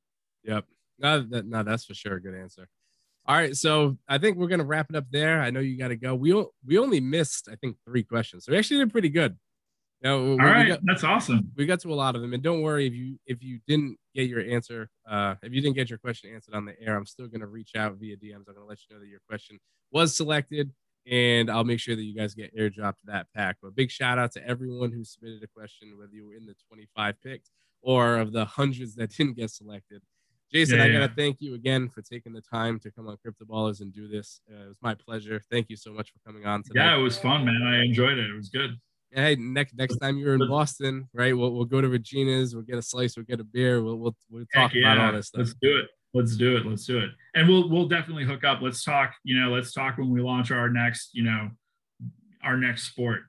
Yep. 0.45 0.65
No, 0.99 1.21
that, 1.21 1.47
no 1.47 1.63
that's 1.63 1.85
for 1.85 1.95
sure 1.95 2.17
a 2.17 2.23
good 2.23 2.35
answer. 2.35 2.69
All 3.27 3.37
right 3.37 3.57
so 3.57 3.97
i 4.07 4.19
think 4.19 4.37
we're 4.37 4.49
going 4.49 4.59
to 4.61 4.67
wrap 4.67 4.87
it 4.91 4.97
up 4.97 5.07
there. 5.11 5.41
I 5.41 5.51
know 5.51 5.61
you 5.61 5.79
got 5.79 5.89
to 5.89 5.97
go. 5.97 6.15
We 6.15 6.33
we 6.67 6.79
only 6.79 7.01
missed 7.01 7.49
i 7.51 7.57
think 7.57 7.77
three 7.87 8.05
questions 8.05 8.45
so 8.45 8.53
we 8.53 8.59
actually 8.59 8.79
did 8.79 8.93
pretty 8.93 9.09
good. 9.09 9.37
You 10.03 10.11
know, 10.11 10.33
all 10.33 10.37
right 10.37 10.69
got, 10.69 10.81
that's 10.85 11.03
awesome. 11.03 11.51
we 11.57 11.65
got 11.65 11.81
to 11.81 11.93
a 11.93 11.95
lot 11.95 12.15
of 12.15 12.21
them 12.21 12.35
and 12.35 12.43
don't 12.43 12.61
worry 12.61 12.87
if 12.87 12.93
you 12.93 13.19
if 13.27 13.43
you 13.43 13.61
didn't 13.67 13.97
get 14.15 14.29
your 14.29 14.41
answer 14.41 14.91
uh 15.11 15.35
if 15.43 15.53
you 15.53 15.63
didn't 15.63 15.77
get 15.77 15.89
your 15.89 15.99
question 15.99 16.31
answered 16.35 16.55
on 16.55 16.67
the 16.67 16.79
air 16.79 16.95
i'm 16.95 17.07
still 17.07 17.27
going 17.27 17.41
to 17.41 17.47
reach 17.47 17.71
out 17.75 17.95
via 17.95 18.15
dms 18.15 18.35
i'm 18.37 18.45
going 18.45 18.59
to 18.59 18.65
let 18.65 18.79
you 18.87 18.95
know 18.95 19.01
that 19.01 19.09
your 19.09 19.21
question 19.27 19.59
was 19.93 20.15
selected 20.15 20.71
and 21.11 21.51
I'll 21.51 21.65
make 21.65 21.81
sure 21.81 21.97
that 21.97 22.03
you 22.03 22.15
guys 22.15 22.35
get 22.35 22.57
airdropped 22.57 22.95
that 23.05 23.27
pack. 23.35 23.57
But 23.63 23.75
big 23.75 23.91
shout 23.91 24.19
out 24.19 24.33
to 24.33 24.47
everyone 24.47 24.91
who 24.91 25.05
submitted 25.05 25.43
a 25.43 25.47
question, 25.47 25.97
whether 25.99 26.13
you 26.13 26.27
were 26.27 26.35
in 26.35 26.47
the 26.47 26.55
25 26.69 27.21
picks 27.23 27.51
or 27.83 28.17
of 28.17 28.33
the 28.33 28.45
hundreds 28.45 28.95
that 28.97 29.11
didn't 29.17 29.37
get 29.37 29.51
selected. 29.51 30.03
Jason, 30.53 30.79
Yeah, 30.79 30.85
I 30.85 30.93
gotta 30.93 31.13
thank 31.17 31.41
you 31.41 31.55
again 31.55 31.89
for 31.89 32.01
taking 32.01 32.33
the 32.33 32.41
time 32.41 32.79
to 32.81 32.91
come 32.91 33.09
on 33.09 33.17
Crypto 33.17 33.45
Ballers 33.45 33.81
and 33.81 33.93
do 33.93 34.07
this. 34.07 34.41
Uh, 34.49 34.65
it 34.65 34.69
was 34.69 34.79
my 34.83 34.95
pleasure. 34.95 35.43
Thank 35.51 35.69
you 35.69 35.77
so 35.77 35.93
much 35.93 36.13
for 36.13 36.19
coming 36.25 36.47
on 36.47 36.63
today. 36.63 36.81
Yeah, 36.81 36.97
it 36.97 37.03
was 37.03 37.19
fun, 37.19 37.45
man. 37.45 37.61
I 37.67 37.83
enjoyed 37.83 38.19
it. 38.19 38.31
It 38.31 38.37
was 38.37 38.51
good. 38.51 38.79
Hey, 39.11 39.37
next 39.37 39.75
next 39.75 39.97
time 39.99 40.17
you're 40.17 40.35
in 40.35 40.49
Boston, 40.49 41.09
right? 41.13 41.37
We'll, 41.37 41.53
we'll 41.53 41.65
go 41.65 41.81
to 41.81 41.89
Regina's. 41.89 42.55
We'll 42.55 42.65
get 42.65 42.79
a 42.79 42.83
slice. 42.83 43.17
We'll 43.17 43.27
get 43.27 43.41
a 43.41 43.45
beer. 43.45 43.83
We'll 43.83 43.97
we'll, 43.97 44.17
we'll 44.31 44.45
talk 44.53 44.73
about 44.73 44.97
yeah. 44.97 45.07
all 45.07 45.13
this 45.13 45.29
stuff. 45.29 45.41
Let's 45.41 45.55
do 45.61 45.77
it. 45.77 45.87
Let's 46.15 46.37
do 46.37 46.57
it. 46.57 46.65
Let's 46.65 46.87
do 46.87 46.99
it. 46.99 47.11
And 47.35 47.49
we'll 47.49 47.69
we'll 47.69 47.89
definitely 47.89 48.25
hook 48.25 48.45
up. 48.45 48.61
Let's 48.63 48.85
talk. 48.85 49.15
You 49.25 49.41
know, 49.41 49.51
let's 49.51 49.73
talk 49.73 49.99
when 49.99 50.11
we 50.11 50.21
launch 50.21 50.53
our 50.53 50.71
next. 50.71 51.11
You 51.13 51.25
know, 51.25 51.51
our 52.43 52.57
next 52.57 52.85
sport. 52.85 53.23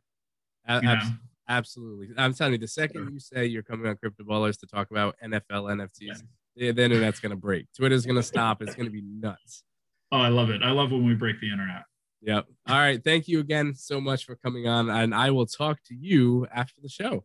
Absolutely. 1.48 2.10
I'm 2.18 2.34
telling 2.34 2.54
you, 2.54 2.60
the 2.60 2.68
second 2.68 3.12
you 3.12 3.20
say 3.20 3.46
you're 3.46 3.64
coming 3.64 3.88
on 3.88 3.98
Crypto 3.98 4.24
Ballers 4.24 4.60
to 4.60 4.68
talk 4.68 4.90
about 4.90 5.16
NFL 5.24 5.50
NFTs, 5.50 6.24
the, 6.56 6.72
the 6.72 6.84
internet's 6.84 7.20
gonna 7.20 7.36
break. 7.36 7.68
Twitter's 7.76 8.06
gonna 8.06 8.24
stop. 8.24 8.62
It's 8.62 8.76
gonna 8.76 8.90
be 8.90 9.04
nuts. 9.04 9.64
Oh, 10.12 10.20
I 10.20 10.30
love 10.30 10.50
it. 10.50 10.62
I 10.64 10.72
love 10.72 10.92
when 10.92 11.06
we 11.06 11.14
break 11.14 11.40
the 11.42 11.52
internet. 11.52 11.84
Yep. 12.22 12.46
All 12.68 12.78
right. 12.78 13.04
Thank 13.04 13.28
you 13.28 13.40
again 13.40 13.76
so 13.76 14.02
much 14.02 14.26
for 14.26 14.36
coming 14.36 14.68
on, 14.68 14.90
and 14.90 15.14
I 15.14 15.32
will 15.32 15.46
talk 15.46 15.80
to 15.88 15.96
you 15.96 16.48
after 16.54 16.82
the 16.82 16.90
show. 16.90 17.24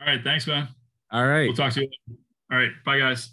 All 0.00 0.06
right. 0.06 0.22
Thanks, 0.22 0.46
man. 0.46 0.68
All 1.10 1.26
right. 1.26 1.46
We'll 1.46 1.56
talk 1.56 1.72
to 1.74 1.82
you. 1.82 1.88
All 2.50 2.58
right. 2.58 2.70
Bye, 2.84 2.98
guys. 2.98 3.30